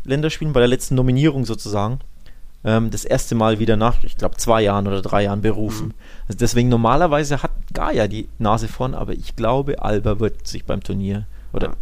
Länderspielen, 0.05 0.53
bei 0.53 0.61
der 0.61 0.69
letzten 0.69 0.95
Nominierung 0.95 1.43
sozusagen, 1.43 1.99
ähm, 2.63 2.91
das 2.91 3.03
erste 3.03 3.35
Mal 3.35 3.59
wieder 3.59 3.75
nach, 3.75 4.05
ich 4.05 4.15
glaube, 4.15 4.37
zwei 4.37 4.61
Jahren 4.61 4.87
oder 4.87 5.01
drei 5.01 5.23
Jahren 5.23 5.41
berufen. 5.41 5.87
Mhm. 5.87 5.93
Also 6.29 6.37
deswegen 6.39 6.69
normalerweise 6.69 7.43
hat 7.43 7.51
Gaia 7.73 8.07
die 8.07 8.29
Nase 8.39 8.69
vorn, 8.69 8.93
aber 8.93 9.11
ich 9.11 9.35
glaube, 9.35 9.81
Alba 9.81 10.21
wird 10.21 10.47
sich 10.47 10.63
beim 10.63 10.81
Turnier 10.81 11.27
oder 11.51 11.67
ja 11.67 11.73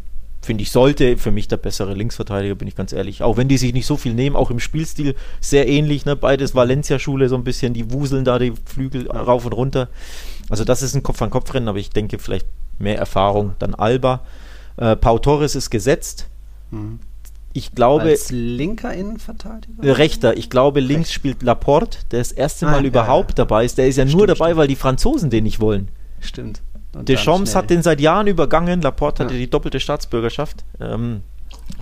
finde 0.45 0.61
ich, 0.61 0.71
sollte 0.71 1.17
für 1.17 1.31
mich 1.31 1.47
der 1.47 1.57
bessere 1.57 1.93
Linksverteidiger, 1.93 2.55
bin 2.55 2.67
ich 2.67 2.75
ganz 2.75 2.93
ehrlich. 2.93 3.23
Auch 3.23 3.37
wenn 3.37 3.47
die 3.47 3.57
sich 3.57 3.73
nicht 3.73 3.85
so 3.85 3.97
viel 3.97 4.13
nehmen, 4.13 4.35
auch 4.35 4.51
im 4.51 4.59
Spielstil 4.59 5.15
sehr 5.41 5.67
ähnlich, 5.67 6.05
ne? 6.05 6.15
beides 6.15 6.55
Valencia-Schule 6.55 7.27
so 7.27 7.35
ein 7.35 7.43
bisschen, 7.43 7.73
die 7.73 7.91
wuseln 7.91 8.23
da 8.23 8.39
die 8.39 8.53
Flügel 8.65 9.09
rauf 9.11 9.45
und 9.45 9.53
runter. 9.53 9.89
Also 10.49 10.63
das 10.63 10.81
ist 10.81 10.95
ein 10.95 11.03
Kopf-an-Kopf-Rennen, 11.03 11.67
aber 11.67 11.79
ich 11.79 11.89
denke 11.89 12.19
vielleicht 12.19 12.47
mehr 12.79 12.97
Erfahrung. 12.97 13.55
Dann 13.59 13.73
Alba. 13.73 14.21
Äh, 14.77 14.95
Pau 14.95 15.17
Torres 15.19 15.55
ist 15.55 15.69
gesetzt. 15.69 16.27
Mhm. 16.71 16.99
ich 17.53 17.73
glaube. 17.73 18.03
Als 18.03 18.31
linker 18.31 18.93
Innenverteidiger? 18.93 19.83
Äh, 19.83 19.91
rechter. 19.91 20.37
Ich 20.37 20.49
glaube, 20.49 20.79
links 20.79 21.09
Recht. 21.09 21.13
spielt 21.13 21.43
Laporte, 21.43 21.99
der 22.11 22.19
das 22.19 22.31
erste 22.31 22.65
Mal 22.65 22.83
ah, 22.83 22.87
überhaupt 22.87 23.31
ja, 23.31 23.43
ja. 23.43 23.45
dabei 23.45 23.65
ist. 23.65 23.77
Der 23.77 23.87
ist 23.87 23.97
ja 23.97 24.05
stimmt, 24.05 24.17
nur 24.17 24.27
dabei, 24.27 24.47
stimmt. 24.47 24.57
weil 24.57 24.67
die 24.67 24.75
Franzosen 24.75 25.29
den 25.29 25.43
nicht 25.43 25.59
wollen. 25.59 25.89
Stimmt. 26.19 26.61
Und 26.95 27.09
Deschamps 27.09 27.55
hat 27.55 27.69
den 27.69 27.83
seit 27.83 27.99
Jahren 27.99 28.27
übergangen. 28.27 28.81
Laporte 28.81 29.23
ja. 29.23 29.29
hatte 29.29 29.37
die 29.37 29.49
doppelte 29.49 29.79
Staatsbürgerschaft. 29.79 30.63
Ähm, 30.79 31.21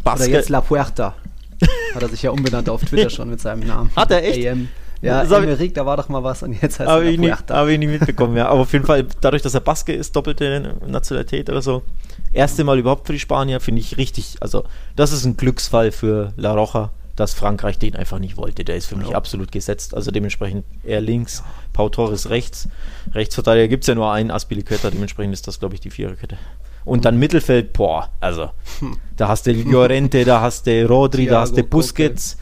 Oder 0.04 0.28
jetzt 0.28 0.50
La 0.50 0.62
Puerta. 0.62 1.16
hat 1.94 2.02
er 2.02 2.10
sich 2.10 2.24
ja 2.24 2.32
umbenannt 2.32 2.68
auf 2.68 2.84
Twitter 2.84 3.10
schon 3.10 3.30
mit 3.30 3.40
seinem 3.40 3.66
Namen. 3.68 3.92
Hat 3.96 4.12
er 4.12 4.24
echt? 4.24 4.46
AM. 4.48 4.70
Ja, 5.02 5.22
Emmerich, 5.24 5.74
da 5.74 5.86
war 5.86 5.98
doch 5.98 6.08
mal 6.08 6.24
was 6.24 6.44
und 6.44 6.54
jetzt 6.54 6.80
heißt 6.80 6.90
er 6.90 7.02
La 7.02 7.18
Puerta. 7.18 7.56
Habe 7.56 7.74
ich 7.74 7.80
nie 7.80 7.88
mitbekommen, 7.88 8.38
ja. 8.38 8.48
Aber 8.48 8.62
auf 8.62 8.74
jeden 8.74 8.86
Fall, 8.86 9.06
dadurch, 9.22 9.42
dass 9.42 9.54
er 9.54 9.60
Baske 9.60 9.94
ist, 9.94 10.16
doppelte 10.16 10.76
Nationalität 10.88 11.50
oder 11.50 11.62
so, 11.62 11.84
erste 12.32 12.64
Mal 12.64 12.80
überhaupt 12.80 13.06
für 13.06 13.14
die 13.14 13.20
Spanier, 13.20 13.60
finde 13.60 13.82
ich 13.82 13.98
richtig. 13.98 14.38
Also, 14.40 14.64
das 14.96 15.12
ist 15.12 15.26
ein 15.26 15.38
Glücksfall 15.38 15.92
für 15.92 16.34
La 16.38 16.54
Roja, 16.54 16.92
dass 17.16 17.34
Frankreich 17.34 17.78
den 17.78 17.96
einfach 17.96 18.20
nicht 18.20 18.38
wollte. 18.38 18.64
Der 18.64 18.76
ist 18.76 18.88
für 18.88 18.96
mich 18.96 19.10
ja. 19.10 19.16
absolut 19.16 19.52
gesetzt. 19.52 19.94
Also 19.94 20.12
dementsprechend 20.12 20.66
er 20.84 21.02
links. 21.02 21.44
Pau 21.72 21.90
Torres 21.90 22.30
rechts. 22.30 22.68
Rechtsverteidiger 23.14 23.68
gibt 23.68 23.84
es 23.84 23.88
ja 23.88 23.96
nur 23.96 24.12
einen, 24.12 24.32
Aspilicueta, 24.32 24.90
dementsprechend 24.90 25.34
ist 25.34 25.48
das, 25.48 25.60
glaube 25.60 25.76
ich, 25.76 25.82
die 25.82 25.92
Viererkette. 25.92 26.38
Und 26.86 27.06
dann 27.06 27.18
Mittelfeld, 27.18 27.72
boah, 27.74 28.10
also 28.20 28.50
hm. 28.80 28.98
da 29.16 29.30
hast 29.30 29.48
du 29.48 29.54
Llorente, 29.54 30.26
da 30.26 30.42
hast 30.42 30.68
du 30.68 30.86
Rodri, 30.88 31.24
Thiago, 31.24 31.34
da 31.34 31.42
hast 31.42 31.58
du 31.58 31.64
Busquets. 31.64 32.38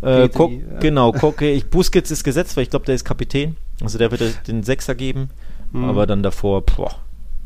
Äh, 0.00 0.28
Petri, 0.28 0.64
ja. 0.68 0.78
Genau, 0.80 1.12
Koke. 1.12 1.50
Ich, 1.50 1.66
Busquets 1.66 2.10
ist 2.10 2.24
gesetzt, 2.24 2.56
weil 2.56 2.64
ich 2.64 2.70
glaube, 2.70 2.86
der 2.86 2.94
ist 2.94 3.04
Kapitän. 3.04 3.56
Also 3.80 3.98
der 3.98 4.10
wird 4.10 4.48
den 4.48 4.62
Sechser 4.62 4.94
geben. 4.94 5.30
Mhm. 5.72 5.84
Aber 5.84 6.06
dann 6.06 6.22
davor, 6.22 6.62
boah, 6.62 6.96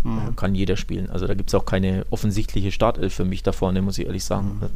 Mhm. 0.02 0.36
Kann 0.36 0.54
jeder 0.54 0.76
spielen. 0.76 1.10
Also 1.10 1.26
da 1.26 1.34
gibt 1.34 1.50
es 1.50 1.54
auch 1.54 1.64
keine 1.64 2.06
offensichtliche 2.10 2.72
Startelf 2.72 3.14
für 3.14 3.24
mich 3.24 3.42
da 3.42 3.52
vorne, 3.52 3.82
muss 3.82 3.98
ich 3.98 4.06
ehrlich 4.06 4.24
sagen. 4.24 4.60
Mhm. 4.60 4.68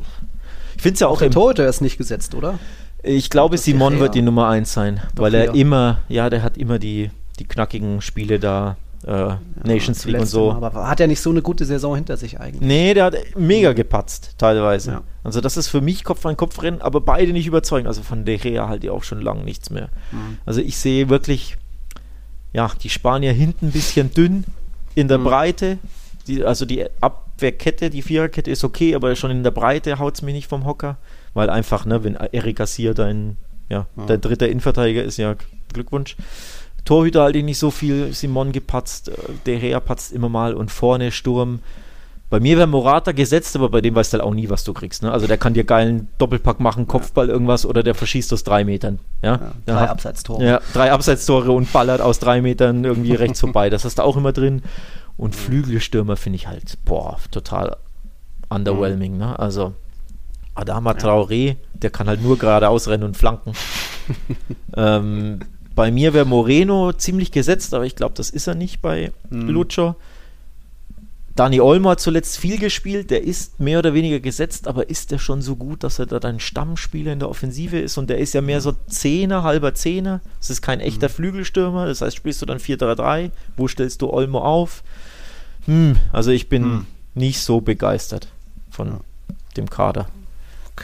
Ich 0.76 0.82
finde 0.82 0.94
es 0.94 1.00
ja 1.00 1.08
auch. 1.08 1.18
Der 1.18 1.30
Torhüter 1.30 1.66
ist 1.66 1.80
nicht 1.80 1.98
gesetzt, 1.98 2.34
oder? 2.34 2.58
Ich 3.02 3.30
glaube, 3.30 3.58
Simon 3.58 3.98
wird 3.98 4.14
die 4.14 4.22
Nummer 4.22 4.48
1 4.48 4.72
sein, 4.72 5.00
Doch 5.14 5.24
weil 5.24 5.34
er 5.34 5.54
immer, 5.54 6.00
ja, 6.08 6.30
der 6.30 6.42
hat 6.42 6.56
immer 6.56 6.78
die, 6.78 7.10
die 7.38 7.44
knackigen 7.44 8.00
Spiele 8.00 8.38
da. 8.38 8.76
Äh, 9.04 9.10
ja, 9.10 9.40
Nations 9.64 10.04
League 10.04 10.20
und 10.20 10.26
so. 10.26 10.52
Mal, 10.52 10.62
aber 10.64 10.86
hat 10.88 11.00
er 11.00 11.08
nicht 11.08 11.20
so 11.20 11.30
eine 11.30 11.42
gute 11.42 11.64
Saison 11.64 11.96
hinter 11.96 12.16
sich 12.16 12.38
eigentlich? 12.38 12.60
Nee, 12.62 12.94
der 12.94 13.06
hat 13.06 13.16
mega 13.36 13.72
gepatzt, 13.72 14.36
teilweise. 14.38 14.90
Ja. 14.92 15.02
Also 15.24 15.40
das 15.40 15.56
ist 15.56 15.66
für 15.66 15.80
mich 15.80 16.04
Kopf 16.04 16.24
an 16.24 16.36
Kopf 16.36 16.62
rennen, 16.62 16.80
aber 16.80 17.00
beide 17.00 17.32
nicht 17.32 17.48
überzeugen. 17.48 17.88
Also 17.88 18.02
von 18.02 18.24
De 18.24 18.38
Gea 18.38 18.68
halt 18.68 18.84
ja 18.84 18.92
auch 18.92 19.02
schon 19.02 19.20
lange 19.20 19.42
nichts 19.42 19.70
mehr. 19.70 19.88
Mhm. 20.12 20.38
Also 20.46 20.60
ich 20.60 20.76
sehe 20.76 21.08
wirklich, 21.08 21.56
ja, 22.52 22.70
die 22.80 22.90
Spanier 22.90 23.32
hinten 23.32 23.66
ein 23.66 23.72
bisschen 23.72 24.14
dünn, 24.14 24.44
in 24.94 25.08
der 25.08 25.18
mhm. 25.18 25.24
Breite, 25.24 25.78
die, 26.28 26.44
also 26.44 26.64
die 26.64 26.86
Abwehrkette, 27.43 27.90
die 27.90 28.03
Viererkette 28.03 28.51
ist 28.51 28.62
okay, 28.62 28.95
aber 28.95 29.16
schon 29.16 29.32
in 29.32 29.43
der 29.43 29.51
Breite 29.51 29.99
haut 29.99 30.14
es 30.14 30.22
mich 30.22 30.34
nicht 30.34 30.49
vom 30.49 30.64
Hocker, 30.64 30.97
weil 31.34 31.51
einfach, 31.51 31.84
ne, 31.84 32.05
wenn 32.05 32.14
Erik 32.14 32.57
Gassier 32.57 32.95
dein, 32.95 33.36
ja, 33.68 33.86
mhm. 33.97 34.07
dein 34.07 34.20
dritter 34.20 34.49
Innenverteidiger 34.49 35.03
ist, 35.03 35.16
ja, 35.16 35.34
Glückwunsch. 35.72 36.16
Torhüter 36.84 37.22
halte 37.22 37.38
ich 37.38 37.45
nicht 37.45 37.59
so 37.59 37.72
viel, 37.72 38.12
Simon 38.12 38.53
gepatzt, 38.53 39.09
äh, 39.09 39.14
Der 39.47 39.61
Rea 39.61 39.80
patzt 39.80 40.12
immer 40.12 40.28
mal 40.28 40.55
und 40.55 40.70
vorne 40.70 41.11
Sturm. 41.11 41.61
Bei 42.30 42.40
mir 42.40 42.57
wäre 42.57 42.66
Morata 42.66 43.12
gesetzt, 43.12 43.57
aber 43.57 43.68
bei 43.68 43.80
dem 43.80 43.95
weißt 43.95 44.12
du 44.12 44.18
halt 44.18 44.26
auch 44.26 44.32
nie, 44.32 44.49
was 44.49 44.64
du 44.64 44.72
kriegst. 44.72 45.03
Ne? 45.03 45.12
Also 45.12 45.26
der 45.26 45.36
kann 45.36 45.53
dir 45.53 45.64
geilen 45.64 46.09
Doppelpack 46.16 46.61
machen, 46.61 46.86
Kopfball 46.86 47.28
irgendwas 47.28 47.66
oder 47.66 47.82
der 47.82 47.95
verschießt 47.95 48.32
aus 48.32 48.43
drei 48.43 48.64
Metern. 48.64 49.01
Ja? 49.20 49.32
ja 49.32 49.74
drei 49.74 49.90
Abseitstore. 49.90 50.45
Ja, 50.45 50.61
drei 50.72 50.93
Abseitstore 50.93 51.53
und 51.53 51.72
ballert 51.72 52.01
aus 52.01 52.20
drei 52.20 52.40
Metern 52.40 52.84
irgendwie 52.84 53.14
rechts 53.14 53.40
vorbei. 53.40 53.68
Das 53.68 53.84
hast 53.84 53.99
du 53.99 54.03
auch 54.03 54.16
immer 54.16 54.32
drin. 54.32 54.62
Und 55.16 55.36
Flügelstürmer 55.36 56.16
finde 56.16 56.36
ich 56.36 56.46
halt, 56.48 56.78
boah, 56.84 57.18
total 57.30 57.76
underwhelming. 58.48 59.18
Ne? 59.18 59.38
Also 59.38 59.74
Adama 60.54 60.92
Traoré, 60.92 61.56
der 61.74 61.90
kann 61.90 62.08
halt 62.08 62.22
nur 62.22 62.38
geradeaus 62.38 62.88
rennen 62.88 63.04
und 63.04 63.16
flanken. 63.16 63.52
ähm, 64.76 65.40
bei 65.74 65.90
mir 65.90 66.12
wäre 66.12 66.26
Moreno 66.26 66.92
ziemlich 66.92 67.32
gesetzt, 67.32 67.72
aber 67.72 67.86
ich 67.86 67.96
glaube, 67.96 68.14
das 68.14 68.30
ist 68.30 68.46
er 68.46 68.54
nicht 68.54 68.82
bei 68.82 69.12
mhm. 69.30 69.48
Lucho. 69.48 69.96
Dani 71.35 71.61
Olmo 71.61 71.91
hat 71.91 72.01
zuletzt 72.01 72.39
viel 72.39 72.59
gespielt, 72.59 73.11
der 73.11 73.24
ist 73.24 73.59
mehr 73.59 73.78
oder 73.78 73.95
weniger 73.95 74.20
gesetzt, 74.20 74.68
aber 74.68 74.91
ist 74.91 75.11
der 75.11 75.18
schon 75.18 75.41
so 75.41 75.57
gut, 75.57 75.83
dass 75.83 75.99
er 75.99 76.07
da 76.07 76.20
dein 76.20 76.41
Stammspieler 76.41 77.12
in 77.12 77.20
der 77.20 77.30
Offensive 77.30 77.78
ist 77.78 77.97
und 77.97 78.11
der 78.11 78.18
ist 78.18 78.35
ja 78.35 78.43
mehr 78.43 78.61
so 78.61 78.72
Zehner, 78.89 79.43
halber 79.43 79.74
Zehner. 79.74 80.20
Das 80.39 80.51
ist 80.51 80.61
kein 80.61 80.80
echter 80.80 81.09
mhm. 81.09 81.12
Flügelstürmer, 81.12 81.87
das 81.87 82.03
heißt, 82.03 82.16
spielst 82.16 82.43
du 82.43 82.47
dann 82.47 82.59
4-3-3, 82.59 83.30
wo 83.57 83.66
stellst 83.66 84.03
du 84.03 84.11
Olmo 84.11 84.41
auf? 84.41 84.83
Hm, 85.64 85.97
also 86.12 86.30
ich 86.33 86.49
bin 86.49 86.64
hm. 86.64 86.87
nicht 87.14 87.41
so 87.41 87.61
begeistert 87.61 88.28
von 88.70 88.89
ja. 88.89 89.01
dem 89.57 89.70
Kader. 89.70 90.09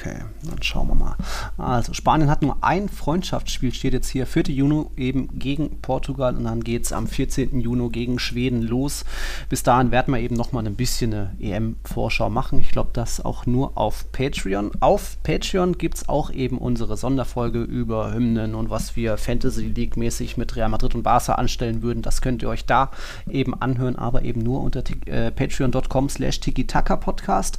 Okay, 0.00 0.18
dann 0.42 0.62
schauen 0.62 0.88
wir 0.88 0.94
mal. 0.94 1.16
Also, 1.56 1.92
Spanien 1.92 2.30
hat 2.30 2.42
nur 2.42 2.58
ein 2.62 2.88
Freundschaftsspiel, 2.88 3.74
steht 3.74 3.94
jetzt 3.94 4.08
hier, 4.08 4.26
4. 4.26 4.44
Juni 4.44 4.86
eben 4.96 5.38
gegen 5.38 5.80
Portugal 5.80 6.36
und 6.36 6.44
dann 6.44 6.62
geht 6.62 6.84
es 6.84 6.92
am 6.92 7.06
14. 7.06 7.58
Juni 7.60 7.88
gegen 7.90 8.18
Schweden 8.18 8.62
los. 8.62 9.04
Bis 9.48 9.62
dahin 9.62 9.90
werden 9.90 10.14
wir 10.14 10.20
eben 10.20 10.36
nochmal 10.36 10.66
ein 10.66 10.76
bisschen 10.76 11.12
eine 11.12 11.36
EM-Vorschau 11.40 12.30
machen. 12.30 12.58
Ich 12.58 12.70
glaube, 12.70 12.90
das 12.92 13.24
auch 13.24 13.46
nur 13.46 13.76
auf 13.76 14.12
Patreon. 14.12 14.70
Auf 14.80 15.16
Patreon 15.22 15.78
gibt 15.78 15.96
es 15.96 16.08
auch 16.08 16.30
eben 16.30 16.58
unsere 16.58 16.96
Sonderfolge 16.96 17.62
über 17.62 18.12
Hymnen 18.12 18.54
und 18.54 18.70
was 18.70 18.94
wir 18.94 19.16
Fantasy 19.16 19.66
League-mäßig 19.66 20.36
mit 20.36 20.54
Real 20.54 20.68
Madrid 20.68 20.94
und 20.94 21.02
Barca 21.02 21.34
anstellen 21.34 21.82
würden. 21.82 22.02
Das 22.02 22.20
könnt 22.20 22.42
ihr 22.42 22.48
euch 22.48 22.66
da 22.66 22.90
eben 23.28 23.54
anhören, 23.60 23.96
aber 23.96 24.22
eben 24.22 24.42
nur 24.42 24.62
unter 24.62 24.82
äh, 25.06 25.30
patreon.com 25.32 26.08
slash 26.08 26.40
tiki-taka-podcast. 26.40 27.58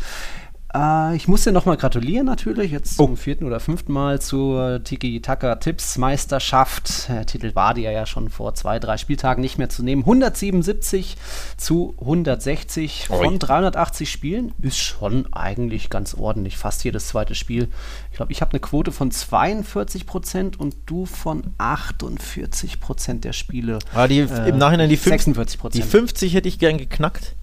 Äh, 0.73 1.15
ich 1.15 1.27
muss 1.27 1.43
dir 1.43 1.51
nochmal 1.51 1.77
gratulieren 1.77 2.25
natürlich, 2.25 2.71
jetzt 2.71 2.99
oh. 2.99 3.05
zum 3.07 3.17
vierten 3.17 3.45
oder 3.45 3.59
fünften 3.59 3.91
Mal 3.91 4.21
zur 4.21 4.81
Tiki-Taka-Tipps-Meisterschaft. 4.83 7.09
Der 7.09 7.25
Titel 7.25 7.55
war 7.55 7.73
dir 7.73 7.91
ja 7.91 8.05
schon 8.05 8.29
vor 8.29 8.53
zwei, 8.53 8.77
drei 8.79 8.95
Spieltagen 8.97 9.41
nicht 9.41 9.57
mehr 9.57 9.69
zu 9.69 9.83
nehmen. 9.83 10.03
177 10.03 11.17
zu 11.57 11.95
160 11.99 13.07
von 13.07 13.33
Oi. 13.33 13.39
380 13.39 14.11
Spielen 14.11 14.53
ist 14.61 14.77
schon 14.77 15.33
eigentlich 15.33 15.89
ganz 15.89 16.13
ordentlich. 16.13 16.57
Fast 16.57 16.83
jedes 16.83 17.07
zweite 17.07 17.33
Spiel. 17.35 17.69
Ich 18.11 18.17
glaube, 18.17 18.31
ich 18.31 18.41
habe 18.41 18.51
eine 18.51 18.59
Quote 18.59 18.91
von 18.91 19.09
42 19.11 20.05
Prozent 20.05 20.59
und 20.59 20.75
du 20.85 21.07
von 21.07 21.45
48 21.57 22.79
Prozent 22.79 23.25
der 23.25 23.33
Spiele. 23.33 23.79
Ah, 23.95 24.07
die, 24.07 24.19
äh, 24.19 24.49
Im 24.49 24.59
Nachhinein 24.59 24.89
die 24.89 24.97
46% 24.97 25.71
Die 25.71 25.81
50 25.81 26.35
hätte 26.35 26.47
ich 26.47 26.59
gern 26.59 26.77
geknackt. 26.77 27.35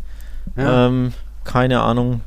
Ja. 0.56 0.86
Ähm, 0.86 1.12
keine 1.44 1.80
Ahnung 1.80 2.20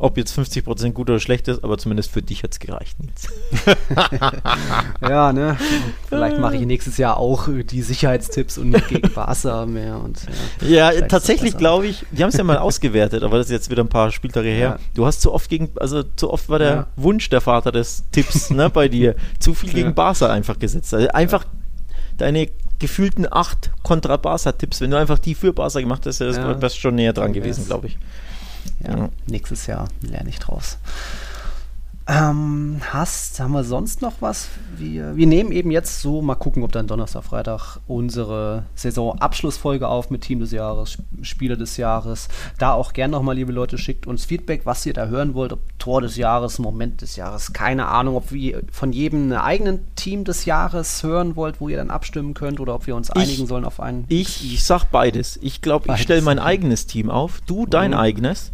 ob 0.00 0.16
jetzt 0.16 0.36
50% 0.36 0.92
gut 0.92 1.10
oder 1.10 1.20
schlecht 1.20 1.46
ist, 1.46 1.62
aber 1.62 1.76
zumindest 1.76 2.10
für 2.10 2.22
dich 2.22 2.42
hat 2.42 2.52
es 2.52 2.58
gereicht, 2.58 2.96
Nils. 3.00 3.28
ja, 5.02 5.32
ne? 5.32 5.58
Vielleicht 6.08 6.38
mache 6.38 6.56
ich 6.56 6.62
nächstes 6.64 6.96
Jahr 6.96 7.18
auch 7.18 7.48
die 7.48 7.82
Sicherheitstipps 7.82 8.56
und 8.56 8.70
nicht 8.70 8.88
gegen 8.88 9.12
Barca 9.12 9.66
mehr. 9.66 10.00
Und, 10.00 10.22
ja, 10.66 10.90
ja 10.90 11.06
tatsächlich 11.06 11.56
glaube 11.56 11.86
ich, 11.86 12.06
die 12.12 12.22
haben 12.22 12.30
es 12.30 12.36
ja 12.36 12.44
mal 12.44 12.56
ausgewertet, 12.56 13.22
aber 13.22 13.36
das 13.36 13.48
ist 13.48 13.52
jetzt 13.52 13.70
wieder 13.70 13.84
ein 13.84 13.90
paar 13.90 14.10
Spieltage 14.10 14.48
her. 14.48 14.58
Ja. 14.58 14.78
Du 14.94 15.04
hast 15.04 15.20
zu 15.20 15.34
oft 15.34 15.50
gegen, 15.50 15.70
also 15.76 16.02
zu 16.02 16.30
oft 16.30 16.48
war 16.48 16.58
der 16.58 16.70
ja. 16.70 16.86
Wunsch 16.96 17.28
der 17.28 17.42
Vater 17.42 17.70
des 17.70 18.04
Tipps 18.10 18.48
ne, 18.50 18.70
bei 18.70 18.88
dir. 18.88 19.14
Zu 19.38 19.54
viel 19.54 19.72
gegen 19.72 19.94
Barca 19.94 20.30
einfach 20.30 20.58
gesetzt. 20.58 20.94
Also 20.94 21.08
einfach 21.08 21.44
deine 22.16 22.48
gefühlten 22.78 23.26
acht 23.30 23.70
kontra 23.82 24.16
Barca-Tipps, 24.16 24.80
wenn 24.80 24.90
du 24.90 24.98
einfach 24.98 25.18
die 25.18 25.34
für 25.34 25.52
Barca 25.52 25.80
gemacht 25.80 26.06
hast, 26.06 26.20
das 26.20 26.36
ja. 26.36 26.60
wärst 26.60 26.78
schon 26.78 26.94
näher 26.94 27.12
dran 27.12 27.34
gewesen, 27.34 27.66
glaube 27.66 27.88
ich 27.88 27.98
ja, 28.80 28.96
ja. 28.96 29.08
nächstes 29.26 29.66
Jahr 29.66 29.88
lerne 30.02 30.30
ich 30.30 30.38
draus. 30.38 30.78
Ähm, 32.10 32.80
hast, 32.92 33.38
haben 33.38 33.52
wir 33.52 33.62
sonst 33.62 34.02
noch 34.02 34.14
was? 34.18 34.48
Wir, 34.76 35.16
wir 35.16 35.28
nehmen 35.28 35.52
eben 35.52 35.70
jetzt 35.70 36.00
so, 36.00 36.22
mal 36.22 36.34
gucken, 36.34 36.64
ob 36.64 36.72
dann 36.72 36.88
Donnerstag, 36.88 37.22
Freitag 37.22 37.78
unsere 37.86 38.64
Saisonabschlussfolge 38.74 39.86
auf 39.86 40.10
mit 40.10 40.22
Team 40.22 40.40
des 40.40 40.50
Jahres, 40.50 40.98
Spieler 41.22 41.56
des 41.56 41.76
Jahres. 41.76 42.26
Da 42.58 42.72
auch 42.72 42.94
gern 42.94 43.12
nochmal, 43.12 43.36
liebe 43.36 43.52
Leute, 43.52 43.78
schickt 43.78 44.08
uns 44.08 44.24
Feedback, 44.24 44.62
was 44.64 44.84
ihr 44.86 44.92
da 44.92 45.06
hören 45.06 45.34
wollt, 45.34 45.52
ob 45.52 45.60
Tor 45.78 46.00
des 46.00 46.16
Jahres, 46.16 46.58
Moment 46.58 47.00
des 47.00 47.14
Jahres, 47.14 47.52
keine 47.52 47.86
Ahnung, 47.86 48.16
ob 48.16 48.32
wir 48.32 48.62
von 48.72 48.92
jedem 48.92 49.30
einen 49.30 49.32
eigenen 49.34 49.94
Team 49.94 50.24
des 50.24 50.46
Jahres 50.46 51.04
hören 51.04 51.36
wollt, 51.36 51.60
wo 51.60 51.68
ihr 51.68 51.76
dann 51.76 51.90
abstimmen 51.90 52.34
könnt 52.34 52.58
oder 52.58 52.74
ob 52.74 52.88
wir 52.88 52.96
uns 52.96 53.10
ich, 53.10 53.22
einigen 53.22 53.46
sollen 53.46 53.64
auf 53.64 53.78
einen. 53.78 54.06
Ich, 54.08 54.52
ich 54.52 54.64
sag 54.64 54.86
beides. 54.86 55.38
Ich 55.42 55.62
glaube, 55.62 55.94
ich 55.94 56.02
stelle 56.02 56.22
mein 56.22 56.40
eigenes 56.40 56.88
Team 56.88 57.08
auf, 57.08 57.40
du 57.46 57.66
dein 57.66 57.92
mhm. 57.92 57.98
eigenes 57.98 58.50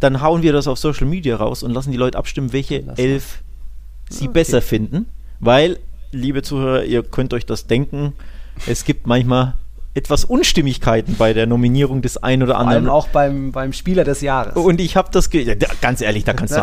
dann 0.00 0.20
hauen 0.20 0.42
wir 0.42 0.52
das 0.52 0.66
auf 0.66 0.78
Social 0.78 1.06
Media 1.06 1.36
raus 1.36 1.62
und 1.62 1.72
lassen 1.72 1.90
die 1.90 1.96
Leute 1.96 2.18
abstimmen, 2.18 2.52
welche 2.52 2.80
Lass 2.80 2.98
elf 2.98 3.42
mal. 4.10 4.16
sie 4.16 4.24
okay. 4.24 4.34
besser 4.34 4.62
finden. 4.62 5.06
Weil, 5.40 5.78
liebe 6.12 6.42
Zuhörer, 6.42 6.84
ihr 6.84 7.02
könnt 7.02 7.34
euch 7.34 7.46
das 7.46 7.66
denken, 7.66 8.14
es 8.66 8.84
gibt 8.84 9.06
manchmal 9.06 9.54
etwas 9.94 10.24
Unstimmigkeiten 10.24 11.14
bei 11.16 11.32
der 11.32 11.46
Nominierung 11.46 12.02
des 12.02 12.16
einen 12.16 12.42
oder 12.42 12.58
anderen. 12.58 12.84
Vor 12.84 12.94
allem 12.94 13.02
auch 13.04 13.08
beim, 13.08 13.52
beim 13.52 13.72
Spieler 13.72 14.02
des 14.02 14.20
Jahres. 14.22 14.56
Und 14.56 14.80
ich 14.80 14.96
habe 14.96 15.08
das, 15.12 15.30
ja, 15.32 15.54
ganz 15.80 16.00
ehrlich, 16.00 16.24
da 16.24 16.32
kannst 16.32 16.52
du 16.52 16.60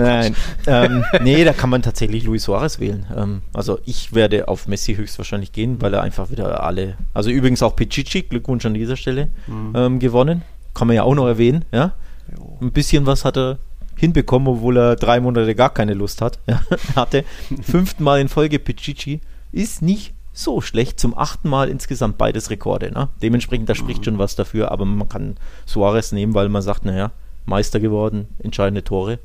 Nein, 0.00 0.36
ähm, 0.68 1.04
nee, 1.22 1.44
da 1.44 1.52
kann 1.52 1.70
man 1.70 1.82
tatsächlich 1.82 2.22
Luis 2.24 2.44
Suarez 2.44 2.78
wählen. 2.78 3.04
Ähm, 3.16 3.42
also 3.52 3.80
ich 3.84 4.14
werde 4.14 4.46
auf 4.46 4.68
Messi 4.68 4.94
höchstwahrscheinlich 4.94 5.50
gehen, 5.50 5.82
weil 5.82 5.92
er 5.92 6.02
einfach 6.02 6.30
wieder 6.30 6.62
alle, 6.62 6.96
also 7.14 7.30
übrigens 7.30 7.64
auch 7.64 7.74
Pichichi, 7.74 8.22
Glückwunsch 8.22 8.64
an 8.64 8.74
dieser 8.74 8.96
Stelle, 8.96 9.28
mhm. 9.48 9.72
ähm, 9.74 9.98
gewonnen. 9.98 10.42
Kann 10.72 10.86
man 10.86 10.94
ja 10.94 11.02
auch 11.02 11.14
noch 11.16 11.26
erwähnen, 11.26 11.64
ja. 11.72 11.94
Jo. 12.36 12.58
Ein 12.60 12.72
bisschen 12.72 13.06
was 13.06 13.24
hat 13.24 13.36
er 13.36 13.58
hinbekommen, 13.96 14.48
obwohl 14.48 14.78
er 14.78 14.96
drei 14.96 15.20
Monate 15.20 15.54
gar 15.54 15.70
keine 15.70 15.94
Lust 15.94 16.22
hat, 16.22 16.38
hatte. 16.96 17.24
Fünftmal 17.62 18.20
in 18.20 18.28
Folge 18.28 18.58
Pichichi 18.58 19.20
ist 19.52 19.82
nicht 19.82 20.14
so 20.32 20.60
schlecht. 20.60 20.98
Zum 20.98 21.16
achten 21.16 21.48
Mal 21.48 21.68
insgesamt 21.68 22.16
beides 22.18 22.50
Rekorde. 22.50 22.92
Ne? 22.92 23.08
Dementsprechend, 23.22 23.68
da 23.68 23.74
spricht 23.74 24.04
schon 24.04 24.18
was 24.18 24.36
dafür, 24.36 24.70
aber 24.70 24.84
man 24.84 25.08
kann 25.08 25.36
Suarez 25.66 26.12
nehmen, 26.12 26.34
weil 26.34 26.48
man 26.48 26.62
sagt, 26.62 26.84
naja, 26.84 27.12
Meister 27.44 27.80
geworden, 27.80 28.28
entscheidende 28.38 28.84
Tore. 28.84 29.18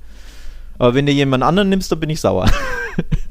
Aber 0.77 0.93
wenn 0.93 1.05
du 1.05 1.11
jemand 1.11 1.43
anderen 1.43 1.69
nimmst, 1.69 1.91
dann 1.91 1.99
bin 1.99 2.09
ich 2.09 2.21
sauer. 2.21 2.49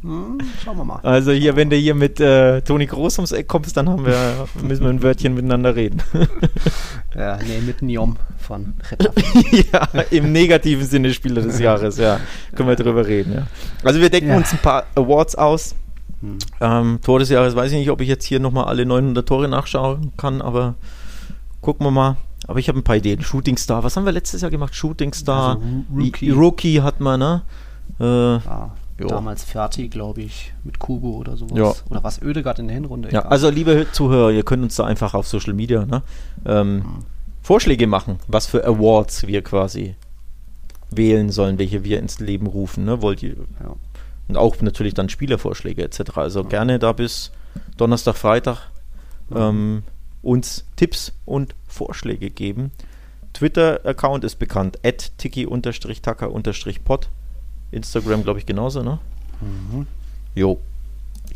Hm, 0.02 0.38
schauen 0.62 0.76
wir 0.76 0.84
mal. 0.84 1.00
Also 1.02 1.32
hier, 1.32 1.56
wenn 1.56 1.70
du 1.70 1.76
hier 1.76 1.94
mit 1.94 2.20
äh, 2.20 2.60
Toni 2.60 2.84
Groß 2.84 3.16
ums 3.20 3.32
Eck 3.32 3.48
kommst, 3.48 3.74
dann 3.78 3.88
haben 3.88 4.04
wir, 4.04 4.46
müssen 4.62 4.82
wir 4.82 4.90
ein 4.90 5.02
Wörtchen 5.02 5.34
miteinander 5.34 5.74
reden. 5.74 6.02
ja, 7.16 7.38
nee, 7.38 7.60
mit 7.64 7.80
Niom 7.80 8.18
von 8.38 8.74
Ja, 9.72 9.88
im 10.10 10.32
negativen 10.32 10.84
Sinne 10.84 11.14
Spieler 11.14 11.40
des 11.40 11.58
Jahres, 11.58 11.96
ja. 11.96 12.20
Können 12.54 12.68
wir 12.68 12.76
drüber 12.76 13.06
reden, 13.06 13.32
ja. 13.32 13.46
Also 13.82 14.02
wir 14.02 14.10
decken 14.10 14.28
ja. 14.28 14.36
uns 14.36 14.52
ein 14.52 14.58
paar 14.58 14.84
Awards 14.94 15.34
aus. 15.36 15.74
Hm. 16.20 16.38
Ähm, 16.60 16.98
Tor 17.02 17.20
des 17.20 17.30
Jahres 17.30 17.56
weiß 17.56 17.72
ich 17.72 17.78
nicht, 17.78 17.90
ob 17.90 18.02
ich 18.02 18.08
jetzt 18.08 18.26
hier 18.26 18.40
nochmal 18.40 18.66
alle 18.66 18.84
900 18.84 19.26
Tore 19.26 19.48
nachschauen 19.48 20.12
kann, 20.18 20.42
aber 20.42 20.74
gucken 21.62 21.86
wir 21.86 21.90
mal. 21.90 22.16
Aber 22.46 22.58
ich 22.58 22.68
habe 22.68 22.78
ein 22.78 22.84
paar 22.84 22.96
Ideen. 22.96 23.22
Shooting 23.22 23.56
Star, 23.56 23.82
was 23.84 23.96
haben 23.96 24.04
wir 24.04 24.12
letztes 24.12 24.42
Jahr 24.42 24.50
gemacht? 24.50 24.74
Shooting 24.74 25.12
Star, 25.12 25.56
also, 25.56 25.84
Rookie. 25.94 26.30
Rookie 26.30 26.82
hat 26.82 27.00
man, 27.00 27.20
ne? 27.20 27.42
Äh, 28.00 28.04
ah, 28.04 28.70
damals 28.98 29.44
fertig, 29.44 29.90
glaube 29.90 30.22
ich, 30.22 30.52
mit 30.62 30.78
Kubo 30.78 31.10
oder 31.12 31.36
sowas. 31.36 31.58
Ja. 31.58 31.90
Oder 31.90 32.04
was 32.04 32.20
Ödegard 32.20 32.58
in 32.58 32.68
der 32.68 32.74
Hinrunde. 32.74 33.10
Ja, 33.10 33.22
also 33.22 33.50
liebe 33.50 33.86
Zuhörer, 33.92 34.30
ihr 34.30 34.42
könnt 34.42 34.62
uns 34.62 34.76
da 34.76 34.84
einfach 34.84 35.14
auf 35.14 35.26
Social 35.26 35.54
Media 35.54 35.84
ne, 35.84 36.02
ähm, 36.44 36.84
hm. 36.84 37.04
Vorschläge 37.42 37.86
machen, 37.86 38.18
was 38.26 38.46
für 38.46 38.64
Awards 38.66 39.26
wir 39.26 39.42
quasi 39.42 39.96
wählen 40.90 41.30
sollen, 41.30 41.58
welche 41.58 41.84
wir 41.84 41.98
ins 41.98 42.20
Leben 42.20 42.46
rufen. 42.46 42.84
Ne? 42.84 43.02
Wollt 43.02 43.22
ihr? 43.22 43.36
Ja. 43.62 43.74
Und 44.28 44.36
auch 44.36 44.60
natürlich 44.60 44.94
dann 44.94 45.08
Spielervorschläge 45.08 45.82
etc. 45.82 46.16
Also 46.16 46.42
ja. 46.42 46.48
gerne 46.48 46.78
da 46.78 46.92
bis 46.92 47.30
Donnerstag, 47.76 48.16
Freitag 48.16 48.70
ähm, 49.34 49.82
uns 50.24 50.64
Tipps 50.76 51.12
und 51.24 51.54
Vorschläge 51.66 52.30
geben. 52.30 52.72
Twitter-Account 53.32 54.24
ist 54.24 54.36
bekannt, 54.36 54.78
at 54.84 55.12
tiki-tacker-pod. 55.18 57.08
Instagram, 57.72 58.22
glaube 58.22 58.38
ich, 58.38 58.46
genauso, 58.46 58.82
ne? 58.82 59.00
Mhm. 59.40 59.86
Jo. 60.34 60.60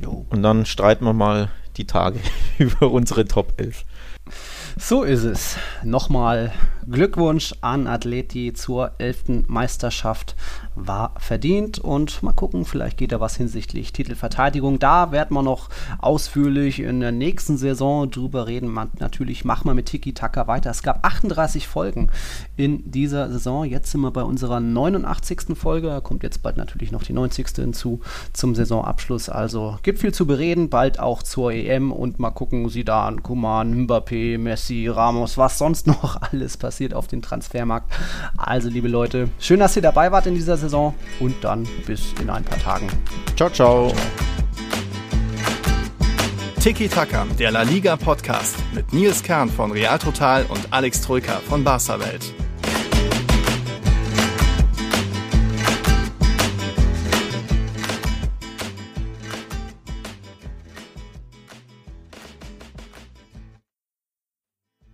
jo. 0.01 0.25
Und 0.31 0.43
dann 0.43 0.65
streiten 0.67 1.05
wir 1.05 1.13
mal 1.13 1.51
die 1.77 1.87
Tage 1.87 2.21
über 2.59 2.91
unsere 2.91 3.27
Top 3.27 3.55
11. 3.57 3.85
So 4.79 5.03
ist 5.03 5.25
es. 5.25 5.57
Nochmal 5.83 6.53
Glückwunsch 6.89 7.55
an 7.61 7.87
Atleti 7.87 8.53
zur 8.53 8.93
11. 8.99 9.47
Meisterschaft. 9.49 10.37
War 10.87 11.15
verdient 11.19 11.79
und 11.79 12.23
mal 12.23 12.33
gucken, 12.33 12.65
vielleicht 12.65 12.97
geht 12.97 13.13
da 13.13 13.21
was 13.21 13.37
hinsichtlich 13.37 13.93
Titelverteidigung. 13.93 14.79
Da 14.79 15.13
werden 15.13 15.37
wir 15.37 15.43
noch 15.43 15.69
ausführlich 15.99 16.81
in 16.81 17.01
der 17.01 17.13
nächsten 17.13 17.59
Saison 17.59 18.11
drüber 18.11 18.47
reden. 18.47 18.69
Man, 18.69 18.91
natürlich 18.99 19.45
machen 19.45 19.67
wir 19.67 19.75
mit 19.75 19.87
Tiki 19.87 20.15
Taka 20.15 20.47
weiter. 20.47 20.71
Es 20.71 20.83
gab 20.83 21.05
38 21.05 21.69
Folgen 21.69 22.09
in 22.57 22.91
dieser 22.91 23.31
Saison. 23.31 23.65
Jetzt 23.65 23.91
sind 23.91 24.01
wir 24.01 24.11
bei 24.11 24.23
unserer 24.23 24.61
89. 24.61 25.57
Folge. 25.57 25.89
Da 25.89 26.01
kommt 26.01 26.23
jetzt 26.23 26.43
bald 26.43 26.57
natürlich 26.57 26.93
noch 26.93 27.03
die 27.03 27.13
90. 27.13 27.49
hinzu 27.57 28.01
zum 28.33 28.55
Saisonabschluss. 28.55 29.29
Also 29.29 29.79
gibt 29.83 29.99
viel 29.99 30.15
zu 30.15 30.27
bereden, 30.27 30.71
bald 30.71 31.01
auch 31.01 31.23
zur 31.23 31.53
EM 31.53 31.93
und 31.93 32.19
mal 32.19 32.31
gucken, 32.31 32.69
Sie 32.69 32.85
da 32.85 33.07
an 33.07 33.23
Kuman, 33.23 33.87
Mbappé, 33.87 34.39
Messi, 34.39 34.89
Ramos, 34.89 35.37
was 35.37 35.59
sonst 35.59 35.87
noch 35.89 36.21
alles 36.21 36.57
passiert 36.57 36.69
passiert 36.69 36.95
auf 36.95 37.07
dem 37.07 37.23
Transfermarkt. 37.23 37.91
Also, 38.37 38.69
liebe 38.69 38.89
Leute, 38.89 39.31
schön, 39.41 39.59
dass 39.59 39.75
ihr 39.75 39.83
dabei 39.83 40.13
wart 40.13 40.27
in 40.27 40.35
dieser 40.35 40.57
Saison 40.57 40.68
und 41.21 41.35
dann 41.43 41.67
bis 41.87 42.13
in 42.21 42.31
ein 42.31 42.45
paar 42.45 42.59
Tagen. 42.59 42.89
Ciao, 43.37 43.51
ciao. 43.51 43.93
Tiki 46.61 46.89
Taka, 46.89 47.25
der 47.39 47.53
La 47.53 47.63
Liga 47.63 47.97
Podcast 47.97 48.57
mit 48.75 48.93
Nils 48.93 49.23
Kern 49.23 49.49
von 49.49 49.71
Real 49.71 49.99
Total 49.99 50.45
und 50.47 50.73
Alex 50.73 51.01
Troika 51.01 51.41
von 51.49 51.63
Barca 51.65 52.01
Welt. 52.01 52.35